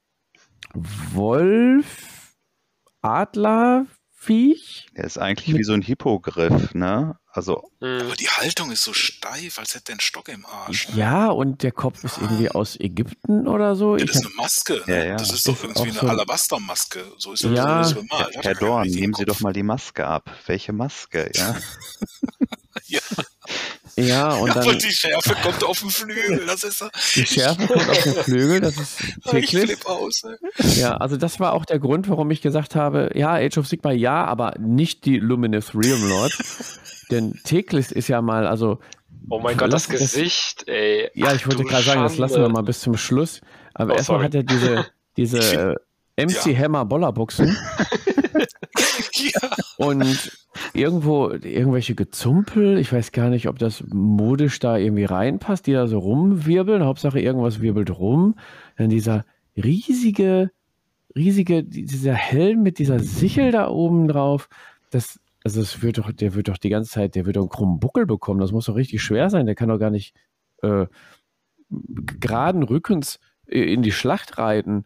Wolf, 0.73 2.35
Adlerviech. 4.21 4.87
der 4.95 5.03
ist 5.05 5.17
eigentlich 5.17 5.57
wie 5.57 5.63
so 5.63 5.73
ein 5.73 5.81
Hippogriff, 5.81 6.73
ne? 6.73 7.17
Also, 7.33 7.71
Hm. 7.79 8.01
Aber 8.01 8.15
die 8.15 8.27
Haltung 8.27 8.71
ist 8.71 8.83
so 8.83 8.93
steif, 8.93 9.57
als 9.57 9.73
hätte 9.73 9.85
der 9.85 9.93
einen 9.93 9.99
Stock 10.01 10.27
im 10.29 10.45
Arsch. 10.45 10.89
ne? 10.89 10.97
Ja, 10.97 11.27
und 11.29 11.63
der 11.63 11.71
Kopf 11.71 12.03
ist 12.03 12.17
irgendwie 12.19 12.49
aus 12.49 12.77
Ägypten 12.79 13.47
oder 13.47 13.75
so. 13.75 13.95
Ja, 13.97 14.05
das 14.05 14.17
ist 14.17 14.25
eine 14.25 14.35
Maske. 14.35 14.75
Ja, 14.85 14.85
Ne? 14.87 15.07
ja. 15.07 15.15
Das 15.15 15.31
ist 15.31 15.47
doch 15.47 15.63
irgendwie 15.63 15.89
eine 15.91 15.99
so- 15.99 16.07
Alabastermaske. 16.07 17.03
So 17.17 17.31
ist 17.33 17.43
das 17.45 17.51
Ja. 17.51 17.83
zumindest 17.83 17.95
bemalt. 17.95 18.35
Herr 18.35 18.43
ja 18.43 18.53
Dorn, 18.53 18.87
nehmen 18.89 19.13
Sie 19.13 19.25
doch 19.25 19.39
mal 19.39 19.53
die 19.53 19.63
Maske 19.63 20.05
ab. 20.05 20.29
Welche 20.45 20.73
Maske, 20.73 21.31
ja? 21.33 21.55
Ja, 22.87 22.99
ja, 23.97 24.33
und 24.35 24.49
aber 24.51 24.61
dann 24.61 24.79
die 24.79 24.91
Schärfe 24.91 25.35
kommt 25.43 25.63
auf 25.63 25.79
den 25.79 25.89
Flügel. 25.89 26.45
Das 26.47 26.63
ist 26.63 26.83
die 27.15 27.25
Schärfe 27.25 27.67
kommt 27.67 27.89
auf 27.89 28.03
den 28.03 28.13
Flügel. 28.15 28.59
Das 28.61 28.77
ist 28.77 28.99
ich 29.17 29.23
Teklis. 29.31 29.63
flipp 29.65 29.85
aus. 29.85 30.23
Ey. 30.23 30.79
Ja, 30.79 30.97
also 30.97 31.17
das 31.17 31.39
war 31.39 31.53
auch 31.53 31.65
der 31.65 31.79
Grund, 31.79 32.09
warum 32.09 32.31
ich 32.31 32.41
gesagt 32.41 32.75
habe, 32.75 33.11
ja, 33.15 33.31
Age 33.33 33.57
of 33.57 33.67
Sigma 33.67 33.91
ja, 33.91 34.25
aber 34.25 34.55
nicht 34.59 35.05
die 35.05 35.17
Luminous 35.19 35.75
Realm 35.75 36.07
Lord. 36.09 36.31
Denn 37.11 37.33
Teklis 37.43 37.91
ist 37.91 38.07
ja 38.07 38.21
mal, 38.21 38.47
also, 38.47 38.79
Oh 39.29 39.39
mein 39.39 39.55
Gott, 39.57 39.71
das 39.71 39.87
das- 39.87 39.99
Gesicht, 39.99 40.67
ey. 40.67 41.09
ja, 41.13 41.33
ich 41.33 41.41
Ach, 41.43 41.47
wollte 41.47 41.63
gerade 41.63 41.83
sagen, 41.83 42.01
das 42.03 42.17
lassen 42.17 42.41
wir 42.41 42.49
mal 42.49 42.63
bis 42.63 42.79
zum 42.79 42.97
Schluss. 42.97 43.41
Aber 43.73 43.93
Oh, 43.93 43.97
erstmal 43.97 44.23
hat 44.23 44.33
er 44.35 44.43
diese, 44.43 44.85
diese 45.17 45.75
Ich 46.17 46.25
MC 46.25 46.57
Hammer 46.57 46.85
Bollerboxen 46.85 47.55
Ja, 49.13 49.49
und 49.81 50.37
irgendwo 50.73 51.29
irgendwelche 51.29 51.95
Gezumpel. 51.95 52.77
Ich 52.77 52.93
weiß 52.93 53.11
gar 53.11 53.29
nicht, 53.29 53.47
ob 53.47 53.57
das 53.57 53.83
modisch 53.87 54.59
da 54.59 54.77
irgendwie 54.77 55.05
reinpasst, 55.05 55.65
die 55.65 55.73
da 55.73 55.87
so 55.87 55.99
rumwirbeln. 55.99 56.83
Hauptsache 56.83 57.19
irgendwas 57.19 57.61
wirbelt 57.61 57.89
rum. 57.97 58.35
Dann 58.77 58.89
dieser 58.89 59.25
riesige, 59.57 60.51
riesige, 61.15 61.63
dieser 61.63 62.13
Helm 62.13 62.63
mit 62.63 62.79
dieser 62.79 62.99
Sichel 62.99 63.51
da 63.51 63.69
oben 63.69 64.07
drauf. 64.07 64.49
Das, 64.91 65.19
also 65.43 65.61
es 65.61 65.81
wird 65.81 65.97
doch, 65.97 66.11
der 66.11 66.35
wird 66.35 66.47
doch 66.47 66.57
die 66.57 66.69
ganze 66.69 66.91
Zeit, 66.91 67.15
der 67.15 67.25
wird 67.25 67.37
doch 67.37 67.41
einen 67.41 67.49
krummen 67.49 67.79
Buckel 67.79 68.05
bekommen. 68.05 68.39
Das 68.39 68.51
muss 68.51 68.65
doch 68.65 68.75
richtig 68.75 69.01
schwer 69.01 69.29
sein. 69.29 69.45
Der 69.45 69.55
kann 69.55 69.69
doch 69.69 69.79
gar 69.79 69.89
nicht 69.89 70.15
äh, 70.61 70.85
geraden 71.69 72.63
Rückens 72.63 73.19
äh, 73.47 73.73
in 73.73 73.81
die 73.81 73.91
Schlacht 73.91 74.37
reiten. 74.37 74.85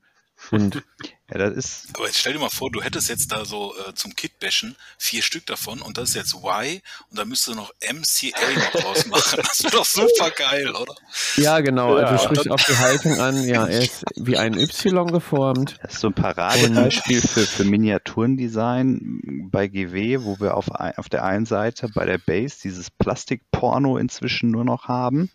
Und 0.51 0.83
Ja, 1.31 1.39
das 1.39 1.55
ist, 1.55 1.87
aber 1.95 2.05
jetzt 2.05 2.19
stell 2.19 2.33
dir 2.33 2.39
mal 2.39 2.49
vor, 2.51 2.69
du 2.69 2.83
hättest 2.83 3.09
jetzt 3.09 3.31
da 3.31 3.45
so 3.45 3.73
äh, 3.89 3.95
zum 3.95 4.15
Kitbashen 4.15 4.75
vier 4.99 5.23
Stück 5.23 5.47
davon 5.47 5.81
und 5.81 5.97
das 5.97 6.09
ist 6.09 6.15
jetzt 6.15 6.35
Y 6.35 6.79
und 7.09 7.17
da 7.17 7.25
müsstest 7.25 7.55
du 7.57 7.59
noch 7.61 7.71
MCA 7.81 8.37
noch 8.55 8.81
draus 8.81 9.05
machen. 9.07 9.39
Das 9.41 9.59
ist 9.59 9.73
doch 9.73 9.85
super 9.85 10.29
geil, 10.29 10.69
oder? 10.75 10.93
ja, 11.37 11.61
genau. 11.61 11.97
Ja, 11.97 12.05
also 12.05 12.27
und 12.27 12.35
spricht 12.35 12.45
dann- 12.45 12.51
auf 12.53 12.63
die 12.65 12.77
Haltung 12.77 13.19
an. 13.19 13.43
Ja, 13.47 13.65
er 13.65 13.79
ist 13.81 14.03
wie 14.17 14.37
ein 14.37 14.53
Y 14.55 15.07
geformt. 15.11 15.79
das 15.81 15.93
ist 15.95 16.01
so 16.01 16.07
ein 16.09 16.13
Paradebeispiel 16.13 17.21
für, 17.21 17.47
für 17.47 17.63
Miniaturendesign 17.63 19.49
bei 19.51 19.67
GW, 19.67 20.19
wo 20.23 20.39
wir 20.39 20.55
auf, 20.55 20.71
ein, 20.71 20.95
auf 20.97 21.09
der 21.09 21.23
einen 21.23 21.45
Seite 21.47 21.89
bei 21.93 22.05
der 22.05 22.17
Base 22.19 22.57
dieses 22.63 22.91
Plastikporno 22.91 23.97
inzwischen 23.97 24.51
nur 24.51 24.63
noch 24.65 24.87
haben. 24.87 25.31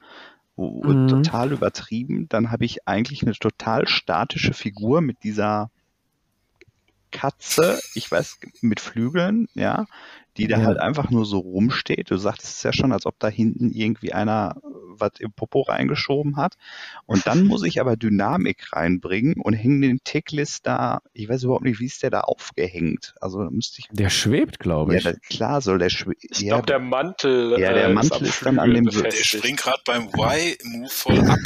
Wo, 0.56 0.82
Mhm. 0.84 1.08
Total 1.08 1.52
übertrieben. 1.52 2.28
Dann 2.28 2.50
habe 2.50 2.64
ich 2.64 2.86
eigentlich 2.86 3.22
eine 3.22 3.32
total 3.34 3.88
statische 3.88 4.52
Figur 4.52 5.00
mit 5.00 5.22
dieser 5.24 5.70
Katze, 7.10 7.80
ich 7.94 8.10
weiß, 8.10 8.38
mit 8.60 8.80
Flügeln, 8.80 9.48
ja, 9.54 9.86
die 10.40 10.48
da 10.48 10.58
Ja. 10.58 10.64
halt 10.66 10.78
einfach 10.78 11.10
nur 11.10 11.24
so 11.24 11.38
rumsteht. 11.38 12.10
Du 12.10 12.16
sagtest 12.16 12.56
es 12.56 12.62
ja 12.62 12.72
schon, 12.72 12.92
als 12.92 13.06
ob 13.06 13.18
da 13.18 13.28
hinten 13.28 13.70
irgendwie 13.72 14.12
einer 14.12 14.56
äh, 14.56 14.66
was 14.98 15.12
im 15.18 15.32
Popo 15.32 15.62
reingeschoben 15.62 16.36
hat. 16.36 16.54
Und 17.06 17.26
dann 17.26 17.44
muss 17.46 17.62
ich 17.64 17.80
aber 17.80 17.96
Dynamik 17.96 18.72
reinbringen 18.74 19.34
und 19.40 19.54
hänge 19.54 19.86
den 19.86 19.98
Ticklist 20.04 20.66
da, 20.66 21.00
ich 21.14 21.28
weiß 21.28 21.44
überhaupt 21.44 21.64
nicht, 21.64 21.80
wie 21.80 21.86
ist 21.86 22.02
der 22.02 22.10
da 22.10 22.20
aufgehängt? 22.20 23.14
Also 23.20 23.42
da 23.42 23.50
müsste 23.50 23.78
ich, 23.80 23.88
Der 23.92 24.10
schwebt, 24.10 24.58
glaube 24.58 24.92
ja, 24.92 24.98
ich. 24.98 25.04
da, 25.04 25.12
klar 25.28 25.60
soll 25.62 25.78
der 25.78 25.90
schwe- 25.90 26.16
Ich 26.20 26.40
ja, 26.40 26.54
glaube, 26.54 26.66
der 26.66 26.78
Mantel. 26.80 27.58
Ja, 27.58 27.72
der 27.72 27.86
äh, 27.86 27.92
Mantel 27.92 28.22
ist 28.26 28.44
dann 28.44 28.58
an 28.58 28.74
dem- 28.74 28.86
Der 28.90 29.10
springt 29.12 29.60
gerade 29.60 29.80
beim 29.86 30.08
Y-Move 30.08 30.88
voll 30.90 31.20
ab 31.20 31.38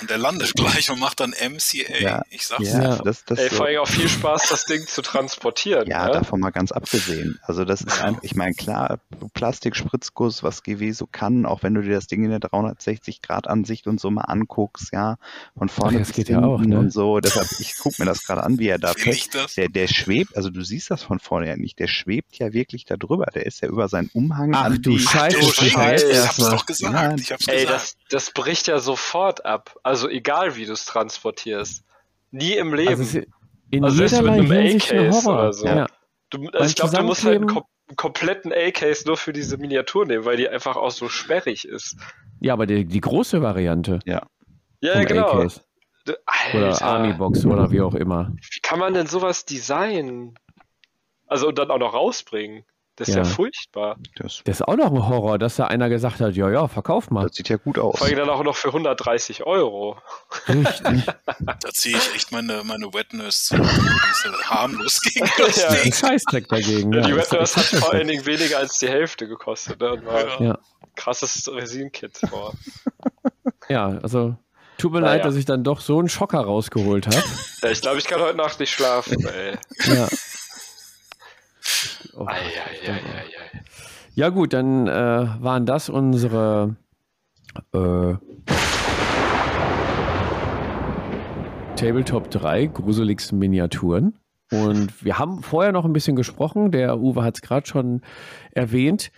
und 0.00 0.10
der 0.10 0.18
landet 0.18 0.52
gleich 0.54 0.90
und 0.90 0.98
macht 1.00 1.20
dann 1.20 1.30
MCA. 1.32 2.00
Ja. 2.00 2.22
Ich 2.30 2.46
sag's 2.46 2.72
ja, 2.72 2.82
Ja. 2.82 2.96
das, 3.04 3.24
das 3.24 3.38
Ey, 3.38 3.48
so- 3.50 3.56
vor 3.56 3.66
allem 3.66 3.80
auch 3.80 3.88
viel 3.88 4.08
Spaß, 4.08 4.48
das 4.48 4.64
Ding 4.64 4.86
zu 4.86 5.02
transportieren. 5.02 5.88
Ja, 5.88 6.06
ne? 6.06 6.12
davon 6.12 6.40
mal 6.40 6.50
ganz 6.50 6.72
abgesehen. 6.72 7.38
Also 7.42 7.64
das 7.64 7.80
ist 7.82 8.02
einfach, 8.02 8.22
ich 8.22 8.34
meine, 8.36 8.54
klar, 8.54 9.00
Plastik-Spritzguss, 9.34 10.42
was 10.42 10.62
GW 10.62 10.92
so 10.92 11.06
kann, 11.06 11.46
auch 11.46 11.62
wenn 11.62 11.74
du 11.74 11.82
dir 11.82 11.94
das 11.94 12.06
Ding 12.06 12.24
in 12.24 12.30
der 12.30 12.40
360-Grad-Ansicht 12.40 13.86
und 13.86 14.00
so 14.00 14.10
mal 14.10 14.22
anguckst, 14.22 14.92
ja, 14.92 15.16
von 15.56 15.68
vorne 15.68 15.96
Ach, 15.96 15.98
das 16.00 16.08
bis 16.08 16.16
geht 16.16 16.28
ja 16.28 16.42
auch, 16.42 16.60
hinten 16.60 16.70
ne? 16.70 16.78
und 16.78 16.92
so. 16.92 17.20
Deshalb, 17.20 17.48
ich 17.58 17.76
gucke 17.78 17.96
mir 17.98 18.06
das 18.06 18.24
gerade 18.24 18.44
an, 18.44 18.58
wie 18.58 18.68
er 18.68 18.78
da 18.78 18.94
das? 18.94 19.54
Der, 19.54 19.68
der 19.68 19.88
schwebt, 19.88 20.36
also 20.36 20.50
du 20.50 20.62
siehst 20.62 20.90
das 20.90 21.02
von 21.02 21.18
vorne 21.18 21.48
ja 21.48 21.56
nicht, 21.56 21.78
der 21.78 21.88
schwebt 21.88 22.38
ja 22.38 22.52
wirklich 22.52 22.84
da 22.84 22.96
drüber. 22.96 23.26
Der 23.34 23.46
ist 23.46 23.60
ja 23.62 23.68
über 23.68 23.88
seinen 23.88 24.10
Umhang 24.12 24.54
Ach 24.54 24.64
an 24.66 24.82
du 24.82 24.90
die, 24.90 24.98
Scheiße, 24.98 25.38
Du 25.38 25.46
das 25.46 25.56
Scheiße, 25.56 26.10
ich 26.10 26.18
hab's 26.18 26.36
doch 26.36 26.66
gesagt. 26.66 26.94
Ja. 26.94 27.14
Ich 27.16 27.32
hab's 27.32 27.48
Ey, 27.48 27.64
gesagt. 27.64 27.70
das, 27.70 27.96
das 28.10 28.30
bricht 28.32 28.66
ja 28.68 28.78
sofort 28.78 29.44
ab. 29.44 29.76
Also 29.82 30.08
egal, 30.08 30.56
wie 30.56 30.66
du 30.66 30.72
es 30.72 30.84
transportierst. 30.84 31.82
Nie 32.30 32.54
im 32.54 32.74
Leben. 32.74 32.88
Also 32.88 33.02
es 33.02 33.14
ist 33.14 33.26
in 33.70 33.84
Also 33.84 33.96
selbst 33.96 34.12
mit 34.12 34.20
jederlei 34.22 34.40
einem 34.40 34.52
Hinsicht 34.52 34.92
ein 34.92 35.12
Horror. 35.12 35.34
oder 35.34 35.52
so. 35.52 35.66
Ja. 35.66 35.86
du, 36.30 36.48
also 36.48 36.64
ich 36.66 36.74
glaube, 36.76 36.96
du 36.96 37.02
musst 37.02 37.24
halt 37.24 37.42
einen, 37.42 37.60
einen 37.88 37.96
kompletten 37.96 38.52
A-Case 38.52 39.06
nur 39.06 39.16
für 39.16 39.32
diese 39.32 39.56
Miniatur 39.58 40.06
nehmen, 40.06 40.24
weil 40.24 40.36
die 40.36 40.48
einfach 40.48 40.76
auch 40.76 40.90
so 40.90 41.08
sperrig 41.08 41.66
ist. 41.66 41.96
ja, 42.40 42.52
aber 42.52 42.66
die, 42.66 42.84
die 42.84 43.00
große 43.00 43.42
Variante 43.42 44.00
Ja, 44.04 44.26
vom 44.80 45.04
genau. 45.06 45.32
Oder 45.38 45.52
Alter, 46.26 46.82
Army-Box 46.84 47.44
oder 47.46 47.70
wie 47.72 47.80
auch 47.80 47.94
immer. 47.94 48.32
wie 48.36 48.60
kann 48.60 48.78
man 48.78 48.94
denn 48.94 49.06
sowas 49.06 49.44
designen? 49.44 50.38
Also 51.26 51.48
und 51.48 51.58
dann 51.58 51.70
auch 51.70 51.78
noch 51.78 51.94
rausbringen. 51.94 52.64
Das 52.98 53.08
ist 53.08 53.14
ja, 53.14 53.22
Ja. 53.22 53.28
furchtbar. 53.28 53.96
das, 54.16 54.40
Das 54.44 54.56
ist 54.60 54.62
auch 54.62 54.74
noch 54.76 54.90
ein 54.90 55.06
Horror, 55.08 55.38
dass 55.38 55.56
da 55.56 55.66
einer 55.66 55.88
gesagt 55.90 56.18
hat, 56.20 56.34
ja, 56.34 56.48
ja, 56.50 56.66
verkauf 56.66 57.10
mal. 57.10 57.26
das 57.26 57.36
sieht 57.36 57.48
ja 57.50 57.56
gut 57.58 57.78
aus. 57.78 57.98
Vor 57.98 58.06
allem 58.06 58.16
dann 58.16 58.30
auch 58.30 58.42
noch 58.42 58.56
für 58.56 58.68
130 58.68 59.44
Euro. 59.44 59.98
Richtig. 60.48 61.04
Da 61.36 61.68
ziehe 61.72 61.96
ich 61.96 62.14
echt 62.14 62.32
meine, 62.32 62.62
meine 62.64 62.86
Wetness 62.94 63.52
harmlos 64.44 65.00
gegen 65.02 65.26
das 65.38 65.56
Ja. 65.62 65.74
Ding. 65.74 65.92
Scheißdreck 65.92 66.48
dagegen. 66.48 66.92
Ja, 66.92 67.02
die 67.02 67.10
ja, 67.10 67.16
ist- 67.16 67.56
hat 67.56 67.64
vor 67.66 67.92
allen 67.92 68.08
Dingen 68.08 68.24
weniger 68.24 68.58
als 68.58 68.78
die 68.78 68.88
Hälfte 68.88 69.28
gekostet. 69.28 69.78
Ne? 69.80 69.92
Und 69.92 70.06
war 70.06 70.20
Ja. 70.40 70.40
Ja. 70.40 70.58
krasses 70.94 71.48
Resin-Kit 71.52 72.18
vor. 72.30 72.54
Ja, 73.68 73.98
also 74.02 74.36
Tut 74.78 74.92
mir 74.92 75.00
leid, 75.00 75.24
dass 75.24 75.34
ich 75.36 75.44
dann 75.46 75.64
doch 75.64 75.80
so 75.80 75.98
einen 75.98 76.08
Schocker 76.10 76.40
rausgeholt 76.40 77.06
habe. 77.06 77.22
Ja, 77.62 77.70
ich 77.70 77.80
glaube, 77.80 77.98
ich 77.98 78.04
kann 78.06 78.20
heute 78.20 78.36
Nacht 78.36 78.60
nicht 78.60 78.70
schlafen, 78.72 79.26
ey. 79.26 79.56
ja. 79.86 80.06
Oh, 82.18 82.26
ei, 82.26 82.32
ei, 82.32 82.92
ei. 82.92 83.60
Ja 84.14 84.30
gut, 84.30 84.54
dann 84.54 84.86
äh, 84.86 84.90
waren 84.90 85.66
das 85.66 85.90
unsere 85.90 86.76
äh, 87.74 88.14
Tabletop 91.76 92.30
3 92.30 92.66
gruseligsten 92.66 93.38
Miniaturen. 93.38 94.18
Und 94.50 95.04
wir 95.04 95.18
haben 95.18 95.42
vorher 95.42 95.72
noch 95.72 95.84
ein 95.84 95.92
bisschen 95.92 96.16
gesprochen, 96.16 96.70
der 96.70 96.98
Uwe 96.98 97.22
hat 97.22 97.34
es 97.36 97.42
gerade 97.42 97.66
schon 97.66 98.00
erwähnt. 98.52 99.10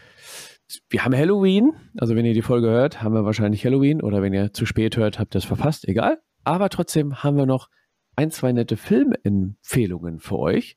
Wir 0.90 1.04
haben 1.04 1.14
Halloween, 1.14 1.74
also 1.96 2.16
wenn 2.16 2.24
ihr 2.24 2.34
die 2.34 2.42
Folge 2.42 2.68
hört, 2.68 3.00
haben 3.00 3.14
wir 3.14 3.24
wahrscheinlich 3.24 3.64
Halloween 3.64 4.02
oder 4.02 4.22
wenn 4.22 4.34
ihr 4.34 4.52
zu 4.52 4.66
spät 4.66 4.96
hört, 4.96 5.20
habt 5.20 5.36
ihr 5.36 5.38
es 5.38 5.44
verpasst, 5.44 5.86
egal. 5.86 6.18
Aber 6.42 6.68
trotzdem 6.68 7.22
haben 7.22 7.36
wir 7.36 7.46
noch 7.46 7.68
ein, 8.16 8.32
zwei 8.32 8.50
nette 8.50 8.76
Filmempfehlungen 8.76 10.18
für 10.18 10.38
euch. 10.38 10.76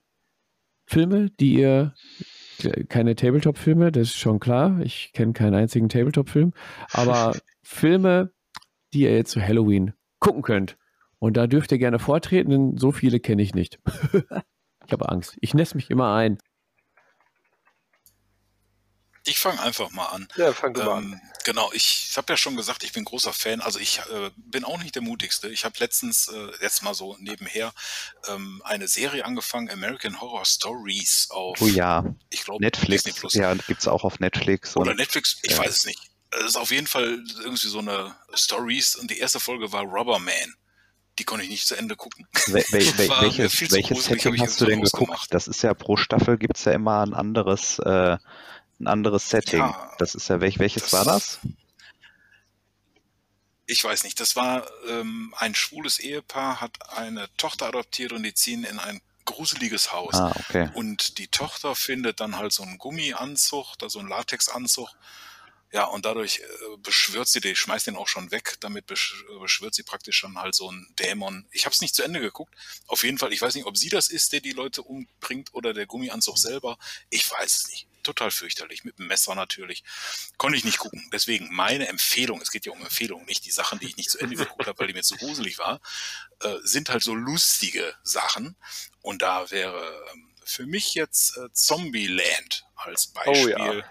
Filme, 0.92 1.30
die 1.40 1.58
ihr 1.58 1.94
keine 2.90 3.16
Tabletop-Filme, 3.16 3.94
das 3.94 4.10
ist 4.10 4.18
schon 4.18 4.42
klar. 4.42 4.82
Ich 4.82 5.14
kenne 5.14 5.32
keinen 5.32 5.56
einzigen 5.56 5.88
Tabletop-Film. 5.88 6.52
Aber 6.92 7.34
Filme, 7.64 8.34
die 8.94 9.04
ihr 9.04 9.16
jetzt 9.16 9.32
zu 9.32 9.42
Halloween 9.42 9.94
gucken 10.20 10.42
könnt. 10.42 10.78
Und 11.18 11.38
da 11.38 11.48
dürft 11.48 11.72
ihr 11.72 11.78
gerne 11.78 11.98
vortreten, 11.98 12.50
denn 12.50 12.78
so 12.78 12.92
viele 12.92 13.22
kenne 13.22 13.42
ich 13.42 13.56
nicht. 13.56 13.80
ich 14.86 14.92
habe 14.92 15.08
Angst. 15.08 15.38
Ich 15.40 15.54
nässe 15.54 15.78
mich 15.78 15.90
immer 15.90 16.14
ein. 16.14 16.38
Ich 19.24 19.38
fange 19.38 19.62
einfach 19.62 19.92
mal 19.92 20.06
an. 20.08 20.28
Ja, 20.36 20.52
fang 20.54 20.74
du 20.74 20.84
mal 20.84 20.98
an. 20.98 21.04
Ähm, 21.14 21.22
genau, 21.44 21.72
ich 21.74 22.12
habe 22.18 22.34
ja 22.34 22.38
schon 22.38 22.56
gesagt, 22.56 22.84
ich 22.84 22.92
bin 22.92 23.04
großer 23.06 23.34
Fan. 23.34 23.62
Also 23.62 23.78
ich 23.78 24.00
äh, 24.12 24.32
bin 24.36 24.64
auch 24.64 24.80
nicht 24.82 24.96
der 24.96 25.04
mutigste. 25.04 25.50
Ich 25.50 25.64
habe 25.64 25.76
letztens, 25.80 26.28
äh, 26.28 26.52
jetzt 26.62 26.82
mal 26.82 26.96
so 26.96 27.16
nebenher, 27.20 27.72
ähm, 28.28 28.62
eine 28.66 28.88
Serie 28.88 29.24
angefangen, 29.24 29.70
American 29.70 30.20
Horror 30.20 30.46
Stories 30.46 31.28
auf, 31.30 31.62
Oh 31.62 31.68
ja, 31.68 32.04
ich 32.32 32.44
glaube, 32.46 32.64
Netflix. 32.64 33.04
Disney 33.04 33.20
Plus. 33.20 33.34
Ja, 33.36 33.54
gibt's 33.54 33.88
auch 33.88 34.04
auf 34.04 34.20
Netflix. 34.20 34.76
Oder 34.76 34.92
Und, 34.92 34.98
Netflix, 34.98 35.38
ich 35.44 35.52
ja. 35.52 35.60
weiß 35.60 35.78
es 35.78 35.86
nicht. 35.86 36.00
Es 36.32 36.46
ist 36.46 36.58
auf 36.58 36.72
jeden 36.72 36.88
Fall 36.88 37.24
irgendwie 37.42 37.68
so 37.68 37.80
eine 37.80 38.16
Stories 38.34 38.96
und 38.96 39.12
die 39.12 39.20
erste 39.20 39.40
Folge 39.40 39.72
war 39.72 39.84
Rubberman. 39.84 40.56
Die 41.20 41.26
konnte 41.26 41.44
ich 41.44 41.52
nicht 41.52 41.68
zu 41.68 41.76
Ende 41.76 41.96
gucken. 41.98 42.26
wel, 42.48 42.64
wel, 42.72 43.10
War 43.10 43.22
welches 43.22 43.60
welches 43.72 44.06
Setting 44.06 44.34
ich 44.34 44.42
hast 44.42 44.62
du 44.62 44.66
denn 44.66 44.82
geguckt? 44.82 44.94
ausgemacht. 45.12 45.34
Das 45.34 45.48
ist 45.48 45.62
ja 45.62 45.74
pro 45.74 45.98
Staffel 45.98 46.38
gibt's 46.38 46.64
ja 46.64 46.72
immer 46.72 47.02
ein 47.06 47.14
anderes, 47.14 47.78
äh, 47.80 48.18
ein 48.82 48.88
anderes 48.88 49.30
Setting. 49.30 49.60
Ja, 49.60 49.96
das 50.00 50.16
ist 50.16 50.28
ja 50.28 50.42
welch, 50.42 50.60
welches 50.60 50.84
das- 50.84 50.94
war 50.94 51.06
das? 51.06 51.40
Ich 53.68 53.84
weiß 53.84 54.04
nicht, 54.04 54.20
das 54.20 54.36
war 54.36 54.68
ähm, 54.90 55.34
ein 55.38 55.56
schwules 55.56 56.00
Ehepaar, 56.00 56.60
hat 56.60 56.92
eine 56.98 57.30
Tochter 57.38 57.68
adoptiert 57.68 58.12
und 58.12 58.24
die 58.24 58.34
ziehen 58.34 58.66
in 58.66 58.80
ein 58.80 59.02
gruseliges 59.24 59.94
Haus. 59.94 60.14
Ah, 60.16 60.34
okay. 60.36 60.70
Und 60.74 61.20
die 61.20 61.28
Tochter 61.30 61.74
findet 61.76 62.20
dann 62.20 62.36
halt 62.38 62.52
so 62.52 62.64
einen 62.64 62.78
Gummianzug, 62.80 63.78
da 63.78 63.90
so 63.90 64.00
einen 64.00 64.10
Latexanzug. 64.10 64.90
Ja, 65.72 65.86
und 65.86 66.04
dadurch 66.06 66.40
äh, 66.40 66.78
beschwört 66.80 67.30
sie, 67.30 67.40
die 67.40 67.56
schmeißt 67.56 67.88
den 67.88 67.96
auch 67.96 68.10
schon 68.10 68.30
weg, 68.32 68.58
damit 68.60 68.88
besch 68.88 69.24
beschwört 69.40 69.74
sie 69.74 69.84
praktisch 69.84 70.20
dann 70.22 70.38
halt 70.38 70.54
so 70.54 70.68
einen 70.68 70.94
Dämon. 71.00 71.46
Ich 71.52 71.64
habe 71.64 71.74
es 71.74 71.80
nicht 71.80 71.96
zu 71.96 72.04
Ende 72.04 72.20
geguckt. 72.20 72.54
Auf 72.88 73.06
jeden 73.06 73.18
Fall, 73.20 73.32
ich 73.32 73.42
weiß 73.42 73.56
nicht, 73.56 73.66
ob 73.68 73.78
sie 73.78 73.88
das 73.88 74.10
ist, 74.10 74.34
der 74.34 74.42
die 74.42 74.52
Leute 74.52 74.82
umbringt 74.84 75.54
oder 75.54 75.74
der 75.74 75.86
Gummianzug 75.86 76.38
selber. 76.38 76.78
Ich 77.10 77.32
weiß 77.32 77.56
es 77.56 77.70
nicht. 77.70 77.88
Total 78.04 78.32
fürchterlich, 78.32 78.84
mit 78.84 79.00
dem 79.00 79.08
Messer 79.08 79.36
natürlich. 79.36 79.84
Konnte 80.38 80.58
ich 80.58 80.66
nicht 80.66 80.80
gucken. 80.80 81.08
Deswegen 81.12 81.54
meine 81.54 81.88
Empfehlung, 81.88 82.42
es 82.42 82.52
geht 82.52 82.66
ja 82.66 82.72
um 82.72 82.82
Empfehlungen, 82.82 83.26
nicht 83.26 83.46
die 83.46 83.52
Sachen, 83.52 83.80
die 83.80 83.88
ich 83.88 83.98
nicht 83.98 84.10
zu 84.10 84.20
Ende 84.20 84.36
geguckt 84.36 84.68
habe, 84.68 84.80
weil 84.80 84.88
die 84.88 84.94
mir 84.94 85.04
zu 85.04 85.18
gruselig 85.18 85.60
war, 85.60 85.82
äh, 86.42 86.56
sind 86.64 86.90
halt 86.90 87.04
so 87.04 87.14
lustige 87.14 87.96
Sachen. 88.04 88.56
Und 89.02 89.22
da 89.22 89.50
wäre 89.52 90.04
ähm, 90.14 90.32
für 90.44 90.66
mich 90.66 90.94
jetzt 90.94 91.38
äh, 91.38 91.52
Zombieland 91.54 92.66
als 92.76 93.08
Beispiel 93.08 93.56
Oh 93.56 93.74
ja. 93.74 93.84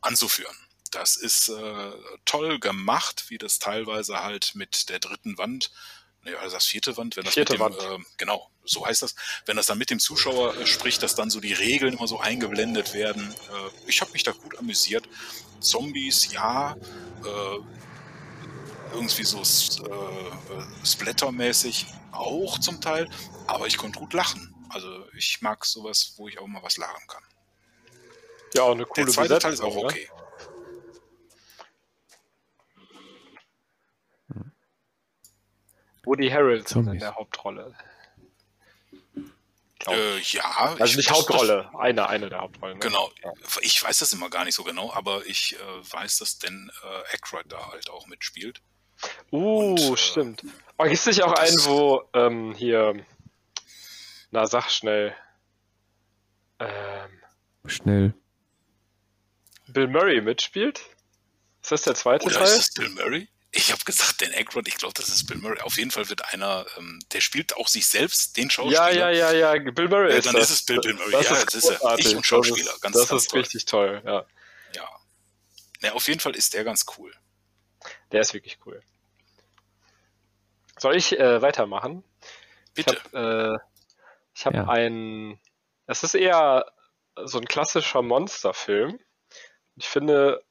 anzuführen. 0.00 0.56
Das 0.90 1.16
ist 1.16 1.48
äh, 1.48 1.92
toll 2.26 2.58
gemacht, 2.58 3.26
wie 3.28 3.38
das 3.38 3.58
teilweise 3.58 4.22
halt 4.22 4.54
mit 4.54 4.88
der 4.90 4.98
dritten 4.98 5.38
Wand, 5.38 5.70
ne, 6.24 6.38
also 6.38 6.56
das 6.56 6.66
vierte 6.66 6.96
Wand, 6.96 7.16
wenn 7.16 7.24
das 7.24 7.34
Vierte 7.34 7.52
mit 7.54 7.60
dem, 7.60 7.64
Wand. 7.64 7.76
ähm, 7.82 8.06
genau, 8.16 8.50
so 8.64 8.86
heißt 8.86 9.02
das, 9.02 9.14
wenn 9.46 9.56
das 9.56 9.66
dann 9.66 9.78
mit 9.78 9.90
dem 9.90 9.98
Zuschauer 9.98 10.56
äh, 10.56 10.66
spricht, 10.66 11.02
dass 11.02 11.14
dann 11.14 11.30
so 11.30 11.40
die 11.40 11.52
Regeln 11.52 11.94
immer 11.94 12.06
so 12.06 12.20
eingeblendet 12.20 12.94
werden. 12.94 13.32
Äh, 13.32 13.88
ich 13.88 14.00
habe 14.00 14.12
mich 14.12 14.22
da 14.22 14.32
gut 14.32 14.58
amüsiert. 14.58 15.08
Zombies, 15.60 16.32
ja, 16.32 16.76
äh, 17.24 17.58
irgendwie 18.94 19.24
so 19.24 19.38
äh, 19.38 19.88
äh, 19.90 20.86
Splatter-mäßig 20.86 21.86
auch 22.12 22.58
zum 22.58 22.80
Teil, 22.80 23.08
aber 23.46 23.66
ich 23.66 23.78
konnte 23.78 23.98
gut 23.98 24.12
lachen. 24.12 24.54
Also 24.68 24.88
ich 25.16 25.40
mag 25.40 25.64
sowas, 25.64 26.14
wo 26.16 26.28
ich 26.28 26.38
auch 26.38 26.46
mal 26.46 26.62
was 26.62 26.76
lachen 26.76 27.06
kann. 27.06 27.22
Ja, 28.54 28.62
auch 28.64 28.72
eine 28.72 28.84
Der 28.84 28.86
coole 28.86 29.12
zweite 29.12 29.38
Teil 29.38 29.52
ist 29.52 29.60
Besetzung, 29.60 29.86
auch 29.86 29.92
ne? 29.92 29.98
Woody 36.04 36.28
Harrelson 36.30 36.80
in 36.80 36.84
Zombies. 36.86 37.00
der 37.02 37.14
Hauptrolle. 37.16 37.74
Äh, 39.88 40.18
ja. 40.20 40.44
also 40.44 40.84
ich- 40.84 40.96
nicht 40.96 41.10
das- 41.10 41.16
Hauptrolle, 41.18 41.70
eine, 41.76 42.08
eine 42.08 42.28
der 42.28 42.40
Hauptrollen. 42.40 42.78
Das, 42.78 42.90
Ne? 42.90 42.96
genau. 42.96 43.10
Ja. 43.24 43.32
Ich 43.62 43.82
weiß 43.82 43.98
das 43.98 44.12
immer 44.12 44.30
gar 44.30 44.44
nicht 44.44 44.54
so 44.54 44.62
genau, 44.62 44.92
aber 44.92 45.26
ich 45.26 45.56
äh, 45.56 45.92
weiß, 45.92 46.18
dass 46.18 46.38
Dan 46.38 46.70
äh, 46.84 47.14
Aykroyd 47.14 47.46
da 47.50 47.70
halt 47.72 47.90
auch 47.90 48.06
mitspielt. 48.06 48.62
Uh, 49.32 49.72
Und, 49.72 49.80
äh, 49.80 49.96
stimmt. 49.96 50.44
Oh, 50.78 50.84
gibt 50.84 50.94
es 50.94 51.06
nicht 51.06 51.22
auch 51.24 51.34
das- 51.34 51.50
einen, 51.50 51.64
wo 51.66 52.08
ähm, 52.14 52.54
hier, 52.54 53.04
na 54.30 54.46
sag 54.46 54.70
schnell, 54.70 55.16
ähm, 56.60 57.10
Schnell. 57.66 58.14
Bill 59.66 59.88
Murray 59.88 60.20
mitspielt? 60.20 60.80
Ist 61.62 61.72
das 61.72 61.82
der 61.82 61.94
zweite 61.96 62.26
Oder 62.26 62.36
Teil? 62.36 62.44
ist 62.44 62.58
das 62.58 62.74
Bill 62.74 62.88
Murray? 62.90 63.28
Ich 63.54 63.70
habe 63.70 63.84
gesagt, 63.84 64.22
Dan 64.22 64.32
Aykroyd, 64.32 64.66
ich 64.66 64.76
glaube, 64.78 64.94
das 64.94 65.10
ist 65.10 65.26
Bill 65.26 65.36
Murray. 65.36 65.60
Auf 65.60 65.76
jeden 65.76 65.90
Fall 65.90 66.08
wird 66.08 66.32
einer, 66.32 66.64
ähm, 66.78 66.98
der 67.12 67.20
spielt 67.20 67.54
auch 67.56 67.68
sich 67.68 67.86
selbst, 67.86 68.36
den 68.38 68.48
Schauspieler. 68.48 68.90
Ja, 68.90 69.10
ja, 69.10 69.30
ja, 69.32 69.54
ja, 69.54 69.70
Bill 69.70 69.88
Murray 69.88 70.10
Ja, 70.12 70.16
ist 70.16 70.26
dann 70.26 70.34
das. 70.34 70.44
ist 70.48 70.60
es 70.60 70.62
Bill- 70.64 70.80
Bill 70.80 70.94
Murray. 70.94 71.10
Das 71.12 71.28
Ja, 71.28 71.36
ist 71.36 71.46
das 71.46 71.54
ist 71.56 71.68
er. 71.70 71.98
Ich 71.98 72.16
und 72.16 72.24
Schauspieler. 72.24 72.64
Das 72.66 72.74
ist, 72.76 72.80
Ganz, 72.80 72.96
das 72.96 73.08
ganz 73.10 73.22
ist 73.22 73.28
toll. 73.30 73.40
richtig 73.40 73.64
toll, 73.66 74.02
ja. 74.06 74.26
Ja. 74.74 74.88
ja. 75.82 75.92
Auf 75.92 76.08
jeden 76.08 76.20
Fall 76.20 76.34
ist 76.34 76.54
der 76.54 76.64
ganz 76.64 76.86
cool. 76.96 77.12
Der 78.10 78.22
ist 78.22 78.32
wirklich 78.32 78.58
cool. 78.64 78.82
Soll 80.78 80.96
ich 80.96 81.18
äh, 81.18 81.42
weitermachen? 81.42 82.02
Bitte. 82.74 82.94
Ich 82.94 83.12
habe 83.14 83.60
äh, 83.60 83.66
ich 84.34 84.46
hab 84.46 84.54
Ja. 84.54 84.68
ein. 84.68 85.38
Es 85.86 86.02
ist 86.02 86.14
eher 86.14 86.72
so 87.24 87.38
ein 87.38 87.44
klassischer 87.44 88.00
Monsterfilm. 88.00 88.98
Ich 89.76 89.88
finde, 89.88 90.42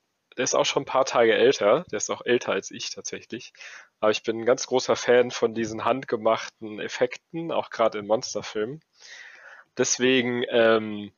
der 0.41 0.45
ist 0.45 0.55
auch 0.55 0.65
schon 0.65 0.81
ein 0.81 0.85
paar 0.87 1.05
Tage 1.05 1.35
älter. 1.35 1.85
Der 1.91 1.97
ist 1.97 2.09
auch 2.09 2.23
älter 2.25 2.51
als 2.51 2.71
ich 2.71 2.89
tatsächlich. 2.89 3.53
Aber 3.99 4.09
ich 4.09 4.23
bin 4.23 4.39
ein 4.39 4.45
ganz 4.47 4.65
großer 4.65 4.95
Fan 4.95 5.29
von 5.29 5.53
diesen 5.53 5.85
handgemachten 5.85 6.79
Effekten, 6.79 7.51
auch 7.51 7.69
gerade 7.69 7.99
in 7.99 8.07
Monsterfilmen. 8.07 8.81
Deswegen 9.77 10.43
ähm, 10.49 11.11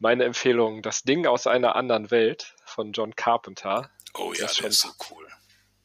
meine 0.00 0.24
Empfehlung: 0.24 0.82
Das 0.82 1.04
Ding 1.04 1.28
aus 1.28 1.46
einer 1.46 1.76
anderen 1.76 2.10
Welt 2.10 2.56
von 2.64 2.90
John 2.90 3.14
Carpenter. 3.14 3.88
oh 4.14 4.32
ja, 4.32 4.42
das 4.42 4.52
ist 4.54 4.60
der 4.60 4.68
ist 4.68 4.80
so 4.80 4.88
schon- 4.88 4.96
cool. 5.16 5.28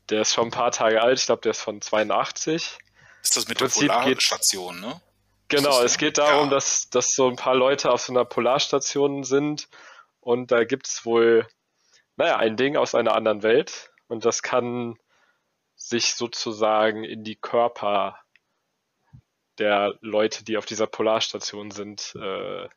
Der 0.10 0.22
ist 0.22 0.34
schon 0.34 0.48
ein 0.48 0.52
paar 0.52 0.72
Tage 0.72 1.04
alt. 1.04 1.20
Ich 1.20 1.28
glaube, 1.28 1.42
der 1.44 1.52
ist 1.52 1.62
von 1.62 1.82
82. 1.82 2.80
Ist 3.22 3.38
das 3.38 3.48
mit 3.48 3.62
der 3.62 3.68
Polarstation, 3.68 4.80
ne? 4.82 5.00
Genau, 5.50 5.84
es 5.84 6.00
geht 6.00 6.18
darum, 6.18 6.46
Ja. 6.46 6.56
dass, 6.56 6.90
dass 6.90 7.14
so 7.14 7.28
ein 7.30 7.36
paar 7.36 7.54
Leute 7.54 7.92
auf 7.92 8.02
so 8.02 8.12
einer 8.12 8.26
Polarstation 8.26 9.24
sind 9.24 9.70
und 10.20 10.50
da 10.52 10.64
gibt's 10.64 11.06
wohl, 11.06 11.46
naja, 12.22 12.38
ein 12.38 12.56
Ding 12.56 12.78
aus 12.78 12.94
einer 12.94 13.16
anderen 13.16 13.42
Welt. 13.42 13.92
Und 14.08 14.26
das 14.26 14.44
kann 14.44 14.96
sich 15.76 16.14
sozusagen 16.14 17.04
in 17.04 17.24
die 17.24 17.36
Körper 17.36 18.20
der 19.58 19.98
Leute, 20.02 20.44
die 20.44 20.58
auf 20.58 20.68
dieser 20.68 20.86
Polarstation 20.86 21.72
sind, 21.72 22.14
äh, 22.16 22.70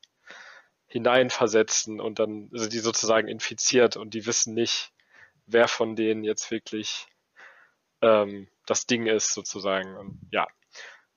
hineinversetzen 0.86 2.00
und 2.00 2.20
dann 2.20 2.48
sind 2.52 2.72
die 2.72 2.78
sozusagen 2.78 3.28
infiziert 3.28 3.98
und 3.98 4.14
die 4.14 4.24
wissen 4.24 4.54
nicht, 4.54 4.94
wer 5.44 5.68
von 5.68 5.94
denen 5.94 6.24
jetzt 6.24 6.50
wirklich 6.50 7.06
ähm, 8.00 8.48
das 8.64 8.86
Ding 8.86 9.06
ist, 9.06 9.34
sozusagen. 9.34 9.94
Und 9.94 10.20
ja, 10.30 10.46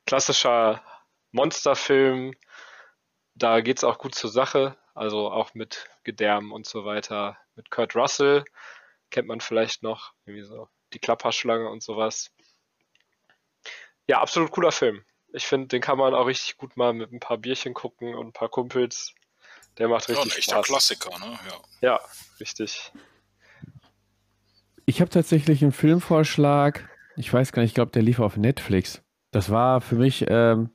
klassischer 0.05 0.83
Monsterfilm, 1.31 2.33
da 3.35 3.61
geht's 3.61 3.85
auch 3.85 3.99
gut 3.99 4.15
zur 4.15 4.31
Sache, 4.31 4.75
also 4.97 5.31
auch 5.31 5.53
mit 5.53 5.87
Gedärmen 6.03 6.51
und 6.51 6.65
so 6.65 6.83
weiter. 6.85 7.37
Mit 7.55 7.69
Kurt 7.69 7.95
Russell 7.95 8.43
kennt 9.11 9.27
man 9.27 9.41
vielleicht 9.41 9.83
noch, 9.83 10.13
irgendwie 10.25 10.43
so 10.43 10.67
die 10.93 10.99
Klapperschlange 10.99 11.69
und 11.69 11.83
sowas. 11.83 12.31
Ja, 14.07 14.21
absolut 14.21 14.51
cooler 14.51 14.71
Film. 14.71 15.03
Ich 15.33 15.45
finde, 15.45 15.67
den 15.67 15.81
kann 15.81 15.97
man 15.97 16.13
auch 16.13 16.25
richtig 16.25 16.57
gut 16.57 16.77
mal 16.77 16.93
mit 16.93 17.11
ein 17.11 17.19
paar 17.19 17.37
Bierchen 17.37 17.73
gucken 17.73 18.15
und 18.15 18.27
ein 18.27 18.33
paar 18.33 18.49
Kumpels. 18.49 19.13
Der 19.77 19.87
macht 19.87 20.07
Ja, 20.07 20.15
ein 20.15 20.21
richtig 20.21 20.39
echter 20.39 20.55
Spaß. 20.55 20.65
Klassiker, 20.65 21.19
ne? 21.19 21.39
Ja. 21.45 21.61
Ja, 21.81 21.99
richtig. 22.39 22.91
Ich 24.85 25.01
habe 25.01 25.09
tatsächlich 25.09 25.61
einen 25.61 25.73
Filmvorschlag, 25.73 26.89
ich 27.17 27.31
weiß 27.31 27.51
gar 27.51 27.61
nicht, 27.61 27.71
ich 27.71 27.75
glaube, 27.75 27.91
der 27.91 28.01
lief 28.01 28.19
auf 28.19 28.37
Netflix. 28.37 29.03
Das 29.31 29.51
war 29.51 29.81
für 29.81 29.95
mich 29.95 30.25
ähm, 30.29 30.69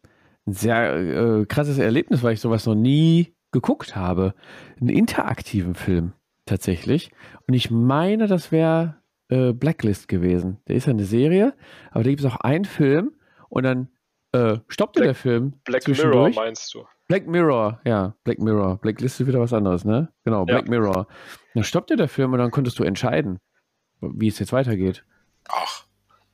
ein 0.47 0.53
sehr 0.53 0.95
äh, 0.95 1.47
krasses 1.47 1.79
Erlebnis, 1.79 2.23
weil 2.23 2.35
ich 2.35 2.41
sowas 2.41 2.67
noch 2.67 2.75
nie 2.75 3.35
geguckt 3.53 3.95
habe. 3.97 4.35
Einen 4.81 4.89
interaktiven 4.91 5.75
Film 5.75 6.13
tatsächlich. 6.47 7.11
Und 7.47 7.55
ich 7.55 7.71
meine, 7.71 8.27
das 8.27 8.51
wäre 8.53 8.97
äh, 9.29 9.53
Blacklist 9.53 10.09
gewesen. 10.09 10.59
Der 10.69 10.77
ist 10.77 10.87
ja 10.87 10.91
eine 10.93 11.05
Serie, 11.05 11.55
aber 11.91 12.05
da 12.05 12.11
gibt 12.11 12.21
es 12.21 12.27
auch 12.27 12.37
einen 12.37 12.65
Film 12.65 13.13
und 13.49 13.63
dann 13.65 13.89
äh, 14.33 14.59
stoppte 14.69 15.01
Black- 15.01 15.09
der 15.09 15.15
Film. 15.15 15.53
Black 15.65 15.87
Mirror 15.87 16.31
meinst 16.31 16.73
du? 16.75 16.85
Black 17.09 17.27
Mirror, 17.27 17.81
ja, 17.85 18.15
Black 18.25 18.39
Mirror. 18.39 18.79
Blacklist 18.79 19.21
ist 19.21 19.27
wieder 19.27 19.41
was 19.41 19.53
anderes, 19.53 19.85
ne? 19.85 20.09
Genau, 20.25 20.41
Ja. 20.41 20.45
Black 20.45 20.69
Mirror. 20.69 21.07
Dann 21.55 21.65
stoppte 21.65 21.97
der 21.97 22.09
Film 22.09 22.33
und 22.33 22.39
dann 22.39 22.51
konntest 22.51 22.79
du 22.79 22.85
entscheiden, 22.85 23.39
wie 24.01 24.29
es 24.29 24.39
jetzt 24.39 24.53
weitergeht. 24.53 25.05
Ach, 25.49 25.85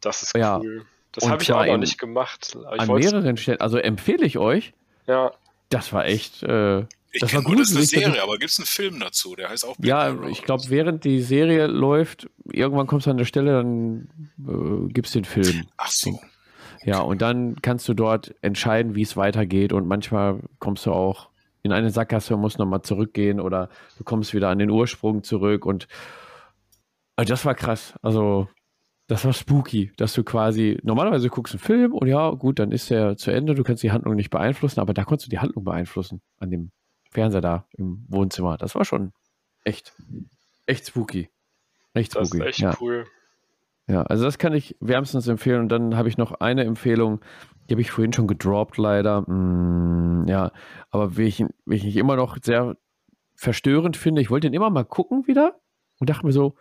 Das 0.01 0.23
ist 0.23 0.37
Ja. 0.37 0.59
cool. 0.59 0.85
Das 1.11 1.29
habe 1.29 1.43
ich 1.43 1.53
auch 1.53 1.67
noch 1.67 1.79
nicht 1.79 1.99
gemacht. 1.99 2.57
Ich 2.75 2.81
An 2.81 2.89
mehreren 2.95 3.37
Stellen. 3.37 3.61
Also 3.61 3.79
empfehle 3.79 4.25
ich 4.25 4.39
euch. 4.39 4.75
Ja, 5.09 5.33
Das 5.71 5.93
war 5.93 6.05
echt. 6.07 6.43
Äh, 6.45 6.87
ich 7.13 7.21
Das 7.21 7.35
war 7.35 7.43
nur, 7.43 7.57
das 7.57 7.71
ist 7.71 7.77
eine 7.77 7.87
Serie, 7.87 8.23
aber 8.23 8.39
gibt 8.39 8.51
es 8.51 8.59
einen 8.59 8.67
Film 8.67 9.01
dazu? 9.01 9.35
Der 9.35 9.49
heißt 9.49 9.67
auch 9.67 9.77
Black 9.77 9.89
ja, 9.89 10.13
Mirror 10.13 10.29
ich 10.31 10.43
glaube, 10.43 10.65
während 10.69 11.05
die 11.05 11.23
Serie 11.23 11.67
läuft, 11.67 12.29
irgendwann 12.53 12.87
kommst 12.87 13.07
du 13.07 13.11
an 13.11 13.17
der 13.17 13.25
Stelle, 13.25 13.53
dann 13.53 14.09
äh, 14.39 14.93
gibt's 14.93 15.13
den 15.13 15.25
Film. 15.25 15.67
Ach 15.77 15.91
so. 15.91 16.21
Ja, 16.85 17.01
und 17.01 17.23
dann 17.23 17.61
kannst 17.63 17.89
du 17.89 17.95
dort 17.95 18.35
entscheiden, 18.41 18.95
wie 18.95 19.03
es 19.03 19.17
weitergeht. 19.17 19.73
Und 19.73 19.87
manchmal 19.87 20.41
kommst 20.59 20.87
du 20.87 20.93
auch 20.93 21.29
in 21.63 21.73
eine 21.73 21.91
Sackgasse 21.91 22.35
und 22.35 22.41
musst 22.41 22.59
nochmal 22.59 22.83
zurückgehen 22.83 23.41
oder 23.41 23.69
du 23.99 24.05
kommst 24.05 24.33
wieder 24.33 24.49
an 24.49 24.59
den 24.59 24.71
Ursprung 24.71 25.23
zurück. 25.23 25.67
Und 25.67 25.89
also 27.17 27.31
das 27.31 27.45
war 27.45 27.55
krass. 27.55 27.95
Also, 28.01 28.49
das 29.09 29.25
war 29.25 29.33
spooky, 29.33 29.93
dass 29.97 30.13
du 30.13 30.23
quasi, 30.23 30.79
normalerweise 30.83 31.31
guckst 31.31 31.55
einen 31.55 31.61
Film 31.61 31.93
und 31.95 32.07
ja, 32.09 32.31
gut, 32.31 32.59
dann 32.59 32.73
ist 32.73 32.91
der 32.91 33.17
zu 33.17 33.31
Ende, 33.31 33.55
du 33.55 33.65
kannst 33.65 33.83
die 33.83 33.91
Handlung 33.91 34.15
nicht 34.15 34.31
beeinflussen, 34.31 34.81
aber 34.81 34.93
da 34.93 35.05
konntest 35.05 35.27
du 35.27 35.31
die 35.31 35.39
Handlung 35.39 35.65
beeinflussen 35.65 36.21
an 36.39 36.51
dem 36.51 36.71
Fernseher 37.11 37.41
da 37.41 37.67
im 37.73 38.05
Wohnzimmer. 38.09 38.57
Das 38.57 38.75
war 38.75 38.85
schon 38.85 39.13
echt, 39.65 39.95
echt 40.67 40.87
spooky. 40.87 41.29
Echt 41.95 42.15
das 42.15 42.25
ist 42.25 42.29
spooky. 42.35 42.49
echt 42.49 42.59
ja. 42.61 42.77
cool. 42.81 43.07
Ja, 43.89 44.03
also 44.03 44.25
das 44.25 44.39
kann 44.39 44.53
ich 44.53 44.77
wärmstens 44.81 45.27
empfehlen. 45.29 45.61
Und 45.63 45.69
dann 45.71 45.97
habe 45.97 46.09
ich 46.09 46.19
noch 46.19 46.33
eine 46.33 46.65
Empfehlung, 46.65 47.21
die 47.69 47.75
habe 47.75 47.81
ich 47.81 47.91
vorhin 47.91 48.13
schon 48.13 48.27
gedroppt, 48.27 48.77
leider. 48.77 49.23
Mm, 49.23 50.27
ja, 50.29 50.53
aber 50.91 51.17
welchen 51.17 51.51
ich, 51.67 51.85
ich 51.85 51.97
immer 51.97 52.17
noch 52.17 52.37
sehr 52.43 52.77
verstörend 53.35 53.97
finde, 53.97 54.21
ich 54.21 54.31
wollte 54.31 54.49
den 54.49 54.55
immer 54.55 54.71
mal 54.71 54.85
gucken 54.85 55.27
wieder 55.27 55.61
und 56.01 56.11
dachte 56.11 56.27
mir 56.27 56.33
so, 56.33 56.57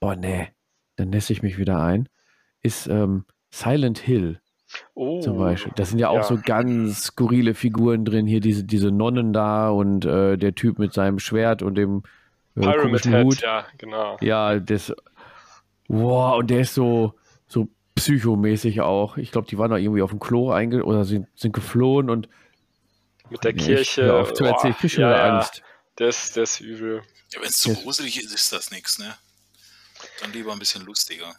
boah, 0.00 0.16
nee, 0.16 0.48
dann 0.96 1.10
nässe 1.10 1.32
ich 1.32 1.42
mich 1.42 1.56
wieder 1.56 1.80
ein, 1.80 2.08
ist 2.62 2.88
ähm, 2.88 3.24
Silent 3.50 3.98
Hill 3.98 4.40
Oh, 4.94 5.20
zum 5.20 5.38
Beispiel. 5.38 5.72
Da 5.76 5.84
sind 5.84 5.98
ja 5.98 6.08
auch 6.08 6.16
ja. 6.16 6.22
so 6.22 6.38
ganz 6.42 7.04
skurrile 7.04 7.54
Figuren 7.54 8.04
drin, 8.04 8.26
hier 8.26 8.40
diese, 8.40 8.64
diese 8.64 8.90
Nonnen 8.90 9.32
da 9.32 9.68
und 9.68 10.04
äh, 10.04 10.36
der 10.36 10.54
Typ 10.54 10.78
mit 10.78 10.92
seinem 10.92 11.18
Schwert 11.18 11.62
und 11.62 11.74
dem 11.74 12.02
äh, 12.56 12.60
Pyramid 12.60 12.82
komischen 12.82 13.12
Head, 13.12 13.24
Hut. 13.24 13.40
ja, 13.42 13.66
genau. 13.78 14.16
Ja, 14.20 14.58
das. 14.58 14.92
Wow, 15.88 16.38
und 16.38 16.50
der 16.50 16.60
ist 16.60 16.74
so, 16.74 17.14
so 17.46 17.68
psychomäßig 17.94 18.80
auch. 18.80 19.16
Ich 19.16 19.30
glaube, 19.30 19.46
die 19.48 19.58
waren 19.58 19.70
da 19.70 19.76
irgendwie 19.76 20.02
auf 20.02 20.10
dem 20.10 20.20
Klo 20.20 20.50
einge 20.50 20.84
oder 20.84 21.04
sind, 21.04 21.28
sind 21.34 21.52
geflohen 21.52 22.10
und 22.10 22.28
Mit 23.30 23.44
der 23.44 23.52
Nee, 23.52 23.62
Kirche. 23.62 24.14
auf 24.14 24.34
zu 24.34 24.42
boah, 24.44 24.50
erzählen, 24.50 24.72
ich 24.72 24.78
krieg 24.80 24.90
schon 24.90 25.02
ja, 25.02 25.10
wieder 25.10 25.26
ja, 25.26 25.36
Angst. 25.36 25.62
Ist, 25.98 26.36
der 26.36 26.42
ist 26.42 26.60
übel. 26.60 27.02
Ja, 27.32 27.40
wenn 27.40 27.48
es 27.48 27.58
zu 27.58 27.74
gruselig 27.74 28.22
ist, 28.22 28.34
ist 28.34 28.52
das 28.52 28.70
nichts, 28.70 28.98
ne? 28.98 29.14
Dann 30.20 30.32
lieber 30.32 30.52
ein 30.52 30.58
bisschen 30.58 30.84
lustiger. 30.84 31.34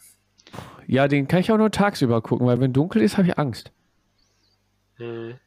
Ja, 0.88 1.06
den 1.06 1.28
kann 1.28 1.40
ich 1.40 1.52
auch 1.52 1.58
nur 1.58 1.70
tagsüber 1.70 2.22
gucken, 2.22 2.46
weil 2.46 2.60
wenn 2.60 2.72
dunkel 2.72 3.02
ist, 3.02 3.18
habe 3.18 3.28
ich 3.28 3.38
Angst. 3.38 3.72
Hm. 4.96 5.38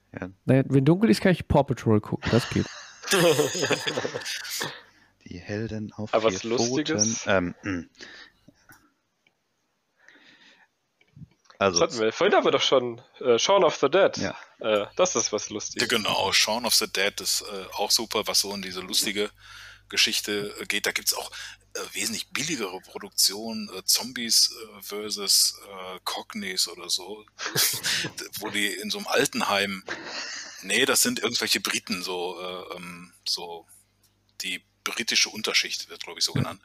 Naja, 0.46 0.64
wenn 0.68 0.86
dunkel 0.86 1.10
ist, 1.10 1.20
kann 1.20 1.32
ich 1.32 1.48
Paw 1.48 1.64
Patrol 1.64 2.00
gucken. 2.00 2.30
Das 2.32 2.48
geht. 2.50 2.68
Die 5.26 5.40
Helden 5.40 5.92
auf 5.94 6.14
Aber 6.14 6.30
vier 6.30 6.36
was 6.36 6.44
Lustiges? 6.44 7.26
Ähm. 7.26 7.56
Das 7.64 7.86
also, 11.58 11.82
hatten 11.82 12.00
wir. 12.00 12.14
Vorhin 12.14 12.36
haben 12.36 12.46
wir 12.46 12.52
doch 12.52 12.62
schon 12.62 13.02
äh, 13.20 13.40
Shaun 13.40 13.64
of 13.64 13.76
the 13.78 13.90
Dead. 13.90 14.16
Ja. 14.18 14.36
Äh, 14.60 14.86
das 14.96 15.16
ist 15.16 15.34
was 15.34 15.50
Ja, 15.50 15.56
Lustiges. 15.56 15.90
genau, 15.90 16.32
Shaun 16.34 16.68
of 16.68 16.76
the 16.76 16.88
Dead 16.88 17.20
ist 17.20 17.42
äh, 17.42 17.66
auch 17.78 17.90
super, 17.90 18.28
was 18.28 18.42
so 18.42 18.54
in 18.54 18.62
diese 18.62 18.82
lustige 18.82 19.32
Geschichte 19.92 20.56
äh, 20.60 20.66
geht. 20.66 20.88
Da 20.88 20.92
gibt's 20.92 21.14
auch 21.14 21.32
äh, 21.76 21.80
wesentlich 21.94 22.30
billigere 22.30 22.82
Produktionen, 22.82 23.70
äh, 23.70 23.86
Zombies 23.86 24.52
äh, 24.52 24.82
versus 24.82 25.60
äh, 25.68 26.00
Cockneys 26.04 26.68
oder 26.68 26.90
so, 26.90 27.24
wo 28.40 28.50
die 28.50 28.68
in 28.68 28.90
so 28.90 28.98
einem 28.98 29.08
Altenheim, 29.08 29.84
nee, 30.64 30.86
das 30.86 31.04
sind 31.04 31.20
irgendwelche 31.20 31.62
Briten, 31.62 32.02
so, 32.02 32.40
äh, 32.42 32.76
ähm, 32.76 33.14
so 33.28 33.68
die 34.42 34.64
britische 34.84 35.30
Unterschicht 35.30 35.90
wird, 35.90 36.04
glaube 36.04 36.20
ich, 36.20 36.26
so 36.26 36.34
genannt. 36.34 36.62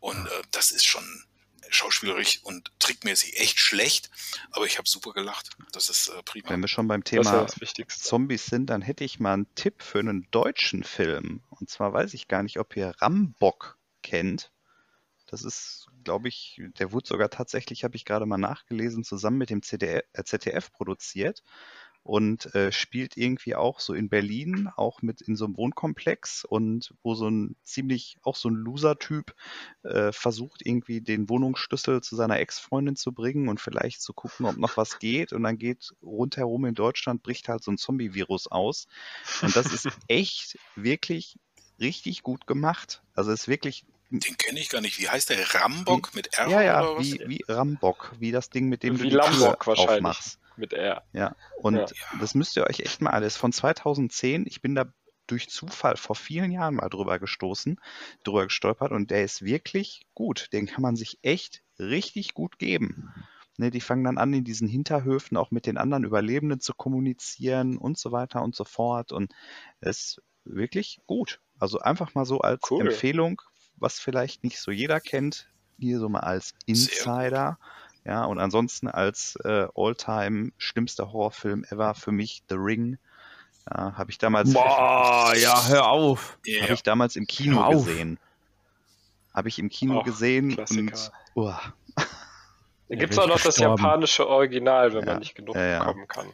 Und 0.00 0.26
äh, 0.26 0.42
das 0.50 0.70
ist 0.70 0.84
schon 0.86 1.24
schauspielerisch 1.70 2.40
und 2.42 2.72
trickmäßig 2.78 3.38
echt 3.38 3.58
schlecht, 3.58 4.10
aber 4.50 4.66
ich 4.66 4.78
habe 4.78 4.88
super 4.88 5.12
gelacht. 5.12 5.50
Das 5.72 5.88
ist 5.88 6.08
äh, 6.08 6.22
prima. 6.22 6.50
wenn 6.50 6.60
wir 6.60 6.68
schon 6.68 6.88
beim 6.88 7.04
Thema. 7.04 7.46
Zombies 7.88 8.46
sind, 8.46 8.66
dann 8.66 8.82
hätte 8.82 9.04
ich 9.04 9.20
mal 9.20 9.34
einen 9.34 9.54
Tipp 9.54 9.82
für 9.82 10.00
einen 10.00 10.28
deutschen 10.30 10.84
Film. 10.84 11.42
Und 11.50 11.70
zwar 11.70 11.92
weiß 11.92 12.14
ich 12.14 12.28
gar 12.28 12.42
nicht, 12.42 12.58
ob 12.58 12.76
ihr 12.76 12.94
Rambock 12.98 13.78
kennt. 14.02 14.50
Das 15.26 15.44
ist, 15.44 15.86
glaube 16.02 16.28
ich, 16.28 16.60
der 16.78 16.90
wurde 16.92 17.06
sogar 17.06 17.30
tatsächlich, 17.30 17.84
habe 17.84 17.94
ich 17.94 18.04
gerade 18.04 18.26
mal 18.26 18.38
nachgelesen, 18.38 19.04
zusammen 19.04 19.38
mit 19.38 19.50
dem 19.50 19.62
CDF, 19.62 20.02
äh, 20.12 20.24
ZDF 20.24 20.72
produziert 20.72 21.42
und 22.02 22.54
äh, 22.54 22.72
spielt 22.72 23.16
irgendwie 23.16 23.54
auch 23.54 23.80
so 23.80 23.94
in 23.94 24.08
Berlin, 24.08 24.70
auch 24.76 25.02
mit 25.02 25.20
in 25.20 25.36
so 25.36 25.44
einem 25.44 25.56
Wohnkomplex 25.56 26.44
und 26.44 26.94
wo 27.02 27.14
so 27.14 27.28
ein 27.28 27.56
ziemlich, 27.62 28.16
auch 28.22 28.36
so 28.36 28.48
ein 28.48 28.54
Loser-Typ 28.54 29.34
äh, 29.82 30.10
versucht 30.12 30.64
irgendwie 30.64 31.00
den 31.00 31.28
Wohnungsschlüssel 31.28 32.02
zu 32.02 32.16
seiner 32.16 32.40
Ex-Freundin 32.40 32.96
zu 32.96 33.12
bringen 33.12 33.48
und 33.48 33.60
vielleicht 33.60 34.02
zu 34.02 34.12
gucken, 34.12 34.46
ob 34.46 34.56
noch 34.56 34.76
was 34.76 34.98
geht 34.98 35.32
und 35.32 35.42
dann 35.42 35.58
geht 35.58 35.92
rundherum 36.02 36.64
in 36.64 36.74
Deutschland 36.74 37.22
bricht 37.22 37.48
halt 37.48 37.62
so 37.62 37.70
ein 37.70 37.78
Zombie-Virus 37.78 38.48
aus 38.48 38.86
und 39.42 39.54
das 39.54 39.72
ist 39.72 39.88
echt 40.08 40.58
wirklich 40.76 41.36
richtig 41.80 42.22
gut 42.22 42.46
gemacht. 42.46 43.02
Also 43.14 43.30
es 43.32 43.42
ist 43.42 43.48
wirklich 43.48 43.84
Den 44.10 44.36
kenne 44.36 44.58
ich 44.58 44.68
gar 44.68 44.80
nicht. 44.80 44.98
Wie 44.98 45.08
heißt 45.08 45.30
der? 45.30 45.54
Rambock 45.54 46.14
mit 46.14 46.36
R 46.38 46.48
ja, 46.48 46.62
ja, 46.62 46.82
oder 46.82 46.98
was? 46.98 47.06
wie, 47.06 47.22
wie 47.26 47.44
Rambock, 47.46 48.12
wie 48.18 48.32
das 48.32 48.50
Ding, 48.50 48.68
mit 48.68 48.82
dem 48.82 48.98
Wie 48.98 49.10
du 49.10 49.10
die 49.10 49.10
Tür 49.10 49.56
wahrscheinlich. 49.64 49.88
aufmachst. 49.88 50.39
Mit 50.60 50.72
R. 50.72 51.02
Ja, 51.12 51.34
und 51.56 51.76
Ja. 51.76 51.86
das 52.20 52.34
müsst 52.34 52.56
ihr 52.56 52.66
euch 52.66 52.80
echt 52.80 53.00
mal 53.00 53.10
alles 53.10 53.36
von 53.36 53.52
2010. 53.52 54.44
Ich 54.46 54.60
bin 54.62 54.74
da 54.74 54.92
durch 55.26 55.48
Zufall 55.48 55.96
vor 55.96 56.16
vielen 56.16 56.50
Jahren 56.50 56.74
mal 56.74 56.88
drüber 56.88 57.18
gestoßen, 57.18 57.80
drüber 58.24 58.44
gestolpert 58.44 58.92
und 58.92 59.10
der 59.10 59.24
ist 59.24 59.42
wirklich 59.44 60.06
gut. 60.14 60.48
Den 60.52 60.66
kann 60.66 60.82
man 60.82 60.96
sich 60.96 61.18
echt 61.22 61.62
richtig 61.78 62.34
gut 62.34 62.58
geben. 62.58 63.12
Ne, 63.56 63.70
die 63.70 63.80
fangen 63.80 64.04
dann 64.04 64.18
an, 64.18 64.32
in 64.32 64.44
diesen 64.44 64.68
Hinterhöfen 64.68 65.36
auch 65.36 65.50
mit 65.50 65.66
den 65.66 65.76
anderen 65.76 66.04
Überlebenden 66.04 66.60
zu 66.60 66.72
kommunizieren 66.74 67.76
und 67.78 67.98
so 67.98 68.10
weiter 68.10 68.42
und 68.42 68.54
so 68.54 68.64
fort. 68.64 69.12
Und 69.12 69.32
es 69.80 69.98
ist 69.98 70.22
wirklich 70.44 71.00
gut. 71.06 71.40
Also 71.58 71.78
einfach 71.78 72.14
mal 72.14 72.24
so 72.24 72.40
als 72.40 72.62
Cool. 72.70 72.86
Empfehlung, 72.86 73.40
was 73.76 73.98
vielleicht 74.00 74.44
nicht 74.44 74.58
so 74.58 74.70
jeder 74.70 74.98
kennt, 75.00 75.48
hier 75.78 75.98
so 75.98 76.08
mal 76.08 76.20
als 76.20 76.54
Insider. 76.66 77.58
Ja, 78.04 78.24
und 78.24 78.38
ansonsten 78.38 78.88
als 78.88 79.36
äh, 79.44 79.66
Alltime 79.74 80.52
schlimmster 80.58 81.12
Horrorfilm 81.12 81.64
ever 81.70 81.94
für 81.94 82.12
mich 82.12 82.42
The 82.48 82.56
Ring. 82.56 82.98
Ja, 83.70 83.92
habe 83.96 84.10
ich 84.10 84.18
damals 84.18 84.52
Boah, 84.52 85.32
ja, 85.36 85.68
hör 85.68 85.88
auf. 85.88 86.38
Habe 86.62 86.72
ich 86.74 86.82
damals 86.82 87.16
im 87.16 87.26
Kino 87.26 87.68
gesehen. 87.70 88.18
Habe 89.34 89.48
ich 89.48 89.58
im 89.58 89.68
Kino 89.68 90.00
Auch 90.00 90.04
gesehen 90.04 90.50
Klassiker. 90.50 90.80
und 90.80 91.12
oh, 91.34 91.54
Da 92.88 92.96
gibt 92.96 93.12
es 93.12 93.18
auch 93.18 93.28
noch 93.28 93.34
das 93.40 93.54
gestorben. 93.54 93.82
japanische 93.82 94.26
Original, 94.26 94.92
wenn 94.94 95.04
Ja, 95.06 95.12
man 95.12 95.18
nicht 95.20 95.34
genug 95.36 95.54
ja, 95.54 95.62
ja. 95.64 95.78
bekommen 95.80 96.08
kann. 96.08 96.26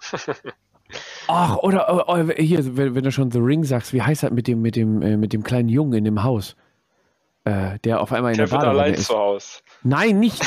Ach, 1.28 1.56
oder, 1.56 2.08
oder 2.08 2.34
hier, 2.34 2.76
wenn, 2.76 2.94
wenn 2.94 3.02
du 3.02 3.10
schon 3.10 3.32
The 3.32 3.40
Ring 3.40 3.64
sagst, 3.64 3.92
wie 3.92 4.02
heißt 4.02 4.22
das 4.22 4.30
mit 4.30 4.46
dem, 4.46 4.62
mit 4.62 4.76
dem, 4.76 5.02
äh, 5.02 5.16
mit 5.16 5.32
dem 5.32 5.42
kleinen 5.42 5.68
Jungen 5.68 5.94
in 5.94 6.04
dem 6.04 6.22
Haus? 6.22 6.54
Äh, 7.46 7.78
der 7.84 8.00
auf 8.00 8.12
einmal 8.12 8.32
in 8.32 8.38
der 8.38 8.46
Kevin 8.46 8.58
Badewanne 8.58 8.80
allein 8.80 8.94
ist. 8.94 9.06
zu 9.06 9.16
Hause. 9.16 9.46
Nein, 9.84 10.18
nicht. 10.18 10.42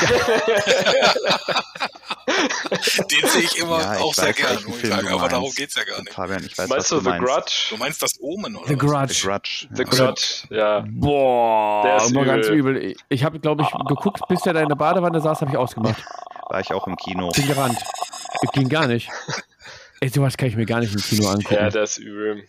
Den 3.10 3.28
sehe 3.28 3.42
ich 3.42 3.58
immer 3.58 3.80
Ja, 3.80 3.94
ich 3.96 4.00
auch 4.02 4.14
sehr 4.14 4.28
weiß, 4.28 4.36
gerne, 4.36 4.58
sagen. 4.60 5.06
du 5.08 5.14
Aber 5.14 5.28
darum 5.28 5.44
meinst. 5.44 5.56
geht's 5.56 5.74
ja 5.76 5.84
gar 5.84 5.98
nicht. 6.00 6.12
Fabian, 6.12 6.44
ich 6.44 6.56
weiß, 6.56 6.68
Meinst 6.68 6.76
was 6.78 6.88
du 6.90 6.94
du 6.96 7.00
The 7.02 7.08
meinst. 7.08 7.26
Grudge? 7.26 7.52
Du 7.70 7.76
meinst 7.78 8.02
das 8.02 8.20
Omen, 8.20 8.56
oder 8.56 8.68
The 8.68 8.74
was? 8.76 9.22
Grudge. 9.22 9.68
The 9.74 9.84
Grudge. 9.84 10.46
The 10.50 10.54
ja. 10.54 10.80
Grudge, 10.80 10.84
ja. 10.84 10.84
Boah, 10.88 11.82
Der 11.84 11.96
ist 11.96 12.10
immer 12.10 12.24
ganz 12.24 12.46
übel. 12.48 12.76
übel. 12.76 12.96
Ich- 13.08 13.24
habe, 13.24 13.40
glaube 13.40 13.62
ich, 13.62 13.70
geguckt, 13.88 14.20
bis 14.28 14.40
der 14.42 14.52
da 14.52 14.60
in 14.60 14.68
der 14.68 14.76
Badewanne 14.76 15.20
saß, 15.20 15.40
habe 15.40 15.50
ich 15.50 15.56
ausgemacht. 15.56 16.02
War 16.48 16.60
ich 16.60 16.72
auch 16.72 16.86
im 16.86 16.96
Kino. 16.96 17.30
Bin 17.30 17.46
gerannt. 17.46 17.78
Ging 18.52 18.68
gar 18.68 18.86
nicht. 18.86 19.08
Ey, 20.00 20.08
sowas 20.08 20.36
kann 20.36 20.48
ich 20.48 20.56
mir 20.56 20.66
gar 20.66 20.80
nicht 20.80 20.94
im 20.94 21.00
Kino 21.00 21.28
angucken. 21.28 21.54
Ja, 21.54 21.68
der 21.70 21.82
ist 21.82 21.98
übel. 21.98 22.44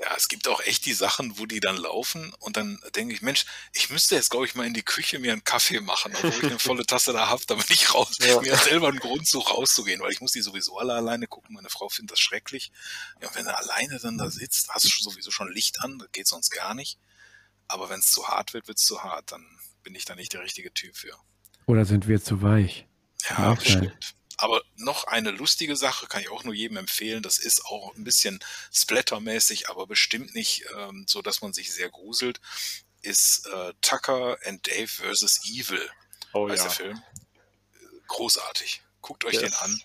Ja, 0.00 0.14
es 0.16 0.28
gibt 0.28 0.46
auch 0.46 0.60
echt 0.60 0.86
die 0.86 0.92
Sachen, 0.92 1.38
wo 1.38 1.46
die 1.46 1.58
dann 1.58 1.76
laufen 1.76 2.32
und 2.38 2.56
dann 2.56 2.78
denke 2.94 3.14
ich, 3.14 3.22
Mensch, 3.22 3.46
ich 3.72 3.90
müsste 3.90 4.14
jetzt, 4.14 4.30
glaube 4.30 4.46
ich, 4.46 4.54
mal 4.54 4.64
in 4.66 4.74
die 4.74 4.84
Küche 4.84 5.18
mir 5.18 5.32
einen 5.32 5.42
Kaffee 5.42 5.80
machen, 5.80 6.14
obwohl 6.14 6.30
ich 6.30 6.44
eine 6.44 6.58
volle 6.60 6.86
Tasse 6.86 7.12
da 7.12 7.28
habe, 7.28 7.42
damit 7.48 7.68
ich 7.70 7.92
raus, 7.94 8.16
ja. 8.20 8.40
mir 8.40 8.56
selber 8.56 8.88
einen 8.88 9.00
Grund 9.00 9.26
suche, 9.26 9.52
rauszugehen, 9.52 10.00
weil 10.00 10.12
ich 10.12 10.20
muss 10.20 10.32
die 10.32 10.40
sowieso 10.40 10.78
alle 10.78 10.94
alleine 10.94 11.26
gucken. 11.26 11.54
Meine 11.54 11.68
Frau 11.68 11.88
findet 11.88 12.12
das 12.12 12.20
schrecklich. 12.20 12.70
Ja, 13.20 13.34
wenn 13.34 13.46
er 13.46 13.58
alleine 13.58 13.98
dann 13.98 14.18
da 14.18 14.30
sitzt, 14.30 14.68
hast 14.68 14.84
du 14.84 15.02
sowieso 15.10 15.32
schon 15.32 15.52
Licht 15.52 15.80
an, 15.80 15.98
das 15.98 16.12
geht 16.12 16.28
sonst 16.28 16.50
gar 16.50 16.74
nicht. 16.74 16.98
Aber 17.66 17.90
wenn 17.90 17.98
es 17.98 18.12
zu 18.12 18.28
hart 18.28 18.54
wird, 18.54 18.68
wird 18.68 18.78
es 18.78 18.84
zu 18.84 19.02
hart, 19.02 19.32
dann 19.32 19.44
bin 19.82 19.94
ich 19.96 20.04
da 20.04 20.14
nicht 20.14 20.32
der 20.32 20.42
richtige 20.42 20.72
Typ 20.72 20.96
für. 20.96 21.16
Oder 21.66 21.84
sind 21.84 22.06
wir 22.06 22.22
zu 22.22 22.40
weich? 22.40 22.86
Ja, 23.28 23.54
bestimmt. 23.54 24.14
Aber 24.40 24.62
noch 24.76 25.04
eine 25.04 25.32
lustige 25.32 25.74
Sache 25.74 26.06
kann 26.06 26.22
ich 26.22 26.30
auch 26.30 26.44
nur 26.44 26.54
jedem 26.54 26.76
empfehlen. 26.76 27.24
Das 27.24 27.38
ist 27.38 27.66
auch 27.66 27.94
ein 27.96 28.04
bisschen 28.04 28.38
splattermäßig, 28.72 29.68
aber 29.68 29.88
bestimmt 29.88 30.34
nicht 30.34 30.64
ähm, 30.76 31.04
so, 31.08 31.22
dass 31.22 31.42
man 31.42 31.52
sich 31.52 31.74
sehr 31.74 31.90
gruselt. 31.90 32.40
Ist 33.02 33.46
äh, 33.46 33.74
Tucker 33.80 34.38
and 34.44 34.64
Dave 34.66 34.86
vs. 34.86 35.44
Evil. 35.44 35.90
Oh, 36.32 36.48
heißt 36.48 36.62
ja. 36.62 36.68
der 36.68 36.76
Film. 36.76 37.02
Großartig. 38.06 38.82
Guckt 39.00 39.24
euch 39.24 39.34
yes. 39.34 39.42
den 39.42 39.54
an. 39.54 39.82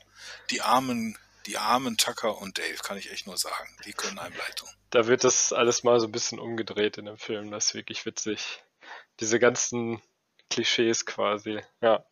Die 0.51 0.61
armen, 0.61 1.17
die 1.47 1.57
armen 1.57 1.97
Tucker 1.97 2.37
und 2.37 2.59
Dave, 2.59 2.77
kann 2.77 2.97
ich 2.97 3.11
echt 3.11 3.25
nur 3.25 3.37
sagen. 3.37 3.75
Die 3.85 3.93
können 3.93 4.19
einem 4.19 4.37
leid 4.37 4.57
tun. 4.57 4.69
Da 4.91 5.07
wird 5.07 5.23
das 5.23 5.51
alles 5.51 5.83
mal 5.83 5.99
so 5.99 6.05
ein 6.05 6.11
bisschen 6.11 6.39
umgedreht 6.39 6.99
in 6.99 7.05
dem 7.05 7.17
Film. 7.17 7.49
Das 7.49 7.67
ist 7.67 7.73
wirklich 7.73 8.05
witzig. 8.05 8.63
Diese 9.19 9.39
ganzen 9.39 9.99
Klischees 10.51 11.07
quasi. 11.07 11.59
Ja. 11.81 12.05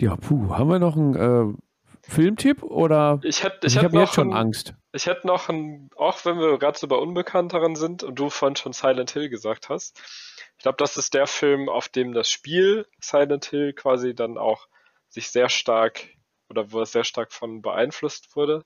Ja, 0.00 0.16
puh, 0.16 0.50
haben 0.50 0.68
wir 0.68 0.78
noch 0.78 0.96
einen 0.96 1.14
äh, 1.14 1.56
Filmtipp 2.02 2.62
oder? 2.62 3.20
Ich, 3.22 3.42
hätt, 3.42 3.64
ich, 3.64 3.76
ich 3.76 3.82
habe 3.82 3.98
jetzt 3.98 4.14
schon 4.14 4.30
ein, 4.32 4.36
Angst. 4.36 4.74
Ich 4.92 5.06
hätte 5.06 5.26
noch 5.26 5.48
einen, 5.48 5.90
auch 5.96 6.24
wenn 6.24 6.38
wir 6.38 6.58
gerade 6.58 6.78
so 6.78 6.86
bei 6.86 6.96
Unbekannteren 6.96 7.76
sind 7.76 8.02
und 8.02 8.18
du 8.18 8.30
vorhin 8.30 8.56
schon 8.56 8.72
Silent 8.72 9.10
Hill 9.10 9.28
gesagt 9.28 9.68
hast. 9.68 10.00
Ich 10.56 10.62
glaube, 10.62 10.76
das 10.78 10.96
ist 10.96 11.14
der 11.14 11.26
Film, 11.26 11.68
auf 11.68 11.88
dem 11.88 12.12
das 12.12 12.30
Spiel 12.30 12.86
Silent 13.00 13.46
Hill 13.46 13.72
quasi 13.72 14.14
dann 14.14 14.38
auch 14.38 14.68
sich 15.08 15.30
sehr 15.30 15.48
stark 15.48 16.08
oder 16.48 16.72
wo 16.72 16.80
es 16.80 16.92
sehr 16.92 17.04
stark 17.04 17.32
von 17.32 17.62
beeinflusst 17.62 18.36
wurde. 18.36 18.64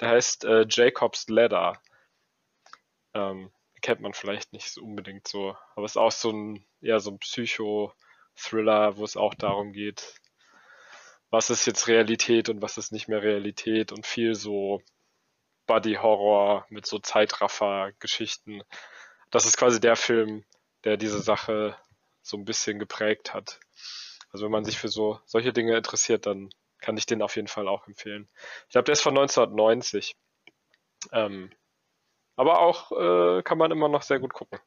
Der 0.00 0.08
heißt 0.10 0.44
äh, 0.44 0.66
Jacob's 0.68 1.28
Ladder. 1.28 1.80
Ähm, 3.14 3.50
kennt 3.80 4.00
man 4.00 4.14
vielleicht 4.14 4.52
nicht 4.52 4.72
so 4.72 4.82
unbedingt 4.82 5.28
so, 5.28 5.56
aber 5.76 5.84
es 5.84 5.92
ist 5.92 5.98
auch 5.98 6.10
so 6.10 6.30
ein, 6.30 6.64
ja, 6.80 6.98
so 6.98 7.10
ein 7.10 7.18
Psycho-Thriller, 7.18 8.96
wo 8.96 9.04
es 9.04 9.16
auch 9.16 9.34
darum 9.34 9.72
geht, 9.72 10.14
was 11.34 11.50
ist 11.50 11.66
jetzt 11.66 11.88
Realität 11.88 12.48
und 12.48 12.62
was 12.62 12.78
ist 12.78 12.92
nicht 12.92 13.08
mehr 13.08 13.20
Realität 13.20 13.90
und 13.90 14.06
viel 14.06 14.36
so 14.36 14.80
Buddy 15.66 15.94
Horror 15.94 16.64
mit 16.68 16.86
so 16.86 17.00
Zeitraffer-Geschichten. 17.00 18.62
Das 19.32 19.44
ist 19.44 19.56
quasi 19.56 19.80
der 19.80 19.96
Film, 19.96 20.44
der 20.84 20.96
diese 20.96 21.20
Sache 21.20 21.76
so 22.22 22.36
ein 22.36 22.44
bisschen 22.44 22.78
geprägt 22.78 23.34
hat. 23.34 23.58
Also 24.30 24.44
wenn 24.44 24.52
man 24.52 24.64
sich 24.64 24.78
für 24.78 24.88
so 24.88 25.18
solche 25.24 25.52
Dinge 25.52 25.76
interessiert, 25.76 26.26
dann 26.26 26.50
kann 26.78 26.96
ich 26.96 27.06
den 27.06 27.20
auf 27.20 27.34
jeden 27.34 27.48
Fall 27.48 27.66
auch 27.66 27.88
empfehlen. 27.88 28.28
Ich 28.66 28.72
glaube, 28.72 28.84
der 28.84 28.92
ist 28.92 29.02
von 29.02 29.18
1990. 29.18 30.16
Ähm, 31.10 31.50
aber 32.36 32.60
auch 32.60 32.92
äh, 32.92 33.42
kann 33.42 33.58
man 33.58 33.72
immer 33.72 33.88
noch 33.88 34.02
sehr 34.02 34.20
gut 34.20 34.34
gucken. 34.34 34.60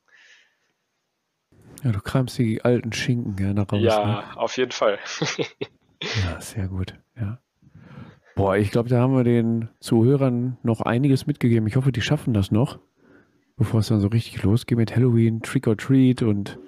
Ja, 1.84 1.92
du 1.94 2.02
kramst 2.02 2.38
die 2.38 2.62
alten 2.62 2.92
Schinken 2.92 3.38
gerne 3.38 3.62
raus. 3.62 3.80
Ja, 3.82 4.06
ne? 4.06 4.38
auf 4.38 4.58
jeden 4.58 4.72
Fall. 4.72 5.00
Ja, 6.02 6.42
sehr 6.42 6.68
gut. 6.68 6.94
Ja. 7.16 7.40
Boah, 8.36 8.56
ich 8.56 8.70
glaube, 8.70 8.90
da 8.90 9.00
haben 9.00 9.16
wir 9.16 9.24
den 9.24 9.70
Zuhörern 9.80 10.58
noch 10.62 10.82
einiges 10.82 11.26
mitgegeben. 11.26 11.68
Ich 11.68 11.76
hoffe, 11.76 11.92
die 11.92 12.02
schaffen 12.02 12.34
das 12.34 12.52
noch, 12.52 12.80
bevor 13.56 13.80
es 13.80 13.88
dann 13.88 14.00
so 14.00 14.08
richtig 14.08 14.44
losgeht 14.44 14.78
mit 14.78 14.96
Halloween, 14.96 15.42
Trick 15.42 15.66
or 15.68 15.76
Treat 15.76 16.22
und 16.22 16.60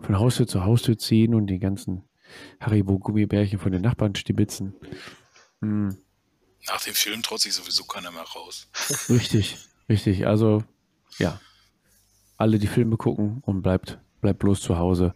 von 0.00 0.18
Haustür 0.18 0.46
zu 0.46 0.64
Haustür 0.64 0.98
ziehen 0.98 1.34
und 1.34 1.46
die 1.46 1.58
ganzen 1.58 2.02
Haribo-Gummibärchen 2.60 3.58
von 3.58 3.72
den 3.72 3.82
Nachbarn 3.82 4.14
stibitzen. 4.14 4.74
Hm. 5.62 5.96
Nach 6.66 6.82
dem 6.82 6.94
Film 6.94 7.22
traut 7.22 7.40
sich 7.40 7.54
sowieso 7.54 7.84
keiner 7.84 8.10
mehr 8.10 8.22
raus. 8.22 8.68
Richtig, 9.08 9.56
richtig. 9.88 10.26
Also, 10.26 10.64
ja. 11.18 11.40
Alle 12.36 12.58
die 12.58 12.66
Filme 12.66 12.96
gucken 12.96 13.38
und 13.46 13.62
bleibt, 13.62 13.98
bleibt 14.20 14.40
bloß 14.40 14.60
zu 14.60 14.76
Hause. 14.76 15.14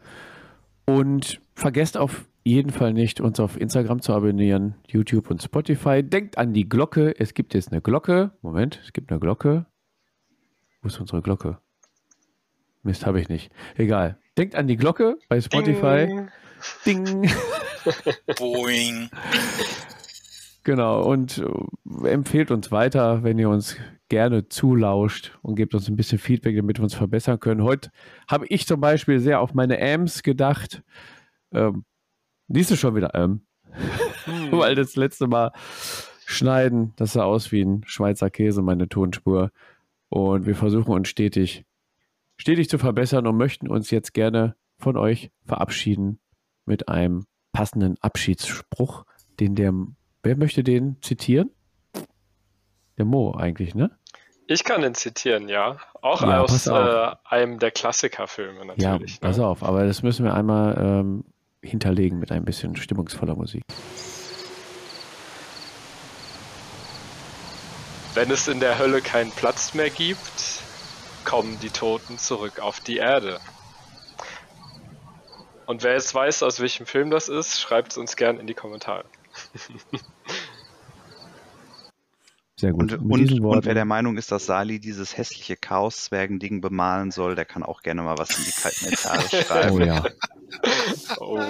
Und 0.86 1.40
vergesst 1.54 1.98
auf 1.98 2.24
jeden 2.50 2.70
Fall 2.70 2.92
nicht, 2.92 3.20
uns 3.20 3.38
auf 3.38 3.60
Instagram 3.60 4.02
zu 4.02 4.12
abonnieren, 4.12 4.74
YouTube 4.88 5.30
und 5.30 5.40
Spotify. 5.40 6.02
Denkt 6.02 6.36
an 6.36 6.52
die 6.52 6.68
Glocke. 6.68 7.14
Es 7.16 7.32
gibt 7.32 7.54
jetzt 7.54 7.70
eine 7.70 7.80
Glocke. 7.80 8.32
Moment, 8.42 8.80
es 8.84 8.92
gibt 8.92 9.12
eine 9.12 9.20
Glocke. 9.20 9.66
Wo 10.82 10.88
ist 10.88 10.98
unsere 10.98 11.22
Glocke? 11.22 11.58
Mist, 12.82 13.06
habe 13.06 13.20
ich 13.20 13.28
nicht. 13.28 13.52
Egal. 13.76 14.18
Denkt 14.36 14.56
an 14.56 14.66
die 14.66 14.76
Glocke 14.76 15.16
bei 15.28 15.40
Spotify. 15.40 16.28
Ding. 16.84 17.04
Ding. 17.04 17.30
Boing. 18.36 19.10
Genau, 20.64 21.04
und 21.04 21.38
äh, 22.02 22.08
empfehlt 22.08 22.50
uns 22.50 22.72
weiter, 22.72 23.22
wenn 23.22 23.38
ihr 23.38 23.48
uns 23.48 23.76
gerne 24.08 24.48
zulauscht 24.48 25.38
und 25.42 25.54
gebt 25.54 25.72
uns 25.72 25.88
ein 25.88 25.96
bisschen 25.96 26.18
Feedback, 26.18 26.56
damit 26.56 26.80
wir 26.80 26.82
uns 26.82 26.94
verbessern 26.94 27.38
können. 27.38 27.62
Heute 27.62 27.92
habe 28.26 28.46
ich 28.48 28.66
zum 28.66 28.80
Beispiel 28.80 29.20
sehr 29.20 29.40
auf 29.40 29.54
meine 29.54 29.80
Amps 29.80 30.24
gedacht. 30.24 30.82
Ähm, 31.52 31.84
Siehst 32.52 32.70
du 32.72 32.76
schon 32.76 32.96
wieder, 32.96 33.14
ähm, 33.14 33.42
hm. 34.24 34.52
weil 34.52 34.74
das 34.74 34.96
letzte 34.96 35.28
Mal 35.28 35.52
schneiden, 36.26 36.92
das 36.96 37.12
sah 37.12 37.24
aus 37.24 37.52
wie 37.52 37.62
ein 37.62 37.82
Schweizer 37.86 38.28
Käse, 38.28 38.60
meine 38.60 38.88
Tonspur. 38.88 39.52
Und 40.08 40.46
wir 40.46 40.56
versuchen 40.56 40.92
uns 40.92 41.08
stetig, 41.08 41.64
stetig 42.36 42.68
zu 42.68 42.78
verbessern 42.78 43.26
und 43.28 43.36
möchten 43.36 43.68
uns 43.68 43.90
jetzt 43.92 44.12
gerne 44.12 44.56
von 44.78 44.96
euch 44.96 45.30
verabschieden 45.46 46.18
mit 46.64 46.88
einem 46.88 47.24
passenden 47.52 47.96
Abschiedsspruch, 48.00 49.04
den 49.38 49.54
der, 49.54 49.72
wer 50.22 50.36
möchte 50.36 50.64
den 50.64 51.00
zitieren? 51.02 51.50
Der 52.98 53.04
Mo 53.04 53.32
eigentlich, 53.32 53.74
ne? 53.76 53.96
Ich 54.46 54.64
kann 54.64 54.82
den 54.82 54.94
zitieren, 54.94 55.48
ja. 55.48 55.76
Auch 56.02 56.22
ja, 56.22 56.40
aus 56.40 56.66
äh, 56.66 57.10
einem 57.24 57.60
der 57.60 57.70
Klassikerfilme 57.70 58.66
natürlich. 58.66 59.14
Ja, 59.14 59.20
pass 59.20 59.38
ne? 59.38 59.46
auf, 59.46 59.62
aber 59.62 59.86
das 59.86 60.02
müssen 60.02 60.24
wir 60.24 60.34
einmal 60.34 60.76
ähm, 60.78 61.24
hinterlegen 61.62 62.18
mit 62.18 62.32
ein 62.32 62.44
bisschen 62.44 62.76
stimmungsvoller 62.76 63.34
Musik. 63.34 63.62
Wenn 68.14 68.30
es 68.30 68.48
in 68.48 68.60
der 68.60 68.78
Hölle 68.78 69.02
keinen 69.02 69.30
Platz 69.30 69.74
mehr 69.74 69.90
gibt, 69.90 70.62
kommen 71.24 71.58
die 71.60 71.70
Toten 71.70 72.18
zurück 72.18 72.58
auf 72.58 72.80
die 72.80 72.96
Erde. 72.96 73.40
Und 75.66 75.84
wer 75.84 75.92
jetzt 75.92 76.12
weiß, 76.12 76.42
aus 76.42 76.58
welchem 76.58 76.86
Film 76.86 77.10
das 77.10 77.28
ist, 77.28 77.60
schreibt 77.60 77.92
es 77.92 77.98
uns 77.98 78.16
gern 78.16 78.40
in 78.40 78.48
die 78.48 78.54
Kommentare. 78.54 79.04
Sehr 82.60 82.72
gut. 82.72 82.92
Und, 82.92 83.10
und, 83.10 83.40
und, 83.40 83.64
wer 83.64 83.72
der 83.72 83.86
Meinung 83.86 84.18
ist, 84.18 84.30
dass 84.32 84.44
Sali 84.44 84.80
dieses 84.80 85.16
hässliche 85.16 85.56
Chaos-Zwergending 85.56 86.60
bemalen 86.60 87.10
soll, 87.10 87.34
der 87.34 87.46
kann 87.46 87.62
auch 87.62 87.80
gerne 87.80 88.02
mal 88.02 88.18
was 88.18 88.38
in 88.38 88.44
die 88.44 88.52
Kommentare 88.52 89.28
schreiben. 89.44 89.70
Oh 89.70 89.80
ja. 89.80 90.04
oh. 91.20 91.40